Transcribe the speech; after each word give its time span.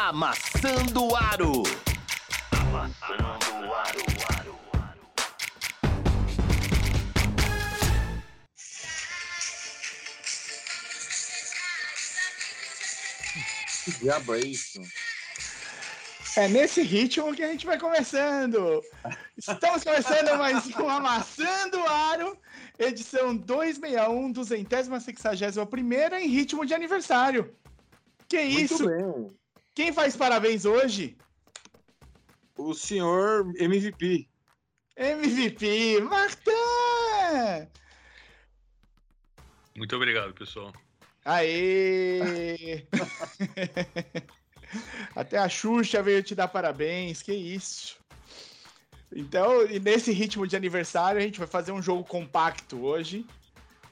Amassando 0.00 1.08
o 1.08 1.16
Aro. 1.16 1.64
Amassando 2.52 3.66
o 3.66 3.74
Aro. 3.74 4.58
Que 13.84 13.90
diabo 13.98 14.36
é 14.36 14.38
isso? 14.38 14.80
É 16.36 16.46
nesse 16.46 16.80
ritmo 16.82 17.34
que 17.34 17.42
a 17.42 17.48
gente 17.48 17.66
vai 17.66 17.76
começando. 17.76 18.80
Estamos 19.36 19.82
começando 19.82 20.38
mais 20.38 20.64
um 20.76 20.88
Amassando 20.88 21.76
o 21.76 21.88
Aro, 21.88 22.38
edição 22.78 23.36
261, 23.36 24.30
duzentésima 24.30 25.00
sexagésima 25.00 25.66
primeira 25.66 26.20
em 26.22 26.28
ritmo 26.28 26.64
de 26.64 26.72
aniversário. 26.72 27.52
Que 28.28 28.44
Muito 28.44 28.60
isso? 28.60 28.86
bem. 28.86 29.38
Quem 29.78 29.92
faz 29.92 30.16
parabéns 30.16 30.64
hoje? 30.64 31.16
O 32.56 32.74
senhor 32.74 33.48
MVP. 33.60 34.28
MVP, 34.96 36.00
Martin! 36.00 37.68
Muito 39.76 39.94
obrigado, 39.94 40.34
pessoal. 40.34 40.72
Aê! 41.24 42.88
Até 45.14 45.38
a 45.38 45.48
Xuxa 45.48 46.02
veio 46.02 46.24
te 46.24 46.34
dar 46.34 46.48
parabéns, 46.48 47.22
que 47.22 47.32
isso. 47.32 48.00
Então, 49.12 49.64
e 49.64 49.78
nesse 49.78 50.10
ritmo 50.10 50.44
de 50.44 50.56
aniversário, 50.56 51.20
a 51.20 51.22
gente 51.22 51.38
vai 51.38 51.46
fazer 51.46 51.70
um 51.70 51.80
jogo 51.80 52.02
compacto 52.02 52.84
hoje 52.84 53.24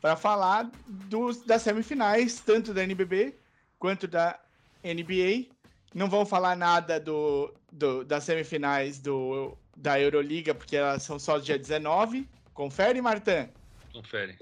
para 0.00 0.16
falar 0.16 0.68
dos, 0.88 1.44
das 1.44 1.62
semifinais, 1.62 2.40
tanto 2.40 2.74
da 2.74 2.82
NBB 2.82 3.36
quanto 3.78 4.08
da 4.08 4.36
NBA. 4.82 5.54
Não 5.96 6.10
vamos 6.10 6.28
falar 6.28 6.54
nada 6.54 7.00
do, 7.00 7.54
do- 7.72 8.04
das 8.04 8.22
semifinais 8.22 8.98
do, 8.98 9.56
da 9.74 9.98
Euroliga, 9.98 10.54
porque 10.54 10.76
elas 10.76 11.02
são 11.02 11.18
só 11.18 11.38
dia 11.38 11.58
19. 11.58 12.28
Confere, 12.52 13.00
Martã? 13.00 13.48
Confere. 13.94 14.38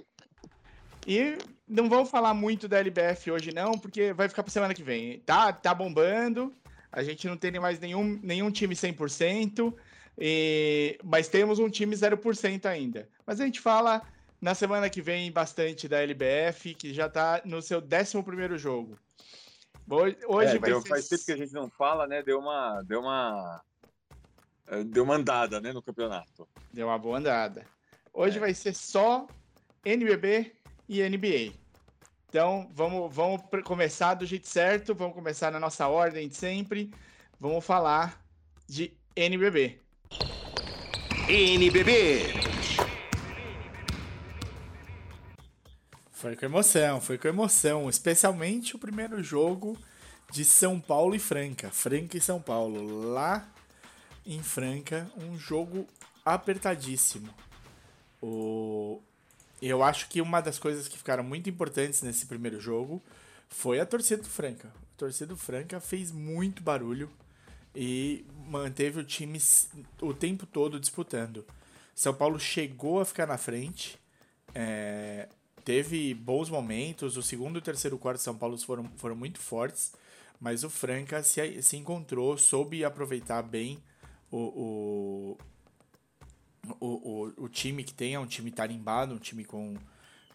E 1.07 1.39
não 1.69 1.89
vamos 1.89 2.11
falar 2.11 2.35
muito 2.35 2.67
da 2.67 2.81
LBF 2.81 3.31
hoje, 3.31 3.55
não, 3.55 3.79
porque 3.79 4.13
vai 4.13 4.29
ficar 4.29 4.43
para 4.43 4.51
semana 4.51 4.75
que 4.75 4.83
vem. 4.83 5.21
Tá, 5.21 5.53
tá 5.53 5.73
bombando. 5.73 6.53
A 6.91 7.05
gente 7.05 7.29
não 7.29 7.37
tem 7.37 7.53
mais 7.61 7.79
nenhum, 7.79 8.19
nenhum 8.21 8.51
time 8.51 8.75
100%, 8.75 9.73
e, 10.19 10.99
mas 11.05 11.29
temos 11.29 11.61
um 11.61 11.71
time 11.71 11.95
0% 11.95 12.67
ainda. 12.67 13.09
Mas 13.25 13.41
a 13.41 13.45
gente 13.45 13.61
fala 13.61 14.03
na 14.41 14.57
semana 14.57 14.91
que 14.91 15.01
vem 15.01 15.31
bastante 15.31 15.87
da 15.87 16.03
LBF, 16.03 16.75
que 16.75 16.93
já 16.93 17.09
tá 17.09 17.43
no 17.45 17.63
seu 17.63 17.79
11 17.79 18.59
jogo. 18.59 18.99
Hoje, 19.89 20.17
hoje 20.27 20.57
É, 20.57 20.59
vai 20.59 20.73
ser. 20.73 20.89
Faz 20.89 21.09
tempo 21.09 21.25
que 21.25 21.33
a 21.33 21.37
gente 21.37 21.53
não 21.53 21.69
fala, 21.71 22.07
né? 22.07 22.23
Deu 22.23 22.39
uma. 22.39 22.83
Deu 22.83 23.01
uma. 23.01 23.63
eh, 24.69 24.85
Deu 24.85 25.05
uma 25.05 25.15
andada, 25.17 25.61
né, 25.61 25.73
no 25.73 25.83
campeonato. 25.83 26.49
Deu 26.73 26.87
uma 26.89 26.99
boa 26.99 27.19
andada. 27.19 27.67
Hoje 28.13 28.37
É. 28.39 28.41
vai 28.41 28.55
ser 28.55 28.75
só 28.75 29.27
NBB 29.85 30.53
e 30.89 31.03
NBA. 31.03 31.53
Então, 32.29 32.69
vamos, 32.73 33.15
vamos 33.15 33.43
começar 33.65 34.15
do 34.15 34.27
jeito 34.27 34.49
certo, 34.49 34.95
vamos 34.95 35.15
começar 35.15 35.53
na 35.53 35.61
nossa 35.61 35.87
ordem 35.87 36.29
de 36.29 36.35
sempre. 36.35 36.91
Vamos 37.39 37.65
falar 37.65 38.25
de 38.67 38.93
NBB. 39.15 39.79
NBB. 41.29 42.64
Foi 46.25 46.37
com 46.37 46.47
emoção, 46.47 47.01
foi 47.03 47.19
com 47.19 47.29
emoção, 47.29 47.87
especialmente 47.87 48.75
o 48.75 48.79
primeiro 48.79 49.23
jogo 49.23 49.79
de 50.33 50.43
São 50.43 50.81
Paulo 50.81 51.15
e 51.15 51.19
Franca, 51.19 51.71
Franca 51.71 52.17
e 52.17 52.21
São 52.23 52.41
Paulo, 52.41 53.13
lá 53.13 53.47
em 54.25 54.43
Franca, 54.43 55.07
um 55.19 55.39
jogo 55.39 55.87
apertadíssimo. 56.25 57.29
O... 58.23 59.03
Eu 59.61 59.83
acho 59.83 60.09
que 60.09 60.23
uma 60.23 60.41
das 60.41 60.59
coisas 60.59 60.89
que 60.89 60.97
ficaram 60.97 61.23
muito 61.23 61.51
importantes 61.51 62.01
nesse 62.01 62.25
primeiro 62.25 62.59
jogo 62.59 63.03
foi 63.51 63.79
a 63.79 63.85
torcida 63.85 64.23
do 64.23 64.29
Franca. 64.31 64.69
A 64.69 64.97
torcida 64.97 65.27
do 65.27 65.37
Franca 65.37 65.79
fez 65.79 66.11
muito 66.11 66.63
barulho 66.63 67.11
e 67.77 68.25
manteve 68.49 68.99
o 68.99 69.05
time 69.05 69.39
o 70.01 70.15
tempo 70.15 70.47
todo 70.47 70.81
disputando. 70.81 71.45
São 71.95 72.15
Paulo 72.15 72.41
chegou 72.41 72.99
a 72.99 73.05
ficar 73.05 73.27
na 73.27 73.37
frente, 73.37 73.99
é, 74.55 75.29
teve 75.65 76.15
bons 76.15 76.51
momentos. 76.51 77.17
O 77.17 77.23
segundo 77.23 77.57
e 77.57 77.59
o 77.59 77.63
terceiro 77.63 77.99
quarto 77.99 78.19
de 78.19 78.25
São 78.25 78.37
Paulo 78.37 78.59
foram, 78.59 78.85
foram 78.97 79.17
muito 79.17 79.41
fortes, 79.41 79.93
mas 80.41 80.63
o 80.65 80.71
Franca 80.71 81.23
se, 81.23 81.63
se 81.63 81.77
encontrou, 81.77 82.37
soube 82.37 82.85
aproveitar 82.85 83.43
bem 83.43 83.83
o, 84.31 85.39
o, 86.69 86.77
o, 86.81 87.33
o, 87.45 87.49
time 87.49 87.85
que 87.85 87.95
tem, 87.95 88.15
é 88.15 88.19
um 88.19 88.27
time 88.27 88.51
tarimbado, 88.51 89.15
um 89.15 89.19
time 89.19 89.45
com, 89.45 89.77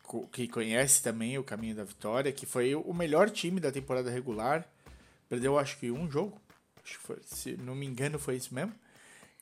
com- 0.03 0.25
que 0.27 0.47
conhece 0.47 1.03
também 1.03 1.37
o 1.37 1.43
caminho 1.43 1.75
da 1.75 1.83
vitória, 1.83 2.31
que 2.31 2.45
foi 2.45 2.73
o 2.75 2.93
melhor 2.93 3.29
time 3.29 3.59
da 3.59 3.71
temporada 3.71 4.09
regular. 4.09 4.67
Perdeu 5.27 5.59
acho 5.59 5.77
que 5.77 5.91
um 5.91 6.09
jogo, 6.09 6.39
se 7.23 7.55
não 7.57 7.75
me 7.75 7.85
engano 7.85 8.17
foi 8.17 8.35
isso 8.35 8.53
mesmo. 8.53 8.73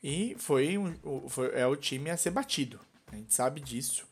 E 0.04 0.36
foi, 0.38 0.78
um, 0.78 0.96
foi 1.30 1.52
é 1.54 1.66
o 1.66 1.76
time 1.76 2.10
a 2.10 2.18
ser 2.18 2.32
batido. 2.32 2.80
A 3.12 3.16
gente 3.16 3.34
sabe 3.34 3.62
disso. 3.62 4.06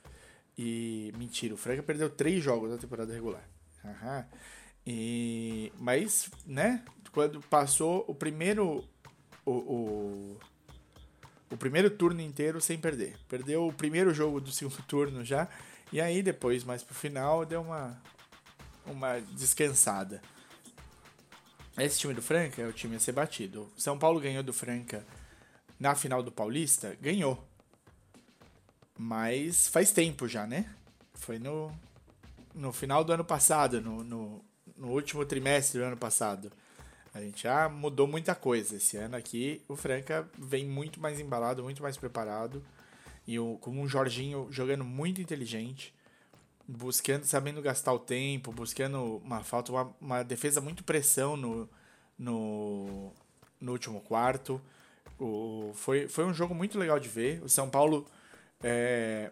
E 0.57 1.13
mentira, 1.17 1.53
o 1.53 1.57
Franca 1.57 1.83
perdeu 1.83 2.09
três 2.09 2.43
jogos 2.43 2.69
da 2.69 2.77
temporada 2.77 3.13
regular. 3.13 3.43
Aham. 3.83 4.25
E, 4.87 5.71
mas, 5.79 6.29
né, 6.45 6.83
quando 7.11 7.41
passou 7.41 8.05
o 8.07 8.13
primeiro 8.13 8.87
o, 9.45 9.51
o, 9.51 10.39
o 11.51 11.57
primeiro 11.57 11.89
turno 11.89 12.21
inteiro 12.21 12.59
sem 12.59 12.77
perder. 12.77 13.17
Perdeu 13.29 13.67
o 13.67 13.73
primeiro 13.73 14.13
jogo 14.13 14.41
do 14.41 14.51
segundo 14.53 14.81
turno 14.83 15.23
já. 15.23 15.47
E 15.91 16.01
aí 16.01 16.23
depois, 16.23 16.63
mais 16.63 16.83
pro 16.83 16.95
final, 16.95 17.45
deu 17.45 17.61
uma, 17.61 18.01
uma 18.85 19.19
descansada. 19.19 20.21
Esse 21.77 21.99
time 21.99 22.13
do 22.13 22.21
Franca 22.21 22.61
é 22.61 22.67
o 22.67 22.73
time 22.73 22.95
a 22.95 22.99
ser 22.99 23.11
batido. 23.11 23.69
São 23.77 23.99
Paulo 23.99 24.19
ganhou 24.19 24.41
do 24.41 24.53
Franca 24.53 25.05
na 25.79 25.93
final 25.93 26.23
do 26.23 26.31
Paulista? 26.31 26.97
Ganhou. 27.01 27.45
Mas 28.97 29.67
faz 29.67 29.91
tempo 29.91 30.27
já, 30.27 30.47
né? 30.47 30.73
Foi 31.13 31.37
no, 31.37 31.71
no 32.53 32.71
final 32.71 33.03
do 33.03 33.11
ano 33.11 33.25
passado, 33.25 33.81
no, 33.81 34.03
no, 34.03 34.45
no 34.77 34.87
último 34.89 35.25
trimestre 35.25 35.79
do 35.79 35.85
ano 35.85 35.97
passado. 35.97 36.51
A 37.13 37.21
gente 37.21 37.43
já 37.43 37.69
mudou 37.69 38.07
muita 38.07 38.35
coisa. 38.35 38.75
Esse 38.75 38.97
ano 38.97 39.15
aqui, 39.15 39.61
o 39.67 39.75
Franca 39.75 40.29
vem 40.37 40.65
muito 40.65 40.99
mais 40.99 41.19
embalado, 41.19 41.63
muito 41.63 41.81
mais 41.81 41.97
preparado. 41.97 42.63
E 43.27 43.39
o, 43.39 43.57
com 43.59 43.71
um 43.71 43.87
Jorginho 43.87 44.47
jogando 44.51 44.83
muito 44.83 45.21
inteligente, 45.21 45.93
buscando, 46.67 47.23
sabendo 47.23 47.61
gastar 47.61 47.93
o 47.93 47.99
tempo, 47.99 48.51
buscando 48.51 49.17
uma 49.23 49.43
falta, 49.43 49.71
uma, 49.71 49.95
uma 49.99 50.23
defesa 50.23 50.61
muito 50.61 50.83
pressão 50.83 51.35
no, 51.35 51.69
no, 52.17 53.13
no 53.59 53.71
último 53.71 54.01
quarto. 54.01 54.61
O, 55.17 55.71
foi, 55.73 56.07
foi 56.07 56.25
um 56.25 56.33
jogo 56.33 56.53
muito 56.53 56.77
legal 56.77 56.99
de 56.99 57.07
ver. 57.09 57.41
O 57.43 57.49
São 57.49 57.69
Paulo 57.69 58.05
é, 58.67 59.29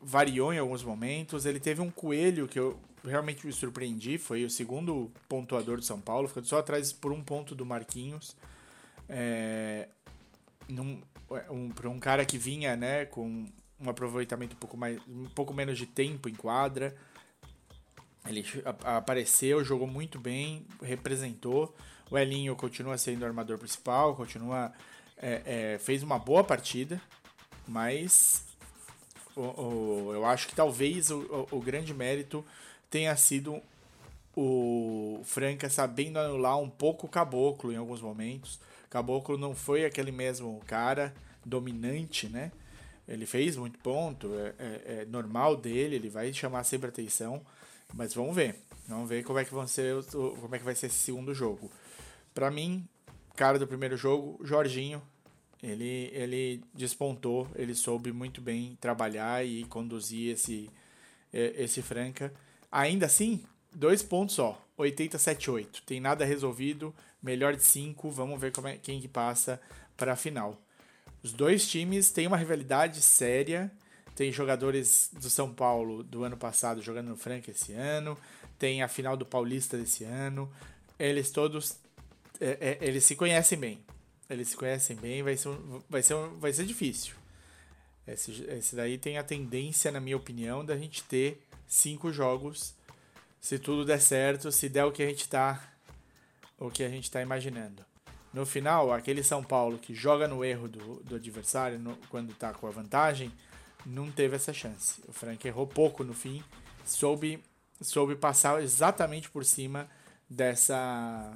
variou 0.00 0.54
em 0.54 0.58
alguns 0.58 0.84
momentos. 0.84 1.44
Ele 1.44 1.58
teve 1.58 1.80
um 1.80 1.90
coelho 1.90 2.46
que 2.46 2.58
eu 2.58 2.78
realmente 3.04 3.44
me 3.44 3.52
surpreendi. 3.52 4.16
Foi 4.16 4.44
o 4.44 4.50
segundo 4.50 5.10
pontuador 5.28 5.78
do 5.78 5.82
São 5.82 6.00
Paulo, 6.00 6.28
ficando 6.28 6.46
só 6.46 6.58
atrás 6.58 6.92
por 6.92 7.10
um 7.10 7.20
ponto 7.22 7.52
do 7.52 7.66
Marquinhos. 7.66 8.36
É, 9.08 9.88
num, 10.68 11.02
um, 11.50 11.70
para 11.70 11.90
um 11.90 11.98
cara 11.98 12.24
que 12.24 12.38
vinha 12.38 12.76
né, 12.76 13.06
com 13.06 13.44
um 13.80 13.90
aproveitamento 13.90 14.54
um 14.54 14.58
pouco, 14.58 14.76
mais, 14.76 15.00
um 15.08 15.24
pouco 15.34 15.52
menos 15.52 15.76
de 15.76 15.86
tempo 15.86 16.28
em 16.28 16.34
quadra. 16.34 16.94
Ele 18.24 18.44
apareceu, 18.84 19.64
jogou 19.64 19.88
muito 19.88 20.20
bem, 20.20 20.64
representou. 20.80 21.74
O 22.08 22.16
Elinho 22.16 22.54
continua 22.54 22.96
sendo 22.98 23.22
o 23.22 23.26
armador 23.26 23.58
principal, 23.58 24.14
continua. 24.14 24.72
é, 25.20 25.74
é, 25.74 25.78
fez 25.78 26.02
uma 26.02 26.18
boa 26.18 26.44
partida, 26.44 27.00
mas 27.68 28.42
o, 29.36 29.40
o- 29.42 30.12
eu 30.14 30.24
acho 30.24 30.48
que 30.48 30.54
talvez 30.54 31.10
o, 31.10 31.46
o- 31.52 31.60
grande 31.60 31.94
mérito 31.94 32.44
tenha 32.90 33.14
sido 33.16 33.60
o 34.36 35.20
Franca 35.24 35.68
sabendo 35.68 36.18
anular 36.18 36.58
um 36.58 36.68
pouco 36.70 37.06
o 37.06 37.10
Caboclo 37.10 37.72
em 37.72 37.76
alguns 37.76 38.00
momentos. 38.00 38.58
Caboclo 38.88 39.36
não 39.36 39.54
foi 39.54 39.84
aquele 39.84 40.12
mesmo 40.12 40.60
cara 40.66 41.14
dominante, 41.44 42.28
né? 42.28 42.52
Ele 43.06 43.26
fez 43.26 43.56
muito 43.56 43.78
ponto, 43.78 44.30
é, 44.34 44.54
é- 44.58 45.02
é 45.02 45.04
normal 45.06 45.56
dele, 45.56 45.96
ele 45.96 46.08
vai 46.08 46.32
chamar 46.32 46.62
sempre 46.64 46.88
atenção, 46.88 47.40
mas 47.94 48.14
vamos 48.14 48.34
ver. 48.36 48.56
Vamos 48.86 49.08
ver 49.08 49.22
como 49.24 49.38
é 49.38 49.44
que 49.44 49.52
vão 49.52 49.66
ser 49.66 50.02
como 50.12 50.54
é 50.54 50.58
que 50.58 50.64
vai 50.64 50.74
ser 50.74 50.86
esse 50.86 50.96
segundo 50.96 51.34
jogo. 51.34 51.70
Pra 52.34 52.50
mim, 52.50 52.86
cara 53.36 53.58
do 53.58 53.66
primeiro 53.66 53.96
jogo, 53.96 54.38
Jorginho, 54.44 55.02
ele 55.62 56.10
ele 56.12 56.62
despontou, 56.74 57.48
ele 57.54 57.74
soube 57.74 58.12
muito 58.12 58.40
bem 58.40 58.76
trabalhar 58.80 59.44
e 59.44 59.64
conduzir 59.64 60.32
esse 60.32 60.70
é, 61.32 61.54
esse 61.58 61.82
Franca. 61.82 62.32
Ainda 62.70 63.06
assim, 63.06 63.42
dois 63.72 64.02
pontos 64.02 64.36
só. 64.36 64.64
87-8. 64.78 65.82
Tem 65.84 66.00
nada 66.00 66.24
resolvido, 66.24 66.94
melhor 67.20 67.56
de 67.56 67.64
5, 67.64 68.10
vamos 68.10 68.40
ver 68.40 68.52
como 68.52 68.68
é, 68.68 68.76
quem 68.76 69.00
que 69.00 69.08
passa 69.08 69.60
para 69.96 70.12
a 70.12 70.16
final. 70.16 70.56
Os 71.22 71.32
dois 71.32 71.66
times 71.68 72.10
têm 72.10 72.28
uma 72.28 72.36
rivalidade 72.36 73.02
séria, 73.02 73.70
tem 74.14 74.30
jogadores 74.30 75.10
do 75.12 75.28
São 75.28 75.52
Paulo 75.52 76.04
do 76.04 76.22
ano 76.22 76.36
passado 76.36 76.80
jogando 76.80 77.08
no 77.08 77.16
Franca 77.16 77.50
esse 77.50 77.72
ano, 77.72 78.16
tem 78.58 78.82
a 78.82 78.88
final 78.88 79.16
do 79.16 79.26
Paulista 79.26 79.76
desse 79.76 80.04
ano, 80.04 80.50
eles 80.98 81.30
todos 81.30 81.76
é, 82.40 82.78
é, 82.80 82.86
eles 82.86 83.04
se 83.04 83.16
conhecem 83.16 83.58
bem. 83.58 83.80
Eles 84.28 84.48
se 84.48 84.56
conhecem 84.56 84.96
bem, 84.96 85.22
vai 85.22 85.36
ser, 85.36 85.56
vai 85.88 86.02
ser, 86.02 86.14
vai 86.38 86.52
ser 86.52 86.66
difícil. 86.66 87.14
Esse, 88.06 88.44
esse 88.44 88.76
daí 88.76 88.98
tem 88.98 89.18
a 89.18 89.22
tendência, 89.22 89.92
na 89.92 90.00
minha 90.00 90.16
opinião, 90.16 90.64
da 90.64 90.76
gente 90.76 91.02
ter 91.04 91.42
cinco 91.66 92.12
jogos 92.12 92.74
se 93.40 93.58
tudo 93.58 93.84
der 93.84 94.00
certo, 94.00 94.50
se 94.50 94.68
der 94.68 94.84
o 94.84 94.92
que 94.92 95.02
a 95.02 95.06
gente 95.06 95.28
tá 95.28 95.62
o 96.58 96.70
que 96.70 96.82
a 96.82 96.88
gente 96.88 97.08
tá 97.10 97.22
imaginando. 97.22 97.84
No 98.32 98.44
final, 98.44 98.92
aquele 98.92 99.22
São 99.22 99.44
Paulo 99.44 99.78
que 99.78 99.94
joga 99.94 100.26
no 100.26 100.44
erro 100.44 100.68
do, 100.68 100.96
do 101.04 101.14
adversário 101.14 101.78
no, 101.78 101.96
quando 102.10 102.34
tá 102.34 102.52
com 102.52 102.66
a 102.66 102.70
vantagem, 102.70 103.32
não 103.86 104.10
teve 104.10 104.34
essa 104.36 104.52
chance. 104.52 105.00
O 105.06 105.12
Frank 105.12 105.46
errou 105.46 105.66
pouco 105.66 106.02
no 106.02 106.12
fim, 106.12 106.42
soube, 106.84 107.42
soube 107.80 108.16
passar 108.16 108.60
exatamente 108.60 109.30
por 109.30 109.44
cima 109.44 109.88
dessa 110.28 111.32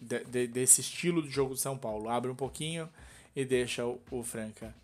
de, 0.00 0.24
de, 0.24 0.46
desse 0.46 0.80
estilo 0.80 1.22
de 1.22 1.30
jogo 1.30 1.54
do 1.54 1.60
São 1.60 1.76
Paulo. 1.76 2.08
Abre 2.08 2.30
um 2.30 2.34
pouquinho 2.34 2.88
e 3.34 3.44
deixa 3.44 3.84
o, 3.84 4.00
o 4.10 4.22
Franca, 4.22 4.74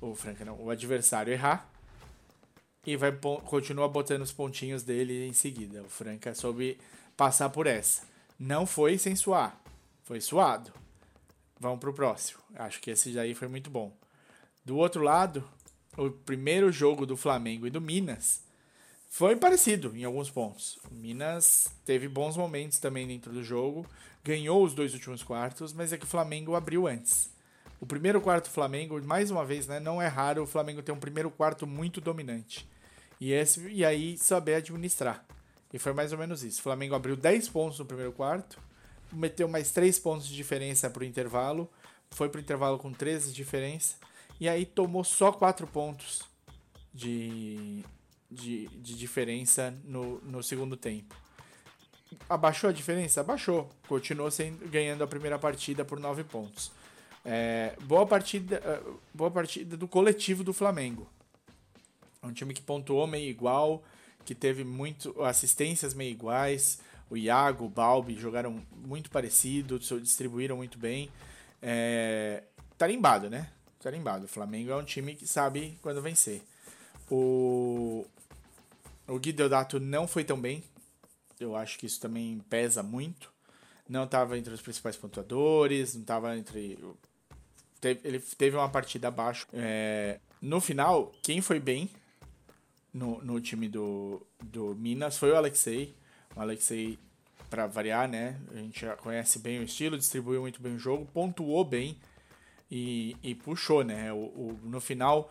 o 0.00 0.14
Franca 0.14 0.44
não, 0.44 0.60
o 0.60 0.70
adversário 0.70 1.32
errar 1.32 1.70
e 2.86 2.96
vai 2.96 3.12
continua 3.44 3.88
botando 3.88 4.22
os 4.22 4.32
pontinhos 4.32 4.82
dele 4.82 5.26
em 5.26 5.32
seguida. 5.32 5.82
O 5.82 5.88
Franca 5.88 6.34
soube 6.34 6.78
passar 7.16 7.48
por 7.50 7.66
essa. 7.66 8.02
Não 8.38 8.66
foi 8.66 8.98
sem 8.98 9.16
suar, 9.16 9.58
foi 10.02 10.20
suado. 10.20 10.72
Vamos 11.58 11.80
pro 11.80 11.94
próximo. 11.94 12.40
Acho 12.56 12.80
que 12.80 12.90
esse 12.90 13.12
daí 13.12 13.34
foi 13.34 13.48
muito 13.48 13.70
bom. 13.70 13.92
Do 14.64 14.76
outro 14.76 15.02
lado, 15.02 15.48
o 15.96 16.10
primeiro 16.10 16.70
jogo 16.70 17.06
do 17.06 17.16
Flamengo 17.16 17.66
e 17.66 17.70
do 17.70 17.80
Minas 17.80 18.42
foi 19.08 19.36
parecido 19.36 19.96
em 19.96 20.04
alguns 20.04 20.30
pontos. 20.30 20.78
O 20.90 20.94
Minas 20.94 21.68
teve 21.84 22.08
bons 22.08 22.36
momentos 22.36 22.78
também 22.78 23.06
dentro 23.06 23.32
do 23.32 23.44
jogo, 23.44 23.86
ganhou 24.24 24.64
os 24.64 24.74
dois 24.74 24.94
últimos 24.94 25.22
quartos, 25.22 25.72
mas 25.72 25.92
é 25.92 25.98
que 25.98 26.04
o 26.04 26.08
Flamengo 26.08 26.54
abriu 26.54 26.86
antes. 26.86 27.30
O 27.78 27.86
primeiro 27.86 28.20
quarto 28.20 28.48
Flamengo, 28.48 29.00
mais 29.04 29.30
uma 29.30 29.44
vez, 29.44 29.66
né, 29.66 29.78
não 29.78 30.00
é 30.00 30.06
raro 30.06 30.42
o 30.42 30.46
Flamengo 30.46 30.82
ter 30.82 30.92
um 30.92 30.98
primeiro 30.98 31.30
quarto 31.30 31.66
muito 31.66 32.00
dominante. 32.00 32.66
E, 33.20 33.32
esse, 33.32 33.60
e 33.68 33.84
aí 33.84 34.16
saber 34.16 34.54
administrar. 34.54 35.24
E 35.72 35.78
foi 35.78 35.92
mais 35.92 36.12
ou 36.12 36.18
menos 36.18 36.42
isso. 36.42 36.60
O 36.60 36.62
Flamengo 36.62 36.94
abriu 36.94 37.16
10 37.16 37.48
pontos 37.50 37.78
no 37.78 37.84
primeiro 37.84 38.12
quarto, 38.12 38.58
meteu 39.12 39.46
mais 39.46 39.70
3 39.70 39.98
pontos 39.98 40.26
de 40.26 40.34
diferença 40.34 40.88
para 40.88 41.02
o 41.02 41.04
intervalo, 41.04 41.70
foi 42.10 42.28
para 42.28 42.38
o 42.38 42.40
intervalo 42.40 42.78
com 42.78 42.92
13 42.92 43.28
de 43.28 43.34
diferença, 43.34 43.96
e 44.40 44.48
aí 44.48 44.64
tomou 44.64 45.04
só 45.04 45.30
4 45.30 45.66
pontos 45.66 46.22
de, 46.92 47.84
de, 48.30 48.68
de 48.68 48.96
diferença 48.96 49.74
no, 49.84 50.20
no 50.20 50.42
segundo 50.42 50.76
tempo. 50.76 51.23
Abaixou 52.28 52.70
a 52.70 52.72
diferença? 52.72 53.20
Abaixou. 53.20 53.70
Continuou 53.88 54.30
sendo, 54.30 54.68
ganhando 54.68 55.02
a 55.02 55.06
primeira 55.06 55.38
partida 55.38 55.84
por 55.84 55.98
9 55.98 56.24
pontos. 56.24 56.70
É, 57.24 57.74
boa, 57.82 58.06
partida, 58.06 58.56
é, 58.56 58.80
boa 59.12 59.30
partida 59.30 59.76
do 59.76 59.88
coletivo 59.88 60.44
do 60.44 60.52
Flamengo. 60.52 61.08
É 62.22 62.26
um 62.26 62.32
time 62.32 62.52
que 62.52 62.60
pontuou 62.62 63.06
meio 63.06 63.28
igual, 63.28 63.82
que 64.24 64.34
teve 64.34 64.64
muito 64.64 65.22
assistências 65.22 65.94
meio 65.94 66.10
iguais. 66.10 66.80
O 67.08 67.16
Iago, 67.16 67.66
o 67.66 67.68
Balbi 67.68 68.16
jogaram 68.16 68.60
muito 68.72 69.10
parecido, 69.10 69.78
distribuíram 69.78 70.56
muito 70.56 70.78
bem. 70.78 71.10
É, 71.62 72.42
tarimbado, 72.76 73.30
né? 73.30 73.48
Tarimbado. 73.80 74.24
O 74.24 74.28
Flamengo 74.28 74.70
é 74.70 74.76
um 74.76 74.84
time 74.84 75.14
que 75.14 75.26
sabe 75.26 75.78
quando 75.82 76.00
vencer. 76.00 76.42
O, 77.10 78.06
o 79.06 79.18
Gui 79.18 79.32
Deodato 79.32 79.78
não 79.78 80.08
foi 80.08 80.24
tão 80.24 80.40
bem. 80.40 80.62
Eu 81.44 81.56
acho 81.56 81.78
que 81.78 81.86
isso 81.86 82.00
também 82.00 82.40
pesa 82.48 82.82
muito. 82.82 83.32
Não 83.88 84.04
estava 84.04 84.38
entre 84.38 84.52
os 84.52 84.62
principais 84.62 84.96
pontuadores, 84.96 85.94
não 85.94 86.02
estava 86.02 86.36
entre. 86.36 86.78
ele 87.82 88.18
teve 88.18 88.56
uma 88.56 88.68
partida 88.68 89.08
abaixo. 89.08 89.46
É, 89.52 90.18
no 90.40 90.60
final, 90.60 91.12
quem 91.22 91.40
foi 91.40 91.60
bem 91.60 91.90
no, 92.92 93.22
no 93.22 93.40
time 93.40 93.68
do, 93.68 94.24
do 94.42 94.74
Minas 94.74 95.18
foi 95.18 95.32
o 95.32 95.36
Alexei. 95.36 95.94
O 96.34 96.40
Alexei, 96.40 96.98
para 97.50 97.66
variar, 97.66 98.08
né? 98.08 98.40
A 98.52 98.56
gente 98.56 98.80
já 98.80 98.96
conhece 98.96 99.38
bem 99.38 99.58
o 99.58 99.64
estilo, 99.64 99.98
distribuiu 99.98 100.40
muito 100.40 100.62
bem 100.62 100.76
o 100.76 100.78
jogo, 100.78 101.06
pontuou 101.12 101.64
bem 101.64 101.98
e, 102.70 103.16
e 103.22 103.34
puxou, 103.34 103.84
né? 103.84 104.12
O, 104.12 104.16
o, 104.16 104.60
no 104.62 104.80
final, 104.80 105.30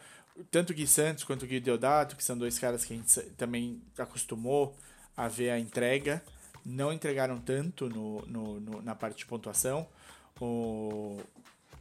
tanto 0.51 0.71
o 0.71 0.75
Gui 0.75 0.85
Santos 0.85 1.23
quanto 1.23 1.43
o 1.43 1.47
Gui 1.47 1.59
Deodato, 1.59 2.15
que 2.15 2.23
são 2.23 2.37
dois 2.37 2.59
caras 2.59 2.85
que 2.85 2.93
a 2.93 2.95
gente 2.95 3.19
também 3.31 3.81
acostumou 3.97 4.75
a 5.15 5.27
ver 5.27 5.51
a 5.51 5.59
entrega, 5.59 6.23
não 6.65 6.91
entregaram 6.91 7.39
tanto 7.39 7.89
no, 7.89 8.21
no, 8.25 8.59
no 8.59 8.81
na 8.81 8.95
parte 8.95 9.17
de 9.17 9.25
pontuação. 9.25 9.87
O, 10.39 11.19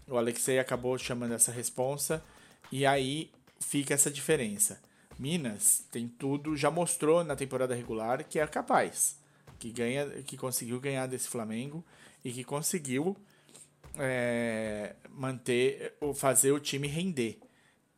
o 0.07 0.17
Alexei 0.17 0.59
acabou 0.59 0.99
chamando 0.99 1.35
essa 1.35 1.53
responsa 1.53 2.23
e 2.71 2.85
aí 2.85 3.31
fica 3.61 3.95
essa 3.95 4.11
diferença. 4.11 4.81
Minas 5.19 5.85
tem 5.91 6.09
tudo, 6.09 6.57
já 6.57 6.71
mostrou 6.71 7.23
na 7.23 7.37
temporada 7.37 7.75
regular 7.75 8.25
que 8.25 8.39
é 8.39 8.47
capaz, 8.47 9.17
que 9.59 9.71
ganha, 9.71 10.07
que 10.23 10.37
conseguiu 10.37 10.81
ganhar 10.81 11.07
desse 11.07 11.29
Flamengo 11.29 11.85
e 12.25 12.33
que 12.33 12.45
conseguiu 12.45 13.17
é, 13.97 14.95
manter, 15.11 15.95
fazer 16.15 16.53
o 16.53 16.61
time 16.61 16.89
render. 16.89 17.39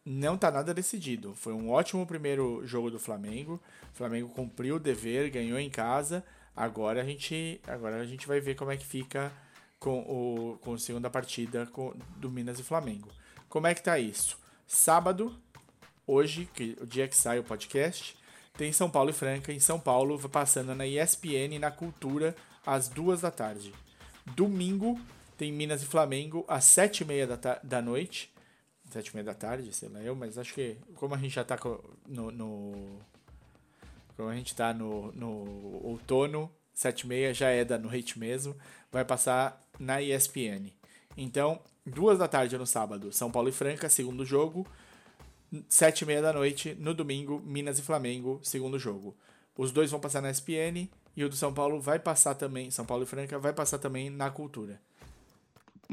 Não 0.05 0.35
está 0.35 0.51
nada 0.51 0.75
decidido. 0.75 1.35
Foi 1.35 1.55
um 1.55 1.71
ótimo 1.71 2.07
primeiro 2.07 2.67
jogo 2.67 2.91
do 2.91 2.99
Flamengo. 2.99 3.61
O 3.93 3.97
Flamengo 3.97 4.29
cumpriu 4.29 4.77
o 4.77 4.81
dever, 4.81 5.31
ganhou 5.31 5.59
em 5.59 5.71
casa. 5.71 6.23
Agora 6.55 7.01
a 7.01 7.05
gente, 7.05 7.61
agora 7.67 8.01
a 8.01 8.05
gente 8.05 8.27
vai 8.27 8.39
ver 8.39 8.55
como 8.55 8.71
é 8.71 8.77
que 8.77 8.85
fica 8.85 9.33
com 9.79 10.01
o 10.01 10.59
com 10.61 10.75
a 10.75 10.79
segunda 10.79 11.11
partida 11.11 11.67
com, 11.67 11.95
do 12.17 12.31
Minas 12.31 12.59
e 12.61 12.63
Flamengo. 12.63 13.09
Como 13.49 13.67
é 13.67 13.75
que 13.75 13.83
tá 13.83 13.99
isso? 13.99 14.39
Sábado, 14.67 15.35
hoje, 16.07 16.49
que 16.53 16.77
o 16.81 16.87
dia 16.87 17.09
que 17.09 17.17
sai 17.17 17.39
o 17.39 17.45
podcast, 17.45 18.17
tem 18.57 18.73
São 18.73 18.91
Paulo 18.91 19.11
e 19.11 19.13
Franca. 19.13 19.53
Em 19.53 19.61
São 19.61 19.81
Paulo, 19.81 20.19
passando 20.29 20.75
na 20.75 20.87
ESPN 20.87 21.59
na 21.59 21.71
Cultura, 21.71 22.37
às 22.65 22.89
duas 22.89 23.21
da 23.23 23.31
tarde. 23.31 23.73
Domingo, 24.27 24.99
tem 25.37 25.53
Minas 25.53 25.83
e 25.83 25.87
Flamengo, 25.87 26.45
às 26.49 26.65
sete 26.65 27.03
e 27.03 27.05
meia 27.07 27.27
da, 27.27 27.61
da 27.63 27.83
noite. 27.83 28.34
Sete 28.91 29.09
e 29.09 29.15
meia 29.15 29.25
da 29.25 29.35
tarde, 29.35 29.73
sei 29.73 29.89
lá 29.89 30.01
eu, 30.01 30.15
mas 30.15 30.39
acho 30.39 30.55
que 30.55 30.77
como 30.95 31.15
a 31.15 31.19
gente 31.19 31.35
já 31.35 31.45
tá 31.45 31.59
no... 32.07 32.31
no 32.31 33.01
como 34.17 34.29
a 34.29 34.35
gente 34.37 34.55
tá 34.55 34.73
no, 34.73 35.11
no 35.13 35.81
outono, 35.83 36.49
sete 36.73 37.01
e 37.01 37.07
meia 37.09 37.35
já 37.35 37.49
é 37.49 37.65
da 37.65 37.77
noite 37.77 38.17
mesmo, 38.19 38.57
vai 38.93 39.05
passar 39.05 39.61
na 39.77 40.01
ESPN. 40.01 40.71
Então, 41.17 41.61
duas 41.85 42.19
da 42.19 42.29
tarde 42.29 42.57
no 42.57 42.67
sábado, 42.67 43.13
São 43.13 43.31
Paulo 43.31 43.49
e 43.49 43.53
Franca, 43.53 43.89
segundo 43.89 44.25
jogo 44.25 44.65
sete 45.69 46.03
e 46.03 46.07
meia 46.07 46.23
da 46.23 46.33
noite, 46.33 46.75
no 46.79 46.95
domingo, 46.95 47.41
Minas 47.45 47.79
e 47.79 47.83
Flamengo, 47.83 48.41
segundo 48.43 48.79
jogo. 48.79 49.15
Os 49.57 49.71
dois 49.71 49.91
vão 49.91 50.01
passar 50.01 50.21
na 50.21 50.31
SPN 50.31 50.89
e 51.17 51.25
o 51.25 51.29
do 51.29 51.37
São 51.37 51.53
Paulo 51.53 51.81
vai 51.81 51.99
passar 51.99 52.35
também, 52.35 52.71
São 52.71 52.85
Paulo 52.85 53.05
e 53.05 53.07
Franca 53.07 53.39
vai 53.39 53.53
passar 53.53 53.79
também 53.79 54.11
na 54.11 54.31
Cultura. 54.31 54.81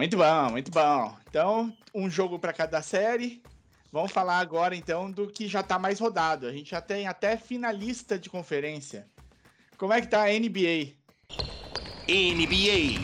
Muito 0.02 0.18
bom, 0.18 0.50
muito 0.50 0.72
bom. 0.72 1.16
Então, 1.30 1.78
um 1.94 2.10
jogo 2.10 2.40
para 2.40 2.52
cada 2.52 2.82
série. 2.82 3.44
Vamos 3.92 4.12
falar 4.12 4.40
agora 4.40 4.76
então 4.76 5.12
do 5.12 5.28
que 5.28 5.48
já 5.48 5.60
está 5.60 5.78
mais 5.78 6.00
rodado. 6.00 6.48
A 6.48 6.52
gente 6.52 6.72
já 6.72 6.82
tem 6.82 7.06
até 7.06 7.38
finalista 7.38 8.18
de 8.18 8.28
conferência. 8.28 9.08
Como 9.78 9.94
é 9.94 10.02
que 10.02 10.08
tá 10.08 10.24
a 10.24 10.30
NBA? 10.30 10.96
NBA. 12.10 13.00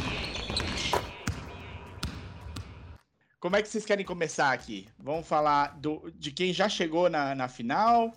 Como 3.39 3.55
é 3.55 3.61
que 3.61 3.67
vocês 3.67 3.85
querem 3.85 4.03
começar 4.03 4.51
aqui? 4.51 4.89
Vamos 4.97 5.27
falar 5.27 5.77
do, 5.77 6.11
de 6.15 6.31
quem 6.31 6.51
já 6.51 6.67
chegou 6.67 7.11
na, 7.11 7.35
na 7.35 7.47
final? 7.47 8.11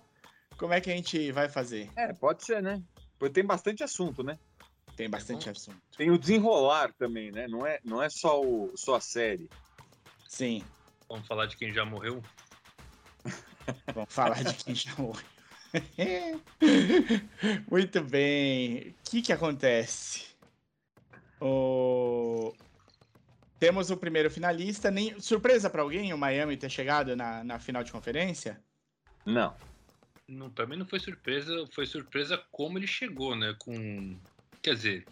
Como 0.56 0.72
é 0.72 0.80
que 0.80 0.90
a 0.90 0.96
gente 0.96 1.30
vai 1.32 1.50
fazer? 1.50 1.90
É, 1.96 2.14
pode 2.14 2.46
ser, 2.46 2.62
né? 2.62 2.82
Porque 3.18 3.34
tem 3.34 3.44
bastante 3.44 3.84
assunto, 3.84 4.22
né? 4.22 4.38
Tem 5.00 5.09
bastante 5.09 5.49
assunto. 5.49 5.80
Tem 5.97 6.11
o 6.11 6.19
desenrolar 6.19 6.92
também, 6.92 7.33
né? 7.33 7.49
Não 7.49 7.66
é, 7.66 7.80
não 7.83 8.02
é 8.02 8.11
só, 8.11 8.38
o, 8.38 8.71
só 8.76 8.97
a 8.97 9.00
série. 9.00 9.49
Sim. 10.28 10.62
Vamos 11.09 11.26
falar 11.26 11.47
de 11.47 11.57
quem 11.57 11.73
já 11.73 11.87
morreu? 11.87 12.23
Vamos 13.95 14.12
falar 14.12 14.45
de 14.45 14.52
quem 14.62 14.75
já 14.75 14.95
morreu. 14.97 15.25
Muito 17.71 18.04
bem. 18.04 18.88
O 18.88 19.11
que 19.11 19.23
que 19.23 19.33
acontece? 19.33 20.37
O... 21.40 22.52
Temos 23.59 23.90
o 23.90 23.97
primeiro 23.97 24.30
finalista. 24.30 24.90
Nem... 24.90 25.19
Surpresa 25.19 25.71
para 25.71 25.80
alguém 25.80 26.12
o 26.12 26.19
Miami 26.19 26.59
ter 26.59 26.69
chegado 26.69 27.16
na, 27.16 27.42
na 27.42 27.59
final 27.59 27.83
de 27.83 27.90
conferência? 27.90 28.62
Não. 29.25 29.57
não. 30.28 30.50
Também 30.50 30.78
não 30.78 30.85
foi 30.85 31.00
surpresa. 31.00 31.66
Foi 31.73 31.87
surpresa 31.87 32.37
como 32.52 32.76
ele 32.76 32.87
chegou, 32.87 33.35
né? 33.35 33.57
Com. 33.59 34.21
Quer 34.62 34.74
dizer, 34.74 35.06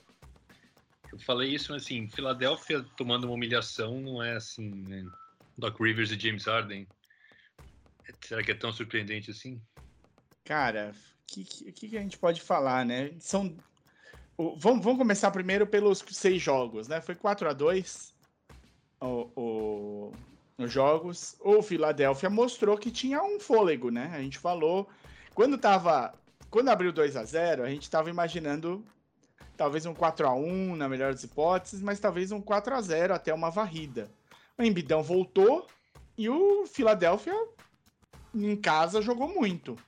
Eu 1.13 1.19
falei 1.21 1.55
isso, 1.55 1.73
mas 1.73 1.83
assim, 1.85 2.09
Filadélfia 2.11 2.85
tomando 2.97 3.25
uma 3.25 3.33
humilhação 3.35 4.01
não 4.01 4.23
é 4.23 4.37
assim, 4.37 4.69
né? 4.69 5.05
Doc 5.57 5.81
Rivers 5.81 6.11
e 6.13 6.19
James 6.19 6.45
Harden. 6.47 6.87
Será 8.25 8.43
que 8.43 8.51
é 8.53 8.55
tão 8.55 8.73
surpreendente 8.73 9.31
assim? 9.31 9.61
Cara, 10.45 10.95
o 10.95 11.27
que, 11.27 11.45
que, 11.45 11.89
que 11.89 11.99
a 11.99 12.01
gente 12.01 12.19
pode 12.19 12.41
falar, 12.41 12.85
né? 12.85 13.13
São. 13.21 13.57
o- 14.37 14.57
vamos, 14.59 14.85
vamos 14.85 14.99
começar 14.99 15.31
primeiro 15.31 15.67
pelos 15.67 16.05
seis 16.11 16.41
jogos, 16.43 16.89
né? 16.89 17.01
Foi 17.01 17.15
4 17.15 17.49
a 17.49 17.53
2 17.53 18.15
o, 19.01 19.31
o, 19.37 20.13
os 20.59 20.73
jogos. 20.73 21.37
O 21.41 21.63
Philadelphia 21.63 22.31
mostrou 22.31 22.77
que 22.79 22.91
tinha 22.91 23.23
um 23.23 23.41
fôlego, 23.41 23.91
né? 23.91 24.11
A 24.15 24.21
gente 24.21 24.39
falou. 24.39 24.89
Quando 25.35 25.57
tava. 25.59 26.15
Quando 26.51 26.69
abriu 26.71 26.93
2 26.93 27.15
a 27.17 27.25
0 27.25 27.63
a 27.63 27.69
gente 27.71 27.91
tava 27.91 28.09
imaginando 28.09 28.85
talvez 29.59 29.85
um 29.85 29.93
4 29.93 30.27
a 30.27 30.33
1 30.33 30.77
na 30.77 30.89
melhor 30.89 31.13
das 31.13 31.25
hipóteses, 31.25 31.83
mas 31.83 32.01
talvez 32.01 32.33
um 32.33 32.41
4 32.41 32.75
a 32.75 32.81
0 32.81 33.13
até 33.13 33.35
uma 33.35 33.51
varrida. 33.51 34.09
O 34.57 34.63
Embidão 34.63 35.03
voltou 35.03 35.67
e 36.17 36.29
o 36.31 36.65
Philadelphia 36.67 37.35
em 38.35 38.57
casa 38.57 39.03
jogou 39.03 39.29
muito. 39.29 39.73
O 39.73 39.79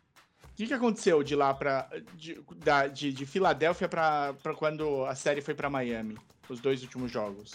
que, 0.57 0.67
que 0.67 0.75
aconteceu 0.75 1.23
de 1.23 1.35
lá 1.35 1.55
para 1.55 1.89
de, 2.15 2.39
da- 2.57 2.87
de, 2.89 3.13
de 3.13 3.25
Filadélfia 3.25 3.89
para 3.89 4.35
quando 4.59 5.05
a 5.07 5.15
série 5.15 5.41
foi 5.41 5.55
para 5.55 5.71
Miami? 5.71 6.19
Os 6.49 6.61
dois 6.61 6.83
últimos 6.83 7.11
jogos. 7.11 7.53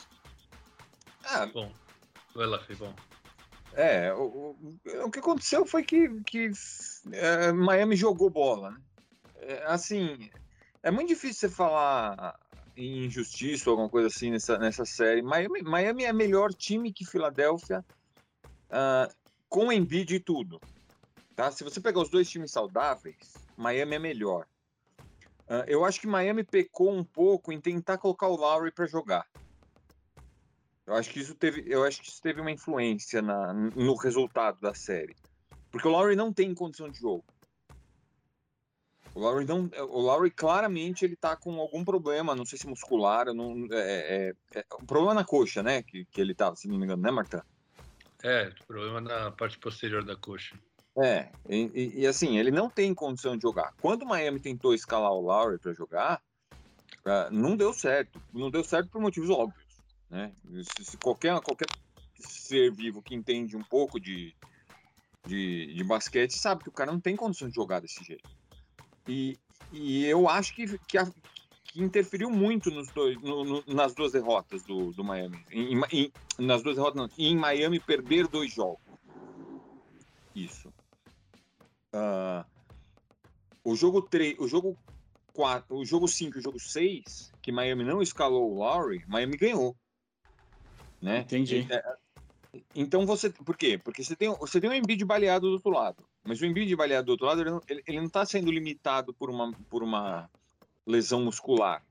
Ah, 1.25 1.45
Bom, 1.45 1.71
vai 2.33 2.47
lá, 2.47 2.59
foi 2.59 2.75
bom. 2.75 2.93
É, 3.73 4.13
o, 4.13 4.21
o, 4.23 4.73
o 5.05 5.11
que 5.11 5.19
aconteceu 5.19 5.65
foi 5.65 5.83
que, 5.83 6.21
que 6.21 6.49
é, 7.11 7.51
Miami 7.51 7.95
jogou 7.95 8.29
bola, 8.29 8.71
né? 8.71 8.77
É, 9.41 9.63
assim, 9.67 10.29
é 10.85 10.91
muito 10.91 11.07
difícil 11.07 11.49
você 11.49 11.55
falar 11.55 12.39
em 12.77 13.05
injustiça 13.05 13.67
ou 13.67 13.71
alguma 13.71 13.89
coisa 13.89 14.07
assim 14.07 14.29
nessa, 14.29 14.55
nessa 14.59 14.85
série. 14.85 15.23
Miami, 15.23 15.63
Miami 15.63 16.03
é 16.03 16.13
melhor 16.13 16.53
time 16.53 16.93
que 16.93 17.03
Filadélfia 17.03 17.83
ah, 18.69 19.09
com 19.49 19.71
Embiid 19.71 20.13
e 20.13 20.19
tudo. 20.19 20.61
Tá? 21.35 21.51
Se 21.51 21.63
você 21.63 21.81
pegar 21.81 22.01
os 22.01 22.09
dois 22.09 22.29
times 22.29 22.51
saudáveis, 22.51 23.33
Miami 23.57 23.95
é 23.95 23.99
melhor. 23.99 24.45
Ah, 25.49 25.65
eu 25.67 25.83
acho 25.83 25.99
que 25.99 26.05
Miami 26.05 26.43
pecou 26.43 26.93
um 26.93 27.03
pouco 27.03 27.51
em 27.51 27.59
tentar 27.59 27.97
colocar 27.97 28.27
o 28.27 28.35
Lowry 28.35 28.71
para 28.71 28.85
jogar. 28.85 29.25
Eu 30.85 30.93
acho 30.93 31.09
que 31.09 31.19
isso 31.19 31.33
teve, 31.33 31.63
eu 31.65 31.83
acho 31.83 31.99
que 31.99 32.09
isso 32.09 32.21
teve 32.21 32.39
uma 32.39 32.51
influência 32.51 33.23
na, 33.23 33.51
no 33.51 33.95
resultado 33.95 34.61
da 34.61 34.75
série. 34.75 35.15
Porque 35.71 35.87
o 35.87 35.91
Lowry 35.91 36.15
não 36.15 36.31
tem 36.31 36.53
condição 36.53 36.91
de 36.91 36.99
jogo. 36.99 37.25
O 39.15 39.19
Lowry, 39.21 39.45
não, 39.45 39.69
o 39.89 40.01
Lowry 40.01 40.29
claramente 40.29 41.05
ele 41.05 41.15
tá 41.15 41.37
com 41.37 41.57
algum 41.57 41.85
problema, 41.85 42.35
não 42.35 42.45
sei 42.45 42.59
se 42.59 42.67
muscular, 42.67 43.33
não, 43.33 43.65
é, 43.71 43.77
é, 44.27 44.33
é, 44.59 44.65
um 44.81 44.85
problema 44.85 45.13
na 45.13 45.23
coxa, 45.23 45.63
né? 45.63 45.81
Que, 45.81 46.03
que 46.05 46.19
ele 46.19 46.35
tava, 46.35 46.57
se 46.57 46.67
não 46.67 46.77
me 46.77 46.83
engano, 46.83 47.01
né, 47.01 47.11
Marta? 47.11 47.45
É, 48.21 48.51
problema 48.67 48.99
na 48.99 49.31
parte 49.31 49.57
posterior 49.57 50.03
da 50.03 50.17
coxa. 50.17 50.59
É, 50.97 51.29
e, 51.49 51.71
e- 51.73 51.99
e, 52.01 52.07
assim, 52.07 52.37
ele 52.37 52.51
não 52.51 52.69
tem 52.69 52.93
condição 52.93 53.37
de 53.37 53.43
jogar. 53.43 53.73
Quando 53.79 54.03
o 54.03 54.05
Miami 54.05 54.39
tentou 54.41 54.73
escalar 54.73 55.11
o 55.11 55.21
Lowry 55.21 55.59
para 55.59 55.73
jogar, 55.73 56.21
ah, 57.05 57.29
não 57.31 57.55
deu 57.55 57.73
certo. 57.73 58.21
Não 58.33 58.51
deu 58.51 58.63
certo 58.63 58.89
por 58.89 59.01
motivos 59.01 59.29
óbvios. 59.29 59.65
Né? 60.09 60.33
Se, 60.61 60.83
se 60.83 60.97
qualquer, 60.97 61.39
qualquer 61.41 61.67
ser 62.17 62.69
vivo 62.73 63.01
que 63.01 63.15
entende 63.15 63.55
um 63.55 63.63
pouco 63.63 63.97
de, 63.97 64.33
de, 65.25 65.73
de 65.73 65.83
basquete 65.85 66.33
sabe 66.33 66.63
que 66.63 66.69
o 66.69 66.73
cara 66.73 66.91
não 66.91 66.99
tem 66.99 67.15
condição 67.15 67.47
de 67.47 67.55
jogar 67.55 67.79
desse 67.79 68.03
jeito. 68.03 68.34
E, 69.07 69.37
e 69.71 70.05
eu 70.05 70.27
acho 70.27 70.53
que, 70.53 70.77
que, 70.79 70.97
a- 70.97 71.11
que 71.65 71.81
interferiu 71.81 72.29
muito 72.29 72.69
nos 72.71 72.91
dois, 72.91 73.19
no- 73.21 73.43
no- 73.43 73.63
nas 73.67 73.93
duas 73.93 74.11
derrotas 74.11 74.63
do, 74.63 74.91
do 74.91 75.03
Miami. 75.03 75.45
Em- 75.51 75.79
em- 75.91 76.11
nas 76.39 76.61
duas 76.63 76.75
derrotas, 76.75 76.95
não. 77.01 77.09
Em 77.17 77.35
Miami 77.35 77.79
perder 77.79 78.27
dois 78.27 78.51
jogos. 78.53 78.81
Isso. 80.33 80.73
Ah, 81.93 82.45
o 83.63 83.75
jogo 83.75 84.01
3, 84.01 84.37
o 84.39 84.47
jogo 84.47 84.77
4, 85.33 85.75
o 85.77 85.85
jogo 85.85 86.07
5 86.07 86.37
e 86.37 86.39
o 86.39 86.43
jogo 86.43 86.59
6, 86.59 87.31
que 87.41 87.51
Miami 87.51 87.83
não 87.83 88.01
escalou 88.01 88.51
o 88.51 88.55
Lowry, 88.55 89.03
Miami 89.07 89.37
ganhou. 89.37 89.75
Né? 91.01 91.19
Entendi. 91.19 91.67
É, 91.69 91.97
então 92.75 93.05
você. 93.05 93.29
Por 93.29 93.57
quê? 93.57 93.77
Porque 93.77 94.03
você 94.03 94.15
tem, 94.15 94.29
você 94.29 94.59
tem 94.59 94.69
um 94.69 94.73
Embiid 94.73 95.03
baleado 95.05 95.47
do 95.47 95.53
outro 95.53 95.71
lado. 95.71 96.03
Mas 96.23 96.41
o 96.41 96.45
Embiid 96.45 96.75
baleado 96.75 97.05
do 97.05 97.11
outro 97.11 97.25
lado, 97.25 97.41
ele 97.41 97.49
não, 97.49 97.61
ele, 97.67 97.83
ele 97.87 98.01
não 98.01 98.09
tá 98.09 98.25
sendo 98.25 98.51
limitado 98.51 99.13
por 99.13 99.29
uma, 99.29 99.51
por 99.69 99.83
uma 99.83 100.29
lesão 100.85 101.23
muscular. 101.23 101.83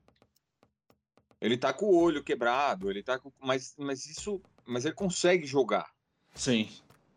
Ele 1.39 1.57
tá 1.57 1.73
com 1.73 1.85
o 1.85 1.95
olho 1.95 2.23
quebrado, 2.23 2.89
ele 2.89 3.03
tá 3.03 3.19
com. 3.19 3.31
Mas, 3.39 3.75
mas 3.77 4.05
isso. 4.05 4.41
Mas 4.65 4.83
ele 4.83 4.95
consegue 4.95 5.45
jogar 5.45 5.87
Sim. 6.33 6.67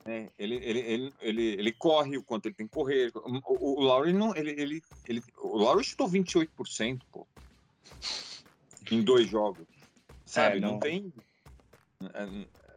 né? 0.05 0.31
Ele, 0.39 0.57
ele, 0.57 0.79
ele, 0.81 1.15
ele, 1.21 1.43
ele 1.43 1.73
corre 1.73 2.17
o 2.17 2.23
quanto 2.23 2.47
ele 2.47 2.55
tem 2.55 2.67
que 2.67 2.73
correr. 2.73 3.11
O, 3.15 3.83
o, 3.83 4.13
não. 4.13 4.35
Ele, 4.37 4.51
ele, 4.51 4.83
ele, 5.07 5.23
o 5.39 5.57
Lowry 5.57 5.85
chutou 5.85 6.09
28%, 6.09 7.01
pô. 7.11 7.27
Em 8.91 9.03
dois 9.03 9.29
jogos. 9.29 9.67
Sabe? 10.25 10.61
não... 10.61 10.73
não- 10.73 10.79
tem. 10.79 11.13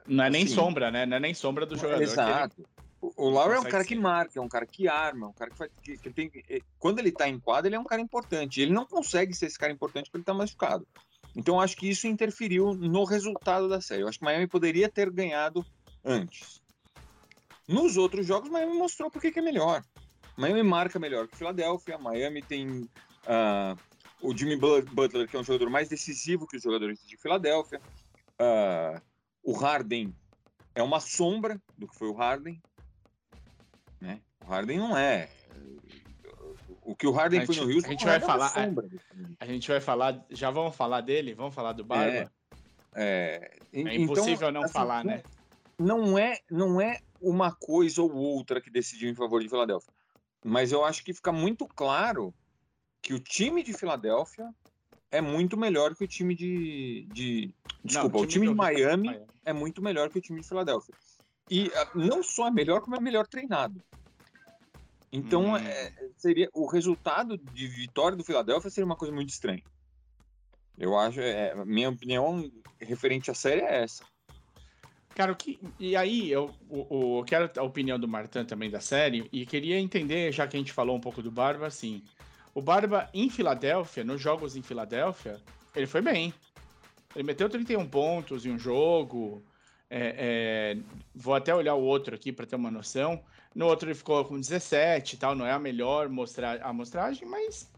Não 0.07 0.23
é 0.23 0.29
nem 0.29 0.43
Assim, 0.43 0.53
sombra, 0.55 0.89
né? 0.91 1.05
Não 1.05 1.17
é 1.17 1.19
nem 1.19 1.33
sombra 1.33 1.65
do 1.65 1.75
jogador. 1.75 1.95
ele- 2.01 2.11
Exato. 2.11 2.65
O 3.01 3.25
o 3.25 3.29
Lowry 3.29 3.55
é 3.55 3.59
um 3.59 3.63
cara 3.63 3.83
ser. 3.83 3.87
que 3.87 3.95
marca, 3.95 4.37
é 4.39 4.41
um 4.41 4.47
cara 4.47 4.65
que 4.65 4.87
arma, 4.87 5.25
é 5.25 5.29
um 5.29 5.33
cara 5.33 5.49
que 5.49 5.57
faz. 5.57 5.71
Que, 5.81 5.97
que 5.97 6.09
tem, 6.11 6.31
eh, 6.49 6.61
quando 6.77 6.99
ele 6.99 7.11
tá 7.11 7.27
em 7.27 7.39
quadra, 7.39 7.67
ele 7.67 7.75
é 7.75 7.79
um 7.79 7.83
cara 7.83 7.99
importante. 8.01 8.61
Ele 8.61 8.71
não 8.71 8.85
consegue 8.85 9.33
ser 9.33 9.47
esse 9.47 9.57
cara 9.57 9.73
importante 9.73 10.05
porque 10.05 10.17
ele 10.17 10.23
tá 10.23 10.33
machucado. 10.35 10.87
Então, 11.35 11.55
eu 11.55 11.61
acho 11.61 11.75
que 11.77 11.89
isso 11.89 12.05
interferiu 12.07 12.73
no 12.75 13.03
resultado 13.03 13.67
da 13.67 13.81
série. 13.81 14.03
Eu 14.03 14.07
acho 14.07 14.19
que 14.19 14.25
Miami 14.25 14.45
poderia 14.47 14.87
ter 14.89 15.09
ganhado 15.09 15.65
antes. 16.05 16.61
Nos 17.67 17.97
outros 17.97 18.25
jogos, 18.25 18.49
Miami 18.49 18.77
mostrou 18.77 19.09
por 19.09 19.21
que 19.21 19.37
é 19.39 19.41
melhor. 19.41 19.83
Miami 20.37 20.61
marca 20.61 20.99
melhor 20.99 21.27
que 21.27 21.37
Filadélfia. 21.37 21.97
Miami 21.97 22.41
tem 22.41 22.87
ah, 23.25 23.75
o 24.21 24.35
Jimmy 24.35 24.57
Bu- 24.57 24.81
Butler, 24.91 25.27
que 25.27 25.35
é 25.35 25.39
um 25.39 25.43
jogador 25.43 25.69
mais 25.69 25.87
decisivo 25.89 26.45
que 26.45 26.57
os 26.57 26.63
jogadores 26.63 26.99
de 27.07 27.17
Filadélfia. 27.17 27.81
Ah, 28.37 29.01
o 29.43 29.53
Harden 29.53 30.15
é 30.75 30.81
uma 30.83 30.99
sombra 30.99 31.61
do 31.77 31.87
que 31.87 31.95
foi 31.95 32.07
o 32.07 32.13
Harden. 32.13 32.61
Né? 33.99 34.21
O 34.45 34.49
Harden 34.49 34.77
não 34.79 34.97
é. 34.97 35.29
O 36.83 36.95
que 36.95 37.05
o 37.07 37.11
Harden 37.11 37.41
A 37.41 37.45
foi 37.45 37.55
gente- 37.55 37.63
no 37.63 37.71
Rio, 37.71 37.85
a 37.85 37.89
gente 37.89 38.05
vai 38.05 38.19
falar- 38.19 38.49
sombra. 38.49 38.87
A 39.39 39.45
gente 39.45 39.67
vai 39.67 39.79
falar. 39.79 40.25
Já 40.29 40.49
vamos 40.49 40.75
falar 40.75 41.01
dele? 41.01 41.33
Vamos 41.33 41.53
falar 41.53 41.73
do 41.73 41.83
Barba? 41.83 42.31
É, 42.95 43.57
e- 43.71 43.79
É, 43.79 43.81
então, 43.81 43.93
impossível 43.93 44.51
não 44.51 44.63
assim, 44.63 44.73
falar, 44.73 45.03
né? 45.05 45.21
não 45.77 46.17
é 46.17 46.39
não 46.49 46.81
é 46.81 46.99
uma 47.21 47.51
coisa 47.53 48.01
ou 48.01 48.11
outra 48.13 48.59
que 48.59 48.69
decidiu 48.69 49.09
em 49.09 49.15
favor 49.15 49.41
de 49.41 49.47
Filadélfia. 49.49 49.91
Mas 50.43 50.71
eu 50.71 50.83
acho 50.83 51.03
que 51.03 51.13
fica 51.13 51.31
muito 51.31 51.67
claro 51.67 52.33
que 53.01 53.13
o 53.13 53.19
time 53.19 53.61
de 53.63 53.73
Filadélfia 53.73 54.49
é 55.11 55.21
muito 55.21 55.55
melhor 55.55 55.95
que 55.95 56.03
o 56.03 56.07
time 56.07 56.33
de. 56.35 57.07
de- 57.11 57.53
desculpa, 57.83 58.17
o 58.17 58.25
time 58.25 58.47
de 58.47 58.53
do- 58.53 58.57
Miami 58.57 59.21
é 59.45 59.53
muito 59.53 59.81
melhor 59.81 60.09
que 60.09 60.19
o 60.19 60.21
time 60.21 60.41
de 60.41 60.47
Filadélfia. 60.47 60.93
E 61.49 61.71
ah, 61.75 61.89
não 61.95 62.21
só 62.23 62.47
é 62.47 62.51
melhor, 62.51 62.81
como 62.81 62.95
é 62.95 62.99
melhor 62.99 63.27
treinado. 63.27 63.81
Então, 65.11 65.53
Hum. 65.53 65.57
é, 65.57 65.93
seria 66.17 66.49
o 66.53 66.65
resultado 66.67 67.37
de 67.37 67.67
vitória 67.67 68.15
do 68.17 68.23
Filadélfia 68.23 68.69
seria 68.69 68.85
uma 68.85 68.95
coisa 68.95 69.13
muito 69.13 69.29
estranha. 69.29 69.61
Eu 70.77 70.97
acho, 70.97 71.19
é, 71.19 71.53
minha 71.65 71.89
opinião 71.89 72.49
referente 72.79 73.29
à 73.29 73.33
série 73.33 73.61
é 73.61 73.83
essa. 73.83 74.03
Cara, 75.13 75.33
o 75.33 75.35
que. 75.35 75.59
E 75.77 75.95
aí, 75.97 76.31
eu, 76.31 76.49
o, 76.69 76.95
o- 76.95 77.19
eu 77.19 77.25
quero 77.25 77.51
a 77.57 77.63
opinião 77.63 77.99
do 77.99 78.07
Martin 78.07 78.45
também 78.45 78.69
da 78.71 78.79
série, 78.79 79.27
e 79.31 79.45
queria 79.45 79.77
entender, 79.77 80.31
já 80.31 80.47
que 80.47 80.55
a 80.55 80.59
gente 80.59 80.71
falou 80.71 80.95
um 80.95 81.01
pouco 81.01 81.21
do 81.21 81.29
Barba, 81.29 81.67
assim. 81.67 82.01
O 82.55 82.61
Barba 82.61 83.09
em 83.13 83.29
Filadélfia, 83.29 84.05
nos 84.05 84.21
jogos 84.21 84.55
em 84.55 84.61
Filadélfia, 84.61 85.41
ele 85.75 85.85
foi 85.87 86.01
bem. 86.01 86.33
Ele 87.15 87.23
meteu 87.23 87.49
31 87.49 87.87
pontos 87.87 88.45
em 88.45 88.51
um 88.51 88.59
jogo. 88.59 89.43
é, 89.89 90.77
é, 90.77 90.77
vou 91.13 91.33
até 91.35 91.53
olhar 91.53 91.75
o 91.75 91.81
outro 91.83 92.15
aqui 92.15 92.31
para 92.31 92.45
ter 92.45 92.55
uma 92.55 92.71
noção. 92.71 93.21
No 93.53 93.65
outro 93.67 93.89
ele 93.89 93.95
ficou 93.95 94.23
com 94.23 94.39
17 94.39 95.15
e 95.15 95.17
tal, 95.19 95.35
não 95.35 95.45
é 95.45 95.51
a 95.51 95.59
melhor 95.59 96.07
mostra 96.07 96.63
amostragem, 96.63 97.27
mas 97.27 97.69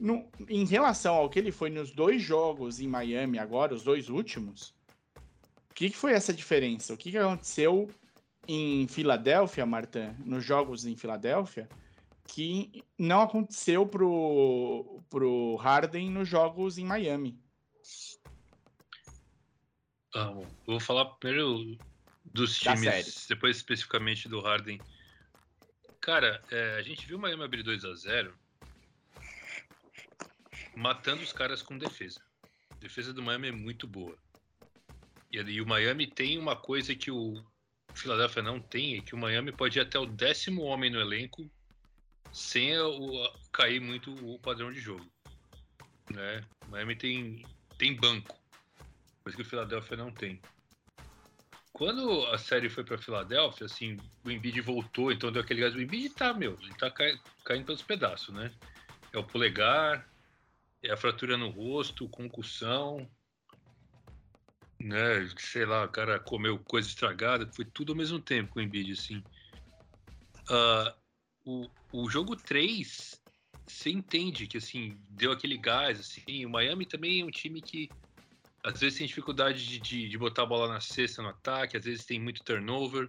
no- 0.00 0.24
em 0.48 0.64
relação 0.64 1.14
ao 1.16 1.28
que 1.28 1.38
ele 1.38 1.52
foi 1.52 1.68
nos 1.68 1.90
dois 1.90 2.22
jogos 2.22 2.80
em 2.80 2.88
Miami 2.88 3.38
agora, 3.38 3.74
os 3.74 3.82
dois 3.82 4.08
últimos, 4.08 4.72
o 5.70 5.74
que, 5.74 5.90
que 5.90 5.96
foi 5.96 6.12
essa 6.12 6.32
diferença? 6.32 6.94
O 6.94 6.96
que, 6.96 7.10
que 7.10 7.18
aconteceu 7.18 7.90
em 8.48 8.88
Filadélfia, 8.88 9.66
Marta, 9.66 10.16
nos 10.24 10.42
jogos 10.42 10.86
em 10.86 10.96
Filadélfia, 10.96 11.68
que 12.26 12.82
não 12.98 13.20
aconteceu 13.20 13.86
pro, 13.86 15.00
pro 15.10 15.56
Harden 15.56 16.10
nos 16.10 16.26
jogos 16.26 16.78
em 16.78 16.84
Miami? 16.86 17.38
Ah, 20.18 20.32
bom, 20.32 20.42
eu 20.42 20.72
vou 20.72 20.80
falar 20.80 21.04
primeiro 21.16 21.78
dos 22.24 22.60
Da 22.60 22.74
times, 22.74 23.04
série. 23.04 23.28
depois 23.28 23.56
especificamente 23.56 24.28
do 24.28 24.40
Harden. 24.40 24.80
Cara, 26.00 26.42
é, 26.50 26.76
a 26.76 26.82
gente 26.82 27.06
viu 27.06 27.18
o 27.18 27.20
Miami 27.20 27.44
abrir 27.44 27.62
2 27.62 27.84
a 27.84 27.94
0 27.94 28.34
matando 30.76 31.22
os 31.22 31.32
caras 31.32 31.60
com 31.60 31.76
defesa. 31.76 32.20
A 32.70 32.76
defesa 32.76 33.12
do 33.12 33.22
Miami 33.22 33.48
é 33.48 33.52
muito 33.52 33.86
boa. 33.86 34.16
E, 35.30 35.38
e 35.38 35.60
o 35.60 35.66
Miami 35.66 36.06
tem 36.06 36.38
uma 36.38 36.56
coisa 36.56 36.94
que 36.94 37.10
o 37.10 37.44
Philadelphia 37.94 38.42
não 38.42 38.60
tem, 38.60 38.96
é 38.96 39.00
que 39.00 39.14
o 39.14 39.18
Miami 39.18 39.52
pode 39.52 39.78
ir 39.78 39.82
até 39.82 39.98
o 39.98 40.06
décimo 40.06 40.62
homem 40.62 40.90
no 40.90 41.00
elenco 41.00 41.50
sem 42.32 42.78
o, 42.78 43.28
cair 43.52 43.80
muito 43.80 44.14
o 44.24 44.38
padrão 44.38 44.72
de 44.72 44.80
jogo. 44.80 45.06
Né? 46.10 46.44
O 46.66 46.70
Miami 46.70 46.94
tem, 46.94 47.44
tem 47.76 47.94
banco, 47.96 48.37
coisa 49.28 49.36
que 49.36 49.42
o 49.42 49.44
Philadelphia 49.44 49.96
não 49.96 50.10
tem. 50.10 50.40
Quando 51.72 52.24
a 52.26 52.38
série 52.38 52.68
foi 52.68 52.82
para 52.82 52.98
Filadélfia, 52.98 53.66
assim, 53.66 53.98
o 54.24 54.30
Embiid 54.30 54.60
voltou, 54.60 55.12
então 55.12 55.30
deu 55.30 55.42
aquele 55.42 55.60
gás. 55.60 55.74
O 55.74 55.80
Embiid 55.80 56.10
tá, 56.14 56.32
meu, 56.32 56.58
ele 56.60 56.74
tá 56.74 56.90
cai, 56.90 57.18
caindo 57.44 57.66
pelos 57.66 57.82
pedaços, 57.82 58.34
né? 58.34 58.50
É 59.12 59.18
o 59.18 59.24
polegar, 59.24 60.08
é 60.82 60.90
a 60.90 60.96
fratura 60.96 61.36
no 61.36 61.50
rosto, 61.50 62.08
concussão, 62.08 63.08
né? 64.80 65.28
Sei 65.38 65.64
lá, 65.64 65.84
o 65.84 65.88
cara 65.88 66.18
comeu 66.18 66.58
coisa 66.58 66.88
estragada, 66.88 67.46
foi 67.52 67.64
tudo 67.64 67.92
ao 67.92 67.98
mesmo 67.98 68.18
tempo 68.18 68.54
com 68.54 68.60
o 68.60 68.62
Embiid, 68.62 68.92
assim. 68.92 69.22
Uh, 70.50 70.94
o, 71.44 71.70
o 71.92 72.10
jogo 72.10 72.34
3, 72.34 73.22
você 73.66 73.90
entende 73.90 74.46
que, 74.46 74.56
assim, 74.56 74.98
deu 75.10 75.30
aquele 75.30 75.58
gás, 75.58 76.00
assim. 76.00 76.44
O 76.44 76.50
Miami 76.50 76.86
também 76.86 77.20
é 77.20 77.24
um 77.24 77.30
time 77.30 77.60
que 77.60 77.88
às 78.68 78.80
vezes 78.80 78.98
tem 78.98 79.06
dificuldade 79.06 79.66
de, 79.66 79.78
de, 79.78 80.08
de, 80.08 80.18
botar 80.18 80.42
a 80.42 80.46
bola 80.46 80.68
na 80.68 80.78
cesta 80.78 81.22
no 81.22 81.30
ataque, 81.30 81.76
às 81.76 81.84
vezes 81.84 82.04
tem 82.04 82.20
muito 82.20 82.44
turnover. 82.44 83.08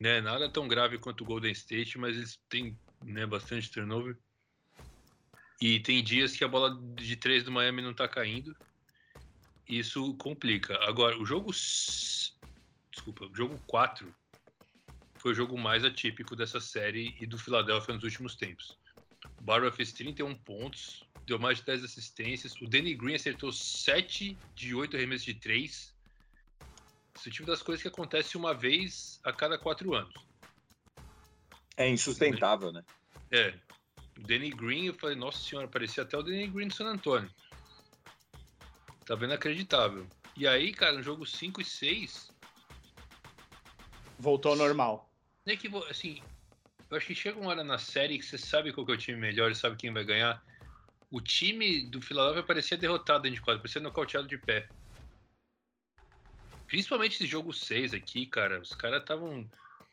Né? 0.00 0.22
Nada 0.22 0.48
tão 0.48 0.66
grave 0.66 0.98
quanto 0.98 1.20
o 1.20 1.26
Golden 1.26 1.52
State, 1.52 1.98
mas 1.98 2.16
eles 2.16 2.38
têm 2.48 2.78
né, 3.04 3.26
bastante 3.26 3.70
turnover. 3.70 4.16
E 5.60 5.80
tem 5.80 6.02
dias 6.02 6.34
que 6.34 6.42
a 6.42 6.48
bola 6.48 6.80
de 6.94 7.14
três 7.16 7.44
do 7.44 7.52
Miami 7.52 7.82
não 7.82 7.92
tá 7.92 8.08
caindo. 8.08 8.56
Isso 9.68 10.14
complica. 10.14 10.78
Agora, 10.84 11.18
o 11.18 11.26
jogo. 11.26 11.50
Desculpa, 11.52 13.26
o 13.26 13.34
jogo 13.34 13.60
4 13.66 14.14
foi 15.16 15.32
o 15.32 15.34
jogo 15.34 15.58
mais 15.58 15.84
atípico 15.84 16.34
dessa 16.34 16.60
série 16.60 17.14
e 17.20 17.26
do 17.26 17.38
Philadelphia 17.38 17.94
nos 17.94 18.04
últimos 18.04 18.34
tempos. 18.34 18.78
O 19.38 19.42
Barba 19.42 19.70
fez 19.70 19.92
31 19.92 20.34
pontos, 20.36 21.04
deu 21.26 21.38
mais 21.38 21.58
de 21.58 21.64
10 21.64 21.84
assistências. 21.84 22.54
O 22.60 22.66
Danny 22.66 22.94
Green 22.94 23.14
acertou 23.14 23.52
7 23.52 24.36
de 24.54 24.74
8 24.74 24.96
arremessos 24.96 25.24
de 25.24 25.34
3. 25.34 25.94
Esse 27.16 27.30
tipo 27.30 27.46
das 27.46 27.62
coisas 27.62 27.82
que 27.82 27.88
acontece 27.88 28.36
uma 28.36 28.52
vez 28.52 29.20
a 29.24 29.32
cada 29.32 29.58
4 29.58 29.94
anos. 29.94 30.14
É 31.76 31.88
insustentável, 31.88 32.72
né? 32.72 32.84
É. 33.30 33.54
O 34.18 34.22
Danny 34.22 34.50
Green, 34.50 34.86
eu 34.86 34.94
falei, 34.94 35.16
nossa 35.16 35.38
senhora, 35.38 35.66
parecia 35.66 36.02
até 36.02 36.16
o 36.16 36.22
Danny 36.22 36.46
Green 36.46 36.68
do 36.68 36.74
San 36.74 36.86
Antonio. 36.86 37.30
Tava 39.04 39.24
inacreditável. 39.24 40.06
E 40.36 40.46
aí, 40.46 40.72
cara, 40.72 40.92
no 40.92 41.02
jogo 41.02 41.26
5 41.26 41.60
e 41.60 41.64
6. 41.64 42.30
Voltou 44.18 44.52
ao 44.52 44.58
normal. 44.58 45.10
É 45.46 45.56
que, 45.56 45.68
assim, 45.90 46.22
eu 46.90 46.96
acho 46.96 47.06
que 47.06 47.14
chega 47.14 47.38
uma 47.38 47.50
hora 47.50 47.64
na 47.64 47.78
série 47.78 48.18
que 48.18 48.24
você 48.24 48.38
sabe 48.38 48.72
qual 48.72 48.86
que 48.86 48.92
é 48.92 48.94
o 48.94 48.98
time 48.98 49.18
melhor 49.18 49.50
e 49.50 49.54
sabe 49.54 49.76
quem 49.76 49.92
vai 49.92 50.04
ganhar 50.04 50.42
o 51.14 51.20
time 51.20 51.86
do 51.86 52.00
Philadelphia 52.00 52.42
parecia 52.42 52.76
derrotado 52.76 53.22
dentro 53.22 53.36
de 53.36 53.40
quadra, 53.40 53.60
parecia 53.62 53.80
nocauteado 53.80 54.26
de 54.26 54.36
pé. 54.36 54.68
Principalmente 56.66 57.14
esse 57.14 57.26
jogo 57.26 57.52
6 57.52 57.94
aqui, 57.94 58.26
cara. 58.26 58.58
Os 58.60 58.74
caras 58.74 59.00
estavam. 59.00 59.48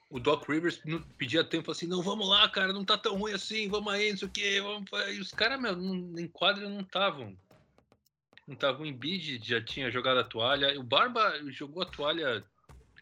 O 0.10 0.20
Doc 0.20 0.50
Rivers 0.50 0.82
pedia 1.20 1.44
tempo 1.44 1.70
assim: 1.70 1.86
não, 1.86 2.02
vamos 2.02 2.28
lá, 2.28 2.50
cara, 2.50 2.74
não 2.74 2.84
tá 2.84 2.98
tão 2.98 3.20
ruim 3.20 3.34
assim, 3.34 3.70
vamos 3.70 3.94
aí, 3.94 4.10
não 4.10 4.18
sei 4.18 4.28
o 4.28 4.32
quê. 4.32 4.62
Vamos... 4.62 4.90
E 5.16 5.20
os 5.20 5.32
caras, 5.32 5.62
meu, 5.62 5.74
em 6.18 6.28
quadra 6.28 6.68
não 6.68 6.82
estavam. 6.82 7.38
Não 8.48 8.56
estavam. 8.56 8.82
O 8.82 8.86
Embiid 8.88 9.48
já 9.48 9.62
tinha 9.64 9.92
jogado 9.92 10.22
a 10.22 10.24
toalha. 10.24 10.80
O 10.80 10.84
Barba 10.84 11.40
jogou 11.52 11.84
a 11.84 11.86
toalha. 11.86 12.44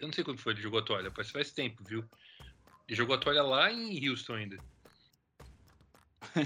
Eu 0.02 0.08
não 0.08 0.14
sei 0.14 0.26
quando 0.26 0.40
foi 0.40 0.52
ele 0.52 0.62
jogou 0.62 0.80
a 0.80 0.84
toalha, 0.84 1.10
parece 1.10 1.32
faz 1.32 1.54
tempo, 1.54 1.86
viu? 1.86 2.04
Ele 2.86 2.98
jogou 2.98 3.16
a 3.16 3.18
toalha 3.18 3.44
lá 3.44 3.72
em 3.72 4.10
Houston 4.10 4.34
ainda. 4.34 4.58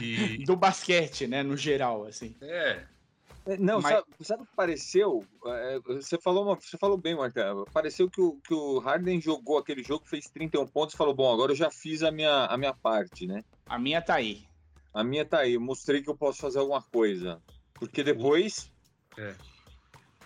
E... 0.01 0.43
do 0.45 0.55
basquete, 0.55 1.27
né? 1.27 1.43
No 1.43 1.57
geral, 1.57 2.05
assim. 2.05 2.36
É. 2.41 2.86
é 3.45 3.57
não, 3.57 3.81
Mas... 3.81 3.93
sabe, 3.93 4.07
sabe 4.21 4.43
o 4.43 4.45
que 4.45 4.55
pareceu? 4.55 5.25
É, 5.45 5.79
você, 5.79 6.17
falou 6.19 6.45
uma, 6.45 6.55
você 6.55 6.77
falou 6.77 6.97
bem, 6.97 7.15
Marcelo. 7.15 7.65
Pareceu 7.73 8.09
que 8.09 8.21
o, 8.21 8.39
que 8.45 8.53
o 8.53 8.79
Harden 8.79 9.19
jogou 9.19 9.57
aquele 9.57 9.83
jogo, 9.83 10.05
fez 10.05 10.29
31 10.29 10.67
pontos 10.67 10.93
e 10.93 10.97
falou: 10.97 11.13
Bom, 11.13 11.31
agora 11.31 11.51
eu 11.51 11.55
já 11.55 11.69
fiz 11.71 12.03
a 12.03 12.12
minha, 12.12 12.45
a 12.45 12.57
minha 12.57 12.73
parte, 12.73 13.27
né? 13.27 13.43
A 13.65 13.77
minha 13.79 14.01
tá 14.01 14.15
aí. 14.15 14.45
A 14.93 15.03
minha 15.03 15.25
tá 15.25 15.39
aí. 15.39 15.53
Eu 15.53 15.62
mostrei 15.62 16.01
que 16.01 16.09
eu 16.09 16.17
posso 16.17 16.39
fazer 16.39 16.59
alguma 16.59 16.81
coisa. 16.81 17.41
Porque 17.73 18.03
depois. 18.03 18.71
É. 19.17 19.36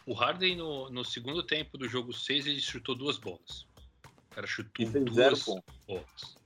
O 0.05 0.13
Harden, 0.13 0.55
no, 0.55 0.89
no 0.89 1.03
segundo 1.03 1.43
tempo 1.43 1.77
do 1.77 1.88
jogo 1.88 2.13
6, 2.13 2.47
ele 2.47 2.62
chutou 2.62 2.95
duas 2.95 3.17
bolas. 3.17 3.67
O 4.31 4.36
cara 4.36 4.47
chutou 4.47 4.86
duas 5.03 5.43
bolas. 5.86 6.37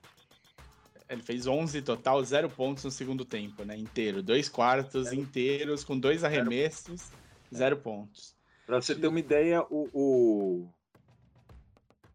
Ele 1.12 1.22
fez 1.22 1.46
11 1.46 1.82
total, 1.82 2.24
zero 2.24 2.50
pontos 2.50 2.86
no 2.86 2.92
segundo 2.92 3.26
tempo, 3.26 3.66
né? 3.66 3.76
Inteiro. 3.76 4.24
Dois 4.24 4.48
quartos 4.48 5.10
zero. 5.10 5.18
inteiros, 5.18 5.84
com 5.84 6.00
dois 6.00 6.24
arremessos, 6.24 7.02
zero, 7.02 7.18
zero 7.54 7.78
pontos. 7.78 8.34
Pra 8.66 8.82
você 8.82 8.96
ter 8.96 9.08
uma 9.08 9.20
ideia, 9.20 9.62
o. 9.70 9.90
O, 9.94 10.70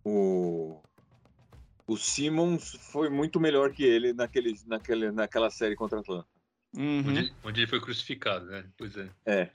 o, 0.02 0.82
o 1.86 1.96
Simmons 1.98 2.74
foi 2.90 3.10
muito 3.10 3.38
melhor 3.38 3.70
que 3.70 3.84
ele 3.84 4.14
naquele, 4.14 4.58
naquele, 4.66 5.10
naquela 5.10 5.50
série 5.50 5.76
contra 5.76 5.98
a 5.98 6.00
Atlanta. 6.00 6.26
Uhum. 6.74 7.00
Onde, 7.06 7.34
onde, 7.44 7.60
ele 7.60 7.66
foi 7.66 7.80
crucificado, 7.80 8.46
né? 8.46 8.64
Pois 8.78 8.96
é. 8.96 9.10
É. 9.26 9.50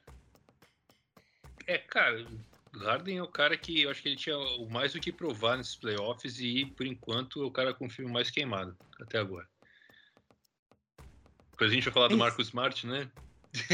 É, 1.65 1.77
cara, 1.79 2.27
Harden 2.75 3.17
é 3.17 3.23
o 3.23 3.27
cara 3.27 3.57
que 3.57 3.81
eu 3.81 3.91
acho 3.91 4.01
que 4.01 4.09
ele 4.09 4.15
tinha 4.15 4.35
mais 4.69 4.93
do 4.93 4.99
que 4.99 5.11
provar 5.11 5.57
nesses 5.57 5.75
playoffs 5.75 6.39
e, 6.39 6.65
por 6.65 6.85
enquanto, 6.85 7.41
é 7.41 7.45
o 7.45 7.51
cara 7.51 7.73
com 7.73 7.87
o 7.87 7.89
filme 7.89 8.11
mais 8.11 8.29
queimado 8.29 8.77
até 8.99 9.17
agora. 9.17 9.47
Depois 11.51 11.71
a 11.71 11.73
gente 11.73 11.83
vai 11.83 11.93
falar 11.93 12.07
do 12.07 12.17
Marcos 12.17 12.47
Smart, 12.47 12.87
né? 12.87 13.09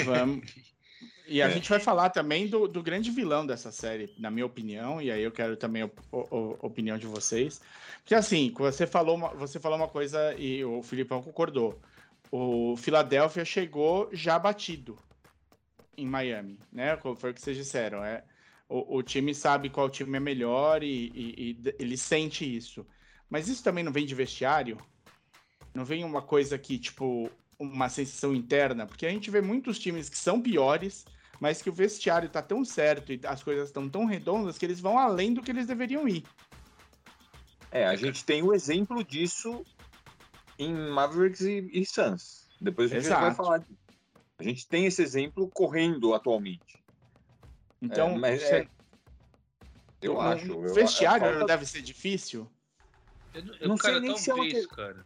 Vamos. 0.06 0.46
E 1.28 1.42
a 1.42 1.48
é. 1.48 1.52
gente 1.52 1.70
vai 1.70 1.80
falar 1.80 2.10
também 2.10 2.48
do, 2.48 2.68
do, 2.68 2.82
grande 2.82 3.12
vilão 3.12 3.46
dessa 3.46 3.70
série, 3.70 4.14
na 4.18 4.32
minha 4.32 4.46
opinião, 4.46 5.02
e 5.02 5.12
aí 5.12 5.22
eu 5.22 5.32
quero 5.32 5.58
também 5.58 5.84
a, 5.84 5.90
opinião 6.66 6.98
de 6.98 7.06
vocês. 7.06 7.62
Porque 7.98 8.16
assim, 8.16 8.54
você 8.58 8.88
falou, 8.88 9.16
uma, 9.16 9.30
você 9.34 9.60
falou 9.60 9.78
uma 9.78 9.90
coisa 9.90 10.34
e 10.36 10.64
o 10.64 10.82
Filipão 10.82 11.22
concordou. 11.22 11.78
O 12.32 12.76
Philadelphia 12.78 13.44
chegou 13.44 14.10
já 14.14 14.40
batido 14.40 14.98
em 15.98 16.06
Miami, 16.06 16.58
né? 16.72 16.98
Foi 16.98 17.32
o 17.32 17.34
que 17.34 17.42
vocês 17.42 17.58
disseram. 17.58 18.04
É, 18.04 18.24
o, 18.70 18.98
o 18.98 19.04
time 19.04 19.34
sabe 19.34 19.70
qual 19.70 19.90
time 19.90 20.18
é 20.18 20.20
melhor 20.20 20.84
e, 20.84 21.12
e, 21.14 21.52
e, 21.66 21.76
ele 21.80 21.98
sente 21.98 22.44
isso. 22.44 22.86
Mas 23.30 23.48
isso 23.48 23.64
também 23.64 23.84
não 23.84 23.92
vem 23.92 24.06
de 24.06 24.16
vestiário? 24.16 24.78
Não 25.74 25.86
vem 25.86 26.04
uma 26.04 26.22
coisa 26.22 26.58
que, 26.58 26.78
tipo, 26.78 27.30
uma 27.60 27.90
sensação 27.90 28.34
interna? 28.34 28.86
Porque 28.86 29.06
a 29.06 29.10
gente 29.10 29.30
vê 29.30 29.42
muitos 29.42 29.80
times 29.80 30.10
que 30.10 30.18
são 30.18 30.42
piores, 30.42 31.06
mas 31.40 31.62
que 31.62 31.70
o 31.70 31.74
vestiário 31.74 32.30
tá 32.30 32.42
tão 32.42 32.66
certo 32.66 33.14
e 33.14 33.20
as 33.26 33.44
coisas 33.44 33.70
estão 33.70 33.88
tão 33.88 34.06
redondas 34.06 34.58
que 34.58 34.66
eles 34.66 34.80
vão 34.80 34.98
além 34.98 35.34
do 35.34 35.42
que 35.42 35.52
eles 35.52 35.68
deveriam 35.68 36.08
ir. 36.08 36.24
É, 37.72 37.86
a 37.86 37.96
gente 37.96 38.24
tem 38.26 38.42
o 38.44 38.54
exemplo 38.54 39.04
disso 39.04 39.64
em 40.58 40.74
Mavericks 40.74 41.42
e, 41.42 41.70
e 41.72 41.86
Suns. 41.86 42.48
Depois 42.60 42.92
a 42.92 43.00
gente 43.00 43.10
vai 43.10 43.34
falar. 43.34 43.64
A 44.40 44.44
gente 44.44 44.68
tem 44.68 44.86
esse 44.86 45.02
exemplo 45.02 45.50
correndo 45.50 46.14
atualmente. 46.14 46.87
Então, 47.82 48.10
é, 48.10 48.18
mas 48.18 48.44
é, 48.44 48.68
eu 50.02 50.14
no, 50.14 50.22
acho. 50.22 50.58
O 50.58 50.74
vestiário 50.74 51.26
falta... 51.26 51.40
não 51.40 51.46
deve 51.46 51.66
ser 51.66 51.82
difícil? 51.82 52.50
Eu, 53.34 53.44
eu 53.60 53.68
não 53.68 53.78
cara, 53.78 54.00
sei 54.00 54.08
nem 54.08 54.18
se 54.18 54.32
é 54.32 54.34
uma... 54.34 54.68
cara. 54.68 55.06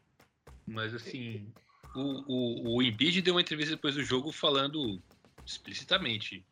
Mas 0.65 0.93
assim, 0.93 1.51
o, 1.95 1.99
o, 1.99 2.75
o 2.77 2.81
Embiid 2.81 3.21
deu 3.21 3.33
uma 3.33 3.41
entrevista 3.41 3.75
depois 3.75 3.95
do 3.95 4.03
jogo 4.03 4.31
falando 4.31 5.01
explicitamente 5.45 6.45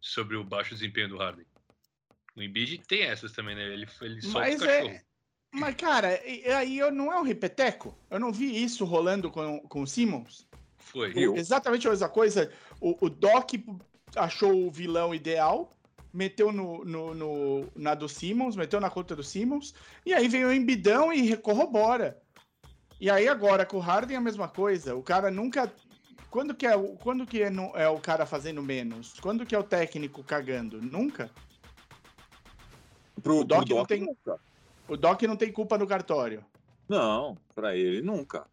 sobre 0.00 0.36
o 0.36 0.44
baixo 0.44 0.74
desempenho 0.74 1.10
do 1.10 1.18
Harden. 1.18 1.46
O 2.34 2.42
Embiid 2.42 2.78
tem 2.86 3.02
essas 3.02 3.32
também, 3.32 3.54
né? 3.54 3.64
Ele, 3.64 3.86
ele 4.00 4.22
solta 4.22 4.38
mas 4.38 4.60
o 4.60 4.64
cachorro. 4.64 4.88
É... 4.88 5.04
Mas, 5.52 5.74
cara, 5.74 6.20
aí 6.56 6.78
eu 6.78 6.92
não 6.92 7.12
é 7.12 7.18
um 7.18 7.24
repeteco? 7.24 7.98
Eu 8.08 8.20
não 8.20 8.32
vi 8.32 8.62
isso 8.62 8.84
rolando 8.84 9.30
com, 9.30 9.60
com 9.62 9.82
o 9.82 9.86
Simmons? 9.86 10.46
Foi. 10.78 11.12
O, 11.26 11.36
exatamente 11.36 11.86
a 11.86 11.90
mesma 11.90 12.08
coisa. 12.08 12.52
O, 12.80 12.96
o 13.04 13.10
Doc 13.10 13.54
achou 14.16 14.66
o 14.66 14.70
vilão 14.70 15.14
ideal, 15.14 15.70
meteu 16.12 16.52
no, 16.52 16.84
no, 16.84 17.14
no, 17.14 17.68
na 17.74 17.94
do 17.94 18.08
Simmons, 18.08 18.56
meteu 18.56 18.80
na 18.80 18.90
conta 18.90 19.14
do 19.14 19.22
Simmons, 19.22 19.74
e 20.04 20.12
aí 20.12 20.28
vem 20.28 20.44
o 20.44 20.52
Embidão 20.52 21.12
e 21.12 21.36
corrobora. 21.36 22.20
E 23.00 23.08
aí 23.08 23.28
agora 23.28 23.64
com 23.64 23.78
o 23.78 23.80
Harden 23.80 24.16
é 24.16 24.18
a 24.18 24.22
mesma 24.22 24.46
coisa. 24.46 24.94
O 24.94 25.02
cara 25.02 25.30
nunca. 25.30 25.72
Quando 26.30 26.54
que 26.54 26.66
é, 26.66 26.72
quando 27.02 27.26
que 27.26 27.42
é, 27.42 27.50
é 27.74 27.88
o 27.88 27.98
cara 27.98 28.26
fazendo 28.26 28.62
menos? 28.62 29.18
Quando 29.20 29.46
que 29.46 29.54
é 29.54 29.58
o 29.58 29.64
técnico 29.64 30.22
cagando? 30.22 30.80
Nunca. 30.82 31.30
Pro, 33.22 33.38
o 33.40 33.44
Doc, 33.44 33.66
pro 33.66 33.76
não 33.76 33.86
tem. 33.86 34.00
Nunca. 34.00 34.38
O 34.86 34.96
Doc 34.96 35.22
não 35.22 35.36
tem 35.36 35.50
culpa 35.50 35.78
no 35.78 35.86
cartório. 35.86 36.44
Não, 36.88 37.38
para 37.54 37.76
ele 37.76 38.02
nunca. 38.02 38.46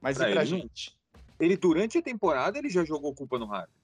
Mas 0.00 0.18
pra 0.18 0.30
e 0.30 0.32
pra 0.32 0.44
gente? 0.44 0.96
Ele, 1.38 1.56
durante 1.56 1.98
a 1.98 2.02
temporada, 2.02 2.58
ele 2.58 2.68
já 2.68 2.84
jogou 2.84 3.14
culpa 3.14 3.38
no 3.38 3.46
Harden. 3.46 3.77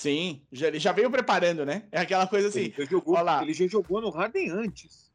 Sim, 0.00 0.40
já- 0.50 0.68
ele 0.68 0.78
já 0.78 0.92
veio 0.92 1.10
preparando, 1.10 1.66
né? 1.66 1.86
É 1.92 2.00
aquela 2.00 2.26
coisa 2.26 2.48
assim. 2.48 2.60
ele, 2.60 2.74
já 2.78 2.84
jogou, 2.86 3.18
ele 3.42 3.52
já 3.52 3.66
jogou 3.66 4.00
no 4.00 4.08
Harden 4.08 4.48
antes. 4.48 5.12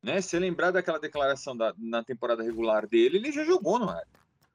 Né? 0.00 0.20
Se 0.20 0.28
você 0.28 0.38
lembrar 0.38 0.70
daquela 0.70 1.00
declaração 1.00 1.56
da, 1.56 1.74
na 1.76 2.04
temporada 2.04 2.40
regular 2.40 2.86
dele, 2.86 3.16
ele 3.18 3.32
já 3.32 3.44
jogou 3.44 3.76
no 3.80 3.86
Harden. 3.86 4.06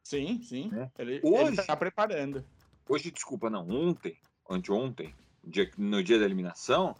Sim, 0.01 0.41
sim. 0.41 0.71
É. 0.73 0.89
Ele, 0.97 1.19
Hoje- 1.21 1.47
ele 1.47 1.55
tá 1.57 1.75
preparando. 1.75 2.41
Hoje, 2.87 3.11
desculpa, 3.11 3.49
não, 3.49 3.67
ontem, 3.69 4.17
anteontem, 4.49 5.13
dia- 5.43 5.69
no 5.77 6.01
dia 6.01 6.19
da 6.19 6.23
eliminação, 6.23 6.95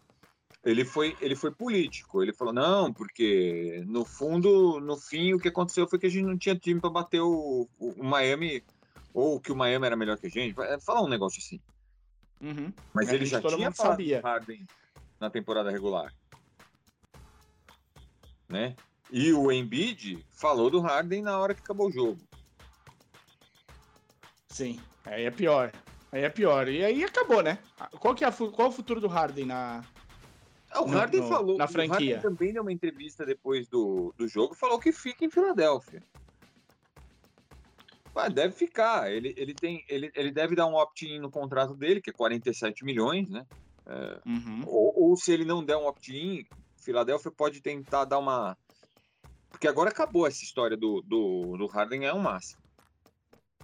ele 0.62 0.84
foi, 0.84 1.16
ele 1.22 1.34
foi 1.38 1.52
político. 1.52 2.22
Ele 2.22 2.34
falou, 2.34 2.54
não, 2.54 2.92
porque 2.92 3.86
no 3.88 4.04
fundo, 4.04 4.82
no 4.82 4.98
fim, 4.98 5.34
o 5.34 5.40
que 5.40 5.48
aconteceu 5.48 5.88
foi 5.88 5.98
que 5.98 6.08
a 6.08 6.12
gente 6.12 6.26
não 6.26 6.38
tinha 6.38 6.58
time 6.58 6.82
para 6.82 6.90
bater 6.90 7.22
o, 7.22 7.70
o, 7.80 7.90
o 8.02 8.04
Miami, 8.04 8.62
ou 9.14 9.40
que 9.40 9.54
o 9.54 9.56
Miami 9.56 9.86
era 9.86 9.96
melhor 9.96 10.18
que 10.18 10.28
a 10.28 10.30
gente. 10.30 10.54
Falar 10.82 11.02
um 11.02 11.08
negócio 11.08 11.40
assim. 11.40 11.58
Uhum. 12.46 12.72
Mas 12.94 13.10
É, 13.10 13.16
ele 13.16 13.26
já 13.26 13.42
tinha 13.42 13.72
falado 13.72 14.04
Harden 14.24 14.66
na 15.20 15.30
temporada 15.32 15.72
regular. 15.72 16.14
Né? 18.48 18.76
E 19.12 19.34
o 19.34 19.52
Embiid 19.52 20.24
falou 20.32 20.70
do 20.70 20.80
Harden 20.80 21.24
na 21.24 21.40
hora 21.40 21.54
que 21.56 21.62
acabou 21.62 21.88
o 21.88 21.92
jogo. 21.92 22.20
Sim, 24.48 24.80
aí 25.06 25.26
é 25.26 25.32
pior. 25.32 25.72
Aí 26.12 26.24
é 26.24 26.30
pior. 26.30 26.68
E 26.68 26.84
aí 26.84 27.04
acabou, 27.04 27.42
né? 27.42 27.58
Qual, 28.00 28.14
que 28.16 28.24
é 28.24 28.28
a 28.28 28.32
qual 28.32 28.68
é 28.68 28.70
o 28.70 28.72
futuro 28.72 29.02
do 29.02 29.08
Harden 29.08 29.46
na. 29.46 29.84
Ah, 30.72 30.82
o 30.82 30.88
No- 30.88 30.98
Harden 30.98 31.22
no- 31.22 31.28
falou. 31.28 31.58
na 31.58 31.66
O 31.66 31.68
Harden 31.68 31.88
franquia. 31.90 32.20
também 32.22 32.54
deu 32.54 32.62
uma 32.62 32.72
entrevista 32.72 33.26
depois 33.26 33.68
do, 33.68 34.14
do 34.18 34.28
jogo 34.28 34.54
falou 34.54 34.80
que 34.80 34.92
fica 34.92 35.26
em 35.26 35.30
Filadélfia. 35.30 36.04
Ah, 38.16 38.30
deve 38.30 38.54
ficar. 38.54 39.12
Ele, 39.12 39.34
ele, 39.38 39.54
tem, 39.54 39.84
ele, 39.90 40.12
ele 40.16 40.32
deve 40.32 40.56
dar 40.56 40.68
um 40.68 40.76
opt-in 40.76 41.20
no 41.20 41.30
contrato 41.30 41.76
dele, 41.76 42.02
que 42.02 42.10
é 42.10 42.14
47 42.14 42.86
milhões, 42.86 43.30
né? 43.30 43.46
Uhum. 44.26 44.64
Ou, 44.66 45.10
ou 45.10 45.18
se 45.18 45.32
ele 45.32 45.46
não 45.46 45.64
der 45.64 45.78
um 45.78 45.86
opt-in, 45.86 46.46
Filadélfia 46.78 47.32
pode 47.32 47.62
tentar 47.62 48.06
dar 48.06 48.20
uma. 48.20 48.58
Porque 49.50 49.68
agora 49.68 49.90
acabou 49.90 50.28
essa 50.28 50.44
história 50.44 50.76
do, 50.76 51.02
do, 51.02 51.58
do 51.58 51.68
Harden 51.68 52.02
ganhar 52.02 52.16
um 52.16 52.22
máximo. 52.22 52.62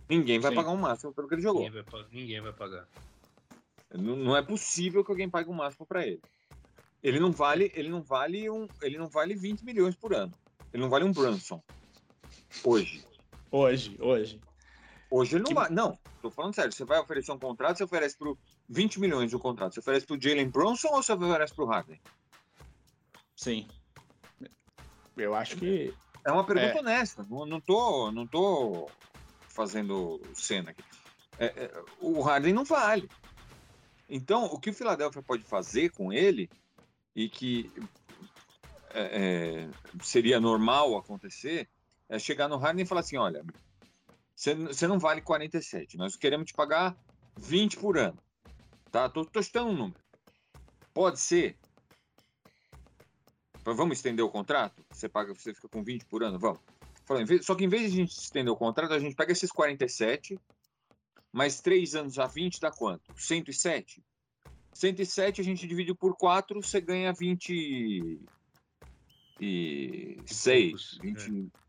Ninguém 0.09 0.39
vai 0.39 0.51
Sim. 0.51 0.55
pagar 0.55 0.71
um 0.71 0.77
máximo 0.77 1.13
pelo 1.13 1.27
que 1.27 1.35
ele 1.35 1.41
jogou. 1.41 1.63
Ninguém 1.63 1.83
vai, 1.83 2.05
ninguém 2.11 2.41
vai 2.41 2.53
pagar. 2.53 2.87
Não, 3.93 4.15
não 4.15 4.37
é 4.37 4.41
possível 4.41 5.03
que 5.03 5.11
alguém 5.11 5.29
pague 5.29 5.49
um 5.49 5.53
máximo 5.53 5.85
para 5.85 6.05
ele. 6.05 6.21
Ele 7.03 7.19
não 7.19 7.31
vale, 7.31 7.71
ele 7.75 7.89
não 7.89 8.01
vale 8.01 8.49
um, 8.49 8.67
ele 8.81 8.97
não 8.97 9.07
vale 9.07 9.33
20 9.35 9.63
milhões 9.63 9.95
por 9.95 10.13
ano. 10.13 10.31
Ele 10.73 10.81
não 10.81 10.89
vale 10.89 11.05
um 11.05 11.11
Brunson. 11.11 11.61
Hoje. 12.63 13.03
Hoje, 13.51 13.97
hoje. 13.99 14.39
Hoje 15.09 15.35
ele 15.35 15.39
não 15.43 15.49
Que- 15.49 15.53
vale. 15.53 15.75
Não, 15.75 15.99
tô 16.21 16.31
falando 16.31 16.55
sério. 16.55 16.71
Você 16.71 16.85
vai 16.85 16.99
oferecer 16.99 17.31
um 17.33 17.37
contrato, 17.39 17.77
você 17.77 17.83
oferece 17.83 18.17
pro 18.17 18.37
20 18.69 18.99
milhões 18.99 19.31
do 19.31 19.39
contrato. 19.39 19.73
Você 19.73 19.81
oferece 19.81 20.05
pro 20.05 20.19
Jalen 20.21 20.49
Brunson 20.49 20.87
ou 20.89 21.03
você 21.03 21.11
oferece 21.11 21.53
pro 21.53 21.65
Harden? 21.65 21.99
Sim. 23.35 23.67
Eu 25.17 25.35
acho 25.35 25.57
que. 25.57 25.93
É 26.23 26.31
uma 26.31 26.45
pergunta 26.45 26.77
É. 26.77 26.79
honesta. 26.79 27.25
Não, 27.29 27.45
não 27.45 27.59
tô, 27.59 28.11
não 28.11 28.25
tô 28.25 28.89
fazendo 29.49 30.21
cena 30.33 30.71
aqui. 30.71 30.83
É, 31.37 31.45
é, 31.45 31.83
o 31.99 32.21
Harden 32.21 32.53
não 32.53 32.63
vale. 32.63 33.09
Então, 34.07 34.45
o 34.45 34.59
que 34.59 34.69
o 34.69 34.73
Philadelphia 34.73 35.21
pode 35.21 35.43
fazer 35.43 35.89
com 35.91 36.13
ele 36.13 36.49
e 37.15 37.27
que 37.27 37.71
é, 38.93 39.01
é, 39.63 39.69
seria 40.03 40.39
normal 40.39 40.95
acontecer 40.97 41.67
é 42.11 42.19
chegar 42.19 42.49
no 42.49 42.57
Harden 42.57 42.83
e 42.83 42.87
falar 42.87 43.01
assim, 43.01 43.15
olha, 43.15 43.41
você 44.35 44.85
não 44.85 44.99
vale 44.99 45.21
47, 45.21 45.95
nós 45.97 46.17
queremos 46.17 46.47
te 46.47 46.53
pagar 46.53 46.95
20 47.37 47.77
por 47.77 47.97
ano. 47.97 48.17
Tá? 48.91 49.07
Tô, 49.07 49.23
tô 49.23 49.41
chutando 49.41 49.69
um 49.69 49.75
número. 49.75 49.99
Pode 50.93 51.21
ser. 51.21 51.57
Vamos 53.63 53.97
estender 53.97 54.25
o 54.25 54.29
contrato? 54.29 54.83
Você 54.91 55.07
paga, 55.07 55.33
você 55.33 55.53
fica 55.53 55.69
com 55.69 55.81
20 55.81 56.05
por 56.05 56.21
ano? 56.21 56.37
Vamos. 56.37 56.59
Só 57.43 57.55
que 57.55 57.63
em 57.63 57.69
vez 57.69 57.83
de 57.83 57.87
a 57.87 58.01
gente 58.01 58.11
estender 58.11 58.51
o 58.51 58.57
contrato, 58.57 58.93
a 58.93 58.99
gente 58.99 59.15
pega 59.15 59.31
esses 59.31 59.51
47, 59.51 60.37
mais 61.31 61.61
3 61.61 61.95
anos 61.95 62.19
a 62.19 62.27
20 62.27 62.59
dá 62.59 62.71
quanto? 62.71 63.13
107? 63.15 64.03
107 64.73 65.39
a 65.39 65.43
gente 65.43 65.65
divide 65.65 65.93
por 65.93 66.17
4, 66.17 66.61
você 66.61 66.81
ganha 66.81 67.13
20 67.13 68.19
e 69.39 70.17
6, 70.25 70.71
poucos, 70.71 70.99
20, 71.01 71.47
é. 71.47 71.61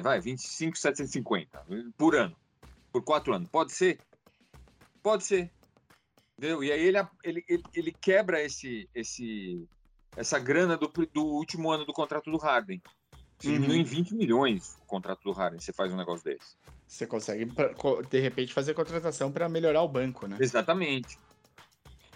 Vai, 0.00 0.20
25, 0.20 0.76
750 0.78 1.64
por 1.96 2.14
ano, 2.14 2.36
por 2.92 3.04
4 3.04 3.34
anos. 3.34 3.48
Pode 3.50 3.72
ser? 3.72 4.00
Pode 5.02 5.24
ser. 5.24 5.52
Entendeu? 6.38 6.62
E 6.64 6.72
aí 6.72 6.80
ele, 6.80 6.98
ele, 7.24 7.44
ele, 7.48 7.62
ele 7.74 7.92
quebra 8.00 8.42
esse, 8.42 8.88
esse, 8.94 9.68
essa 10.16 10.38
grana 10.38 10.76
do, 10.76 10.88
do 11.12 11.24
último 11.24 11.70
ano 11.70 11.84
do 11.84 11.92
contrato 11.92 12.30
do 12.30 12.38
Harden. 12.38 12.82
Você 13.38 13.48
Uhum. 13.48 13.54
diminui 13.54 13.78
em 13.78 13.84
20 13.84 14.14
milhões 14.14 14.76
o 14.80 14.86
contrato 14.86 15.20
do 15.24 15.32
Harden, 15.32 15.60
você 15.60 15.72
faz 15.72 15.92
um 15.92 15.96
negócio 15.96 16.24
desse. 16.24 16.56
Você 16.86 17.06
consegue, 17.06 17.46
de 18.08 18.20
repente, 18.20 18.52
fazer 18.52 18.74
contratação 18.74 19.32
para 19.32 19.48
melhorar 19.48 19.82
o 19.82 19.88
banco, 19.88 20.26
né? 20.26 20.36
Exatamente. 20.40 21.16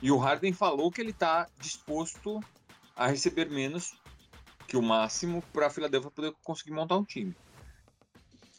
E 0.00 0.10
o 0.10 0.18
Harden 0.18 0.52
falou 0.52 0.90
que 0.92 1.00
ele 1.00 1.10
está 1.10 1.48
disposto 1.56 2.38
a 2.94 3.06
receber 3.08 3.50
menos 3.50 3.90
que 4.68 4.76
o 4.76 4.82
máximo 4.82 5.42
para 5.52 5.66
a 5.66 5.70
Filadélfia 5.70 6.10
poder 6.10 6.32
conseguir 6.42 6.72
montar 6.72 6.96
um 6.96 7.04
time. 7.04 7.34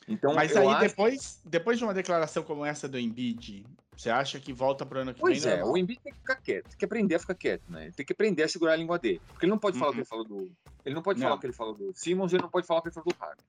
Então, 0.08 0.34
Mas 0.34 0.56
aí 0.56 0.66
acho... 0.68 0.80
depois, 0.88 1.42
depois 1.44 1.78
de 1.78 1.84
uma 1.84 1.94
declaração 1.94 2.42
como 2.42 2.64
essa 2.66 2.88
do 2.88 2.98
Embiid, 2.98 3.66
você 3.96 4.10
acha 4.10 4.40
que 4.40 4.54
volta 4.54 4.86
pro 4.86 5.00
ano 5.00 5.14
que 5.14 5.20
Pois 5.20 5.44
vem? 5.44 5.52
é, 5.52 5.56
normal? 5.58 5.74
o 5.74 5.78
Embiid 5.78 6.00
tem 6.02 6.14
que 6.14 6.20
ficar 6.20 6.36
quieto, 6.38 6.70
tem 6.70 6.78
que 6.78 6.86
aprender 6.86 7.16
a 7.16 7.20
ficar 7.20 7.36
quieto, 7.36 7.70
né? 7.70 7.92
Tem 7.94 8.06
que 8.06 8.14
aprender 8.14 8.44
a 8.44 8.48
segurar 8.48 8.74
a 8.74 8.76
língua 8.78 8.98
dele. 8.98 9.22
Porque 9.28 9.46
ele 9.46 9.52
não 9.52 9.60
pode 9.60 9.78
falar 9.78 9.92
o 9.92 9.94
que 9.94 9.98
Uhum. 9.98 10.02
ele 10.04 10.08
falou 10.10 10.26
do. 10.26 10.52
Ele 10.86 10.96
não 10.96 11.02
pode 11.02 11.20
Não. 11.20 11.26
falar 11.26 11.36
o 11.36 11.40
que 11.40 11.46
ele 11.48 11.54
falou 11.54 11.74
do 11.76 11.92
Simmons, 11.94 12.32
ele 12.32 12.42
não 12.42 12.50
pode 12.50 12.66
falar 12.66 12.80
o 12.80 12.84
que 12.84 12.88
ele 12.88 12.94
falou 12.94 13.14
do 13.14 13.20
Harden. 13.20 13.46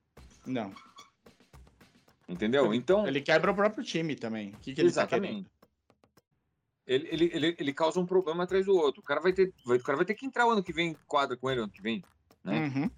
Não. 0.46 0.74
Entendeu? 2.28 2.66
Ele- 2.66 2.76
Então. 2.76 3.06
Ele 3.06 3.20
quebra 3.20 3.52
o 3.52 3.54
próprio 3.54 3.84
time 3.84 4.14
também. 4.16 4.50
O 4.50 4.58
que, 4.58 4.74
que 4.74 4.80
ele 4.80 4.92
tá 4.92 5.06
querendo? 5.06 5.24
Exatamente. 5.26 5.50
Ele, 6.86 7.08
ele, 7.10 7.30
ele, 7.34 7.56
ele 7.58 7.72
causa 7.72 8.00
um 8.00 8.06
problema 8.06 8.44
atrás 8.44 8.66
do 8.66 8.74
outro. 8.74 9.00
O 9.00 9.04
cara 9.04 9.20
vai 9.20 9.32
ter, 9.32 9.52
vai, 9.64 9.76
o 9.76 9.82
cara 9.82 9.96
vai 9.96 10.06
ter 10.06 10.14
que 10.14 10.26
entrar 10.26 10.46
o 10.46 10.50
ano 10.50 10.62
que 10.62 10.72
vem 10.72 10.90
em 10.90 10.96
quadra 11.06 11.36
com 11.36 11.48
ele 11.50 11.60
ano 11.60 11.70
que 11.70 11.82
vem. 11.82 12.02
né? 12.42 12.66
Uhum. 12.66 12.90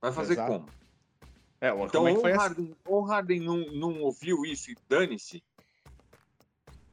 Vai 0.00 0.12
fazer 0.12 0.34
Exato. 0.34 0.52
como? 0.52 0.68
É, 1.64 1.72
o- 1.72 1.86
Então, 1.86 2.06
é? 2.06 2.32
Harden, 2.32 2.76
ou 2.84 3.02
Harden 3.04 3.40
não, 3.40 3.56
não 3.72 4.02
ouviu 4.02 4.44
isso 4.44 4.70
e 4.70 4.76
dane-se. 4.86 5.42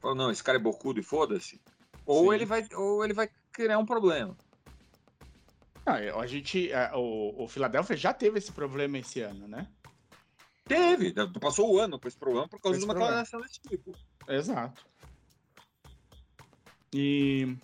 Falou, 0.00 0.16
não, 0.16 0.30
esse 0.30 0.42
cara 0.42 0.56
é 0.56 0.60
bocudo 0.60 0.98
e 0.98 1.02
foda-se. 1.02 1.60
Ou 2.06 2.28
Sim. 2.28 2.34
ele, 2.34 2.46
vai, 2.46 2.66
ou 2.74 3.04
ele 3.04 3.12
vai 3.12 3.28
criar 3.52 3.78
um 3.78 3.84
problema. 3.84 4.34
Ah, 5.84 5.96
a 6.18 6.26
gente, 6.26 6.72
é, 6.72 6.90
o, 6.94 7.42
o 7.44 7.48
Philadelphia 7.48 7.96
já 7.98 8.14
teve 8.14 8.38
esse 8.38 8.50
problema 8.50 8.96
esse 8.96 9.20
ano, 9.20 9.46
né? 9.46 9.70
Teve, 10.64 11.12
passou 11.38 11.70
o 11.70 11.78
ano 11.78 12.00
com 12.00 12.08
esse 12.08 12.16
problema 12.16 12.48
por 12.48 12.58
causa 12.58 12.78
de 12.78 12.84
uma 12.86 12.94
problema. 12.94 13.22
declaração 13.22 13.40
desse 13.42 13.60
tipo. 13.60 13.92
Exato. 14.26 14.82
E. 16.94 17.54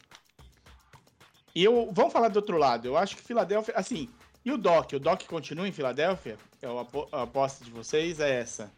E 1.54 1.64
eu, 1.64 1.90
vamos 1.90 2.12
falar 2.12 2.28
do 2.28 2.36
outro 2.36 2.58
lado. 2.58 2.86
Eu 2.86 2.98
acho 2.98 3.16
que 3.16 3.22
Filadélfia, 3.22 3.72
assim, 3.74 4.08
e 4.44 4.52
o 4.52 4.58
Doc? 4.58 4.92
O 4.92 4.98
Doc 4.98 5.22
continua 5.26 5.68
em 5.68 5.72
Filadélfia? 5.72 6.38
É 6.62 6.66
a 6.66 6.80
apo- 6.80 7.08
a 7.12 7.22
aposta 7.22 7.64
de 7.64 7.70
vocês 7.70 8.20
é 8.20 8.40
essa. 8.40 8.72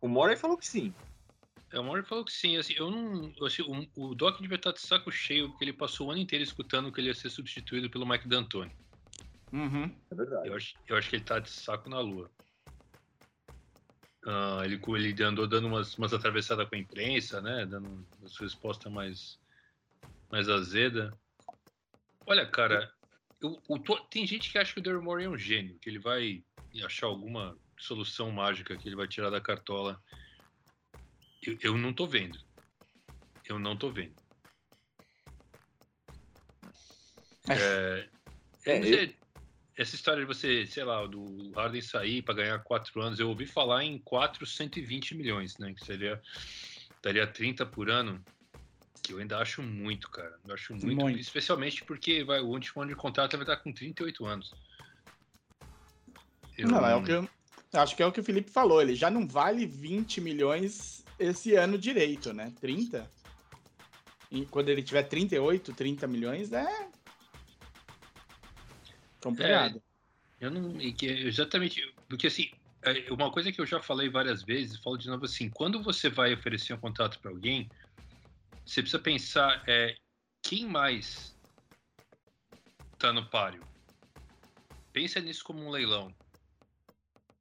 O 0.00 0.08
Morey 0.08 0.36
falou 0.36 0.56
que 0.56 0.66
sim. 0.66 0.92
É, 1.72 1.80
o 1.80 1.84
Mauro 1.84 2.04
falou 2.04 2.24
que 2.24 2.32
sim. 2.32 2.56
Assim, 2.58 2.74
eu 2.74 2.90
não. 2.90 3.32
Assim, 3.46 3.62
o, 3.62 4.10
o 4.10 4.14
Doc 4.14 4.40
devia 4.40 4.56
estar 4.56 4.72
de 4.72 4.80
saco 4.80 5.10
cheio, 5.10 5.48
porque 5.48 5.64
ele 5.64 5.72
passou 5.72 6.08
o 6.08 6.10
ano 6.10 6.20
inteiro 6.20 6.42
escutando 6.42 6.92
que 6.92 7.00
ele 7.00 7.08
ia 7.08 7.14
ser 7.14 7.30
substituído 7.30 7.88
pelo 7.88 8.06
Mike 8.06 8.28
D'Antoni. 8.28 8.70
Uhum. 9.50 9.90
É 10.10 10.14
verdade. 10.14 10.48
Eu 10.48 10.54
acho, 10.54 10.74
eu 10.86 10.96
acho 10.96 11.08
que 11.08 11.16
ele 11.16 11.24
tá 11.24 11.38
de 11.38 11.50
saco 11.50 11.88
na 11.88 11.98
lua. 11.98 12.30
Ah, 14.26 14.60
ele, 14.64 14.80
ele 14.96 15.22
andou 15.24 15.46
dando 15.48 15.66
umas, 15.66 15.96
umas 15.96 16.12
atravessadas 16.12 16.68
com 16.68 16.74
a 16.74 16.78
imprensa, 16.78 17.40
né? 17.40 17.64
Dando 17.64 17.88
uma 17.88 18.06
resposta 18.38 18.90
mais, 18.90 19.38
mais 20.30 20.48
azeda. 20.50 21.18
Olha, 22.26 22.46
cara, 22.46 22.92
eu- 23.42 23.62
o 23.68 23.78
to- 23.78 24.04
tem 24.08 24.26
gente 24.26 24.50
que 24.50 24.58
acha 24.58 24.72
que 24.72 24.80
o 24.80 24.82
Daryl 24.82 25.02
Morey 25.02 25.26
é 25.26 25.28
um 25.28 25.36
gênio, 25.38 25.78
que 25.78 25.90
ele 25.90 25.98
vai 25.98 26.42
achar 26.84 27.06
alguma 27.06 27.58
solução 27.78 28.30
mágica 28.30 28.76
que 28.78 28.88
ele 28.88 28.96
vai 28.96 29.08
tirar 29.08 29.30
da 29.30 29.40
cartola. 29.40 30.00
Eu, 31.42 31.58
eu 31.60 31.78
não 31.78 31.92
tô 31.92 32.06
vendo. 32.06 32.38
Eu 33.48 33.58
não 33.58 33.76
tô 33.76 33.90
vendo. 33.90 34.14
É, 37.48 38.08
É, 38.66 38.76
eu 38.76 38.78
não 38.80 38.86
sei, 38.86 39.18
essa 39.76 39.94
história 39.96 40.20
de 40.20 40.26
você, 40.26 40.66
sei 40.66 40.84
lá, 40.84 41.04
do 41.06 41.52
Harden 41.52 41.80
sair 41.80 42.22
para 42.22 42.34
ganhar 42.34 42.58
quatro 42.62 43.00
anos, 43.02 43.18
eu 43.18 43.28
ouvi 43.28 43.46
falar 43.46 43.84
em 43.84 43.98
420 43.98 45.14
milhões, 45.14 45.58
né? 45.58 45.74
Que 45.74 45.82
seria 45.82 46.20
daria 47.02 47.26
30 47.26 47.66
por 47.66 47.90
ano, 47.90 48.24
que 49.02 49.12
eu 49.12 49.18
ainda 49.18 49.38
acho 49.38 49.62
muito, 49.62 50.08
cara. 50.08 50.38
Eu 50.46 50.54
acho 50.54 50.72
muito, 50.74 51.00
Muito. 51.02 51.18
especialmente 51.18 51.84
porque 51.84 52.22
vai, 52.22 52.40
o 52.40 52.46
último 52.46 52.82
ano 52.82 52.90
de 52.92 52.96
contrato 52.96 53.32
vai 53.36 53.42
estar 53.42 53.56
com 53.56 53.72
38 53.72 54.24
anos. 54.24 54.52
Eu 56.56 56.68
Não, 56.68 56.86
é 56.86 56.94
o 56.94 57.02
que 57.02 57.10
eu, 57.10 57.28
acho 57.72 57.96
que 57.96 58.02
é 58.02 58.06
o 58.06 58.12
que 58.12 58.20
o 58.20 58.24
Felipe 58.24 58.50
falou. 58.50 58.80
Ele 58.80 58.94
já 58.94 59.10
não 59.10 59.26
vale 59.26 59.66
20 59.66 60.20
milhões 60.20 61.04
esse 61.18 61.54
ano 61.56 61.76
direito, 61.76 62.32
né? 62.32 62.52
30? 62.60 63.10
em- 64.30 64.46
quando 64.46 64.70
ele 64.70 64.82
tiver 64.82 65.02
38, 65.02 65.74
30 65.74 66.06
milhões, 66.06 66.52
é. 66.52 66.88
Complicado. 69.20 69.82
Eu 70.40 70.50
não. 70.50 70.80
e 70.80 70.92
que- 70.92 71.06
Exatamente. 71.06 71.94
Porque 72.08 72.28
assim, 72.28 72.50
é, 72.82 73.12
uma 73.12 73.30
coisa 73.30 73.52
que 73.52 73.60
eu 73.60 73.66
já 73.66 73.80
falei 73.80 74.08
várias 74.08 74.42
vezes, 74.42 74.78
falo 74.80 74.96
de 74.96 75.06
novo 75.08 75.26
assim, 75.26 75.50
quando 75.50 75.82
você 75.82 76.08
vai 76.08 76.32
oferecer 76.32 76.72
um 76.72 76.78
contrato 76.78 77.18
para 77.20 77.30
alguém, 77.30 77.70
você 78.64 78.82
precisa 78.82 79.02
pensar 79.02 79.62
é, 79.66 79.96
quem 80.42 80.66
mais 80.66 81.36
tá 82.98 83.12
no 83.12 83.28
páreo. 83.28 83.66
Pensa 84.92 85.20
nisso 85.20 85.44
como 85.44 85.64
um 85.64 85.70
leilão. 85.70 86.14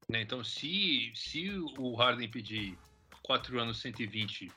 Né? 0.10 0.22
Então, 0.22 0.44
se, 0.44 1.12
se 1.16 1.50
o 1.78 1.96
Harden 1.96 2.30
pedir 2.30 2.78
4 3.24 3.60
anos 3.60 3.80
120 3.82 4.52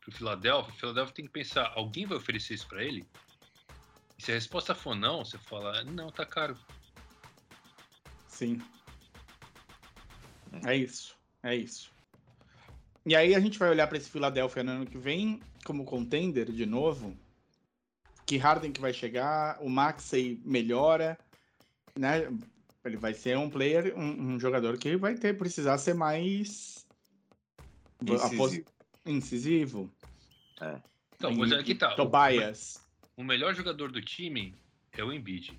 pro 0.00 0.12
Philadelphia, 0.12 0.74
o 0.74 0.76
Philadelphia 0.76 1.14
tem 1.14 1.24
que 1.26 1.32
pensar, 1.32 1.72
alguém 1.74 2.06
vai 2.06 2.18
oferecer 2.18 2.54
isso 2.54 2.66
para 2.66 2.84
ele? 2.84 3.06
E 4.18 4.22
se 4.22 4.32
a 4.32 4.34
resposta 4.34 4.74
for 4.74 4.94
não, 4.94 5.24
você 5.24 5.38
fala, 5.38 5.84
não, 5.84 6.10
tá 6.10 6.26
caro. 6.26 6.58
Sim. 8.26 8.60
É 10.66 10.76
isso. 10.76 11.16
É 11.42 11.54
isso. 11.54 11.92
E 13.06 13.14
aí 13.14 13.34
a 13.34 13.40
gente 13.40 13.58
vai 13.58 13.70
olhar 13.70 13.86
para 13.86 13.96
esse 13.96 14.10
Philadelphia 14.10 14.62
no 14.62 14.72
ano 14.72 14.86
que 14.86 14.98
vem 14.98 15.40
como 15.68 15.84
contender 15.84 16.50
de 16.50 16.64
novo. 16.64 17.14
Que 18.24 18.38
Harden 18.38 18.72
que 18.72 18.80
vai 18.80 18.94
chegar, 18.94 19.58
o 19.60 19.68
Maxey 19.68 20.40
melhora, 20.42 21.18
né? 21.94 22.26
Ele 22.82 22.96
vai 22.96 23.12
ser 23.12 23.36
um 23.36 23.50
player, 23.50 23.94
um, 23.94 24.34
um 24.34 24.40
jogador 24.40 24.78
que 24.78 24.96
vai 24.96 25.14
ter 25.14 25.36
precisar 25.36 25.76
ser 25.76 25.92
mais 25.92 26.86
Incisivo. 28.00 28.64
incisivo. 29.04 29.94
Então, 31.16 31.34
mas 31.34 31.52
aqui 31.52 31.74
tá. 31.74 31.92
O, 31.92 31.96
Tobias. 31.96 32.82
o 33.14 33.22
melhor 33.22 33.54
jogador 33.54 33.92
do 33.92 34.00
time 34.00 34.54
é 34.92 35.04
o 35.04 35.12
Embiid. 35.12 35.58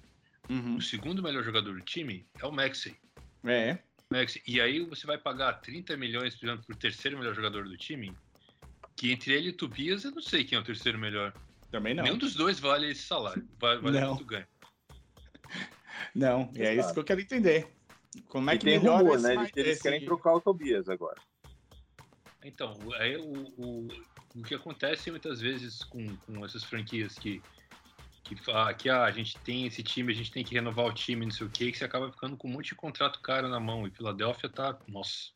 Uhum. 0.50 0.78
O 0.78 0.82
segundo 0.82 1.22
melhor 1.22 1.44
jogador 1.44 1.76
do 1.76 1.82
time 1.82 2.26
é 2.40 2.48
o 2.48 2.52
Maxey. 2.52 2.96
É. 3.44 3.78
Maxey. 4.12 4.42
E 4.48 4.60
aí 4.60 4.80
você 4.80 5.06
vai 5.06 5.20
pagar 5.20 5.62
30 5.62 5.96
milhões, 5.98 6.36
por 6.36 6.48
exemplo, 6.48 6.66
pro 6.66 6.76
terceiro 6.76 7.20
melhor 7.20 7.36
jogador 7.36 7.68
do 7.68 7.78
time, 7.78 8.16
que 9.00 9.14
entre 9.14 9.34
ele 9.34 9.48
e 9.48 9.50
o 9.52 9.56
Tobias, 9.56 10.04
eu 10.04 10.12
não 10.12 10.22
sei 10.22 10.44
quem 10.44 10.58
é 10.58 10.60
o 10.62 10.64
terceiro 10.64 11.00
melhor. 11.00 11.34
Também 11.72 11.94
não. 11.94 12.04
Nenhum 12.04 12.18
dos 12.18 12.36
dois 12.36 12.60
vale 12.60 12.92
esse 12.92 13.04
salário. 13.04 13.48
Vale, 13.58 13.80
vale 13.80 13.98
Não. 13.98 14.10
quanto 14.10 14.26
ganha. 14.26 14.48
Não, 16.14 16.52
e 16.54 16.62
é 16.64 16.72
isso 16.74 16.80
Exato. 16.82 16.94
que 16.96 17.00
eu 17.00 17.04
quero 17.06 17.22
entender. 17.22 17.74
Como 18.28 18.50
é 18.50 18.56
e 18.56 18.58
que 18.58 18.66
tem 18.66 18.78
rumor, 18.78 19.18
né? 19.22 19.36
eles 19.56 19.56
esse- 19.56 19.84
querem 19.84 20.04
trocar 20.04 20.34
o 20.34 20.42
Tobias 20.42 20.90
agora. 20.90 21.16
Então, 22.44 22.78
aí 22.98 23.16
o, 23.16 23.32
o, 23.58 23.88
o 24.36 24.44
que 24.44 24.54
acontece 24.56 25.10
muitas 25.12 25.40
vezes 25.40 25.82
com, 25.86 26.18
com 26.18 26.44
essas 26.44 26.66
franquias 26.66 27.18
que, 27.18 27.42
que, 28.26 28.36
que 28.78 28.90
ah, 28.90 29.04
a 29.06 29.12
gente 29.12 29.38
tem 29.40 29.66
esse 29.66 29.82
time, 29.82 30.12
a 30.12 30.16
gente 30.16 30.32
tem 30.32 30.44
que 30.44 30.56
renovar 30.56 30.86
o 30.88 30.94
time, 30.94 31.26
não 31.26 31.32
sei 31.32 31.48
o 31.48 31.50
quê, 31.50 31.72
que 31.72 31.78
você 31.78 31.86
acaba 31.86 32.12
ficando 32.12 32.36
com 32.36 32.50
um 32.50 32.52
monte 32.52 32.70
de 32.70 32.76
contrato 32.76 33.22
caro 33.22 33.48
na 33.48 33.62
mão. 33.62 33.88
E 33.88 33.92
Filadélfia 33.92 34.50
tá. 34.50 34.78
Nossa. 34.90 35.32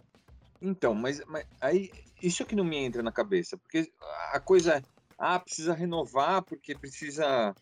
Então, 0.65 0.95
mas, 0.95 1.21
mas 1.27 1.45
aí 1.59 1.91
isso 2.21 2.41
é 2.41 2.45
que 2.45 2.55
não 2.55 2.63
me 2.63 2.77
entra 2.77 3.03
na 3.03 3.11
cabeça, 3.11 3.57
porque 3.57 3.91
a 4.31 4.39
coisa 4.39 4.77
é, 4.77 4.83
ah, 5.19 5.37
precisa 5.37 5.73
renovar, 5.73 6.41
porque 6.43 6.73
precisa, 6.73 7.53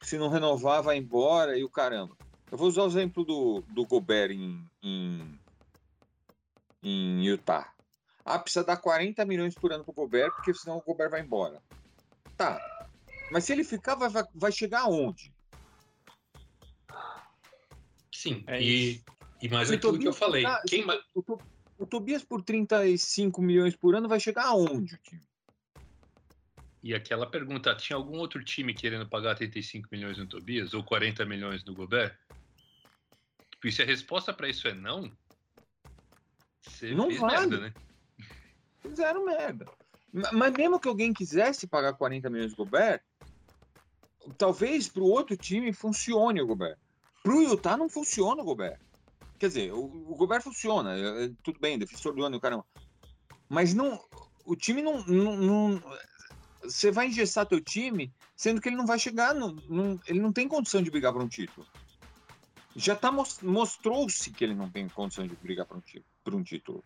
se 0.00 0.16
não 0.16 0.28
renovar, 0.28 0.80
vai 0.80 0.96
embora 0.96 1.58
e 1.58 1.64
o 1.64 1.68
caramba. 1.68 2.16
Eu 2.52 2.56
vou 2.56 2.68
usar 2.68 2.84
o 2.84 2.86
exemplo 2.86 3.24
do, 3.24 3.64
do 3.74 3.84
Gobert 3.84 4.30
em, 4.30 4.64
em, 4.80 5.40
em 6.80 7.24
Utah. 7.26 7.74
Ah, 8.24 8.38
precisa 8.38 8.64
dar 8.64 8.76
40 8.76 9.24
milhões 9.24 9.56
por 9.56 9.72
ano 9.72 9.84
pro 9.84 9.92
Gobert, 9.92 10.30
porque 10.36 10.54
senão 10.54 10.76
o 10.78 10.82
Gobert 10.82 11.10
vai 11.10 11.22
embora. 11.22 11.60
Tá. 12.36 12.60
Mas 13.32 13.44
se 13.44 13.52
ele 13.52 13.64
ficar, 13.64 13.96
vai, 13.96 14.08
vai, 14.08 14.22
vai 14.32 14.52
chegar 14.52 14.82
aonde? 14.82 15.34
Sim, 18.12 18.44
É 18.46 18.62
e, 18.62 19.02
e 19.42 19.48
mais 19.48 19.72
aquilo 19.72 19.98
que 19.98 20.06
eu 20.06 20.12
falei. 20.12 20.42
ficar- 20.42 20.62
Quem 20.68 20.86
ma- 20.86 21.02
o, 21.78 21.78
To- 21.78 21.82
o 21.82 21.86
Tobias 21.86 22.24
por 22.24 22.42
35 22.42 23.42
milhões 23.42 23.76
por 23.76 23.94
ano 23.94 24.08
vai 24.08 24.20
chegar 24.20 24.46
aonde, 24.46 24.94
o 24.94 24.98
time? 24.98 25.22
E 26.82 26.94
aquela 26.94 27.30
pergunta, 27.30 27.74
tinha 27.74 27.96
algum 27.96 28.18
outro 28.18 28.44
time 28.44 28.74
querendo 28.74 29.08
pagar 29.08 29.34
35 29.34 29.88
milhões 29.90 30.18
no 30.18 30.26
Tobias 30.26 30.74
ou 30.74 30.84
40 30.84 31.24
milhões 31.24 31.64
no 31.64 31.74
Gobert? 31.74 32.14
E 33.64 33.72
se 33.72 33.80
a 33.82 33.86
resposta 33.86 34.34
para 34.34 34.48
isso 34.48 34.68
é 34.68 34.74
não, 34.74 35.10
você 36.60 36.94
Não 36.94 37.06
fez 37.06 37.20
vale. 37.20 37.38
merda, 37.38 37.60
né? 37.60 37.74
Fizeram 38.82 39.24
merda. 39.24 39.64
Ma- 40.12 40.30
Mas 40.32 40.52
mesmo 40.52 40.78
que 40.78 40.86
alguém 40.88 41.14
quisesse 41.14 41.66
pagar 41.66 41.94
40 41.94 42.28
milhões 42.28 42.52
do 42.52 42.56
Gobert, 42.56 43.02
talvez 44.36 44.86
para 44.86 45.02
o 45.02 45.06
outro 45.08 45.36
time 45.38 45.72
funcione 45.72 46.42
o 46.42 46.46
Gobert. 46.46 46.78
Para 47.22 47.32
o 47.34 47.42
Utah 47.42 47.78
não 47.78 47.88
funciona 47.88 48.42
o 48.42 48.44
Gobert. 48.44 48.78
Quer 49.44 49.48
dizer, 49.48 49.72
o, 49.74 49.84
o 49.84 50.16
Gobert 50.16 50.42
funciona, 50.42 50.96
é- 50.96 51.26
é 51.26 51.30
tudo 51.42 51.60
bem, 51.60 51.78
defensor 51.78 52.14
do 52.14 52.24
ano 52.24 52.38
o 52.38 52.40
caramba. 52.40 52.64
Mas 53.46 53.74
não, 53.74 54.02
o 54.46 54.56
time 54.56 54.80
não, 54.80 55.04
não- 55.04 55.36
não- 55.36 55.82
Você 56.62 56.90
vai 56.90 57.08
engessar 57.08 57.44
teu 57.44 57.60
time, 57.60 58.10
sendo 58.34 58.58
que 58.58 58.70
ele 58.70 58.76
não 58.76 58.86
vai 58.86 58.98
chegar, 58.98 59.34
no- 59.34 59.52
não- 59.68 60.00
ele 60.06 60.18
não 60.18 60.32
tem 60.32 60.48
condição 60.48 60.82
de 60.82 60.90
brigar 60.90 61.12
por 61.12 61.20
um 61.22 61.28
título. 61.28 61.66
Já 62.74 62.96
tá, 62.96 63.12
mos- 63.12 63.40
mostrou-se 63.42 64.30
que 64.30 64.42
ele 64.42 64.54
não 64.54 64.70
tem 64.70 64.88
condição 64.88 65.26
de 65.28 65.36
brigar 65.36 65.66
por 65.66 65.76
um, 65.76 65.82
por 66.24 66.34
um 66.34 66.42
título. 66.42 66.82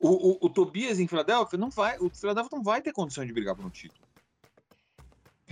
O, 0.00 0.08
o, 0.08 0.46
o 0.46 0.48
Tobias 0.48 0.98
em 0.98 1.06
Filadélfia 1.06 1.58
não 1.58 1.68
vai, 1.68 1.98
o 1.98 2.08
Filadélfia 2.08 2.56
não 2.56 2.64
vai 2.64 2.80
ter 2.80 2.94
condição 2.94 3.26
de 3.26 3.34
brigar 3.34 3.54
por 3.54 3.66
um 3.66 3.70
título. 3.70 4.02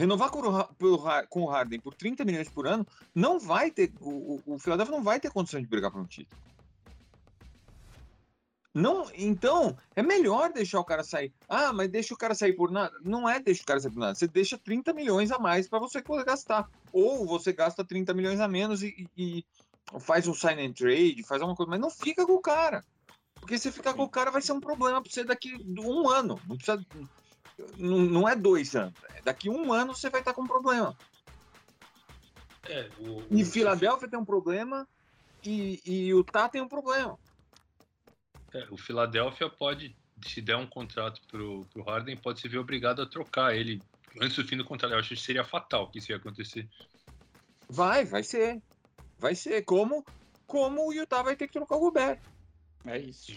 Renovar 0.02 0.30
com 0.30 0.40
o, 0.40 1.26
com 1.28 1.42
o 1.42 1.46
Harden 1.46 1.78
por 1.78 1.94
30 1.94 2.24
milhões 2.24 2.48
por 2.48 2.66
ano 2.66 2.84
não 3.14 3.38
vai 3.38 3.70
ter, 3.70 3.92
o, 4.00 4.42
o, 4.44 4.58
Philadelphia 4.58 4.96
não 4.96 5.04
vai 5.04 5.20
ter 5.20 5.30
condição 5.30 5.60
de 5.60 5.66
brigar 5.68 5.92
por 5.92 6.00
um 6.00 6.06
título. 6.06 6.42
Não, 8.74 9.08
então 9.14 9.76
é 9.94 10.02
melhor 10.02 10.52
deixar 10.52 10.80
o 10.80 10.84
cara 10.84 11.04
sair. 11.04 11.32
Ah, 11.48 11.72
mas 11.72 11.88
deixa 11.88 12.14
o 12.14 12.16
cara 12.16 12.34
sair 12.34 12.52
por 12.54 12.72
nada. 12.72 12.92
Não 13.04 13.28
é 13.28 13.38
deixa 13.38 13.62
o 13.62 13.64
cara 13.64 13.78
sair 13.78 13.92
por 13.92 14.00
nada. 14.00 14.16
Você 14.16 14.26
deixa 14.26 14.58
30 14.58 14.92
milhões 14.92 15.30
a 15.30 15.38
mais 15.38 15.68
para 15.68 15.78
você 15.78 16.02
poder 16.02 16.24
gastar. 16.24 16.68
Ou 16.92 17.24
você 17.24 17.52
gasta 17.52 17.84
30 17.84 18.12
milhões 18.12 18.40
a 18.40 18.48
menos 18.48 18.82
e, 18.82 19.08
e- 19.16 19.44
faz 20.00 20.26
um 20.26 20.34
sign 20.34 20.66
and 20.66 20.72
trade, 20.72 21.22
faz 21.22 21.40
alguma 21.40 21.54
coisa, 21.54 21.70
mas 21.70 21.80
não 21.80 21.90
fica 21.90 22.26
com 22.26 22.32
o 22.32 22.40
cara. 22.40 22.84
Porque 23.36 23.56
se 23.56 23.70
ficar 23.70 23.94
com 23.94 24.02
o 24.02 24.10
cara 24.10 24.32
vai 24.32 24.42
ser 24.42 24.50
um 24.50 24.60
problema 24.60 25.00
para 25.00 25.12
você 25.12 25.22
daqui 25.22 25.56
de 25.62 25.80
um 25.80 26.08
ano. 26.08 26.40
Não, 26.48 26.56
precisa, 26.56 26.84
não, 27.76 27.98
não 27.98 28.28
é 28.28 28.34
dois 28.36 28.74
anos. 28.76 28.94
É 29.14 29.22
daqui 29.22 29.48
um 29.48 29.72
ano 29.72 29.94
você 29.94 30.08
vai 30.10 30.20
estar 30.20 30.32
com 30.34 30.42
um 30.42 30.46
problema. 30.46 30.96
É, 32.68 32.88
o, 32.98 33.22
E 33.30 33.42
o- 33.42 33.46
Filadélfia 33.46 34.08
tem 34.08 34.18
um 34.18 34.24
problema 34.24 34.86
e, 35.44 35.80
e 35.84 36.08
Utah 36.08 36.48
tem 36.48 36.60
um 36.62 36.68
problema. 36.68 37.18
é, 38.54 38.66
o 38.70 38.76
Philadelphia 38.76 39.48
pode, 39.48 39.96
se 40.24 40.40
der 40.40 40.56
um 40.56 40.66
contrato 40.66 41.20
pro, 41.28 41.64
pro 41.72 41.82
Harden, 41.82 42.16
pode 42.16 42.40
se 42.40 42.48
ver 42.48 42.58
obrigado 42.58 43.02
a 43.02 43.06
trocar 43.06 43.54
ele 43.56 43.82
antes 44.20 44.36
do 44.36 44.44
fim 44.46 44.56
do 44.56 44.64
contrato. 44.64 44.92
Eu 44.92 44.98
acho 44.98 45.08
que 45.10 45.16
seria 45.16 45.44
fatal 45.44 45.90
que 45.90 45.98
isso 45.98 46.12
ia 46.12 46.16
acontecer. 46.18 46.68
Vai, 47.68 48.04
vai 48.04 48.22
ser. 48.22 48.62
Vai 49.18 49.34
ser. 49.34 49.62
Como, 49.64 50.04
como 50.46 50.86
o 50.86 50.92
Utah 50.92 51.22
vai 51.22 51.34
ter 51.34 51.46
que 51.46 51.52
trocar 51.54 51.76
o 51.76 51.80
Gobert. 51.80 52.20
É 52.84 52.98
isso. 52.98 53.32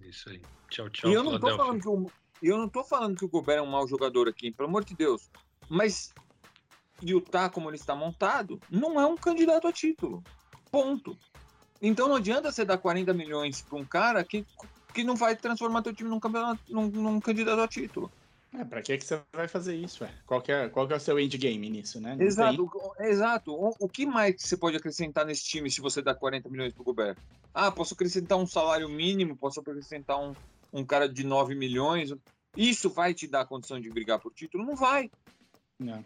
Isso 0.00 0.28
aí. 0.30 0.40
Tchau, 0.70 0.88
tchau, 0.90 1.10
e 1.10 1.14
eu 1.14 1.22
não, 1.22 1.38
tô 1.38 1.56
falando 1.56 1.80
que 1.80 1.88
o, 1.88 2.10
eu 2.48 2.58
não 2.58 2.68
tô 2.68 2.82
falando 2.84 3.16
que 3.16 3.24
o 3.24 3.28
Gobert 3.28 3.58
é 3.58 3.62
um 3.62 3.66
mau 3.66 3.86
jogador 3.86 4.28
aqui, 4.28 4.50
pelo 4.50 4.68
amor 4.68 4.84
de 4.84 4.94
Deus. 4.94 5.30
Mas 5.68 6.12
Utah, 7.02 7.48
como 7.48 7.68
ele 7.68 7.76
está 7.76 7.94
montado, 7.94 8.60
não 8.70 9.00
é 9.00 9.06
um 9.06 9.16
candidato 9.16 9.66
a 9.66 9.72
título. 9.72 10.22
Ponto. 10.70 11.16
Então 11.80 12.08
não 12.08 12.16
adianta 12.16 12.50
você 12.50 12.64
dar 12.64 12.78
40 12.78 13.12
milhões 13.12 13.62
para 13.62 13.78
um 13.78 13.84
cara 13.84 14.24
que, 14.24 14.44
que 14.94 15.02
não 15.02 15.16
vai 15.16 15.34
transformar 15.34 15.82
teu 15.82 15.94
time 15.94 16.08
num, 16.08 16.20
campeonato, 16.20 16.62
num, 16.68 16.88
num 16.88 17.20
candidato 17.20 17.60
a 17.60 17.68
título. 17.68 18.10
É, 18.54 18.64
pra 18.64 18.82
que, 18.82 18.98
que 18.98 19.04
você 19.04 19.20
vai 19.34 19.48
fazer 19.48 19.74
isso? 19.74 20.04
Ué? 20.04 20.10
Qual, 20.26 20.40
que 20.40 20.52
é, 20.52 20.68
qual 20.68 20.86
que 20.86 20.92
é 20.92 20.96
o 20.96 21.00
seu 21.00 21.18
endgame 21.18 21.70
nisso, 21.70 22.00
né? 22.00 22.14
Não 22.14 22.24
Exato, 22.24 22.64
o- 22.64 23.02
exato. 23.02 23.52
O, 23.52 23.74
o 23.80 23.88
que 23.88 24.04
mais 24.04 24.36
você 24.38 24.56
pode 24.56 24.76
acrescentar 24.76 25.24
nesse 25.24 25.44
time 25.44 25.70
se 25.70 25.80
você 25.80 26.02
dá 26.02 26.14
40 26.14 26.48
milhões 26.50 26.72
pro 26.72 26.84
Gobert? 26.84 27.16
Ah, 27.54 27.72
posso 27.72 27.94
acrescentar 27.94 28.36
um 28.38 28.46
salário 28.46 28.88
mínimo, 28.88 29.36
posso 29.36 29.60
acrescentar 29.60 30.20
um, 30.20 30.34
um 30.72 30.84
cara 30.84 31.08
de 31.08 31.24
9 31.24 31.54
milhões. 31.54 32.12
Isso 32.56 32.90
vai 32.90 33.14
te 33.14 33.26
dar 33.26 33.46
condição 33.46 33.80
de 33.80 33.90
brigar 33.90 34.18
por 34.18 34.32
título? 34.32 34.64
Não 34.64 34.76
vai. 34.76 35.10
Não. 35.78 36.04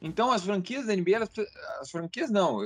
Então 0.00 0.30
as 0.30 0.44
franquias 0.44 0.86
da 0.86 0.94
NBA, 0.94 1.26
precisam- 1.26 1.46
as 1.80 1.90
franquias 1.90 2.30
não, 2.30 2.60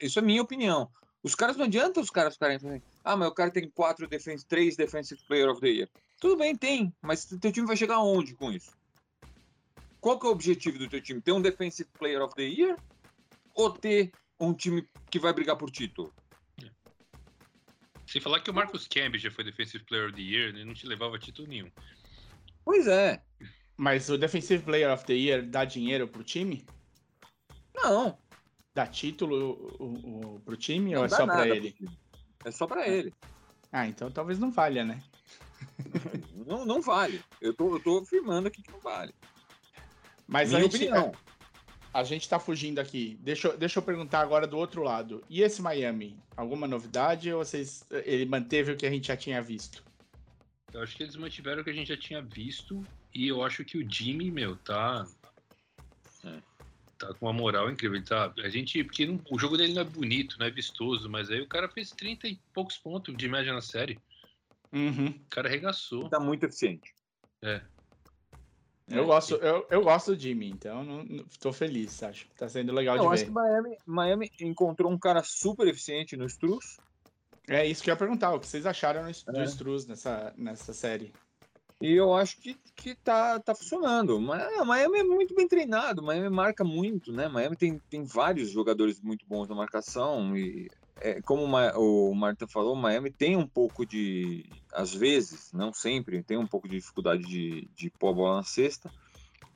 isso 0.00 0.18
é 0.18 0.22
minha 0.22 0.42
opinião. 0.42 0.90
Os 1.22 1.34
caras 1.34 1.56
não 1.56 1.64
adianta 1.64 2.00
os 2.00 2.10
caras 2.10 2.34
ficarem 2.34 2.56
assim, 2.56 2.80
ah, 3.02 3.16
mas 3.16 3.28
o 3.28 3.34
cara 3.34 3.50
tem 3.50 3.68
quatro 3.70 4.06
defense, 4.06 4.46
três 4.46 4.76
defensive 4.76 5.20
player 5.26 5.48
of 5.50 5.60
the 5.60 5.68
year. 5.68 5.90
Tudo 6.20 6.36
bem, 6.36 6.56
tem, 6.56 6.94
mas 7.02 7.24
teu 7.24 7.50
time 7.50 7.66
vai 7.66 7.76
chegar 7.76 7.96
aonde 7.96 8.34
com 8.36 8.52
isso? 8.52 8.70
Qual 10.00 10.18
que 10.18 10.26
é 10.26 10.28
o 10.28 10.32
objetivo 10.32 10.78
do 10.78 10.88
teu 10.88 11.02
time? 11.02 11.20
Ter 11.20 11.32
um 11.32 11.42
defensive 11.42 11.88
player 11.98 12.22
of 12.22 12.32
the 12.36 12.44
year 12.44 12.76
ou 13.54 13.70
ter 13.70 14.12
um 14.38 14.54
time 14.54 14.88
que 15.10 15.18
vai 15.18 15.32
brigar 15.32 15.56
por 15.56 15.70
título? 15.70 16.14
Sem 18.06 18.20
falar 18.20 18.40
que 18.40 18.50
o 18.50 18.54
Marcus 18.54 18.86
Camby 18.86 19.18
já 19.18 19.30
foi 19.30 19.44
Defensive 19.44 19.84
Player 19.84 20.06
of 20.08 20.14
the 20.14 20.22
Year, 20.22 20.48
ele 20.48 20.64
não 20.64 20.74
te 20.74 20.86
levava 20.86 21.18
título 21.18 21.48
nenhum. 21.48 21.70
Pois 22.64 22.86
é. 22.86 23.22
Mas 23.76 24.08
o 24.08 24.16
Defensive 24.16 24.62
Player 24.62 24.92
of 24.92 25.04
the 25.04 25.14
Year 25.14 25.44
dá 25.44 25.64
dinheiro 25.64 26.08
pro 26.08 26.22
time? 26.22 26.64
Não, 27.74 28.18
Dá 28.76 28.86
título 28.86 29.74
o, 29.78 30.34
o, 30.34 30.40
pro 30.40 30.54
time 30.54 30.92
não 30.92 30.98
ou 30.98 31.06
é 31.06 31.08
só 31.08 31.24
pra 31.24 31.48
ele? 31.48 31.74
É 32.44 32.50
só 32.50 32.66
pra 32.66 32.86
ele. 32.86 33.10
Ah, 33.72 33.86
então 33.86 34.10
talvez 34.10 34.38
não 34.38 34.52
valha, 34.52 34.84
né? 34.84 35.02
Não, 36.46 36.64
não 36.64 36.80
vale. 36.80 37.20
Eu 37.40 37.52
tô, 37.54 37.74
eu 37.74 37.82
tô 37.82 37.98
afirmando 37.98 38.46
aqui 38.46 38.62
que 38.62 38.70
não 38.70 38.78
vale. 38.78 39.12
Mas 40.28 40.50
Minha 40.50 40.60
a 40.60 40.62
gente, 40.62 40.76
opinião. 40.76 41.12
A 41.98 42.04
gente 42.04 42.28
tá 42.28 42.38
fugindo 42.38 42.78
aqui. 42.78 43.18
Deixa, 43.22 43.48
eu- 43.48 43.56
deixa 43.58 43.78
eu 43.78 43.82
perguntar 43.82 44.20
agora 44.20 44.46
do 44.46 44.58
outro 44.58 44.82
lado. 44.82 45.24
E 45.30 45.40
esse 45.42 45.62
Miami? 45.62 46.18
Alguma 46.36 46.66
novidade 46.66 47.32
ou 47.32 47.44
vocês, 47.44 47.84
ele 48.04 48.26
manteve 48.26 48.72
o 48.72 48.76
que 48.76 48.86
a 48.86 48.90
gente 48.90 49.06
já 49.08 49.16
tinha 49.16 49.40
visto? 49.40 49.82
Eu 50.72 50.82
acho 50.82 50.94
que 50.94 51.02
eles 51.02 51.16
mantiveram 51.16 51.62
o 51.62 51.64
que 51.64 51.70
a 51.70 51.72
gente 51.72 51.88
já 51.88 51.96
tinha 51.96 52.20
visto. 52.20 52.84
E 53.14 53.26
eu 53.26 53.42
acho 53.42 53.64
que 53.64 53.78
o 53.78 53.90
Jimmy, 53.90 54.30
meu, 54.30 54.56
tá. 54.56 55.06
É. 56.24 56.38
Tá 56.98 57.14
com 57.14 57.26
uma 57.26 57.32
moral 57.32 57.70
incrível. 57.70 57.96
Ele 57.96 58.04
tá, 58.04 58.32
a 58.44 58.48
gente. 58.48 58.84
Porque 58.84 59.06
não- 59.06 59.20
o 59.30 59.38
jogo 59.38 59.56
dele 59.56 59.72
não 59.72 59.80
é 59.82 59.84
bonito, 59.84 60.38
não 60.38 60.46
é 60.46 60.50
vistoso, 60.50 61.08
mas 61.08 61.30
aí 61.30 61.40
o 61.40 61.46
cara 61.46 61.68
fez 61.68 61.90
30 61.92 62.28
e 62.28 62.38
poucos 62.52 62.76
pontos 62.76 63.16
de 63.16 63.28
média 63.28 63.52
na 63.54 63.62
série. 63.62 63.98
Uhum. 64.72 65.06
O 65.08 65.30
cara 65.30 65.48
arregaçou. 65.48 66.10
Tá 66.10 66.20
muito 66.20 66.44
eficiente. 66.44 66.94
É. 67.42 67.62
Eu, 68.88 69.04
gosto, 69.06 69.34
eu, 69.36 69.66
eu 69.68 69.82
gosto 69.82 70.14
do 70.14 70.20
Jimmy, 70.20 70.48
então 70.50 70.84
não, 70.84 71.02
não- 71.04 71.24
tô 71.40 71.52
feliz, 71.52 72.00
acho. 72.02 72.28
Tá 72.36 72.48
sendo 72.48 72.72
legal 72.72 72.96
Eu 72.96 73.02
de 73.02 73.08
acho 73.08 73.16
ver. 73.24 73.24
que 73.26 73.32
Miami, 73.34 73.76
Miami 73.84 74.30
encontrou 74.40 74.90
um 74.92 74.98
cara 74.98 75.22
super 75.24 75.66
eficiente 75.66 76.16
no 76.16 76.26
Struz. 76.26 76.64
É 77.48 77.64
isso 77.66 77.82
que 77.82 77.90
eu 77.90 77.94
ia 77.94 77.98
perguntar, 77.98 78.32
o 78.34 78.40
que 78.40 78.46
vocês 78.46 78.64
acharam 78.66 79.02
no- 79.02 79.32
do 79.34 79.40
É. 79.40 79.44
Struz 79.44 79.86
nessa, 79.86 80.32
nessa 80.36 80.72
série? 80.72 81.12
E 81.80 81.92
eu 81.92 82.14
acho 82.14 82.40
que, 82.40 82.56
que 82.76 82.94
tá, 82.94 83.38
tá 83.40 83.54
funcionando. 83.54 84.20
Mas 84.20 84.42
ah, 84.58 84.64
Miami 84.64 85.00
é 85.00 85.04
muito 85.04 85.34
bem 85.34 85.46
treinado, 85.46 86.02
Miami 86.02 86.30
marca 86.30 86.64
muito, 86.64 87.12
né? 87.12 87.28
Miami 87.28 87.56
tem, 87.56 87.78
tem 87.90 88.04
vários 88.04 88.50
jogadores 88.50 89.00
muito 89.00 89.26
bons 89.26 89.48
na 89.48 89.54
marcação. 89.54 90.36
E 90.36 90.68
é, 91.00 91.20
como 91.22 91.44
o 91.44 91.48
Ma- 91.48 91.72
o 91.76 92.14
Marta 92.14 92.46
falou, 92.46 92.74
Miami 92.74 93.10
tem 93.10 93.36
um 93.36 93.46
pouco 93.46 93.84
de. 93.84 94.44
Às 94.72 94.94
vezes, 94.94 95.52
não 95.52 95.72
sempre, 95.72 96.22
tem 96.22 96.36
um 96.36 96.46
pouco 96.46 96.68
de 96.68 96.76
dificuldade 96.76 97.22
de, 97.24 97.68
de 97.74 97.90
pôr 97.90 98.10
a 98.10 98.12
bola 98.12 98.36
na 98.36 98.42
cesta. 98.42 98.90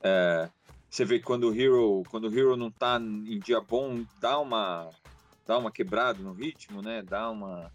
É, 0.01 0.49
você 0.89 1.05
vê 1.05 1.19
quando 1.19 1.49
o 1.49 1.55
Hero, 1.55 2.03
quando 2.09 2.27
o 2.27 2.37
Hero 2.37 2.55
não 2.57 2.69
tá 2.69 2.99
em 2.99 3.39
dia 3.39 3.61
bom, 3.61 4.03
dá 4.19 4.39
uma, 4.39 4.89
dá 5.47 5.57
uma 5.57 5.71
quebrada 5.71 6.21
no 6.21 6.33
ritmo, 6.33 6.81
né? 6.81 7.01
Dá 7.01 7.29
uma. 7.29 7.71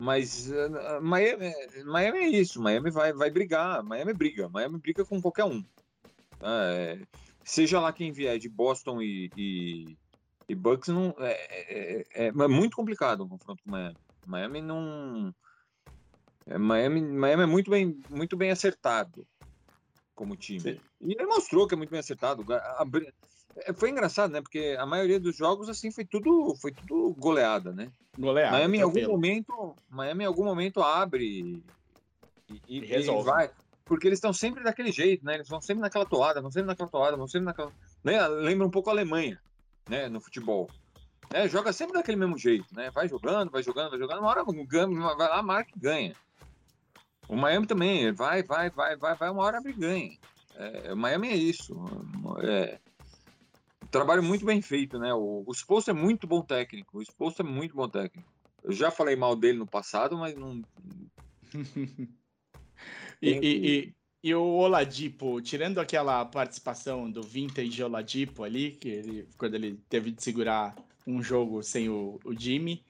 Mas 0.00 0.48
uh, 0.50 1.00
Miami, 1.02 1.52
Miami 1.84 2.18
é 2.18 2.28
isso, 2.28 2.62
Miami 2.62 2.90
vai, 2.90 3.12
vai 3.12 3.30
brigar, 3.30 3.82
Miami 3.82 4.14
briga, 4.14 4.48
Miami 4.48 4.78
briga 4.78 5.04
com 5.04 5.20
qualquer 5.20 5.44
um. 5.44 5.62
tá? 6.38 6.48
É, 6.72 7.00
seja 7.42 7.80
lá 7.80 7.92
quem 7.92 8.12
vier 8.12 8.38
de 8.38 8.48
Boston 8.48 9.02
e, 9.02 9.30
e, 9.36 9.96
e 10.48 10.54
Bucks, 10.54 10.88
não, 10.88 11.14
é, 11.18 11.32
é, 11.32 12.06
é- 12.14 12.26
é 12.28 12.32
muito 12.48 12.74
complicado 12.76 13.22
o 13.22 13.28
confronto 13.28 13.62
com 13.62 13.70
Miami. 13.70 13.96
Miami 14.26 14.60
não. 14.62 15.34
é, 16.46 16.56
Miami, 16.58 17.00
Miami 17.02 17.42
é 17.42 17.46
muito 17.46 17.70
bem, 17.70 17.98
muito 18.08 18.36
bem 18.36 18.50
acertado 18.50 19.26
como 20.14 20.36
time. 20.36 20.60
Sim. 20.60 20.80
E 21.00 21.12
ele 21.12 21.26
mostrou 21.26 21.66
que 21.66 21.74
é 21.74 21.76
muito 21.76 21.90
bem 21.90 22.00
acertado. 22.00 22.44
É, 23.56 23.72
Foi 23.72 23.90
engraçado, 23.90 24.32
né? 24.32 24.40
Porque 24.40 24.76
a 24.78 24.86
maioria 24.86 25.20
dos 25.20 25.36
jogos 25.36 25.68
assim 25.68 25.90
foi 25.92 26.04
tudo, 26.04 26.54
foi 26.60 26.72
tudo 26.72 27.14
goleada, 27.18 27.72
né? 27.72 27.90
Goleado. 28.16 28.56
Miami 28.56 28.78
em 28.78 28.82
algum 28.82 29.06
momento, 29.06 29.76
Miami 29.88 30.24
em 30.24 30.26
algum 30.26 30.44
momento 30.44 30.82
abre 30.82 31.24
e, 31.24 31.62
e- 32.48 32.62
E 32.68 32.78
e 32.78 32.86
resolve. 32.86 33.24
vai, 33.30 33.50
porque 33.86 34.06
eles 34.08 34.16
estão 34.18 34.32
sempre 34.32 34.62
daquele 34.64 34.90
jeito, 34.90 35.24
né? 35.24 35.34
Eles 35.34 35.48
vão 35.48 35.60
sempre 35.60 35.82
naquela 35.82 36.04
toada, 36.06 36.40
vão 36.40 36.50
sempre 36.50 36.66
naquela 36.66 36.88
toada, 36.90 37.16
vão 37.16 37.28
sempre 37.28 37.46
naquela, 37.46 37.72
né? 38.02 38.26
Lembra 38.28 38.66
um 38.66 38.70
pouco 38.70 38.90
a 38.90 38.92
Alemanha, 38.92 39.40
né? 39.88 40.08
No 40.08 40.20
futebol, 40.20 40.68
né? 41.32 41.48
Joga 41.48 41.72
sempre 41.72 41.94
daquele 41.94 42.16
mesmo 42.16 42.38
jeito, 42.38 42.66
né? 42.74 42.90
Vai 42.90 43.08
jogando, 43.08 43.50
vai 43.50 43.62
jogando, 43.62 43.90
vai 43.90 43.98
jogando, 43.98 44.20
uma 44.20 44.30
hora 44.30 44.44
vai 45.16 45.28
lá, 45.28 45.42
marca 45.42 45.72
e 45.76 45.80
ganha. 45.80 46.14
O 47.28 47.36
Miami 47.36 47.66
também, 47.66 48.12
vai, 48.12 48.42
vai, 48.42 48.70
vai, 48.70 48.96
vai, 48.96 49.14
vai, 49.14 49.30
uma 49.30 49.44
hora 49.44 49.58
abre 49.58 49.72
e 49.72 49.76
ganha. 49.76 50.18
É, 50.56 50.92
o 50.92 50.96
Miami 50.96 51.28
é 51.28 51.36
isso. 51.36 51.74
É, 52.42 52.78
trabalho 53.90 54.22
muito 54.22 54.44
bem 54.44 54.62
feito, 54.62 54.98
né? 54.98 55.12
O, 55.14 55.44
o 55.46 55.52
é 55.90 55.92
muito 55.92 56.26
bom 56.26 56.42
técnico. 56.42 56.98
O 56.98 57.02
Spolstra 57.02 57.46
é 57.46 57.48
muito 57.48 57.74
bom 57.74 57.88
técnico. 57.88 58.28
Eu 58.62 58.72
já 58.72 58.90
falei 58.90 59.14
mal 59.14 59.36
dele 59.36 59.58
no 59.58 59.66
passado, 59.66 60.16
mas 60.16 60.34
não. 60.34 60.62
E, 63.20 63.30
e, 63.30 63.66
e, 63.66 63.94
e 64.28 64.34
o 64.34 64.42
Oladipo, 64.42 65.40
tirando 65.40 65.78
aquela 65.78 66.22
participação 66.24 67.10
do 67.10 67.22
Vintage 67.22 67.82
Oladipo 67.82 68.44
ali, 68.44 68.72
que 68.72 68.88
ele, 68.88 69.28
quando 69.38 69.54
ele 69.54 69.80
teve 69.88 70.10
de 70.10 70.22
segurar 70.22 70.76
um 71.06 71.22
jogo 71.22 71.62
sem 71.62 71.88
o, 71.88 72.20
o 72.22 72.38
Jimmy, 72.38 72.84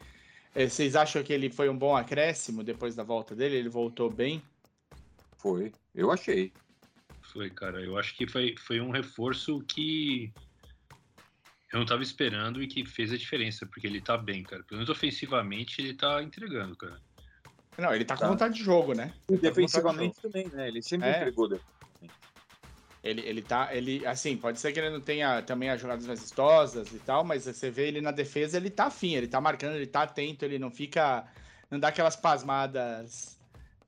eh, 0.52 0.68
vocês 0.68 0.96
acham 0.96 1.22
que 1.22 1.32
ele 1.32 1.48
foi 1.48 1.68
um 1.68 1.78
bom 1.78 1.96
acréscimo 1.96 2.64
depois 2.64 2.96
da 2.96 3.04
volta 3.04 3.36
dele? 3.36 3.54
Ele 3.54 3.68
voltou 3.68 4.10
bem? 4.10 4.42
Foi. 5.36 5.72
Eu 5.94 6.10
achei. 6.10 6.52
Foi, 7.22 7.48
cara. 7.50 7.80
Eu 7.80 7.96
acho 7.96 8.16
que 8.16 8.26
foi, 8.26 8.56
foi 8.58 8.80
um 8.80 8.90
reforço 8.90 9.60
que 9.60 10.32
eu 11.72 11.78
não 11.78 11.86
tava 11.86 12.02
esperando 12.02 12.60
e 12.60 12.66
que 12.66 12.84
fez 12.84 13.12
a 13.12 13.16
diferença, 13.16 13.64
porque 13.64 13.86
ele 13.86 14.00
tá 14.00 14.18
bem, 14.18 14.42
cara. 14.42 14.64
Pelo 14.64 14.78
menos 14.80 14.90
ofensivamente 14.90 15.80
ele 15.80 15.94
tá 15.94 16.20
entregando, 16.20 16.74
cara. 16.74 17.00
Não, 17.78 17.94
ele 17.94 18.04
tá 18.04 18.14
com 18.14 18.22
Tá. 18.22 18.28
vontade 18.28 18.54
de 18.54 18.62
jogo, 18.62 18.92
né? 18.92 19.12
E 19.28 19.34
Ele 19.34 19.40
tá 19.40 19.48
de 19.48 19.54
defensivamente 19.54 20.20
também, 20.20 20.48
né? 20.48 20.66
Ele 20.68 20.82
sempre 20.82 21.08
É. 21.08 21.20
entregou. 21.20 21.48
Ele, 23.04 23.20
ele 23.20 23.42
tá, 23.42 23.74
ele, 23.74 24.04
assim, 24.04 24.36
pode 24.36 24.58
ser 24.58 24.72
que 24.72 24.80
ele 24.80 24.90
não 24.90 25.00
tenha 25.00 25.40
também 25.42 25.70
as 25.70 25.80
jogadas 25.80 26.04
mais 26.04 26.20
vistosas 26.20 26.92
e 26.92 26.98
tal, 26.98 27.24
mas 27.24 27.44
você 27.44 27.70
vê 27.70 27.86
ele 27.86 28.00
na 28.00 28.10
defesa, 28.10 28.56
ele 28.56 28.70
tá 28.70 28.86
afim, 28.86 29.14
ele 29.14 29.28
tá 29.28 29.40
marcando, 29.40 29.76
ele 29.76 29.86
tá 29.86 30.02
atento, 30.02 30.44
ele 30.44 30.58
não 30.58 30.70
fica, 30.70 31.24
não 31.70 31.78
dá 31.78 31.88
aquelas 31.88 32.16
pasmadas 32.16 33.38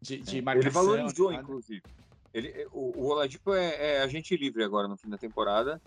de, 0.00 0.18
de 0.18 0.40
marcação. 0.40 0.82
Ele 0.82 0.96
valorizou, 0.96 1.30
nada. 1.32 1.42
inclusive. 1.42 1.82
Ele, 2.32 2.68
o, 2.70 3.00
o 3.00 3.06
Oladipo 3.08 3.52
é, 3.52 3.96
é 3.96 4.02
agente 4.02 4.36
livre 4.36 4.62
agora 4.62 4.86
no 4.86 4.96
fim 4.96 5.08
da 5.10 5.18
temporada. 5.18 5.82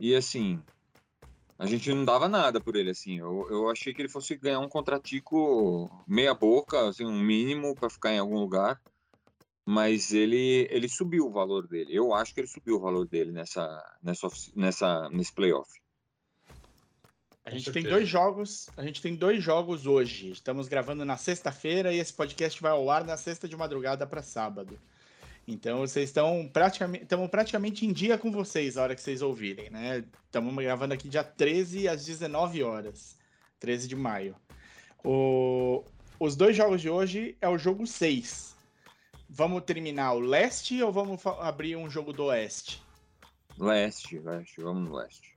E 0.00 0.14
assim, 0.14 0.58
a 1.58 1.66
gente 1.66 1.92
não 1.92 2.04
dava 2.04 2.28
nada 2.28 2.60
por 2.60 2.76
ele. 2.76 2.90
assim. 2.90 3.18
Eu, 3.18 3.46
eu 3.50 3.70
achei 3.70 3.94
que 3.94 4.02
ele 4.02 4.08
fosse 4.08 4.36
ganhar 4.36 4.60
um 4.60 4.68
contratico 4.68 5.90
meia 6.06 6.34
boca, 6.34 6.88
assim, 6.88 7.04
um 7.04 7.18
mínimo 7.18 7.74
para 7.74 7.90
ficar 7.90 8.12
em 8.12 8.18
algum 8.18 8.38
lugar. 8.38 8.80
Mas 9.64 10.12
ele, 10.12 10.68
ele 10.70 10.88
subiu 10.88 11.26
o 11.26 11.32
valor 11.32 11.66
dele. 11.66 11.94
Eu 11.94 12.14
acho 12.14 12.32
que 12.32 12.40
ele 12.40 12.46
subiu 12.46 12.76
o 12.76 12.80
valor 12.80 13.06
dele 13.06 13.32
nessa, 13.32 13.82
nessa, 14.02 14.28
nessa, 14.54 15.08
nesse 15.10 15.32
playoff. 15.32 15.68
A 17.44 17.50
gente 17.50 17.70
tem 17.70 17.84
dois 17.84 18.08
jogos, 18.08 18.68
a 18.76 18.82
gente 18.82 19.00
tem 19.00 19.14
dois 19.14 19.42
jogos 19.42 19.86
hoje. 19.86 20.32
Estamos 20.32 20.66
gravando 20.66 21.04
na 21.04 21.16
sexta-feira 21.16 21.92
e 21.92 21.98
esse 21.98 22.12
podcast 22.12 22.60
vai 22.60 22.72
ao 22.72 22.90
ar 22.90 23.04
na 23.04 23.16
sexta 23.16 23.48
de 23.48 23.56
madrugada 23.56 24.04
para 24.04 24.20
sábado. 24.20 24.78
Então 25.46 25.78
vocês 25.78 26.08
estão 26.08 26.48
praticamente, 26.52 27.04
estamos 27.04 27.30
praticamente 27.30 27.86
em 27.86 27.92
dia 27.92 28.18
com 28.18 28.32
vocês 28.32 28.76
a 28.76 28.82
hora 28.82 28.94
que 28.96 29.00
vocês 29.00 29.22
ouvirem, 29.22 29.70
né? 29.70 30.04
Estamos 30.24 30.52
gravando 30.56 30.94
aqui 30.94 31.08
dia 31.08 31.22
13 31.22 31.86
às 31.88 32.04
19 32.04 32.62
horas, 32.64 33.16
13 33.60 33.86
de 33.86 33.94
maio. 33.94 34.34
O- 35.04 35.84
os 36.18 36.34
dois 36.34 36.56
jogos 36.56 36.80
de 36.80 36.90
hoje 36.90 37.36
é 37.40 37.48
o 37.48 37.56
jogo 37.58 37.86
6. 37.86 38.56
Vamos 39.28 39.62
terminar 39.64 40.14
o 40.14 40.20
leste 40.20 40.82
ou 40.82 40.90
vamos 40.90 41.24
abrir 41.40 41.76
um 41.76 41.88
jogo 41.88 42.12
do 42.12 42.24
oeste? 42.24 42.82
Leste, 43.56 44.18
leste, 44.18 44.60
vamos 44.60 44.88
no 44.90 44.96
leste. 44.96 45.36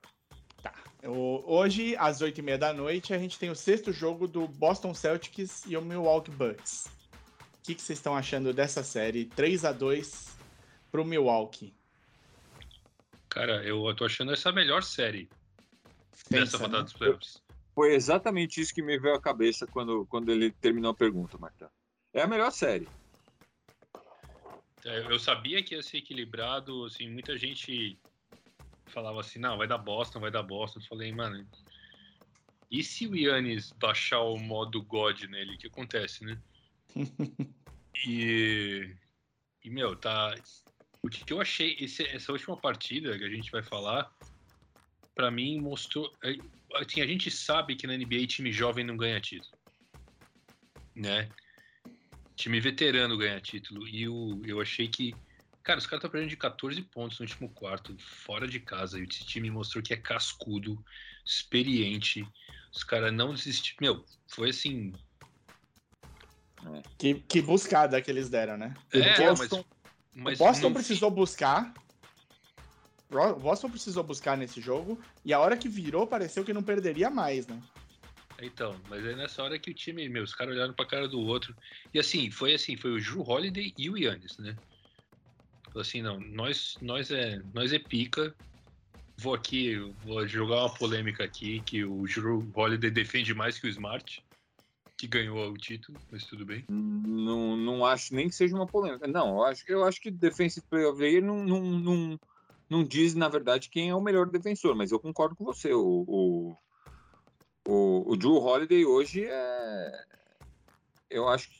O- 1.04 1.44
hoje, 1.46 1.96
às 1.98 2.20
8h30 2.22 2.58
da 2.58 2.74
noite, 2.74 3.14
a 3.14 3.18
gente 3.20 3.38
tem 3.40 3.50
o 3.50 3.56
sexto 3.56 3.94
jogo 3.94 4.28
do 4.28 4.48
Boston 4.48 4.94
Celtics 4.94 5.64
e 5.68 5.78
o 5.78 5.82
Milwaukee 5.82 6.32
Bucks. 6.32 6.88
O 7.70 7.72
que, 7.72 7.76
que 7.76 7.84
vocês 7.84 8.00
estão 8.00 8.16
achando 8.16 8.52
dessa 8.52 8.84
série? 8.84 9.26
3 9.26 9.64
a 9.64 9.72
2 9.72 10.36
pro 10.92 11.06
Milwaukee. 11.06 11.72
Cara, 13.30 13.64
eu 13.64 13.96
tô 13.96 14.06
achando 14.06 14.34
essa 14.34 14.50
a 14.50 14.52
melhor 14.52 14.82
série 14.82 15.30
Pensa, 16.28 16.46
dessa 16.46 16.58
rodada 16.58 16.80
né? 16.80 16.84
dos 16.86 16.94
playoffs. 16.94 17.44
Foi 17.76 17.94
exatamente 17.94 18.60
isso 18.60 18.74
que 18.74 18.82
me 18.82 18.98
veio 18.98 19.14
à 19.14 19.22
cabeça 19.22 19.68
quando, 19.68 20.04
quando 20.08 20.32
ele 20.32 20.50
terminou 20.50 20.90
a 20.90 20.96
pergunta, 20.96 21.38
Marta. 21.38 21.72
É 22.12 22.24
a 22.24 22.28
melhor 22.28 22.50
série. 22.50 22.90
É, 24.84 25.06
Eu 25.06 25.20
sabia 25.20 25.62
que 25.62 25.76
ia 25.76 25.84
ser 25.84 25.98
equilibrado, 25.98 26.86
assim, 26.86 27.08
muita 27.08 27.38
gente 27.38 28.00
falava 28.88 29.20
assim, 29.20 29.38
não, 29.38 29.60
vai 29.60 29.68
dar 29.68 29.78
Boston, 29.78 30.20
vai 30.20 30.32
dar 30.32 30.42
Boston. 30.42 30.80
Eu 30.80 30.86
falei, 30.86 31.12
mano, 31.12 31.48
e 32.72 32.84
se 32.84 33.06
o 33.06 33.16
Yannis 33.16 33.72
baixar 33.74 34.22
o 34.22 34.40
modo 34.40 34.82
God 34.82 35.22
nele, 35.26 35.54
o 35.54 35.58
que 35.60 35.68
acontece, 35.68 36.26
né? 36.26 36.42
e, 38.08 38.96
e, 39.64 39.70
meu, 39.70 39.96
tá... 40.00 40.34
O 41.04 41.10
que 41.10 41.32
eu 41.32 41.42
achei, 41.42 41.76
esse- 41.80 42.08
essa 42.08 42.32
última 42.32 42.60
partida 42.60 43.18
que 43.18 43.24
a 43.24 43.30
gente 43.30 43.52
vai 43.52 43.64
falar, 43.64 44.10
pra 45.16 45.30
mim 45.32 45.60
mostrou... 45.62 46.10
é, 46.24 46.34
Assim, 46.76 47.02
a 47.02 47.08
gente 47.08 47.32
sabe 47.32 47.76
que 47.76 47.88
na 47.88 47.96
NBA 47.96 48.28
time 48.28 48.52
jovem 48.52 48.86
não 48.86 48.96
ganha 48.96 49.20
título, 49.20 49.52
né? 50.96 51.34
Time 52.36 52.60
veterano 52.60 53.18
ganha 53.18 53.42
título. 53.42 53.88
E 53.88 54.08
o, 54.08 54.42
eu 54.46 54.62
achei 54.62 54.88
que 54.88 55.14
Cara, 55.62 55.78
os 55.78 55.86
caras 55.86 56.00
estão 56.00 56.10
perdendo 56.12 56.30
de 56.30 56.38
14 56.38 56.82
pontos 56.84 57.20
no 57.20 57.26
último 57.26 57.54
quarto, 57.54 57.96
fora 58.26 58.48
de 58.48 58.60
casa. 58.60 58.98
E 59.00 59.04
esse 59.04 59.26
time 59.26 59.52
mostrou 59.52 59.84
que 59.84 59.94
é 59.94 59.98
cascudo, 59.98 60.82
experiente. 61.26 62.24
Os 62.74 62.84
caras 62.84 63.14
não 63.14 63.34
desistiram. 63.34 63.78
Meu, 63.82 64.06
foi 64.34 64.50
assim. 64.50 64.94
Que, 66.98 67.16
que 67.16 67.42
buscada 67.42 68.02
que 68.02 68.12
eles 68.12 68.30
deram, 68.30 68.58
né? 68.58 68.74
É, 68.92 69.18
Boston- 69.18 69.66
mas, 70.14 70.24
mas 70.24 70.40
o 70.40 70.44
Boston 70.44 70.74
precisou 70.74 71.12
buscar. 71.12 71.74
O 73.12 73.40
Boston 73.40 73.70
precisou 73.70 74.04
buscar 74.04 74.38
nesse 74.38 74.62
jogo. 74.62 75.00
E 75.26 75.34
a 75.34 75.40
hora 75.40 75.58
que 75.58 75.68
virou, 75.68 76.06
pareceu 76.06 76.44
que 76.44 76.54
não 76.54 76.62
perderia 76.62 77.10
mais, 77.10 77.48
né? 77.48 77.60
Então, 78.42 78.80
mas 78.90 79.06
é 79.06 79.16
nessa 79.16 79.44
hora 79.44 79.60
que 79.60 79.72
o 79.72 79.74
time, 79.74 80.08
meu, 80.08 80.24
os 80.24 80.34
caras 80.34 80.56
olharam 80.56 80.74
pra 80.74 80.86
cara 80.86 81.08
do 81.08 81.20
outro. 81.20 81.56
E 81.94 82.00
assim, 82.00 82.32
foi 82.32 82.54
assim, 82.54 82.78
foi 82.78 82.92
o 82.92 83.02
Drew 83.02 83.22
Holiday 83.22 83.74
e 83.78 83.90
o 83.90 83.98
Yannis, 83.98 84.38
né? 84.38 84.56
Falou 85.66 85.82
assim, 85.82 86.02
não, 86.02 86.20
nós, 86.20 86.78
nós, 86.82 87.12
é, 87.12 87.42
nós 87.54 87.74
é 87.74 87.80
pica. 87.80 88.34
Vou 89.18 89.34
aqui, 89.34 89.76
vou 90.06 90.26
jogar 90.26 90.62
uma 90.62 90.74
polêmica 90.74 91.24
aqui, 91.24 91.60
que 91.62 91.84
o 91.84 92.04
Drew 92.06 92.50
Holiday 92.54 92.90
defende 92.90 93.34
mais 93.34 93.60
que 93.60 93.68
o 93.68 93.70
Smart, 93.70 94.24
que 95.00 95.08
ganhou 95.08 95.50
o 95.50 95.58
título, 95.58 95.98
mas 96.12 96.26
tudo 96.26 96.46
bem. 96.46 96.66
Não, 96.68 97.56
não 97.56 97.86
acho 97.86 98.14
nem 98.14 98.28
que 98.28 98.36
seja 98.36 98.54
uma 98.54 98.68
polêmica. 98.68 99.08
Não, 99.08 99.38
eu 99.38 99.44
acho, 99.46 99.64
eu 99.66 99.86
acho 99.86 100.02
que 100.02 100.12
Defensive 100.12 100.66
Player 100.70 100.90
of 100.90 101.00
the 101.00 101.08
Year 101.08 101.24
não, 101.24 101.42
não, 101.42 101.62
não, 101.62 102.20
não 102.70 102.84
diz, 102.84 103.16
na 103.16 103.30
verdade, 103.30 103.70
quem 103.70 103.90
é 103.90 103.96
o 103.96 104.02
melhor 104.02 104.30
defensor, 104.30 104.76
mas 104.76 104.92
eu 104.92 105.00
concordo 105.00 105.38
com 105.38 105.46
você. 105.46 105.72
O, 105.74 106.04
o, 106.06 106.58
o, 107.66 108.12
o 108.12 108.18
Drew 108.18 108.36
Holiday 108.36 108.86
hoje 108.86 109.24
é. 109.26 110.06
Eu 111.10 111.30
acho 111.30 111.50
que 111.50 111.56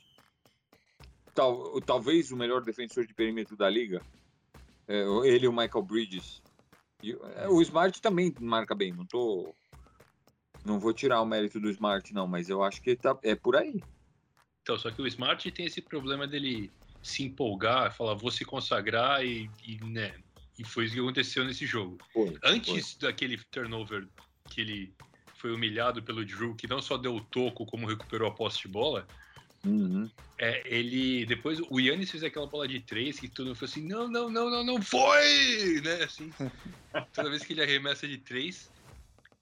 tal, 1.34 1.80
talvez 1.80 2.30
o 2.30 2.36
melhor 2.36 2.62
defensor 2.62 3.06
de 3.06 3.14
perímetro 3.14 3.56
da 3.56 3.70
liga. 3.70 4.02
É, 4.86 5.00
ele 5.24 5.46
e 5.46 5.48
o 5.48 5.52
Michael 5.52 5.82
Bridges. 5.82 6.42
E, 7.02 7.12
é, 7.36 7.48
o 7.48 7.62
Smart 7.62 8.02
também 8.02 8.34
marca 8.38 8.74
bem, 8.74 8.92
não 8.92 9.06
tô. 9.06 9.54
Não 10.64 10.78
vou 10.78 10.92
tirar 10.92 11.20
o 11.20 11.26
mérito 11.26 11.58
do 11.58 11.70
Smart, 11.70 12.12
não, 12.12 12.26
mas 12.26 12.48
eu 12.48 12.62
acho 12.62 12.80
que 12.82 12.94
tá, 12.94 13.18
é 13.22 13.34
por 13.34 13.56
aí. 13.56 13.82
Então, 14.62 14.78
só 14.78 14.90
que 14.90 15.00
o 15.00 15.06
Smart 15.06 15.50
tem 15.50 15.66
esse 15.66 15.80
problema 15.80 16.26
dele 16.26 16.70
se 17.02 17.22
empolgar, 17.22 17.94
falar, 17.96 18.14
vou 18.14 18.30
se 18.30 18.44
consagrar 18.44 19.24
e, 19.24 19.50
e, 19.66 19.76
né, 19.84 20.14
e 20.58 20.64
foi 20.64 20.84
isso 20.84 20.94
que 20.94 21.00
aconteceu 21.00 21.44
nesse 21.44 21.64
jogo. 21.64 21.98
Foi, 22.12 22.36
Antes 22.44 22.96
daquele 22.98 23.38
turnover 23.50 24.06
que 24.50 24.60
ele 24.60 24.94
foi 25.36 25.52
humilhado 25.52 26.02
pelo 26.02 26.24
Drew, 26.24 26.54
que 26.54 26.68
não 26.68 26.82
só 26.82 26.98
deu 26.98 27.16
o 27.16 27.24
toco, 27.24 27.64
como 27.64 27.86
recuperou 27.86 28.28
a 28.28 28.34
posse 28.34 28.60
de 28.60 28.68
bola, 28.68 29.06
Uhum. 29.64 30.08
é, 30.38 30.62
ele. 30.64 31.26
Depois 31.26 31.60
o 31.68 31.78
Yannis 31.78 32.10
fez 32.10 32.22
aquela 32.24 32.46
bola 32.46 32.66
de 32.66 32.80
três 32.80 33.20
que 33.20 33.28
todo 33.28 33.46
mundo 33.46 33.56
falou 33.56 33.70
assim: 33.70 33.86
não, 33.86 34.08
não, 34.08 34.30
não, 34.30 34.50
não, 34.50 34.64
não 34.64 34.82
foi! 34.82 35.80
Né? 35.82 36.04
Assim, 36.04 36.32
toda 37.12 37.28
vez 37.28 37.44
que 37.44 37.52
ele 37.52 37.62
arremessa 37.62 38.08
de 38.08 38.18
três. 38.18 38.70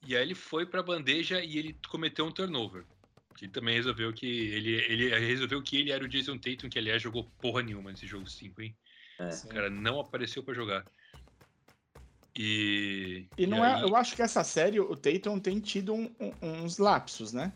E 0.06 0.16
aí 0.16 0.22
ele 0.22 0.34
foi 0.34 0.64
pra 0.64 0.82
bandeja 0.82 1.42
e 1.42 1.58
ele 1.58 1.76
cometeu 1.88 2.24
um 2.26 2.32
turnover. 2.32 2.84
Que 3.36 3.46
também 3.48 3.74
resolveu 3.76 4.12
que 4.12 4.26
ele, 4.26 4.70
ele 4.74 5.18
resolveu 5.20 5.62
que 5.62 5.76
ele 5.76 5.92
era 5.92 6.02
o 6.04 6.08
Jason 6.08 6.36
Tatum, 6.38 6.68
que 6.68 6.78
aliás 6.78 7.00
jogou 7.00 7.24
porra 7.40 7.62
nenhuma 7.62 7.90
nesse 7.90 8.06
jogo 8.06 8.28
5, 8.28 8.62
hein? 8.62 8.76
É. 9.18 9.28
O 9.28 9.48
cara 9.48 9.70
não 9.70 10.00
apareceu 10.00 10.42
pra 10.42 10.54
jogar. 10.54 10.84
E. 12.36 13.26
E 13.36 13.46
não 13.46 13.62
aí 13.62 13.80
é. 13.80 13.84
Eu 13.84 13.96
acho 13.96 14.14
que 14.14 14.22
essa 14.22 14.44
série, 14.44 14.80
o 14.80 14.96
Tatum 14.96 15.38
tem 15.40 15.60
tido 15.60 15.92
um- 15.94 16.14
um- 16.20 16.62
uns 16.62 16.78
lapsos, 16.78 17.32
né? 17.32 17.52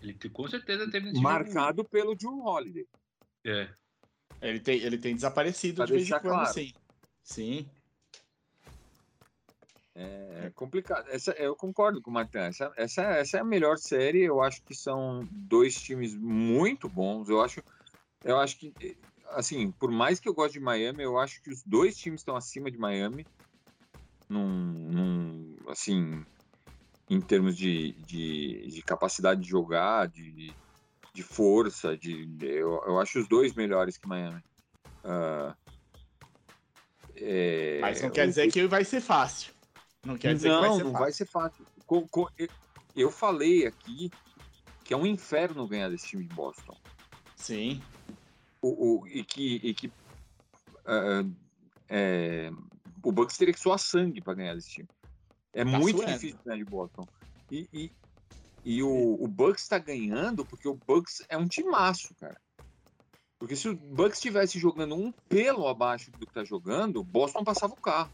Ele 0.00 0.14
com 0.14 0.48
certeza 0.48 0.84
teve 0.90 1.06
nesse 1.06 1.16
jogo- 1.16 1.28
Marcado 1.28 1.84
pelo 1.84 2.14
Drew 2.14 2.40
Holiday. 2.44 2.86
É. 3.44 3.68
Ele 4.40 4.58
tem, 4.60 4.80
ele 4.80 4.98
tem 4.98 5.14
desaparecido 5.14 5.76
Pra 5.76 5.86
de 5.86 5.92
vez 5.92 6.06
em 6.08 6.10
quando, 6.10 6.22
claro. 6.22 6.52
sim. 6.54 6.72
Sim. 7.22 7.70
É 9.94 10.50
complicado. 10.54 11.06
Essa, 11.10 11.32
eu 11.32 11.54
concordo 11.54 12.00
com 12.00 12.10
o 12.10 12.14
Martin. 12.14 12.38
Essa, 12.38 12.72
essa, 12.76 13.02
essa 13.02 13.36
é 13.36 13.40
a 13.40 13.44
melhor 13.44 13.76
série. 13.76 14.22
Eu 14.22 14.42
acho 14.42 14.62
que 14.64 14.74
são 14.74 15.20
dois 15.30 15.80
times 15.80 16.14
muito 16.14 16.88
bons. 16.88 17.28
Eu 17.28 17.42
acho, 17.42 17.62
eu 18.24 18.38
acho 18.38 18.58
que, 18.58 18.72
assim, 19.30 19.70
por 19.72 19.90
mais 19.90 20.18
que 20.18 20.28
eu 20.28 20.34
goste 20.34 20.58
de 20.58 20.64
Miami, 20.64 21.02
eu 21.02 21.18
acho 21.18 21.42
que 21.42 21.50
os 21.50 21.62
dois 21.64 21.96
times 21.96 22.20
estão 22.20 22.36
acima 22.36 22.70
de 22.70 22.78
Miami. 22.78 23.26
Num, 24.28 24.48
num, 24.48 25.56
assim, 25.68 26.24
em 27.10 27.20
termos 27.20 27.54
de, 27.54 27.92
de, 28.06 28.66
de 28.68 28.82
capacidade 28.82 29.42
de 29.42 29.48
jogar, 29.48 30.08
de, 30.08 30.54
de 31.12 31.22
força, 31.22 31.94
de, 31.96 32.26
eu, 32.40 32.82
eu 32.86 32.98
acho 32.98 33.18
os 33.18 33.28
dois 33.28 33.52
melhores 33.52 33.98
que 33.98 34.08
Miami. 34.08 34.42
Ah, 35.04 35.54
é, 37.14 37.78
Mas 37.80 38.00
não 38.00 38.10
quer 38.10 38.26
dizer 38.26 38.50
que 38.50 38.66
vai 38.66 38.84
ser 38.84 39.02
fácil. 39.02 39.52
Não 40.04 40.16
quer 40.16 40.34
dizer 40.34 40.48
não, 40.48 40.60
que 40.62 40.68
vai 40.68 40.72
ser 40.76 40.84
não 40.84 40.92
fácil. 40.92 41.04
vai 41.04 41.12
ser 41.12 41.26
fácil. 41.26 41.66
Eu- 42.96 43.10
falei 43.10 43.66
aqui 43.66 44.10
que 44.84 44.92
é 44.92 44.96
um 44.96 45.06
inferno 45.06 45.66
ganhar 45.68 45.88
desse 45.88 46.08
time 46.08 46.24
de 46.24 46.34
Boston. 46.34 46.76
Sim. 47.36 47.80
O, 48.60 49.00
o- 49.02 49.08
e 49.08 49.24
que, 49.24 49.60
e 49.62 49.74
que 49.74 49.92
ah, 50.84 51.24
é, 51.88 52.50
o 53.02 53.12
Bucks 53.12 53.36
teria 53.36 53.54
que 53.54 53.60
suar 53.60 53.78
sangue 53.78 54.20
para 54.20 54.34
ganhar 54.34 54.54
desse 54.54 54.70
time. 54.70 54.88
É 55.52 55.64
Tá 55.64 55.70
muito 55.70 55.98
suando. 55.98 56.12
difícil 56.12 56.38
ganhar 56.44 56.58
de 56.58 56.64
Boston. 56.64 57.06
E, 57.50 57.68
e, 57.72 57.92
e 58.64 58.82
o, 58.82 59.22
o 59.22 59.28
Bucks 59.28 59.62
está 59.62 59.78
ganhando 59.78 60.44
porque 60.44 60.66
o 60.68 60.74
Bucks 60.74 61.22
é 61.28 61.36
um 61.36 61.46
timaço, 61.46 62.14
cara. 62.16 62.40
Porque 63.38 63.56
se 63.56 63.68
o 63.68 63.76
Bucks 63.76 64.18
estivesse 64.18 64.58
jogando 64.58 64.94
um 64.94 65.12
pelo 65.28 65.66
abaixo 65.68 66.10
do 66.12 66.26
que 66.26 66.32
tá 66.32 66.44
jogando, 66.44 67.00
o 67.00 67.04
Boston 67.04 67.42
passava 67.44 67.72
o 67.72 67.80
carro. 67.80 68.12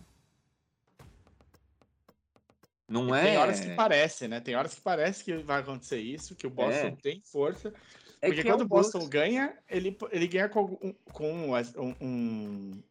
Não 2.88 3.14
é. 3.14 3.22
Tem 3.24 3.36
horas 3.36 3.60
que 3.60 3.74
parece, 3.74 4.26
né? 4.28 4.40
Tem 4.40 4.56
horas 4.56 4.74
que 4.74 4.80
parece 4.80 5.22
que 5.22 5.36
vai 5.36 5.60
acontecer 5.60 6.00
isso, 6.00 6.34
que 6.34 6.46
o 6.46 6.50
Boston 6.50 6.86
É. 6.86 6.96
tem 7.02 7.20
força. 7.24 7.72
É 8.20 8.26
Porque 8.28 8.42
que 8.42 8.48
é 8.48 8.50
quando 8.50 8.62
o 8.62 8.64
o 8.64 8.68
Boston 8.68 8.98
Bucks. 9.00 9.10
ganha, 9.10 9.54
ele, 9.68 9.96
ele 10.10 10.26
ganha 10.26 10.48
com, 10.48 10.66
com 11.12 11.30
um, 11.32 11.52
um- 12.00 12.82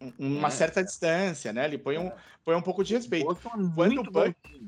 um- 0.00 0.12
uma 0.18 0.48
É. 0.48 0.50
certa 0.50 0.82
distância, 0.82 1.52
né? 1.52 1.64
Ele 1.64 1.76
põe 1.76 1.98
um, 1.98 2.10
põe 2.44 2.54
um 2.54 2.62
pouco 2.62 2.82
de 2.84 2.94
O 2.94 2.96
respeito. 2.96 3.24
Boston 3.26 3.48
é 3.48 3.74
Quando 3.74 3.98
o 3.98 4.04
Bucks-. 4.04 4.62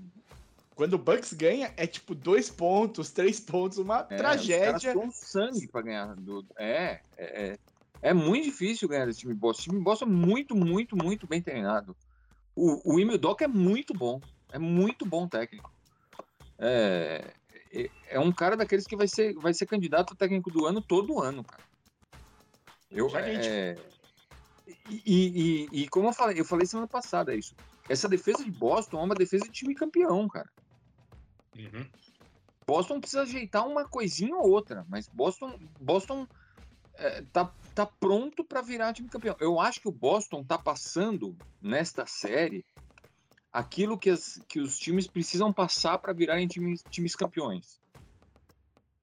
Quando 0.74 0.94
o 0.94 0.98
Bucks 0.98 1.32
ganha, 1.32 1.72
é 1.76 1.86
tipo 1.86 2.14
dois 2.16 2.50
pontos, 2.50 3.12
três 3.12 3.38
pontos, 3.38 3.78
uma 3.78 4.06
É, 4.10 4.16
tragédia. 4.16 4.92
dão 4.92 5.10
sangue 5.12 5.68
para 5.68 5.82
ganhar. 5.82 6.16
Do... 6.16 6.44
É, 6.58 7.00
é, 7.16 7.52
é, 7.52 7.58
é 8.02 8.12
muito 8.12 8.44
difícil 8.44 8.88
ganhar 8.88 9.06
desse 9.06 9.20
time 9.20 9.34
Boston. 9.34 9.62
O 9.62 9.64
time 9.72 9.80
Boston 9.84 10.06
é 10.06 10.08
muito, 10.08 10.56
muito, 10.56 10.96
muito 10.96 11.28
bem 11.28 11.40
treinado. 11.40 11.96
O, 12.56 12.94
o 12.94 13.00
é 13.44 13.48
muito 13.48 13.94
bom. 13.94 14.20
É 14.54 14.58
muito 14.58 15.04
bom 15.04 15.26
técnico. 15.26 15.68
É, 16.60 17.34
é, 17.72 17.90
é 18.10 18.20
um 18.20 18.30
cara 18.30 18.56
daqueles 18.56 18.86
que 18.86 18.94
vai 18.94 19.08
ser, 19.08 19.34
vai 19.34 19.52
ser 19.52 19.66
candidato 19.66 20.14
a 20.14 20.16
técnico 20.16 20.48
do 20.48 20.64
ano 20.64 20.80
todo 20.80 21.20
ano, 21.20 21.42
cara. 21.42 21.64
Eu, 22.88 23.08
é, 23.16 23.76
e, 24.86 25.02
e- 25.04 25.66
e- 25.72 25.82
e 25.82 25.88
como 25.88 26.06
eu 26.08 26.12
falei, 26.12 26.38
eu 26.38 26.44
falei 26.44 26.66
semana 26.66 26.86
passada 26.86 27.34
isso. 27.34 27.52
Essa 27.88 28.08
defesa 28.08 28.44
de 28.44 28.52
Boston 28.52 29.00
é 29.00 29.04
uma 29.04 29.14
defesa 29.16 29.44
de 29.44 29.50
time 29.50 29.74
campeão, 29.74 30.28
cara. 30.28 30.48
Uhum. 31.56 31.90
Boston 32.64 33.00
precisa 33.00 33.22
ajeitar 33.22 33.66
uma 33.66 33.88
coisinha 33.88 34.36
ou 34.36 34.48
outra, 34.48 34.86
mas 34.88 35.08
Boston, 35.08 35.58
Boston 35.80 36.28
é, 36.94 37.22
tá, 37.32 37.52
tá 37.74 37.86
pronto 37.86 38.44
para 38.44 38.62
virar 38.62 38.94
time 38.94 39.08
campeão. 39.08 39.34
Eu 39.40 39.58
acho 39.58 39.80
que 39.80 39.88
o 39.88 39.92
Boston 39.92 40.44
tá 40.44 40.56
passando 40.56 41.36
nesta 41.60 42.06
série 42.06 42.64
aquilo 43.54 43.96
que, 43.96 44.10
as- 44.10 44.42
que 44.48 44.58
os 44.58 44.76
times 44.76 45.06
precisam 45.06 45.52
passar 45.52 45.96
para 45.98 46.12
virarem 46.12 46.48
times, 46.48 46.84
times 46.90 47.14
campeões. 47.14 47.80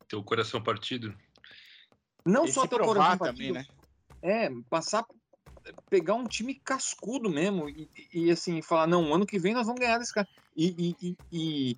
Teu 0.09 0.21
coração 0.21 0.61
partido. 0.61 1.17
Não 2.25 2.43
E 2.43 2.51
só 2.51 2.63
se 2.63 2.67
ter 2.67 2.75
o 2.75 2.77
provar 2.79 3.17
coração 3.17 3.17
também, 3.33 3.53
partido, 3.53 3.53
né? 3.53 3.65
É, 4.21 4.49
passar, 4.69 5.05
pegar 5.89 6.15
um 6.15 6.25
time 6.25 6.53
cascudo 6.59 7.29
mesmo 7.29 7.69
e, 7.69 7.89
e, 8.13 8.29
assim, 8.29 8.61
falar, 8.61 8.87
não, 8.87 9.15
ano 9.15 9.25
que 9.25 9.39
vem 9.39 9.53
nós 9.53 9.65
vamos 9.65 9.79
ganhar 9.79 9.97
desse 9.97 10.13
cara. 10.13 10.27
E, 10.53 10.67
e- 11.01 11.07
e- 11.07 11.17
e, 11.31 11.77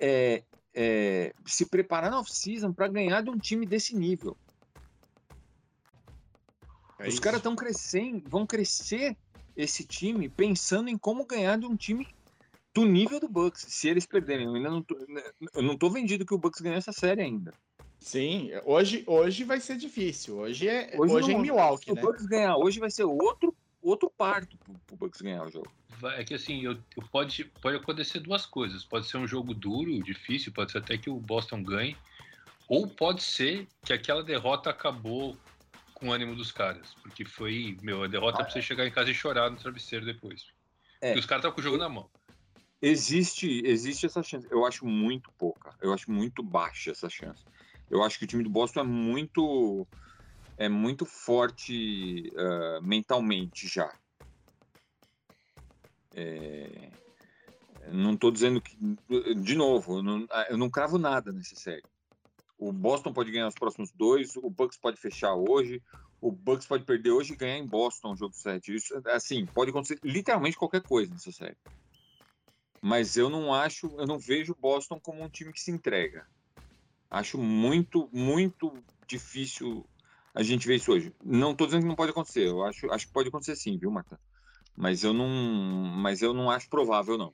é, 0.00 0.44
é, 0.74 1.32
se 1.46 1.64
preparar 1.66 2.10
na 2.10 2.18
off-season 2.18 2.72
para 2.72 2.88
ganhar 2.88 3.22
de 3.22 3.30
um 3.30 3.38
time 3.38 3.64
desse 3.64 3.94
nível. 3.94 4.36
É 6.98 7.08
Os 7.08 7.20
caras 7.20 7.38
estão 7.38 7.54
crescendo, 7.54 8.28
vão 8.28 8.44
crescer 8.44 9.16
esse 9.56 9.84
time 9.86 10.28
pensando 10.28 10.88
em 10.88 10.98
como 10.98 11.24
ganhar 11.26 11.58
de 11.58 11.66
um 11.66 11.76
time 11.76 12.06
do 12.74 12.84
nível 12.84 13.20
do 13.20 13.28
Bucks, 13.28 13.64
se 13.68 13.88
eles 13.88 14.04
perderem. 14.04 14.46
Eu 14.46 14.54
ainda 14.54 14.70
não 14.70 14.82
tô, 14.82 14.96
eu 15.54 15.62
não 15.62 15.76
tô 15.76 15.88
vendido 15.88 16.26
que 16.26 16.34
o 16.34 16.38
Bucks 16.38 16.60
ganhe 16.60 16.76
essa 16.76 16.92
série 16.92 17.22
ainda. 17.22 17.52
Sim, 18.00 18.50
hoje, 18.64 19.04
hoje 19.06 19.44
vai 19.44 19.60
ser 19.60 19.76
difícil. 19.76 20.38
Hoje 20.38 20.68
é, 20.68 20.94
hoje 20.98 21.30
é 21.30 21.32
em 21.32 21.36
não- 21.36 21.40
Milwaukee, 21.40 21.84
se 21.84 21.92
o 21.92 21.94
né? 21.94 22.02
Bucks 22.02 22.26
ganhar 22.26 22.56
hoje 22.56 22.80
vai 22.80 22.90
ser 22.90 23.04
outro, 23.04 23.54
outro 23.80 24.10
parto 24.10 24.58
pro, 24.58 24.74
pro 24.86 24.96
Bucks 24.96 25.20
ganhar 25.20 25.44
o 25.46 25.50
jogo. 25.50 25.70
É 26.16 26.24
que 26.24 26.34
assim, 26.34 26.62
eu, 26.62 26.72
eu 26.96 27.02
pode, 27.10 27.44
pode 27.62 27.76
acontecer 27.76 28.18
duas 28.20 28.44
coisas. 28.44 28.84
Pode 28.84 29.06
ser 29.06 29.16
um 29.16 29.26
jogo 29.26 29.54
duro, 29.54 30.02
difícil, 30.02 30.52
pode 30.52 30.72
ser 30.72 30.78
até 30.78 30.98
que 30.98 31.08
o 31.08 31.16
Boston 31.16 31.62
ganhe. 31.62 31.96
Ou 32.68 32.86
pode 32.88 33.22
ser 33.22 33.66
que 33.84 33.92
aquela 33.92 34.22
derrota 34.22 34.68
acabou 34.70 35.36
com 36.04 36.10
o 36.10 36.12
ânimo 36.12 36.36
dos 36.36 36.52
caras. 36.52 36.94
Porque 37.02 37.24
foi, 37.24 37.78
meu, 37.80 38.02
a 38.02 38.06
derrota 38.06 38.42
pra 38.42 38.50
você 38.50 38.60
chegar 38.60 38.86
em 38.86 38.90
casa 38.90 39.10
e 39.10 39.14
chorar 39.14 39.50
no 39.50 39.56
travesseiro 39.56 40.04
depois. 40.04 40.48
É. 41.00 41.08
Porque 41.08 41.20
os 41.20 41.26
caras 41.26 41.40
estavam 41.40 41.54
com 41.54 41.60
o 41.62 41.64
jogo 41.64 41.78
na 41.78 41.88
mão. 41.88 42.10
Existe, 42.82 43.62
existe 43.64 44.04
essa 44.04 44.22
chance. 44.22 44.46
Eu 44.50 44.66
acho 44.66 44.84
muito 44.84 45.32
pouca. 45.38 45.74
Eu 45.80 45.94
acho 45.94 46.10
muito 46.10 46.42
baixa 46.42 46.90
essa 46.90 47.08
chance. 47.08 47.42
Eu 47.90 48.02
acho 48.02 48.18
que 48.18 48.26
o 48.26 48.28
time 48.28 48.42
do 48.42 48.50
Boston 48.50 48.80
é 48.80 48.84
muito 48.84 49.86
é 50.58 50.68
muito 50.68 51.06
forte 51.06 52.30
ah, 52.36 52.80
mentalmente 52.82 53.66
já. 53.66 53.90
É, 56.14 56.90
não 57.90 58.12
estou 58.12 58.30
dizendo 58.30 58.60
que 58.60 58.76
de 59.36 59.54
novo, 59.54 59.98
eu 59.98 60.02
não, 60.02 60.26
ah, 60.30 60.46
eu 60.50 60.58
não 60.58 60.68
cravo 60.68 60.98
nada 60.98 61.32
nessa 61.32 61.56
série. 61.56 61.82
O 62.58 62.72
Boston 62.72 63.12
pode 63.12 63.30
ganhar 63.30 63.48
os 63.48 63.54
próximos 63.54 63.90
dois, 63.92 64.36
o 64.36 64.48
Bucks 64.48 64.78
pode 64.78 65.00
fechar 65.00 65.34
hoje, 65.34 65.82
o 66.20 66.30
Bucks 66.30 66.66
pode 66.66 66.84
perder 66.84 67.10
hoje 67.10 67.32
e 67.32 67.36
ganhar 67.36 67.58
em 67.58 67.66
Boston 67.66 68.12
o 68.12 68.16
jogo 68.16 68.34
7. 68.34 68.74
Isso, 68.74 68.94
assim, 69.06 69.44
pode 69.46 69.70
acontecer 69.70 69.98
literalmente 70.02 70.56
qualquer 70.56 70.82
coisa 70.82 71.12
nessa 71.12 71.32
série. 71.32 71.56
Mas 72.80 73.16
eu 73.16 73.28
não 73.28 73.52
acho, 73.52 73.86
eu 73.98 74.06
não 74.06 74.18
vejo 74.18 74.54
Boston 74.54 75.00
como 75.00 75.22
um 75.22 75.28
time 75.28 75.52
que 75.52 75.60
se 75.60 75.70
entrega. 75.70 76.26
Acho 77.10 77.38
muito, 77.38 78.08
muito 78.12 78.72
difícil 79.06 79.86
a 80.34 80.42
gente 80.42 80.66
ver 80.66 80.76
isso 80.76 80.92
hoje. 80.92 81.14
Não 81.22 81.52
estou 81.52 81.66
dizendo 81.66 81.82
que 81.82 81.88
não 81.88 81.96
pode 81.96 82.10
acontecer, 82.10 82.46
eu 82.48 82.62
acho, 82.64 82.90
acho 82.90 83.06
que 83.06 83.12
pode 83.12 83.28
acontecer 83.28 83.56
sim, 83.56 83.78
viu, 83.78 83.90
Marta? 83.90 84.18
Mas 84.76 85.04
eu 85.04 85.12
não, 85.12 85.28
mas 85.28 86.22
eu 86.22 86.34
não 86.34 86.50
acho 86.50 86.68
provável 86.68 87.16
não. 87.16 87.32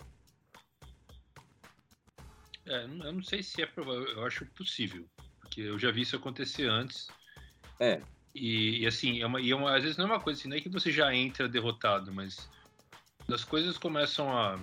É, 2.70 2.84
eu 2.84 3.12
não 3.12 3.22
sei 3.22 3.42
se 3.42 3.60
é 3.60 3.66
provável, 3.66 4.06
eu 4.06 4.24
acho 4.24 4.46
possível. 4.46 5.04
Porque 5.40 5.60
eu 5.60 5.76
já 5.76 5.90
vi 5.90 6.02
isso 6.02 6.14
acontecer 6.14 6.68
antes. 6.68 7.08
É. 7.80 8.00
E, 8.32 8.82
e, 8.82 8.86
assim, 8.86 9.20
é 9.20 9.26
uma, 9.26 9.40
e 9.40 9.50
é 9.50 9.56
uma- 9.56 9.76
às 9.76 9.82
vezes 9.82 9.98
não 9.98 10.04
é 10.04 10.08
uma 10.08 10.20
coisa 10.20 10.38
assim, 10.38 10.48
não 10.48 10.56
é 10.56 10.60
que 10.60 10.68
você 10.68 10.92
já 10.92 11.12
entra 11.12 11.48
derrotado, 11.48 12.12
mas 12.12 12.48
as 13.28 13.44
coisas 13.44 13.76
começam 13.76 14.30
a, 14.30 14.56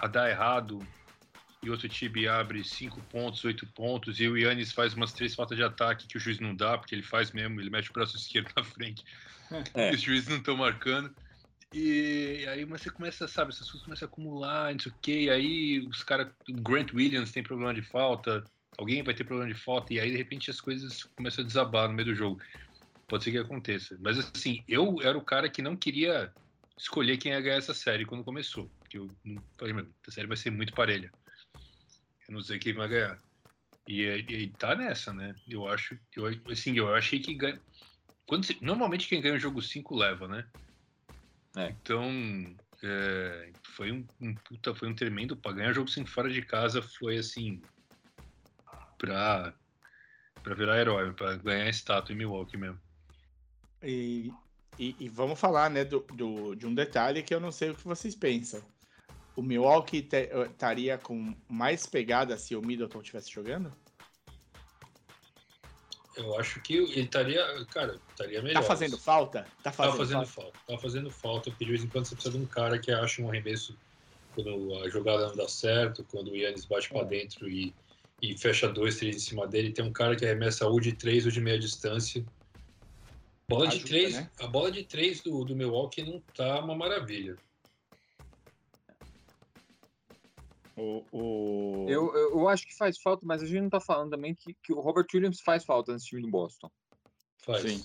a 0.00 0.06
dar 0.06 0.28
errado 0.28 0.86
e 1.62 1.70
outro 1.70 1.88
time 1.88 2.28
abre 2.28 2.62
5 2.62 3.00
pontos, 3.04 3.42
8 3.42 3.66
pontos, 3.68 4.20
e 4.20 4.28
o 4.28 4.36
Yannis 4.36 4.70
faz 4.70 4.92
umas 4.92 5.14
três 5.14 5.34
faltas 5.34 5.56
de 5.56 5.64
ataque 5.64 6.06
que 6.06 6.18
o 6.18 6.20
juiz 6.20 6.38
não 6.38 6.54
dá, 6.54 6.76
porque 6.76 6.94
ele 6.94 7.02
faz 7.02 7.32
mesmo, 7.32 7.58
ele 7.58 7.70
mete 7.70 7.88
o 7.88 7.92
braço 7.94 8.16
esquerdo 8.18 8.52
na 8.54 8.62
frente. 8.62 9.02
É. 9.74 9.92
E 9.92 9.94
os 9.94 10.02
juízes 10.02 10.28
não 10.28 10.36
estão 10.36 10.56
marcando. 10.56 11.14
E 11.72 12.46
aí 12.48 12.64
você 12.64 12.90
começa, 12.90 13.26
sabe, 13.26 13.52
essas 13.52 13.68
coisas 13.68 13.84
começam 13.84 14.06
a 14.06 14.10
acumular, 14.10 14.72
não 14.72 14.78
sei 14.78 14.92
o 14.92 14.94
quê, 15.02 15.20
e 15.22 15.30
aí 15.30 15.80
os 15.80 16.02
caras, 16.02 16.32
Grant 16.48 16.92
Williams 16.92 17.32
tem 17.32 17.42
problema 17.42 17.74
de 17.74 17.82
falta, 17.82 18.44
alguém 18.78 19.02
vai 19.02 19.14
ter 19.14 19.24
problema 19.24 19.52
de 19.52 19.58
falta, 19.58 19.92
e 19.92 20.00
aí 20.00 20.10
de 20.10 20.16
repente 20.16 20.50
as 20.50 20.60
coisas 20.60 21.04
começam 21.16 21.42
a 21.44 21.46
desabar 21.46 21.88
no 21.88 21.94
meio 21.94 22.08
do 22.08 22.14
jogo. 22.14 22.40
Pode 23.08 23.24
ser 23.24 23.30
que 23.30 23.38
aconteça. 23.38 23.96
Mas 24.00 24.18
assim, 24.18 24.64
eu 24.66 24.96
era 25.02 25.16
o 25.16 25.24
cara 25.24 25.48
que 25.48 25.62
não 25.62 25.76
queria 25.76 26.32
escolher 26.78 27.16
quem 27.16 27.32
ia 27.32 27.40
ganhar 27.40 27.56
essa 27.56 27.74
série 27.74 28.04
quando 28.04 28.24
começou. 28.24 28.70
Porque 28.80 28.98
eu 28.98 29.08
falei, 29.58 29.74
meu, 29.74 29.86
essa 30.02 30.12
série 30.12 30.26
vai 30.26 30.36
ser 30.36 30.50
muito 30.50 30.74
parelha. 30.74 31.12
Eu 32.28 32.34
não 32.34 32.40
sei 32.40 32.58
quem 32.58 32.74
vai 32.74 32.88
ganhar. 32.88 33.18
E, 33.88 34.02
e 34.02 34.48
tá 34.50 34.74
nessa, 34.74 35.12
né? 35.12 35.34
Eu 35.48 35.68
acho, 35.68 35.96
eu, 36.16 36.26
assim, 36.50 36.76
eu 36.76 36.92
achei 36.94 37.20
que 37.20 37.34
ganha. 37.34 37.60
Quando 38.26 38.46
normalmente 38.60 39.08
quem 39.08 39.20
ganha 39.20 39.36
o 39.36 39.38
jogo 39.38 39.62
5 39.62 39.94
leva, 39.94 40.26
né? 40.26 40.44
É. 41.56 41.70
Então, 41.70 42.10
é, 42.84 43.52
foi 43.74 43.90
um, 43.92 44.08
um 44.20 44.38
puta, 44.38 44.74
foi 44.74 44.88
um 44.88 44.94
tremendo 44.94 45.36
para 45.40 45.52
ganhar 45.56 45.72
jogo 45.72 45.88
5 45.88 46.08
fora 46.10 46.30
de 46.30 46.42
casa 46.44 46.82
foi 46.82 47.18
assim 47.18 47.66
pra, 48.98 49.54
pra 50.42 50.54
virar 50.56 50.78
herói, 50.80 51.14
pra 51.14 51.36
ganhar 51.36 51.68
estátua 51.70 52.14
em 52.14 52.18
Milwaukee 52.18 52.56
mesmo. 52.58 52.80
E, 53.82 54.38
e, 54.78 55.04
e 55.04 55.08
vamos 55.08 55.38
falar, 55.38 55.70
né, 55.70 55.84
do, 55.84 56.00
do- 56.00 56.54
de 56.54 56.66
um 56.66 56.74
detalhe 56.74 57.22
que 57.22 57.34
eu 57.34 57.40
não 57.40 57.52
sei 57.52 57.70
o 57.70 57.76
que 57.76 57.84
vocês 57.84 58.14
pensam. 58.14 58.66
O 59.36 59.42
Milwaukee 59.42 60.08
estaria 60.52 60.98
com 60.98 61.36
mais 61.50 61.86
pegada 61.86 62.38
se 62.38 62.56
o 62.56 62.62
Middleton 62.62 63.00
estivesse 63.00 63.30
jogando? 63.32 63.76
Eu 66.16 66.38
acho 66.38 66.60
que 66.62 66.74
ele 66.74 67.02
estaria, 67.02 67.44
cara, 67.66 68.00
estaria 68.10 68.42
melhor. 68.42 68.60
Tá 68.60 68.66
fazendo 68.66 68.96
falta? 68.98 69.42
Tá 69.62 69.70
Tá 69.70 69.72
fazendo, 69.72 69.96
fazendo 69.96 70.26
falta. 70.26 70.32
falta. 70.52 70.58
Tá 70.66 70.78
fazendo 70.78 71.10
falta, 71.10 71.50
porque 71.50 71.64
de 71.64 71.70
vez 71.72 71.84
em 71.84 71.88
quando 71.88 72.06
você 72.06 72.14
precisa 72.14 72.38
de 72.38 72.42
um 72.42 72.46
cara 72.46 72.78
que 72.78 72.90
acha 72.90 73.20
um 73.22 73.28
arremesso 73.28 73.76
quando 74.34 74.74
a 74.82 74.88
jogada 74.88 75.28
não 75.28 75.36
dá 75.36 75.48
certo, 75.48 76.04
quando 76.10 76.30
o 76.30 76.36
Yannis 76.36 76.64
bate 76.66 76.88
pra 76.88 77.00
É. 77.00 77.04
dentro 77.04 77.48
e, 77.48 77.74
e 78.22 78.36
fecha 78.38 78.68
dois, 78.68 78.96
três 78.96 79.16
em 79.16 79.20
cima 79.20 79.46
dele. 79.46 79.72
Tem 79.72 79.84
um 79.84 79.92
cara 79.92 80.16
que 80.16 80.24
arremessa 80.24 80.66
ou 80.66 80.80
de 80.80 80.92
três 80.92 81.24
ou 81.26 81.30
de 81.32 81.40
meia 81.40 81.58
distância. 81.58 82.24
Bola 83.48 83.68
de 83.68 83.76
Ajuda, 83.76 83.88
três, 83.88 84.14
né? 84.14 84.30
A 84.40 84.46
bola 84.46 84.70
de 84.72 84.84
três 84.84 85.20
do, 85.22 85.44
do 85.44 85.54
Milwaukee 85.54 86.02
não 86.02 86.20
tá 86.34 86.60
uma 86.64 86.74
maravilha. 86.74 87.36
O, 90.76 91.02
o... 91.10 91.86
Eu, 91.88 92.14
eu, 92.14 92.30
eu 92.32 92.48
acho 92.48 92.66
que 92.66 92.76
faz 92.76 92.98
falta, 93.00 93.24
mas 93.24 93.42
a 93.42 93.46
gente 93.46 93.62
não 93.62 93.70
tá 93.70 93.80
falando 93.80 94.10
também 94.10 94.34
que, 94.34 94.54
que 94.62 94.72
o 94.72 94.80
Robert 94.80 95.06
Williams 95.12 95.40
faz 95.40 95.64
falta 95.64 95.92
nesse 95.92 96.06
time 96.06 96.22
do 96.22 96.30
Boston. 96.30 96.70
Faz. 97.38 97.62
Sim. 97.62 97.82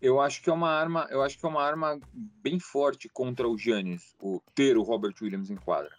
Eu 0.00 0.20
acho 0.20 0.42
que 0.42 0.50
é 0.50 0.52
uma 0.52 0.68
arma, 0.68 1.06
eu 1.10 1.22
acho 1.22 1.38
que 1.38 1.46
é 1.46 1.48
uma 1.48 1.62
arma 1.62 1.98
bem 2.12 2.60
forte 2.60 3.08
contra 3.08 3.48
o 3.48 3.56
Giannis, 3.56 4.14
o 4.20 4.38
ter 4.54 4.76
o 4.76 4.82
Robert 4.82 5.14
Williams 5.22 5.48
em 5.48 5.56
quadra. 5.56 5.96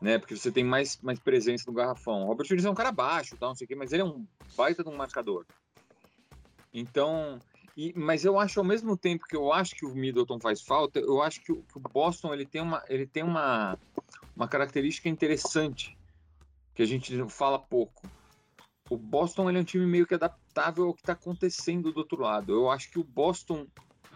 Né? 0.00 0.18
Porque 0.18 0.34
você 0.34 0.50
tem 0.50 0.64
mais, 0.64 0.98
mais 1.02 1.18
presença 1.18 1.64
no 1.66 1.74
garrafão. 1.74 2.22
O 2.22 2.26
Robert 2.26 2.46
Williams 2.46 2.64
é 2.64 2.70
um 2.70 2.74
cara 2.74 2.90
baixo, 2.90 3.36
tal, 3.36 3.50
não 3.50 3.56
sei 3.56 3.66
o 3.66 3.68
quê, 3.68 3.74
mas 3.74 3.92
ele 3.92 4.02
é 4.02 4.04
um 4.06 4.26
baita 4.56 4.82
de 4.82 4.88
um 4.88 4.96
marcador. 4.96 5.44
Então, 6.72 7.38
e- 7.78 7.92
mas 7.96 8.24
eu 8.24 8.38
acho 8.38 8.58
ao 8.58 8.66
mesmo 8.66 8.96
tempo 8.96 9.24
que 9.26 9.36
eu 9.36 9.52
acho 9.52 9.74
que 9.76 9.86
o 9.86 9.94
Middleton 9.94 10.40
faz 10.40 10.60
falta, 10.62 10.98
eu 10.98 11.22
acho 11.22 11.40
que 11.42 11.52
o, 11.52 11.62
que 11.62 11.78
o 11.78 11.80
Boston 11.80 12.34
ele 12.34 12.44
tem 12.44 12.60
uma, 12.60 12.82
ele 12.88 13.06
tem 13.06 13.22
uma, 13.22 13.78
uma 14.34 14.48
característica 14.48 15.08
interessante 15.08 15.96
que 16.74 16.82
a 16.82 16.86
gente 16.86 17.16
fala 17.28 17.58
pouco. 17.58 18.08
O 18.90 18.96
Boston 18.96 19.48
ele 19.48 19.58
é 19.58 19.60
um 19.60 19.64
time 19.64 19.86
meio 19.86 20.06
que 20.06 20.14
adaptável 20.14 20.86
ao 20.86 20.94
que 20.94 21.02
está 21.02 21.12
acontecendo 21.12 21.92
do 21.92 21.98
outro 21.98 22.20
lado. 22.20 22.52
Eu 22.52 22.70
acho 22.70 22.90
que 22.90 22.98
o 22.98 23.04
Boston 23.04 23.66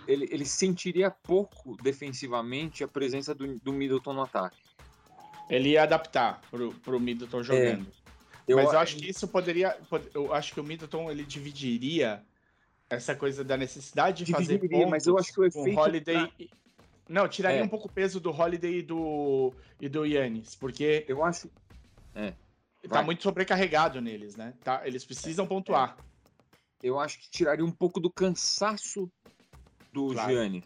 ele, 0.08 0.26
ele 0.32 0.44
sentiria 0.46 1.10
pouco 1.10 1.76
defensivamente 1.82 2.82
a 2.82 2.88
presença 2.88 3.34
do, 3.34 3.58
do 3.60 3.72
Middleton 3.72 4.12
no 4.14 4.22
ataque. 4.22 4.56
Ele 5.48 5.70
ia 5.70 5.82
adaptar 5.82 6.40
pro, 6.50 6.72
pro 6.74 6.98
Middleton 6.98 7.42
jogando. 7.42 7.86
Mas 8.56 8.72
eu 8.74 8.80
acho 8.80 8.96
que 8.96 9.10
isso 9.10 9.28
poderia. 9.28 9.70
pod- 9.88 10.10
Eu 10.14 10.32
acho 10.32 10.52
que 10.54 10.60
o 10.60 10.64
Middleton 10.64 11.10
ele 11.10 11.24
dividiria 11.24 12.24
essa 12.94 13.14
coisa 13.16 13.42
da 13.42 13.56
necessidade 13.56 14.24
de 14.24 14.32
fazer 14.32 14.58
pontos 14.58 14.90
mas 14.90 15.06
eu 15.06 15.18
acho 15.18 15.32
que 15.32 15.40
o 15.40 15.44
efeito 15.44 15.78
Holiday. 15.78 16.26
pra- 16.28 16.46
Não, 17.08 17.28
tiraria 17.28 17.60
É. 17.60 17.62
um 17.64 17.68
pouco 17.68 17.88
o 17.88 17.92
peso 17.92 18.20
do 18.20 18.30
Holiday 18.30 18.78
e 18.78 18.82
do, 18.82 19.52
e 19.80 19.88
do 19.88 20.04
Yannis, 20.04 20.54
porque 20.54 21.04
eu 21.08 21.24
acho 21.24 21.50
tá 22.14 22.96
Vai. 22.96 23.04
muito 23.04 23.22
sobrecarregado 23.22 24.00
neles, 24.00 24.36
né? 24.36 24.54
Tá, 24.62 24.86
eles 24.86 25.04
precisam 25.04 25.46
pontuar. 25.46 25.96
eu 26.82 26.98
acho 26.98 27.20
que 27.20 27.30
tiraria 27.30 27.64
um 27.64 27.70
pouco 27.70 28.00
do 28.00 28.10
cansaço 28.10 29.08
do 29.92 30.08
Claro. 30.12 30.32
Giannis. 30.32 30.64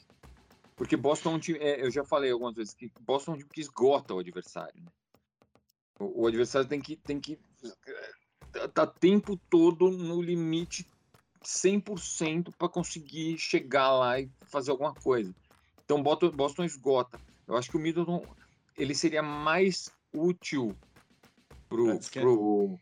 Porque 0.74 0.96
Boston 0.96 1.32
é 1.32 1.34
um 1.34 1.38
time, 1.38 1.58
é, 1.58 1.82
eu 1.84 1.90
já 1.90 2.04
falei 2.04 2.30
algumas 2.32 2.54
vezes 2.54 2.72
que 2.74 2.90
Boston 3.00 3.32
é 3.32 3.34
um 3.34 3.38
time 3.38 3.50
que 3.52 3.60
esgota 3.60 4.14
o 4.14 4.18
adversário. 4.18 4.82
né? 4.82 4.90
O, 6.00 6.22
o 6.22 6.26
adversário 6.26 6.66
tem 6.68 6.80
que 6.80 6.96
tem 6.96 7.20
que 7.20 7.38
tá, 8.50 8.66
tá 8.68 8.86
tempo 8.86 9.36
todo 9.50 9.90
no 9.90 10.22
limite 10.22 10.86
100% 11.46 12.52
para 12.58 12.68
conseguir 12.68 13.38
chegar 13.38 13.92
lá 13.92 14.20
e 14.20 14.28
fazer 14.46 14.72
alguma 14.72 14.92
coisa. 14.92 15.34
Então 15.84 16.02
Boston, 16.02 16.30
Boston 16.30 16.64
esgota. 16.64 17.20
Eu 17.46 17.56
acho 17.56 17.70
que 17.70 17.76
o 17.76 17.80
Middleton 17.80 18.26
ele 18.76 18.94
seria 18.94 19.22
mais 19.22 19.88
útil 20.12 20.76
pro, 21.68 21.98
pro 22.12 22.78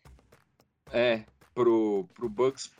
é 0.90 1.24
pro, 1.54 2.08
pro 2.14 2.28
Bucks 2.28 2.70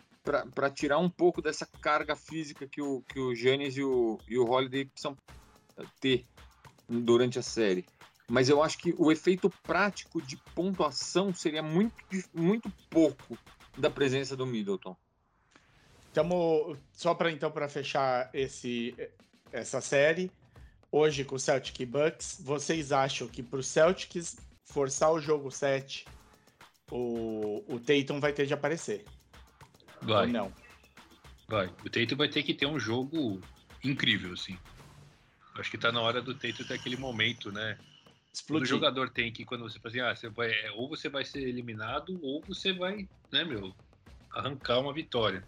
para 0.55 0.71
tirar 0.71 0.99
um 0.99 1.11
pouco 1.11 1.43
dessa 1.43 1.67
carga 1.67 2.17
física 2.17 2.67
que 2.67 2.81
o 2.81 3.03
que 3.03 3.21
o 3.21 3.35
Giannis 3.35 3.77
e 3.77 3.83
o, 3.83 4.19
e 4.27 4.39
o 4.39 4.49
Holiday 4.49 4.87
precisam 4.87 5.17
ter 6.01 6.27
durante 6.89 7.39
a 7.39 7.43
série. 7.43 7.85
Mas 8.27 8.49
eu 8.49 8.63
acho 8.63 8.79
que 8.79 8.95
o 8.97 9.13
efeito 9.13 9.51
prático 9.63 10.23
de 10.23 10.39
pontuação 10.55 11.35
seria 11.35 11.63
muito, 11.63 11.95
muito 12.33 12.73
pouco 12.89 13.37
da 13.77 13.91
presença 13.91 14.35
do 14.35 14.47
Middleton. 14.47 14.97
Tamo, 16.15 16.77
só 16.93 17.13
para 17.13 17.33
então 17.33 17.51
para 17.51 17.69
fechar 17.69 18.31
esse 18.33 18.95
essa 19.53 19.81
série, 19.81 20.31
hoje 20.91 21.25
com 21.25 21.35
o 21.35 21.39
Celtic 21.39 21.81
e 21.81 21.87
Bucks, 21.87 22.41
vocês 22.41 22.93
acham 22.93 23.27
que 23.29 23.43
pro 23.43 23.63
Celtics 23.63 24.37
forçar 24.65 25.13
o 25.13 25.21
jogo 25.21 25.51
7, 25.51 26.07
o, 26.91 27.65
o 27.69 27.81
Tatum 27.81 28.21
vai 28.21 28.33
ter 28.33 28.47
de 28.47 28.55
aparecer? 28.55 29.05
Vai, 30.01 30.27
Ou 30.27 30.33
não? 30.33 30.53
vai. 31.49 31.67
O 31.85 31.91
Tatum 31.91 32.17
vai 32.17 32.29
ter 32.29 32.43
que 32.45 32.55
ter 32.55 32.67
um 32.67 32.79
jogo 32.79 33.41
incrível, 33.83 34.33
assim. 34.33 34.57
Acho 35.57 35.71
que 35.71 35.79
tá 35.79 35.91
na 35.93 36.01
hora 36.01 36.23
do 36.23 36.35
Tatum 36.35 36.65
ter 36.65 36.75
aquele 36.75 36.97
momento, 36.97 37.51
né? 37.51 37.77
Quando 38.47 38.63
o 38.63 38.65
Explodir. 38.65 38.67
jogador 38.67 39.11
tem 39.11 39.33
que, 39.33 39.45
quando 39.45 39.63
você 39.63 39.79
fala 39.79 39.91
assim, 39.91 40.01
ah, 40.01 40.15
você 40.15 40.29
vai, 40.29 40.51
é, 40.51 40.71
ou 40.73 40.89
você 40.89 41.09
vai 41.09 41.25
ser 41.25 41.43
eliminado, 41.43 42.19
ou 42.23 42.41
você 42.43 42.73
vai, 42.73 43.09
né, 43.33 43.45
meu, 43.45 43.75
arrancar 44.33 44.81
uma 44.81 44.93
vitória. 44.93 45.45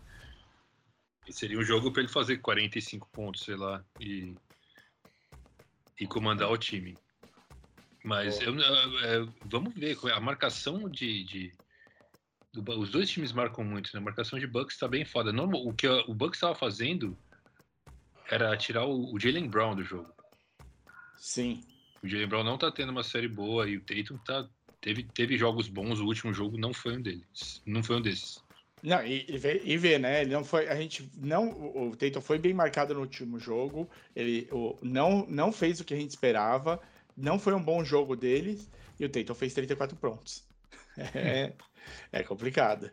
Seria 1.30 1.58
um 1.58 1.64
jogo 1.64 1.90
para 1.90 2.02
ele 2.02 2.12
fazer 2.12 2.38
45 2.38 3.08
pontos, 3.10 3.42
sei 3.42 3.56
lá, 3.56 3.84
e, 4.00 4.34
e 6.00 6.06
comandar 6.06 6.50
o 6.50 6.56
time. 6.56 6.96
Mas 8.04 8.40
eu, 8.40 8.54
é, 8.54 9.26
vamos 9.44 9.74
ver, 9.74 9.98
a 10.12 10.20
marcação 10.20 10.88
de, 10.88 11.24
de 11.24 11.52
os 12.56 12.90
dois 12.90 13.10
times 13.10 13.32
marcam 13.32 13.64
muito, 13.64 13.90
né? 13.92 14.00
A 14.00 14.04
marcação 14.04 14.38
de 14.38 14.46
Bucks 14.46 14.78
tá 14.78 14.88
bem 14.88 15.04
foda. 15.04 15.32
Normal, 15.32 15.66
o 15.66 15.74
que 15.74 15.86
o 15.86 16.14
Bucks 16.14 16.36
estava 16.36 16.54
fazendo 16.54 17.18
era 18.30 18.56
tirar 18.56 18.84
o, 18.86 19.12
o 19.12 19.20
Jalen 19.20 19.48
Brown 19.48 19.74
do 19.74 19.82
jogo. 19.84 20.12
Sim. 21.16 21.62
O 22.02 22.08
Jalen 22.08 22.28
Brown 22.28 22.44
não 22.44 22.58
tá 22.58 22.70
tendo 22.70 22.90
uma 22.90 23.02
série 23.02 23.28
boa 23.28 23.68
e 23.68 23.76
o 23.76 23.80
Tatum 23.80 24.16
tá, 24.18 24.48
teve, 24.80 25.02
teve 25.02 25.36
jogos 25.36 25.68
bons. 25.68 26.00
O 26.00 26.06
último 26.06 26.32
jogo 26.32 26.56
não 26.56 26.72
foi 26.72 26.96
um 26.96 27.02
deles. 27.02 27.62
Não 27.66 27.82
foi 27.82 27.96
um 27.96 28.02
desses. 28.02 28.42
Não, 28.86 29.04
e, 29.04 29.26
e, 29.28 29.36
vê, 29.36 29.60
e 29.64 29.76
vê, 29.76 29.98
né? 29.98 30.20
Ele 30.20 30.32
não 30.32 30.44
foi. 30.44 30.68
A 30.68 30.76
gente 30.76 31.10
não. 31.16 31.50
O 31.88 31.96
Tatum 31.96 32.20
foi 32.20 32.38
bem 32.38 32.54
marcado 32.54 32.94
no 32.94 33.00
último 33.00 33.36
jogo. 33.36 33.90
Ele 34.14 34.48
o, 34.52 34.78
não, 34.80 35.26
não 35.28 35.50
fez 35.50 35.80
o 35.80 35.84
que 35.84 35.92
a 35.92 35.96
gente 35.96 36.10
esperava. 36.10 36.80
Não 37.16 37.36
foi 37.36 37.52
um 37.52 37.60
bom 37.60 37.82
jogo 37.82 38.14
deles. 38.14 38.70
E 39.00 39.04
o 39.04 39.08
Tatum 39.08 39.34
fez 39.34 39.52
34 39.54 39.96
pontos. 39.96 40.44
É, 41.14 41.52
é 42.10 42.22
complicado. 42.22 42.90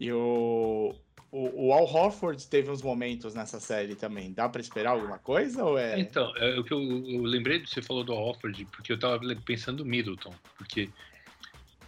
E 0.00 0.10
o, 0.10 0.92
o, 1.30 1.68
o 1.68 1.72
Al 1.72 1.84
Horford 1.84 2.44
teve 2.48 2.68
uns 2.68 2.82
momentos 2.82 3.32
nessa 3.32 3.60
série 3.60 3.94
também. 3.94 4.32
Dá 4.32 4.48
para 4.48 4.60
esperar 4.60 4.90
alguma 4.90 5.18
coisa 5.18 5.62
ou 5.62 5.78
é? 5.78 6.00
Então, 6.00 6.36
é 6.36 6.58
o 6.58 6.64
que 6.64 6.72
eu, 6.72 6.80
eu 6.80 7.22
lembrei 7.22 7.60
de 7.60 7.70
você 7.70 7.80
falou 7.80 8.02
do 8.02 8.12
Al 8.12 8.30
Horford, 8.30 8.64
porque 8.72 8.92
eu 8.92 8.98
tava 8.98 9.20
pensando 9.44 9.84
no 9.84 9.90
Middleton, 9.90 10.34
porque 10.58 10.90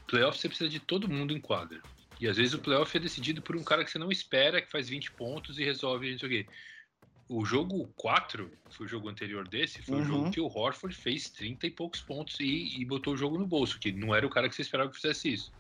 playoff 0.07 0.38
você 0.38 0.46
precisa 0.46 0.70
de 0.70 0.78
todo 0.78 1.09
mundo 1.09 1.36
em 1.36 1.40
quadra. 1.40 1.80
E 2.20 2.26
às 2.28 2.36
vezes 2.36 2.54
o 2.54 2.60
playoff 2.62 2.96
é 2.96 3.00
decidido 3.00 3.42
por 3.42 3.56
um 3.56 3.64
cara 3.64 3.84
que 3.84 3.90
você 3.90 3.98
não 3.98 4.10
espera, 4.10 4.62
que 4.62 4.70
faz 4.70 4.88
20 4.88 5.12
pontos 5.12 5.58
e 5.58 5.64
resolve 5.64 6.10
não 6.12 6.18
sei 6.18 6.28
o 6.28 6.30
quê. 6.30 6.50
O 7.28 7.44
jogo 7.44 7.92
4, 7.96 8.52
foi 8.68 8.86
o 8.86 8.88
jogo 8.88 9.08
anterior 9.08 9.48
desse, 9.48 9.82
foi 9.82 10.00
o 10.00 10.02
Uhum. 10.02 10.04
jogo 10.04 10.28
que 10.28 10.40
o 10.40 10.46
Horford 10.46 10.94
fez 10.96 11.30
30 11.30 11.66
e 11.66 11.70
poucos 11.70 12.00
pontos 12.02 12.38
e, 12.40 12.80
e 12.80 12.84
botou 12.86 13.14
o 13.14 13.16
jogo 13.16 13.38
no 13.38 13.46
bolso, 13.46 13.80
que 13.80 13.92
não 13.92 14.14
era 14.14 14.26
o 14.26 14.30
cara 14.30 14.48
que 14.48 14.54
você 14.56 14.62
esperava 14.62 14.90
que 14.90 14.96
fizesse 14.96 15.32
isso. 15.32 15.54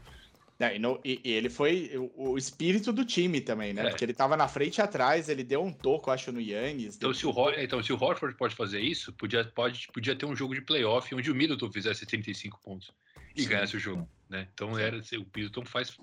É, 0.58 0.76
e, 0.76 0.78
no- 0.78 0.98
e- 1.04 1.20
e 1.22 1.32
ele 1.32 1.50
foi 1.50 1.90
o, 1.96 2.30
o 2.30 2.38
espírito 2.38 2.90
do 2.92 3.04
time 3.04 3.40
também, 3.42 3.74
né? 3.74 3.82
É. 3.86 3.88
Porque 3.90 4.04
ele 4.04 4.14
tava 4.14 4.36
na 4.36 4.48
frente 4.48 4.78
e 4.78 4.80
atrás, 4.82 5.28
ele 5.28 5.44
deu 5.44 5.62
um 5.62 5.70
toco, 5.72 6.10
acho, 6.10 6.32
no 6.32 6.40
Yannis. 6.40 6.96
Então 6.96 7.12
se, 7.12 7.26
o 7.26 7.50
então, 7.58 7.82
se 7.82 7.92
o 7.92 8.02
Horford 8.02 8.36
pode 8.38 8.54
fazer 8.54 8.80
isso, 8.80 9.12
podia, 9.12 9.44
pode, 9.44 9.86
podia 9.92 10.16
ter 10.16 10.24
um 10.24 10.34
jogo 10.34 10.54
de 10.54 10.62
playoff 10.62 11.14
onde 11.14 11.30
o 11.30 11.34
Middleton 11.34 11.70
fizesse 11.70 12.06
35 12.06 12.58
pontos 12.62 12.90
e 13.34 13.42
Sim. 13.42 13.48
ganhasse 13.48 13.76
o 13.76 13.80
jogo. 13.80 14.08
Né? 14.30 14.48
Então 14.54 14.78
era, 14.78 14.96
o 14.96 15.26
Middleton 15.36 15.64
faz, 15.66 15.94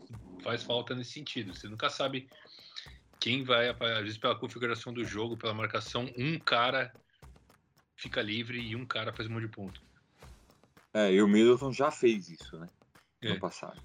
faz 0.43 0.61
falta 0.61 0.93
nesse 0.93 1.13
sentido. 1.13 1.55
Você 1.55 1.67
nunca 1.67 1.89
sabe 1.89 2.29
quem 3.19 3.43
vai, 3.43 3.69
às 3.69 4.01
vezes 4.03 4.17
pela 4.19 4.35
configuração 4.35 4.93
do 4.93 5.03
jogo, 5.03 5.35
pela 5.35 5.53
marcação, 5.53 6.11
um 6.15 6.37
cara 6.37 6.93
fica 7.95 8.21
livre 8.21 8.59
e 8.59 8.75
um 8.75 8.85
cara 8.85 9.11
faz 9.11 9.27
um 9.27 9.33
monte 9.33 9.43
de 9.43 9.51
ponto. 9.51 9.81
É, 10.93 11.11
e 11.11 11.21
o 11.23 11.27
Middleton 11.27 11.71
já 11.71 11.89
fez 11.89 12.29
isso, 12.29 12.59
né? 12.59 12.67
É. 13.21 13.29
No 13.29 13.39
passado. 13.39 13.81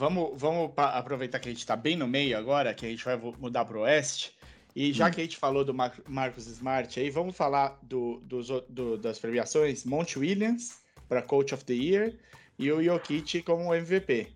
Vamos, 0.00 0.30
vamos 0.40 0.72
aproveitar 0.78 1.38
que 1.38 1.46
a 1.50 1.52
gente 1.52 1.66
tá 1.66 1.76
bem 1.76 1.94
no 1.94 2.08
meio 2.08 2.38
agora, 2.38 2.72
que 2.72 2.86
a 2.86 2.88
gente 2.88 3.04
vai 3.04 3.18
mudar 3.18 3.66
pro 3.66 3.80
oeste. 3.82 4.34
E 4.74 4.94
já 4.94 5.08
Hum. 5.08 5.10
que 5.10 5.20
a 5.20 5.24
gente 5.24 5.36
falou 5.36 5.62
do 5.62 5.74
Mar- 5.74 6.00
Marcos 6.08 6.46
Smart 6.46 6.98
aí, 6.98 7.10
vamos 7.10 7.36
falar 7.36 7.78
do, 7.82 8.18
dos 8.20 8.48
o- 8.48 8.64
do- 8.66 8.96
das 8.96 9.18
premiações. 9.18 9.84
Monte 9.84 10.18
Williams 10.18 10.80
para 11.06 11.20
Coach 11.20 11.52
of 11.52 11.66
the 11.66 11.74
Year 11.74 12.14
e 12.58 12.72
o 12.72 12.82
Jokic 12.82 13.42
como 13.42 13.74
MVP. 13.74 14.32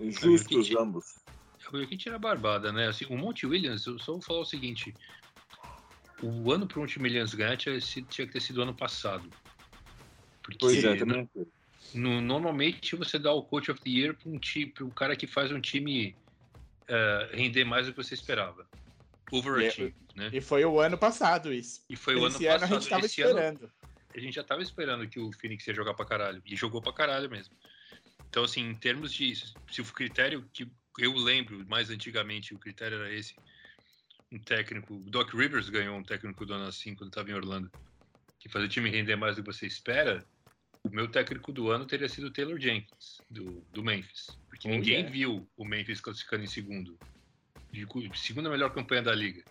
Justos 0.00 0.68
Jokic- 0.68 0.78
ambos. 0.78 1.04
O 1.70 1.86
que 1.86 1.98
tira 1.98 2.16
a 2.16 2.18
barbada, 2.18 2.72
né? 2.72 2.88
Assim, 2.88 3.04
o 3.10 3.18
Monte 3.18 3.44
Williams, 3.46 3.84
eu 3.84 3.98
só 3.98 4.12
vou 4.12 4.22
falar 4.22 4.40
o 4.40 4.44
seguinte: 4.46 4.94
o 6.22 6.50
ano 6.50 6.66
pro 6.66 6.80
Monte 6.80 6.98
Williams 6.98 7.34
ganhar 7.34 7.58
tinha, 7.58 7.78
tinha 7.78 8.26
que 8.26 8.32
ter 8.32 8.40
sido 8.40 8.62
ano 8.62 8.74
passado. 8.74 9.28
Porque 10.42 10.58
Pois 10.60 10.82
é, 10.82 10.96
também. 10.96 11.28
No- 11.96 12.20
normalmente 12.20 12.94
você 12.96 13.18
dá 13.18 13.32
o 13.32 13.42
Coach 13.42 13.70
of 13.70 13.80
the 13.80 13.90
Year 13.90 14.14
para 14.14 14.30
um, 14.30 14.38
time, 14.38 14.66
pra 14.70 14.84
um 14.84 14.90
cara 14.90 15.16
que 15.16 15.26
faz 15.26 15.50
um 15.50 15.60
time 15.60 16.14
eh, 16.88 17.30
render 17.32 17.64
mais 17.64 17.86
do 17.86 17.92
que 17.92 18.02
você 18.02 18.14
esperava. 18.14 18.66
Overachieve, 19.32 19.94
né? 20.14 20.30
E 20.32 20.40
foi 20.40 20.64
o 20.64 20.78
ano 20.78 20.96
passado 20.96 21.52
isso. 21.52 21.84
E 21.90 21.96
foi 21.96 22.14
o 22.14 22.18
ano 22.24 22.28
Esse 22.28 22.46
ano 22.46 22.60
passado. 22.60 22.72
a 22.76 22.78
gente 22.80 22.88
tava 22.88 23.06
Esse 23.06 23.22
ano 23.22 23.30
esperando. 23.40 23.72
a 24.14 24.20
gente 24.20 24.34
já 24.34 24.44
tava 24.44 24.62
esperando 24.62 25.08
que 25.08 25.18
o 25.18 25.32
Phoenix 25.32 25.66
ia 25.66 25.74
jogar 25.74 25.94
pra 25.94 26.06
caralho. 26.06 26.40
E 26.46 26.54
jogou 26.54 26.80
pra 26.80 26.92
caralho 26.92 27.28
mesmo. 27.28 27.52
Então, 28.28 28.44
assim, 28.44 28.60
em 28.68 28.74
termos 28.74 29.12
de. 29.12 29.34
Se 29.70 29.80
o 29.80 29.84
critério 29.84 30.48
que 30.52 30.68
eu 30.98 31.12
lembro 31.14 31.64
mais 31.68 31.90
antigamente, 31.90 32.54
o 32.54 32.58
critério 32.58 32.98
era 32.98 33.12
esse. 33.12 33.34
Um 34.30 34.38
técnico. 34.38 34.94
O 34.94 35.10
Doc 35.10 35.32
Rivers 35.34 35.68
ganhou 35.68 35.96
um 35.96 36.02
técnico 36.04 36.44
do 36.46 36.54
ano 36.54 36.66
assim 36.66 36.94
quando 36.94 37.10
estava 37.10 37.28
em 37.30 37.34
Orlando. 37.34 37.70
Que 38.38 38.48
faz 38.48 38.64
o 38.64 38.68
time 38.68 38.88
render 38.90 39.16
mais 39.16 39.34
do 39.36 39.42
que 39.42 39.52
você 39.52 39.66
espera. 39.66 40.24
O 40.86 40.94
meu 40.94 41.08
técnico 41.08 41.52
do 41.52 41.70
ano 41.70 41.84
teria 41.86 42.08
sido 42.08 42.28
o 42.28 42.30
Taylor 42.30 42.58
Jenkins, 42.58 43.20
do, 43.30 43.60
do 43.72 43.82
Memphis. 43.82 44.26
Porque 44.48 44.68
Oh, 44.68 44.70
ninguém 44.70 44.94
yeah. 44.96 45.10
viu 45.10 45.48
o 45.56 45.64
Memphis 45.64 46.00
classificando 46.00 46.44
em 46.44 46.46
segundo. 46.46 46.98
De- 47.72 47.86
Segunda 48.14 48.48
melhor 48.48 48.72
campanha 48.72 49.02
da 49.02 49.14
liga. 49.14 49.42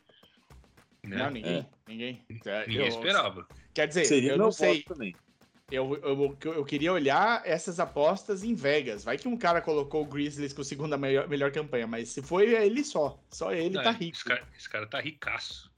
Né? 1.04 1.18
Não, 1.18 1.30
ninguém. 1.30 1.70
Ninguém. 1.88 2.26
É, 2.46 2.68
Ninguém 2.68 2.82
eu- 2.84 2.88
esperava. 2.88 3.48
Quer 3.74 3.88
dizer, 3.88 4.06
Seria 4.06 4.32
eu 4.32 4.38
não 4.38 4.52
sei. 4.52 4.82
também. 4.84 5.14
Eu, 5.72 5.96
eu, 6.04 6.38
eu 6.54 6.64
queria 6.66 6.94
olhar 6.94 7.42
essas 7.46 7.80
apostas 7.80 8.44
em 8.44 8.54
Vegas. 8.56 9.04
Vai 9.04 9.18
que 9.18 9.28
um 9.28 9.36
cara 9.38 9.62
colocou 9.62 10.04
o 10.04 10.06
Grizzlies 10.06 10.54
com 10.54 10.62
a 10.62 10.66
segunda 10.66 10.96
melhor, 10.98 11.28
melhor 11.28 11.52
campanha, 11.52 11.86
mas 11.88 12.10
se 12.10 12.22
foi 12.22 12.54
ele 12.54 12.84
só. 12.84 13.20
Só 13.32 13.52
ele 13.52 13.76
Não, 13.76 13.84
tá 13.84 13.92
rico. 13.92 14.16
Esse 14.16 14.24
cara, 14.26 14.48
esse 14.58 14.70
cara 14.70 14.88
tá 14.88 15.00
ricaço. 15.02 15.72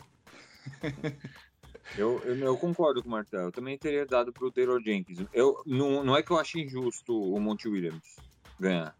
Eu, 1.95 2.21
eu, 2.25 2.35
eu 2.37 2.57
concordo 2.57 3.01
com 3.01 3.07
o 3.07 3.11
Martel. 3.11 3.41
Eu 3.41 3.51
também 3.51 3.77
teria 3.77 4.05
dado 4.05 4.33
pro 4.33 4.51
Taylor 4.51 4.81
Jenkins. 4.83 5.19
Eu, 5.33 5.61
não, 5.65 6.03
não 6.03 6.15
é 6.15 6.21
que 6.23 6.31
eu 6.31 6.39
acho 6.39 6.59
injusto 6.59 7.19
o 7.19 7.39
Monte 7.39 7.67
Williams 7.67 8.17
ganhar. 8.59 8.95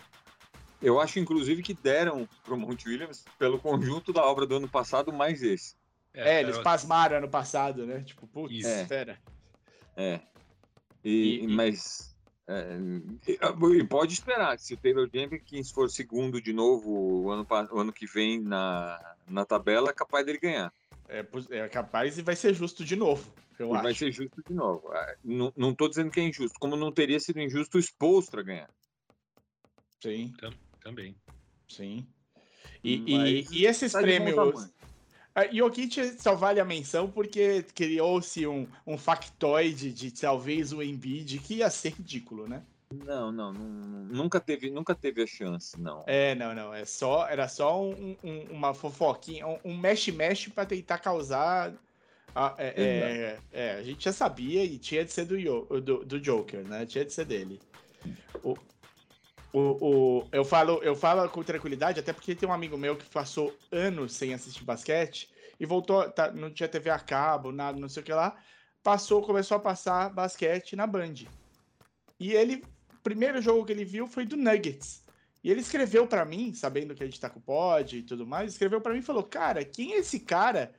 Eu 0.81 0.99
acho, 0.99 1.19
inclusive, 1.19 1.63
que 1.63 1.73
deram 1.73 2.27
pro 2.43 2.57
Monte 2.57 2.87
Williams 2.87 3.25
pelo 3.39 3.59
conjunto 3.59 4.13
da 4.13 4.23
obra 4.23 4.45
do 4.45 4.55
ano 4.57 4.69
passado, 4.69 5.11
mais 5.11 5.41
esse. 5.41 5.75
É, 6.13 6.39
eles 6.41 6.53
cara, 6.53 6.63
pasmaram 6.63 7.17
ano 7.17 7.29
passado, 7.29 7.85
né? 7.85 8.01
Tipo, 8.01 8.27
putz, 8.27 8.55
Isso. 8.55 8.67
É. 8.67 8.81
espera. 8.83 9.19
É. 9.95 10.19
E, 11.03 11.09
E- 11.09 11.43
e- 11.43 11.47
Mas. 11.47 12.15
é, 12.47 12.77
e- 13.27 13.77
e 13.79 13.83
pode 13.83 14.13
esperar 14.13 14.55
que 14.55 14.63
se 14.63 14.73
o 14.73 14.77
Taylor 14.77 15.07
Jenkins 15.11 15.71
for 15.71 15.89
segundo 15.89 16.41
de 16.41 16.53
novo 16.53 16.89
o 16.91 17.31
ano, 17.31 17.45
o 17.71 17.79
ano 17.79 17.93
que 17.93 18.05
vem 18.07 18.39
na, 18.41 19.15
na 19.27 19.45
tabela, 19.45 19.89
é 19.89 19.93
capaz 19.93 20.25
dele 20.25 20.39
ganhar. 20.39 20.71
É, 21.07 21.25
é 21.51 21.69
capaz 21.69 22.17
e 22.17 22.21
vai 22.21 22.35
ser 22.35 22.53
justo 22.53 22.83
de 22.83 22.95
novo. 22.95 23.31
Eu 23.57 23.71
E 23.71 23.73
acho. 23.73 23.83
vai 23.83 23.93
ser 23.95 24.11
justo 24.11 24.43
de 24.47 24.53
novo. 24.53 24.87
Ah, 24.91 25.15
Não, 25.23 25.53
não 25.55 25.73
tô 25.73 25.87
dizendo 25.87 26.11
que 26.11 26.19
é 26.19 26.23
injusto, 26.23 26.59
como 26.59 26.75
não 26.75 26.91
teria 26.91 27.19
sido 27.19 27.39
injusto 27.39 27.77
o 27.77 27.81
Spolstra 27.81 28.43
ganhar. 28.43 28.69
Sim, 30.01 30.33
Também. 30.81 31.15
sim. 31.67 32.07
E, 32.83 32.95
e- 33.07 33.17
Mas 33.17 33.51
e 33.51 33.65
esses 33.65 33.91
tá 33.91 33.99
prêmios. 34.01 34.35
tamanho. 34.35 34.73
A 35.33 35.45
Jokic 35.47 36.19
só 36.19 36.35
vale 36.35 36.59
a 36.59 36.65
menção 36.65 37.11
porque 37.11 37.63
criou-se 37.75 38.45
um, 38.47 38.67
um 38.85 38.97
factoide 38.97 39.91
de 39.93 40.11
talvez 40.11 40.73
o 40.73 40.81
Embiid 40.81 41.39
que 41.39 41.55
ia 41.55 41.69
ser 41.69 41.93
ridículo, 41.93 42.47
né? 42.47 42.63
Não, 42.93 43.31
não, 43.31 43.51
nunca 43.51 44.39
teve, 44.39 44.69
nunca 44.69 44.95
teve 44.95 45.21
a 45.21 45.27
chance, 45.27 45.79
não. 45.79 46.03
É, 46.07 46.33
não, 46.35 46.55
não. 46.55 46.73
É 46.73 46.85
só, 46.85 47.27
era 47.27 47.47
só 47.47 47.83
um- 47.83 48.15
um- 48.23 48.43
uma 48.49 48.73
fofoquinha, 48.73 49.45
um- 49.63 49.77
mexe-mexe 49.77 50.49
pra 50.49 50.65
tentar 50.65 50.97
causar. 50.99 51.73
a- 52.33 52.53
é, 52.59 52.73
é, 52.77 53.39
é, 53.51 53.71
a 53.73 53.83
gente 53.83 54.05
já 54.05 54.13
sabia 54.13 54.63
e 54.63 54.77
tinha 54.77 55.03
de 55.03 55.11
ser 55.11 55.25
do, 55.25 55.81
do, 55.81 56.05
do 56.05 56.19
Joker, 56.19 56.63
né? 56.63 56.85
Tinha 56.85 57.03
de 57.03 57.11
ser 57.11 57.25
dele. 57.25 57.59
O, 58.43 58.55
o, 59.51 59.59
o- 59.59 60.27
eu, 60.31 60.45
falo, 60.45 60.81
eu 60.83 60.95
falo 60.95 61.27
com 61.29 61.41
tranquilidade, 61.43 61.99
até 61.99 62.13
porque 62.13 62.35
tem 62.35 62.47
um 62.47 62.53
amigo 62.53 62.77
meu 62.77 62.95
que 62.95 63.05
passou 63.09 63.57
anos 63.71 64.13
sem 64.13 64.33
assistir 64.35 64.63
basquete 64.63 65.29
e 65.59 65.65
voltou, 65.65 66.07
tá, 66.11 66.31
não 66.31 66.51
tinha 66.51 66.69
TV 66.69 66.89
a 66.91 66.99
cabo, 66.99 67.51
nada, 67.51 67.79
não 67.79 67.89
sei 67.89 68.03
o 68.03 68.05
que 68.05 68.13
lá. 68.13 68.37
Passou, 68.83 69.23
começou 69.23 69.57
a 69.57 69.59
passar 69.59 70.09
basquete 70.13 70.75
na 70.75 70.85
Band. 70.85 71.15
E 72.19 72.33
ele, 72.33 72.63
primeiro 73.07 73.41
jogo 73.41 73.63
que 73.63 73.71
ele 73.71 73.85
viu 73.85 74.05
foi 74.05 74.25
do 74.25 74.35
Nuggets. 74.35 75.01
E 75.41 75.49
ele 75.49 75.61
escreveu 75.61 76.05
pra 76.05 76.25
mim, 76.25 76.53
sabendo 76.53 76.93
que 76.93 77.01
a 77.01 77.05
gente 77.05 77.21
tá 77.21 77.29
com 77.29 77.39
o 77.39 77.41
pod 77.41 77.97
e 77.97 78.03
tudo 78.03 78.27
mais, 78.27 78.51
escreveu 78.51 78.81
pra 78.81 78.91
mim 78.91 78.99
e 78.99 79.03
falou: 79.03 79.23
Cara, 79.23 79.63
quem 79.63 79.93
é 79.93 79.99
esse 79.99 80.19
cara 80.19 80.73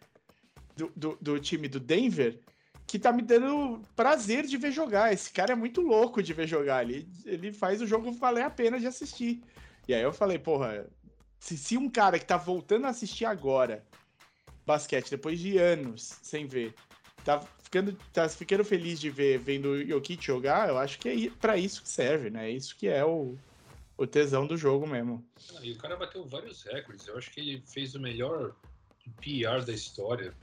do, 0.77 0.93
do, 0.95 1.19
do 1.21 1.41
time 1.41 1.69
do 1.69 1.81
Denver 1.81 2.39
que 2.87 2.99
tá 2.99 3.11
me 3.13 3.23
dando 3.23 3.81
prazer 3.97 4.45
de 4.47 4.59
ver 4.59 4.73
jogar? 4.73 5.11
Esse 5.11 5.33
cara 5.33 5.53
é 5.53 5.57
muito 5.57 5.81
louco 5.81 6.23
de 6.23 6.35
ver 6.35 6.47
jogar. 6.47 6.83
Ele, 6.83 7.09
ele 7.25 7.51
faz 7.51 7.81
o 7.81 7.87
jogo 7.87 8.13
valer 8.13 8.45
a 8.45 8.51
pena 8.51 8.79
de 8.79 8.87
assistir. 8.87 9.43
E 9.87 9.95
aí 9.95 10.03
eu 10.03 10.13
falei: 10.13 10.39
Porra, 10.39 10.87
se, 11.39 11.57
se 11.57 11.79
um 11.79 11.89
cara 11.89 12.19
que 12.19 12.27
tá 12.27 12.37
voltando 12.37 12.87
a 12.87 12.91
assistir 12.91 13.25
agora 13.25 13.87
basquete, 14.67 15.11
depois 15.11 15.39
de 15.41 15.57
anos 15.57 16.19
sem 16.23 16.47
ver, 16.47 16.75
tá 17.25 17.43
ficando, 17.69 17.93
tá 18.13 18.29
ficando 18.29 18.65
feliz 18.65 18.99
de 18.99 19.11
ver 19.11 19.39
vendo 19.39 19.69
o 19.69 19.87
Jokic 19.87 20.25
jogar, 20.25 20.71
eu 20.71 20.79
acho 20.79 20.99
que 20.99 21.09
é 21.09 21.31
pra 21.39 21.57
isso 21.57 21.83
que 21.83 21.89
serve, 21.89 22.31
né? 22.31 22.51
É 22.51 22.51
isso 22.51 22.75
que 22.77 22.89
é 22.89 23.05
o, 23.05 23.37
o 23.97 24.07
tesão 24.07 24.47
do 24.47 24.57
jogo 24.57 24.87
mesmo. 24.87 25.25
Ah, 25.55 25.61
e 25.63 25.73
o 25.73 25.79
cara 25.79 25.97
bateu 25.97 26.25
vários 26.25 26.63
recordes. 26.63 27.07
Eu 27.07 27.19
acho 27.19 27.31
que 27.31 27.41
ele 27.41 27.63
fez 27.67 27.95
o 27.95 28.01
melhor 28.01 28.57
PR 29.21 29.65
da 29.65 29.73
história 29.73 30.35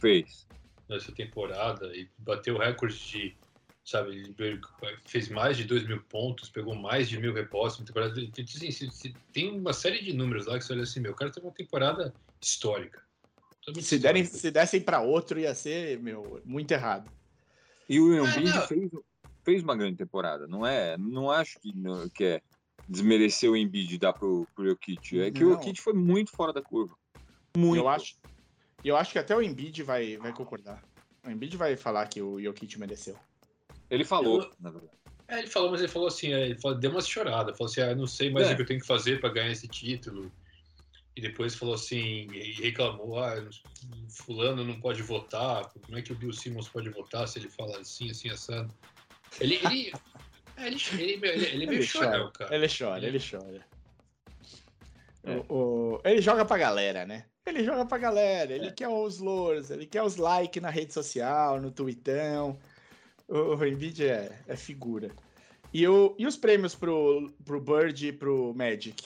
Fez. 0.00 0.48
nessa 0.88 1.12
temporada 1.12 1.96
e 1.96 2.08
bateu 2.18 2.58
recorde 2.58 2.98
de, 2.98 3.36
sabe, 3.84 4.34
ele 4.36 4.60
fez 5.06 5.28
mais 5.28 5.56
de 5.56 5.64
2 5.64 5.86
mil 5.86 6.02
pontos, 6.02 6.50
pegou 6.50 6.74
mais 6.74 7.08
de 7.08 7.16
mil 7.16 7.32
repostos 7.32 7.80
na 7.80 7.86
temporada. 7.86 8.20
Assim, 8.20 9.14
tem 9.32 9.56
uma 9.56 9.72
série 9.72 10.02
de 10.02 10.12
números 10.12 10.46
lá 10.46 10.58
que 10.58 10.64
você 10.64 10.72
olha 10.72 10.82
assim, 10.82 10.98
meu, 10.98 11.12
o 11.12 11.16
cara 11.16 11.30
teve 11.30 11.46
uma 11.46 11.54
temporada 11.54 12.12
histórica. 12.40 13.00
Se, 13.80 13.98
derem, 13.98 14.24
se 14.24 14.50
dessem 14.50 14.80
pra 14.80 15.00
outro, 15.00 15.38
ia 15.38 15.54
ser, 15.54 15.98
meu, 16.00 16.40
muito 16.44 16.70
errado. 16.72 17.10
E 17.88 18.00
o 18.00 18.12
Ah, 18.24 18.28
Embiid 18.28 18.50
não. 18.54 18.66
fez, 18.66 18.90
fez 19.44 19.62
uma 19.62 19.76
grande 19.76 19.96
temporada. 19.98 20.46
Não 20.48 20.66
é, 20.66 20.96
não 20.98 21.30
acho 21.30 21.60
que, 21.60 21.72
não- 21.76 22.08
que 22.08 22.24
é 22.24 22.42
desmerecer 22.88 23.48
o 23.50 23.56
Embiid 23.56 23.94
e 23.94 23.98
dar 23.98 24.12
pro, 24.12 24.46
pro 24.54 24.66
Jokic. 24.68 25.20
É 25.20 25.30
que 25.30 25.44
o 25.44 25.50
Não. 25.50 25.54
Jokic 25.56 25.80
foi 25.80 25.92
muito 25.92 26.32
fora 26.32 26.52
da 26.52 26.60
curva. 26.60 26.96
Muito. 27.56 27.80
Eu 27.80 27.88
acho, 27.88 28.16
eu 28.84 28.96
acho 28.96 29.12
que 29.12 29.18
até 29.18 29.36
o 29.36 29.42
Embiid 29.42 29.82
vai, 29.84 30.16
vai 30.16 30.32
concordar. 30.32 30.82
O 31.24 31.30
Embiid 31.30 31.56
vai 31.56 31.76
falar 31.76 32.06
que 32.08 32.20
o 32.20 32.40
Jokic 32.42 32.78
mereceu. 32.80 33.16
Ele 33.88 34.04
falou, 34.04 34.42
Eu- 34.42 34.50
na 34.58 34.70
verdade. 34.70 34.92
É, 35.28 35.38
ele 35.38 35.46
falou, 35.46 35.70
mas 35.70 35.80
ele 35.80 35.88
falou 35.88 36.08
assim, 36.08 36.32
é, 36.32 36.46
ele 36.46 36.58
falou- 36.60 36.78
deu 36.78 36.90
uma 36.90 37.00
chorada, 37.00 37.54
falou 37.54 37.70
assim, 37.70 37.80
ah, 37.80 37.94
não 37.94 38.06
sei 38.08 38.28
mais 38.30 38.48
É. 38.48 38.52
o 38.52 38.56
que 38.56 38.62
eu 38.62 38.66
tenho 38.66 38.80
que 38.80 38.86
fazer 38.86 39.20
para 39.20 39.30
ganhar 39.32 39.50
esse 39.52 39.68
título. 39.68 40.30
E 41.14 41.20
depois 41.20 41.54
falou 41.54 41.74
assim, 41.74 42.26
e 42.32 42.52
reclamou, 42.62 43.18
ah, 43.22 43.34
fulano 44.08 44.64
não 44.64 44.80
pode 44.80 45.02
votar, 45.02 45.70
como 45.84 45.98
é 45.98 46.02
que 46.02 46.12
o 46.12 46.16
Bill 46.16 46.32
Simmons 46.32 46.68
pode 46.68 46.88
votar 46.88 47.28
se 47.28 47.38
ele 47.38 47.50
fala 47.50 47.78
assim, 47.78 48.10
assim, 48.10 48.30
assado. 48.30 48.72
Ele, 49.40 49.56
ele, 49.56 49.92
é, 50.56 50.66
ele, 50.66 50.76
ele, 50.98 51.26
ele, 51.28 51.64
é 51.64 51.66
meio 51.66 51.82
chorão, 51.82 52.30
cara. 52.32 52.54
ele 52.54 52.66
chora, 52.66 53.06
ele 53.06 53.18
chora. 53.18 53.66
É. 55.24 55.36
O- 55.48 55.54
o- 55.54 56.00
ele 56.04 56.20
joga 56.22 56.44
pra 56.44 56.56
galera, 56.58 57.04
né? 57.04 57.26
Ele 57.44 57.64
joga 57.64 57.84
pra 57.84 57.98
galera, 57.98 58.52
ele 58.52 58.70
quer 58.70 58.88
os 58.88 59.18
lores, 59.18 59.70
ele 59.70 59.84
quer 59.86 60.02
os 60.02 60.16
likes 60.16 60.62
na 60.62 60.70
rede 60.70 60.92
social, 60.94 61.60
no 61.60 61.70
tweetão. 61.70 62.58
O, 63.28 63.56
o 63.56 63.66
Embiid 63.66 64.06
é, 64.06 64.38
é 64.46 64.56
figura. 64.56 65.10
E, 65.72 65.86
o, 65.88 66.14
e 66.18 66.26
os 66.26 66.36
prêmios 66.36 66.74
pro, 66.74 67.30
pro 67.44 67.60
Bird 67.60 68.06
e 68.08 68.12
pro 68.12 68.54
Magic? 68.54 69.04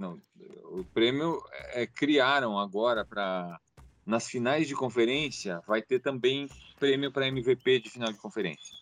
Não, 0.00 0.18
o 0.64 0.84
prêmio 0.94 1.42
é, 1.72 1.86
criaram 1.86 2.58
agora 2.58 3.04
para 3.04 3.60
nas 4.06 4.26
finais 4.26 4.66
de 4.66 4.74
conferência 4.74 5.60
vai 5.66 5.82
ter 5.82 6.00
também 6.00 6.48
prêmio 6.78 7.12
para 7.12 7.28
MVP 7.28 7.80
de 7.80 7.90
final 7.90 8.10
de 8.10 8.18
conferência. 8.18 8.76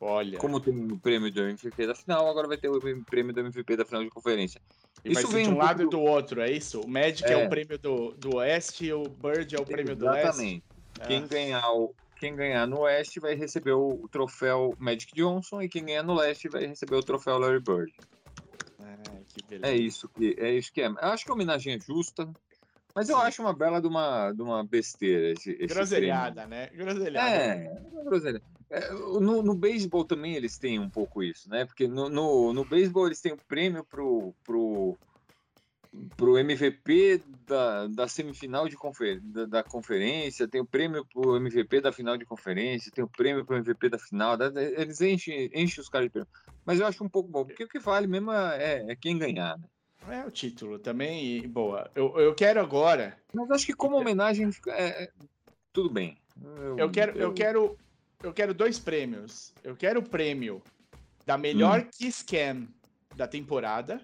Olha, 0.00 0.38
Como 0.38 0.60
tem 0.60 0.92
o 0.92 0.98
prêmio 0.98 1.30
do 1.32 1.42
MVP 1.42 1.86
da 1.86 1.94
final, 1.94 2.28
agora 2.28 2.46
vai 2.46 2.56
ter 2.56 2.68
o 2.68 2.80
prêmio 3.04 3.34
do 3.34 3.40
MVP 3.40 3.76
da 3.76 3.84
final 3.84 4.02
de 4.02 4.10
conferência. 4.10 4.60
e 5.04 5.12
isso 5.12 5.28
vem 5.28 5.44
de 5.44 5.50
um 5.50 5.54
um 5.54 5.58
lado 5.58 5.82
e 5.82 5.88
do 5.88 6.00
outro, 6.00 6.40
é 6.40 6.50
isso? 6.50 6.80
O 6.80 6.88
Magic 6.88 7.24
é, 7.24 7.32
É. 7.32 7.46
o 7.46 7.48
prêmio 7.48 7.78
do, 7.78 8.12
do 8.12 8.36
Oeste 8.36 8.86
e 8.86 8.92
o 8.92 9.02
Bird 9.02 9.54
é 9.54 9.58
o 9.58 9.64
prêmio 9.64 9.96
do 9.96 10.04
Leste? 10.06 10.28
Exatamente. 10.28 10.64
Quem 11.06 11.22
Ah, 11.22 11.26
ganhar 11.26 11.72
o 11.72 11.94
quem 12.16 12.34
ganhar 12.36 12.66
no 12.66 12.80
Oeste 12.80 13.20
vai 13.20 13.34
receber 13.34 13.72
o, 13.72 14.08
troféu 14.10 14.74
Magic 14.78 15.12
Johnson 15.14 15.60
e 15.60 15.68
quem 15.68 15.84
ganhar 15.84 16.02
no 16.02 16.14
Leste 16.14 16.48
vai 16.48 16.64
receber 16.66 16.94
o 16.94 17.02
troféu 17.02 17.38
Larry 17.38 17.60
Bird. 17.60 17.92
É 19.62 19.74
isso 19.76 20.08
que 20.08 20.36
é 20.38 20.52
isso 20.56 20.72
que 20.72 20.80
é. 20.80 20.86
Eu 20.86 20.96
acho 20.98 21.24
que 21.24 21.30
a 21.30 21.34
homenagem 21.34 21.74
é 21.74 21.80
justa, 21.80 22.30
mas 22.94 23.08
eu 23.08 23.16
Sim. 23.16 23.22
acho 23.22 23.42
uma 23.42 23.56
bela 23.56 23.80
de 23.80 23.88
uma, 23.88 24.32
de 24.32 24.42
uma 24.42 24.64
besteira 24.64 25.32
esse, 25.32 25.50
esse 25.52 25.74
Groselhada, 25.74 26.46
né? 26.46 26.68
Groselhada. 26.68 27.36
É, 27.36 27.70
uma 27.70 28.04
groselha. 28.04 28.42
É, 28.70 28.90
no, 28.92 29.42
no 29.42 29.54
beisebol 29.54 30.04
também 30.04 30.34
eles 30.34 30.58
têm 30.58 30.78
um 30.78 30.90
pouco 30.90 31.22
isso, 31.22 31.48
né? 31.48 31.64
Porque 31.64 31.86
no, 31.86 32.08
no, 32.08 32.52
no 32.52 32.64
beisebol 32.64 33.06
eles 33.06 33.20
têm 33.20 33.32
o 33.32 33.40
prêmio 33.46 33.84
pro, 33.84 34.34
pro, 34.44 34.98
pro 36.16 36.38
MVP 36.38 37.22
da, 37.46 37.86
da 37.88 38.08
semifinal 38.08 38.68
de 38.68 38.76
confer, 38.76 39.20
da, 39.20 39.46
da 39.46 39.62
conferência, 39.64 40.48
tem 40.48 40.60
o 40.60 40.66
prêmio 40.66 41.06
pro 41.12 41.36
MVP 41.36 41.80
da 41.80 41.92
final 41.92 42.16
de 42.16 42.24
conferência, 42.24 42.90
tem 42.92 43.04
o 43.04 43.08
prêmio 43.08 43.44
pro 43.44 43.56
MVP 43.56 43.88
da 43.90 43.98
final, 43.98 44.36
da- 44.36 44.50
eles 44.62 45.00
enchem, 45.00 45.50
enchem 45.54 45.80
os 45.82 45.88
caras 45.88 46.06
de 46.08 46.12
prêmio. 46.12 46.28
Mas 46.64 46.80
eu 46.80 46.86
acho 46.86 47.04
um 47.04 47.08
pouco 47.08 47.28
bom, 47.28 47.44
porque 47.44 47.64
o 47.64 47.68
que 47.68 47.78
vale 47.78 48.06
mesmo 48.06 48.32
é, 48.32 48.84
é 48.90 48.96
quem 48.96 49.18
ganhar, 49.18 49.58
né? 49.58 49.68
É 50.22 50.26
o 50.26 50.30
título 50.30 50.78
também, 50.78 51.36
e 51.38 51.46
boa. 51.46 51.90
Eu, 51.94 52.18
eu 52.18 52.34
quero 52.34 52.60
agora. 52.60 53.16
Mas 53.32 53.50
acho 53.50 53.66
que 53.66 53.72
como 53.72 53.96
homenagem, 53.96 54.50
fica- 54.52 54.72
é, 54.72 55.04
é, 55.04 55.10
tudo 55.72 55.88
bem. 55.90 56.18
Eu 56.76 56.90
quero, 56.90 57.16
eu 57.16 57.32
quero, 57.32 57.78
eu 58.22 58.32
quero 58.32 58.52
dois 58.52 58.78
prêmios. 58.78 59.54
Eu 59.62 59.74
quero 59.74 60.00
o 60.00 60.08
prêmio 60.08 60.62
da 61.24 61.38
melhor 61.38 61.80
Hum. 61.80 61.88
Kiss 61.90 62.22
Cam 62.24 62.68
da 63.16 63.26
temporada 63.26 64.00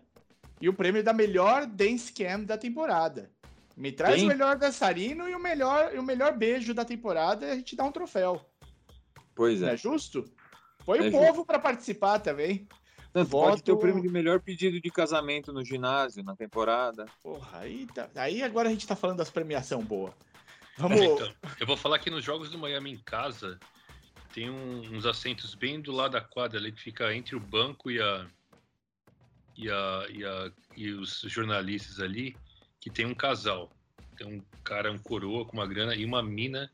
e 0.60 0.68
o 0.68 0.74
prêmio 0.74 1.02
da 1.04 1.12
melhor 1.12 1.66
Dance 1.66 2.12
Cam 2.12 2.44
da 2.44 2.56
temporada. 2.56 3.30
Me 3.76 3.92
traz 3.92 4.16
Tem? 4.16 4.24
o 4.24 4.28
melhor 4.28 4.56
dançarino 4.56 5.28
e 5.28 5.34
o 5.34 5.38
melhor, 5.40 5.94
e 5.94 5.98
o 5.98 6.02
melhor 6.02 6.36
beijo 6.36 6.72
da 6.72 6.84
temporada 6.84 7.46
e 7.46 7.50
a 7.50 7.54
gente 7.56 7.76
dá 7.76 7.84
um 7.84 7.92
troféu. 7.92 8.40
Pois 9.34 9.60
Não 9.60 9.68
é. 9.68 9.74
é 9.74 9.76
justo? 9.76 10.24
Põe 10.98 11.06
É 11.06 11.08
o 11.08 11.12
povo 11.12 11.44
para 11.46 11.58
participar 11.58 12.18
também. 12.18 12.66
Tanto 13.12 13.30
pode 13.30 13.62
ter 13.62 13.72
o 13.72 13.74
voto- 13.74 13.82
prêmio 13.82 14.02
de 14.02 14.08
melhor 14.08 14.40
pedido 14.40 14.80
de 14.80 14.90
casamento 14.90 15.52
no 15.52 15.64
ginásio 15.64 16.22
na 16.22 16.34
temporada. 16.36 17.06
Porra, 17.22 17.58
aí, 17.60 17.86
tá- 17.94 18.08
aí 18.14 18.42
agora 18.42 18.68
a 18.68 18.72
gente 18.72 18.86
tá 18.86 18.94
falando 18.94 19.18
das 19.18 19.30
premiação 19.30 19.82
boa. 19.82 20.14
Vamos. 20.76 20.98
Mas 21.00 21.10
então, 21.10 21.32
eu 21.58 21.66
vou 21.66 21.76
falar 21.76 21.98
que 21.98 22.08
nos 22.10 22.24
jogos 22.24 22.50
do 22.50 22.58
Miami 22.58 22.92
em 22.92 22.98
casa 22.98 23.58
tem 24.32 24.48
um- 24.48 24.80
uns 24.96 25.04
assentos 25.06 25.54
bem 25.54 25.80
do 25.80 25.90
lado 25.92 26.12
da 26.12 26.20
quadra 26.20 26.58
ali 26.58 26.70
que 26.72 26.80
fica 26.80 27.12
entre 27.14 27.34
o 27.34 27.40
banco 27.40 27.90
e 27.90 28.00
a 28.00 28.26
e 29.56 29.68
a 29.70 30.06
e, 30.08 30.24
a, 30.24 30.52
e 30.76 30.90
os 30.92 31.20
jornalistas 31.26 32.00
ali 32.00 32.36
que 32.80 32.88
tem 32.90 33.06
um 33.06 33.14
casal. 33.14 33.70
Tem 34.16 34.26
um 34.26 34.42
cara, 34.62 34.90
um 34.92 34.98
coroa 34.98 35.44
com 35.44 35.54
uma 35.56 35.66
grana 35.66 35.94
e 35.94 36.04
uma 36.04 36.22
mina 36.22 36.70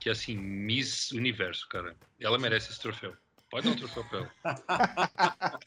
que 0.00 0.08
é 0.08 0.12
assim, 0.12 0.36
Miss 0.36 1.10
Universo, 1.12 1.68
cara. 1.68 1.94
Ela 2.20 2.38
merece 2.38 2.70
esse 2.70 2.80
troféu. 2.80 3.14
Pode 3.50 3.74
dar 3.74 4.04
pra 4.04 4.18
ela. 4.18 4.30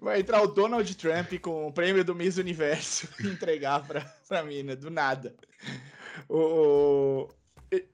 Vai 0.00 0.20
entrar 0.20 0.42
o 0.42 0.48
Donald 0.48 0.94
Trump 0.96 1.32
com 1.40 1.68
o 1.68 1.72
prêmio 1.72 2.04
do 2.04 2.14
Miss 2.14 2.36
Universo 2.36 3.08
e 3.20 3.28
entregar 3.28 3.86
pra, 3.86 4.00
pra 4.28 4.42
mina, 4.42 4.74
do 4.74 4.90
nada. 4.90 5.34
O, 6.28 7.28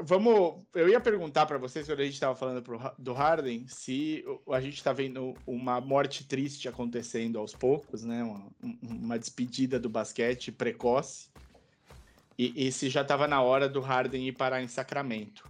vamos. 0.03 0.63
Eu 0.75 0.89
ia 0.89 1.01
perguntar 1.01 1.47
pra 1.47 1.59
vocês, 1.59 1.87
quando 1.87 2.01
a 2.01 2.05
gente 2.05 2.19
tava 2.19 2.35
falando 2.35 2.63
pro 2.63 2.81
do 2.99 3.13
Harden, 3.13 3.67
se 3.69 4.25
a 4.51 4.61
gente 4.61 4.83
tá 4.83 4.93
vendo 4.93 5.35
uma 5.47 5.81
morte 5.81 6.27
triste 6.27 6.69
acontecendo 6.69 7.39
aos 7.39 7.55
poucos, 7.55 8.03
né? 8.03 8.23
Uma, 8.23 8.47
um- 8.63 8.79
uma 8.83 9.19
despedida 9.19 9.79
do 9.79 9.89
basquete 9.89 10.51
precoce. 10.53 11.29
E, 12.39 12.69
e 12.69 12.73
se 12.73 12.89
já 12.89 13.05
tava 13.05 13.29
na 13.29 13.43
hora 13.43 13.69
do 13.69 13.81
Harden 13.81 14.27
ir 14.27 14.33
parar 14.33 14.63
em 14.63 14.69
Sacramento. 14.69 15.45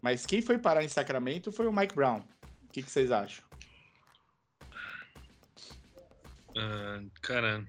Mas 0.00 0.24
quem 0.24 0.40
foi 0.40 0.56
parar 0.58 0.84
em 0.84 0.88
Sacramento 0.88 1.50
foi 1.50 1.66
o 1.66 1.72
Mike 1.72 1.94
Brown. 1.96 2.22
O 2.68 2.72
que, 2.72 2.82
que 2.82 2.90
vocês 2.90 3.10
acham? 3.10 3.44
Ah, 6.56 7.00
cara, 7.22 7.64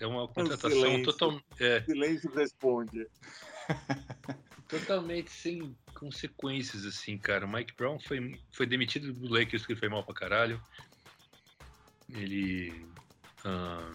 é 0.00 0.06
uma 0.06 0.28
contratação 0.28 0.70
silêncio. 0.70 1.04
total, 1.04 1.40
é, 1.58 1.82
Silêncio 1.82 2.32
responde. 2.32 3.06
totalmente 4.68 5.30
sem 5.30 5.76
consequências, 5.94 6.86
assim, 6.86 7.18
cara. 7.18 7.44
O 7.44 7.52
Mike 7.52 7.74
Brown 7.76 7.98
foi, 7.98 8.40
foi 8.52 8.66
demitido 8.66 9.12
do 9.12 9.28
Lakers 9.28 9.62
porque 9.62 9.72
ele 9.72 9.80
foi 9.80 9.88
mal 9.88 10.04
pra 10.04 10.14
caralho. 10.14 10.62
Ele. 12.08 12.86
ah, 13.44 13.92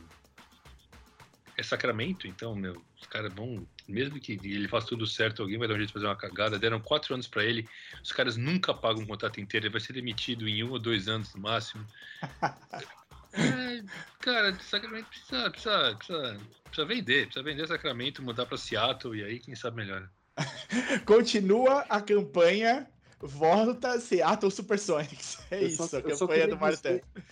é 1.57 1.63
Sacramento, 1.63 2.27
então, 2.27 2.53
meu, 2.53 2.83
os 3.05 3.11
caras 3.11 3.33
vão. 3.33 3.65
Mesmo 3.87 4.19
que 4.19 4.33
ele 4.33 4.67
faça 4.67 4.87
tudo 4.87 5.05
certo, 5.05 5.43
alguém 5.43 5.57
vai 5.59 5.67
dar 5.67 5.75
um 5.75 5.77
jeito 5.77 5.89
de 5.89 5.93
fazer 5.93 6.07
uma 6.07 6.15
cagada. 6.15 6.57
Deram 6.57 6.79
quatro 6.79 7.13
anos 7.13 7.27
pra 7.27 7.43
ele, 7.43 7.67
os 8.03 8.11
caras 8.11 8.35
nunca 8.35 8.73
pagam 8.73 9.03
um 9.03 9.05
contrato 9.05 9.39
inteiro, 9.39 9.67
ele 9.67 9.71
vai 9.71 9.79
ser 9.81 9.93
demitido 9.93 10.47
em 10.49 10.63
um 10.63 10.71
ou 10.71 10.79
dois 10.79 11.07
anos 11.07 11.33
no 11.33 11.41
máximo. 11.41 11.85
É, 13.37 13.83
cara, 14.21 14.57
Sacramento 14.61 15.07
precisa, 15.09 15.49
precisa, 15.51 15.95
precisa, 15.97 16.39
precisa 16.63 16.85
vender, 16.87 17.25
precisa 17.25 17.43
vender 17.43 17.67
Sacramento, 17.67 18.23
mudar 18.23 18.45
pra 18.45 18.57
Seattle 18.57 19.13
e 19.19 19.25
aí, 19.25 19.39
quem 19.41 19.53
sabe 19.55 19.75
melhor. 19.75 20.09
Continua 21.05 21.81
a 21.89 21.99
campanha 21.99 22.87
Volta 23.19 23.99
Seattle 23.99 24.49
Supersonics. 24.49 25.37
É 25.51 25.61
Eu 25.61 25.67
isso, 25.67 25.85
só- 25.85 25.97
a 25.97 26.01
campanha 26.01 26.47
queria 26.47 26.55
do 26.55 26.65
dizer- 26.69 26.81
Terra. 26.81 27.25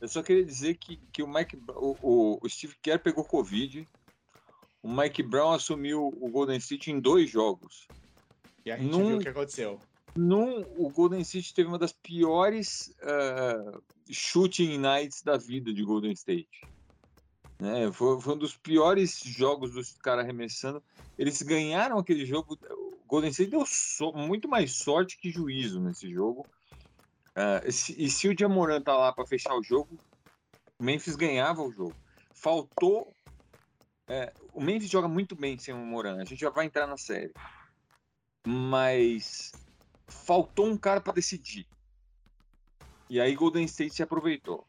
Eu 0.00 0.06
só 0.06 0.22
queria 0.22 0.44
dizer 0.44 0.74
que, 0.76 0.96
que 1.12 1.24
o 1.24 1.26
Mike, 1.26 1.58
o, 1.70 1.96
o- 2.00 2.38
o 2.40 2.48
Steve 2.48 2.76
Kerr 2.80 3.00
pegou 3.00 3.24
Covid. 3.24 3.84
O 4.82 4.90
Mike 4.92 5.22
Brown 5.22 5.52
assumiu 5.52 6.06
o 6.20 6.28
Golden 6.30 6.56
State 6.58 6.90
em 6.90 7.00
dois 7.00 7.28
jogos. 7.30 7.86
E 8.64 8.70
a 8.70 8.76
gente 8.76 8.90
Num- 8.90 9.08
viu 9.08 9.16
o 9.16 9.20
que 9.20 9.28
aconteceu. 9.28 9.80
Num, 10.16 10.60
o 10.76 10.88
Golden 10.90 11.20
State 11.20 11.54
teve 11.54 11.68
uma 11.68 11.78
das 11.78 11.92
piores 11.92 12.92
ah, 13.02 13.78
shooting 14.10 14.78
nights 14.78 15.22
da 15.22 15.36
vida 15.36 15.72
de 15.72 15.82
Golden 15.84 16.12
State. 16.12 16.48
Né? 17.60 17.90
Foi, 17.92 18.20
foi 18.20 18.34
um 18.34 18.38
dos 18.38 18.56
piores 18.56 19.20
jogos 19.24 19.72
dos 19.72 19.92
caras 19.98 20.24
arremessando. 20.24 20.82
Eles 21.18 21.42
ganharam 21.42 21.98
aquele 21.98 22.24
jogo. 22.24 22.56
O 22.70 22.98
Golden 23.06 23.30
State 23.30 23.50
deu 23.50 23.64
so- 23.66 24.12
muito 24.12 24.48
mais 24.48 24.76
sorte 24.76 25.18
que 25.18 25.30
juízo 25.30 25.80
nesse 25.80 26.10
jogo. 26.12 26.46
E 27.64 27.70
se- 27.72 27.94
e 27.96 28.10
se 28.10 28.28
o 28.28 28.36
Jamoran 28.36 28.80
tá 28.80 28.96
lá 28.96 29.12
para 29.12 29.26
fechar 29.26 29.54
o 29.54 29.62
jogo, 29.62 29.96
O 30.80 30.84
Memphis 30.84 31.16
ganhava 31.16 31.60
o 31.62 31.72
jogo. 31.72 31.94
Faltou. 32.32 33.12
É, 34.08 34.32
o 34.54 34.60
Memphis 34.60 34.90
joga 34.90 35.06
muito 35.06 35.36
bem 35.36 35.58
sem 35.58 35.74
o 35.74 35.78
Moran. 35.78 36.16
A 36.16 36.24
gente 36.24 36.40
já 36.40 36.50
vai 36.50 36.64
entrar 36.64 36.86
na 36.86 36.96
série. 36.96 37.32
Mas 38.46 39.52
faltou 40.06 40.66
um 40.66 40.76
cara 40.76 41.00
para 41.00 41.12
decidir. 41.12 41.66
E 43.10 43.20
aí 43.20 43.34
Golden 43.34 43.64
State 43.64 43.94
se 43.94 44.02
aproveitou. 44.02 44.66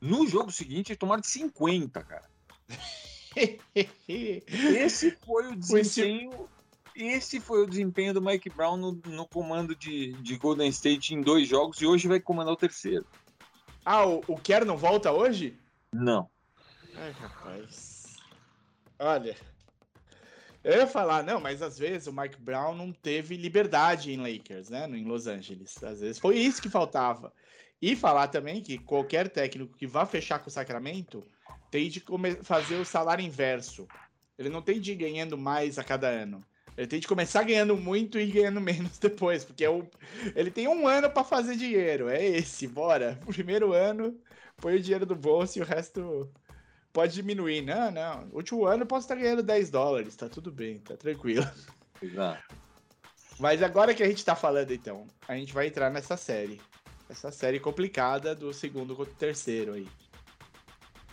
No 0.00 0.26
jogo 0.26 0.52
seguinte, 0.52 0.94
tomaram 0.94 1.20
de 1.20 1.28
50, 1.28 2.02
cara. 2.02 2.28
Esse 4.08 5.10
foi 5.10 5.52
o 5.52 5.56
desempenho. 5.56 6.48
Esse 6.94 7.40
foi 7.40 7.62
o 7.62 7.66
desempenho 7.66 8.14
do 8.14 8.22
Mike 8.22 8.48
Brown 8.50 8.76
no, 8.76 8.92
no 8.92 9.26
comando 9.26 9.74
de, 9.74 10.12
de 10.14 10.36
Golden 10.38 10.68
State 10.68 11.14
em 11.14 11.20
dois 11.20 11.46
jogos 11.46 11.80
e 11.80 11.86
hoje 11.86 12.08
vai 12.08 12.18
comandar 12.20 12.54
o 12.54 12.56
terceiro. 12.56 13.04
ah, 13.84 14.06
o, 14.06 14.22
o 14.28 14.38
Kerr 14.38 14.64
não 14.64 14.78
volta 14.78 15.12
hoje? 15.12 15.58
Não. 15.92 16.30
Ai, 16.94 17.10
rapaz. 17.12 17.95
Olha. 18.98 19.36
Eu 20.64 20.78
ia 20.78 20.86
falar, 20.86 21.22
não, 21.22 21.38
mas 21.38 21.62
às 21.62 21.78
vezes 21.78 22.08
o 22.08 22.12
Mike 22.12 22.40
Brown 22.40 22.74
não 22.74 22.92
teve 22.92 23.36
liberdade 23.36 24.12
em 24.12 24.16
Lakers, 24.16 24.68
né? 24.68 24.88
Em 24.88 25.04
Los 25.04 25.26
Angeles. 25.26 25.82
Às 25.82 26.00
vezes 26.00 26.18
foi 26.18 26.38
isso 26.38 26.60
que 26.60 26.68
faltava. 26.68 27.32
E 27.80 27.94
falar 27.94 28.28
também 28.28 28.60
que 28.60 28.78
qualquer 28.78 29.28
técnico 29.28 29.76
que 29.76 29.86
vá 29.86 30.04
fechar 30.04 30.40
com 30.40 30.48
o 30.48 30.52
Sacramento 30.52 31.24
tem 31.70 31.88
de 31.88 32.02
fazer 32.42 32.76
o 32.76 32.84
salário 32.84 33.24
inverso. 33.24 33.86
Ele 34.38 34.48
não 34.48 34.60
tem 34.62 34.80
de 34.80 34.92
ir 34.92 34.96
ganhando 34.96 35.38
mais 35.38 35.78
a 35.78 35.84
cada 35.84 36.08
ano. 36.08 36.44
Ele 36.76 36.86
tem 36.86 37.00
de 37.00 37.08
começar 37.08 37.42
ganhando 37.42 37.76
muito 37.76 38.18
e 38.18 38.26
ganhando 38.26 38.60
menos 38.60 38.98
depois, 39.00 39.44
porque 39.44 39.64
é 39.64 39.70
o... 39.70 39.88
ele 40.34 40.50
tem 40.50 40.68
um 40.68 40.86
ano 40.86 41.08
para 41.10 41.24
fazer 41.24 41.56
dinheiro. 41.56 42.08
É 42.08 42.24
esse, 42.24 42.66
bora. 42.66 43.18
Primeiro 43.26 43.72
ano, 43.72 44.18
põe 44.56 44.74
o 44.74 44.80
dinheiro 44.80 45.06
do 45.06 45.14
bolso 45.14 45.58
e 45.58 45.62
o 45.62 45.64
resto 45.64 46.30
pode 46.96 47.12
diminuir. 47.12 47.60
Não, 47.60 47.90
não. 47.90 48.26
Último 48.32 48.64
ano 48.64 48.84
eu 48.84 48.86
posso 48.86 49.04
estar 49.04 49.16
ganhando 49.16 49.42
10 49.42 49.68
dólares, 49.68 50.16
tá 50.16 50.30
tudo 50.30 50.50
bem, 50.50 50.78
tá 50.78 50.96
tranquilo. 50.96 51.46
Exato. 52.00 52.42
Mas 53.38 53.62
agora 53.62 53.94
que 53.94 54.02
a 54.02 54.08
gente 54.08 54.24
tá 54.24 54.34
falando, 54.34 54.72
então, 54.72 55.06
a 55.28 55.36
gente 55.36 55.52
vai 55.52 55.66
entrar 55.66 55.90
nessa 55.90 56.16
série. 56.16 56.58
Essa 57.06 57.30
série 57.30 57.60
complicada 57.60 58.34
do 58.34 58.50
segundo 58.50 58.96
contra 58.96 59.12
o 59.12 59.16
terceiro 59.16 59.74
aí. 59.74 59.86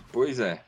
Pois 0.10 0.40
é. 0.40 0.64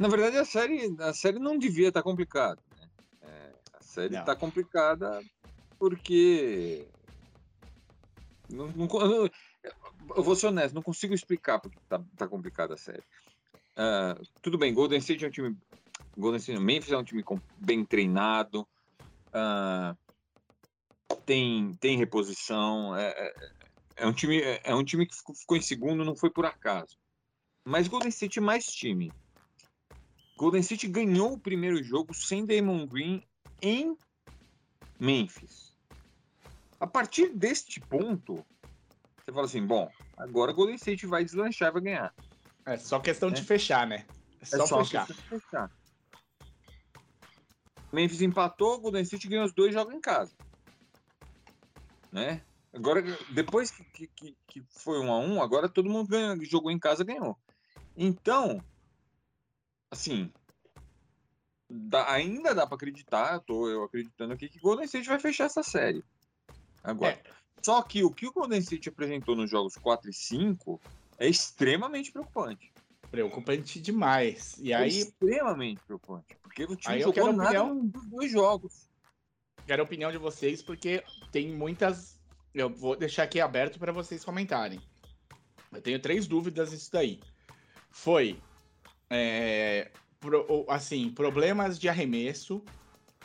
Na 0.00 0.08
verdade, 0.08 0.36
a 0.36 0.44
série, 0.44 0.92
a 0.98 1.14
série 1.14 1.38
não 1.38 1.56
devia 1.56 1.88
estar 1.88 2.02
complicada. 2.02 2.60
Né? 2.80 2.88
É, 3.22 3.52
a 3.72 3.80
série 3.80 4.14
Não. 4.14 4.20
está 4.20 4.34
complicada 4.34 5.22
porque. 5.78 6.88
Não, 8.50 8.66
não 8.66 8.88
eu, 9.00 9.30
eu 10.16 10.22
vou 10.24 10.34
ser 10.34 10.48
honesto, 10.48 10.74
não 10.74 10.82
consigo 10.82 11.14
explicar 11.14 11.60
porque 11.60 11.78
tá, 11.88 12.02
tá 12.16 12.26
complicada 12.26 12.74
a 12.74 12.76
série. 12.76 13.04
Ah, 13.76 14.18
tudo 14.40 14.56
bem, 14.58 14.72
Golden 14.72 14.98
State 14.98 15.24
é 15.24 15.28
um 15.28 15.30
time. 15.30 15.56
Golden 16.16 16.38
State, 16.38 16.60
Memphis 16.60 16.92
é 16.92 16.96
um 16.96 17.04
time 17.04 17.24
bem 17.58 17.84
treinado. 17.84 18.66
ah, 19.32 19.96
tem, 21.26 21.74
tem 21.74 21.96
reposição. 21.96 22.96
É, 22.96 23.08
é, 23.08 23.34
é 23.98 24.06
um 24.06 24.12
time, 24.12 24.40
é, 24.40 24.60
é 24.64 24.74
um 24.74 24.84
time 24.84 25.06
que 25.06 25.14
ficou, 25.14 25.56
em 25.56 25.62
segundo, 25.62 26.04
não 26.04 26.16
foi 26.16 26.30
por 26.30 26.44
acaso. 26.44 26.96
Mas 27.64 27.88
Golden 27.88 28.10
State 28.10 28.38
é 28.38 28.42
mais 28.42 28.66
time. 28.66 29.10
Golden 30.36 30.60
State 30.60 30.88
ganhou 30.88 31.32
o 31.32 31.40
primeiro 31.40 31.82
jogo 31.82 32.12
sem 32.12 32.44
Damon 32.44 32.86
Green 32.86 33.22
em 33.62 33.96
Memphis. 35.00 35.74
A 36.80 36.86
partir 36.86 37.34
deste 37.34 37.80
ponto, 37.80 38.44
você 39.24 39.32
fala 39.32 39.46
assim: 39.46 39.64
bom, 39.64 39.88
agora 40.18 40.52
Golden 40.52 40.74
State 40.74 41.06
vai 41.06 41.24
deslanchar 41.24 41.72
vai 41.72 41.82
ganhar. 41.82 42.14
É 42.66 42.76
só 42.78 42.98
questão 42.98 43.30
de 43.30 43.40
É. 43.40 43.44
fechar, 43.44 43.86
né? 43.86 44.06
É 44.40 44.44
só, 44.46 44.64
uma 44.76 44.84
fechar. 44.84 45.06
questão 45.06 45.38
de 45.38 45.44
fechar. 45.44 45.70
Memphis 47.92 48.22
empatou, 48.22 48.80
Golden 48.80 49.02
State 49.02 49.28
ganhou 49.28 49.44
os 49.44 49.52
dois 49.54 49.72
jogos 49.72 49.94
em 49.94 50.00
casa. 50.00 50.34
Né? 52.10 52.42
Agora, 52.72 53.02
depois 53.32 53.70
que, 53.70 54.06
que- 54.08 54.36
que, 54.46 54.62
foi 54.68 54.98
um 55.00 55.12
a 55.12 55.18
um, 55.18 55.40
agora 55.42 55.68
todo 55.68 55.88
mundo 55.88 56.08
ganha, 56.08 56.36
jogou 56.44 56.70
em 56.70 56.78
casa 56.78 57.04
ganhou. 57.04 57.38
Então, 57.96 58.60
assim, 59.90 60.32
dá- 61.70 62.10
ainda 62.10 62.52
dá 62.54 62.66
para 62.66 62.74
acreditar, 62.76 63.38
tô 63.40 63.68
eu 63.68 63.84
acreditando 63.84 64.32
aqui, 64.32 64.48
que 64.48 64.58
Golden 64.58 64.84
State 64.86 65.06
vai 65.08 65.20
fechar 65.20 65.44
essa 65.44 65.62
série. 65.62 66.04
Agora, 66.82 67.12
É. 67.12 67.22
só 67.62 67.80
que 67.82 68.02
o 68.02 68.10
que 68.10 68.26
o 68.26 68.32
Golden 68.32 68.58
State 68.58 68.88
apresentou 68.88 69.36
nos 69.36 69.48
jogos 69.50 69.76
4 69.76 70.10
e 70.10 70.12
5 70.12 70.80
é 71.18 71.28
extremamente 71.28 72.10
preocupante. 72.12 72.72
Preocupante 73.10 73.80
demais. 73.80 74.56
E 74.58 74.72
aí, 74.74 74.88
extremamente 74.88 75.80
preocupante. 75.86 76.36
Porque 76.42 76.64
o 76.64 76.74
time 76.76 76.94
Aí 76.96 77.00
eu 77.02 77.12
jogou 77.14 77.32
nada 77.32 77.62
opinião. 77.62 77.90
nos 77.94 78.10
dois 78.10 78.30
jogos. 78.32 78.88
quero 79.66 79.82
a 79.82 79.84
opinião 79.84 80.10
de 80.10 80.18
vocês, 80.18 80.62
porque 80.62 81.02
tem 81.30 81.50
muitas. 81.52 82.20
Eu 82.52 82.68
vou 82.70 82.96
deixar 82.96 83.22
aqui 83.24 83.40
aberto 83.40 83.78
para 83.78 83.92
vocês 83.92 84.24
comentarem. 84.24 84.80
Eu 85.72 85.80
tenho 85.82 85.98
três 86.00 86.26
dúvidas 86.26 86.72
nisso 86.72 86.90
daí. 86.92 87.20
Foi. 87.90 88.38
é, 89.10 89.90
pro- 90.18 90.64
assim, 90.68 91.10
problemas 91.10 91.78
de 91.78 91.88
arremesso. 91.88 92.62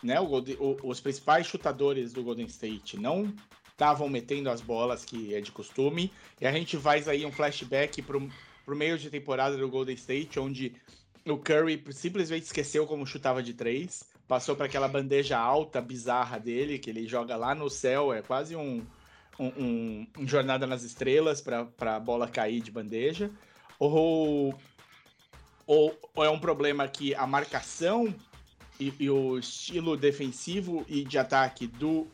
Né? 0.04 0.20
O 0.20 0.26
o- 0.28 0.78
os 0.84 1.00
principais 1.00 1.48
chutadores 1.48 2.14
do 2.14 2.24
Golden 2.24 2.46
State 2.46 2.98
não 2.98 3.34
estavam 3.80 4.10
metendo 4.10 4.50
as 4.50 4.60
bolas 4.60 5.06
que 5.06 5.34
é 5.34 5.40
de 5.40 5.54
costume. 5.54 6.12
E 6.42 6.46
a 6.46 6.52
gente 6.52 6.76
faz 6.78 7.08
aí 7.08 7.26
um 7.26 7.32
flashback 7.32 8.02
pro, 8.02 8.30
pro 8.66 8.76
meio 8.76 8.98
de 8.98 9.10
temporada 9.10 9.56
do 9.58 9.70
Golden 9.70 9.96
State, 9.96 10.38
onde 10.38 10.74
o 11.26 11.38
Curry 11.38 11.82
simplesmente 11.92 12.44
esqueceu 12.44 12.86
como 12.86 13.08
chutava 13.08 13.42
de 13.42 13.54
três. 13.54 14.04
Passou 14.28 14.54
para 14.54 14.66
aquela 14.66 14.88
bandeja 14.90 15.40
alta, 15.40 15.80
bizarra 15.80 16.38
dele, 16.38 16.78
que 16.78 16.90
ele 16.90 17.08
joga 17.08 17.38
lá 17.38 17.56
no 17.56 17.70
céu. 17.70 18.12
É 18.12 18.22
quase 18.22 18.54
um, 18.54 18.86
um- 19.40 20.06
um 20.18 20.28
Jornada 20.28 20.68
nas 20.68 20.84
Estrelas 20.84 21.40
para 21.40 21.96
a 21.96 22.00
bola 22.02 22.28
cair 22.28 22.62
de 22.62 22.70
bandeja. 22.72 23.32
Ou, 23.80 24.54
ou, 25.66 25.98
ou 26.14 26.24
é 26.26 26.30
um 26.30 26.40
problema 26.40 26.86
que 26.86 27.16
a 27.16 27.26
marcação 27.26 28.14
e, 28.78 28.94
e 29.00 29.10
o 29.10 29.40
estilo 29.40 29.96
defensivo 29.96 30.86
e 30.88 31.04
de 31.04 31.18
ataque 31.18 31.66
do, 31.66 32.08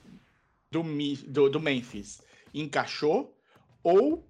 do, 0.72 0.84
do, 1.28 1.50
do 1.50 1.60
Memphis 1.60 2.22
encaixou, 2.54 3.38
ou 3.84 4.28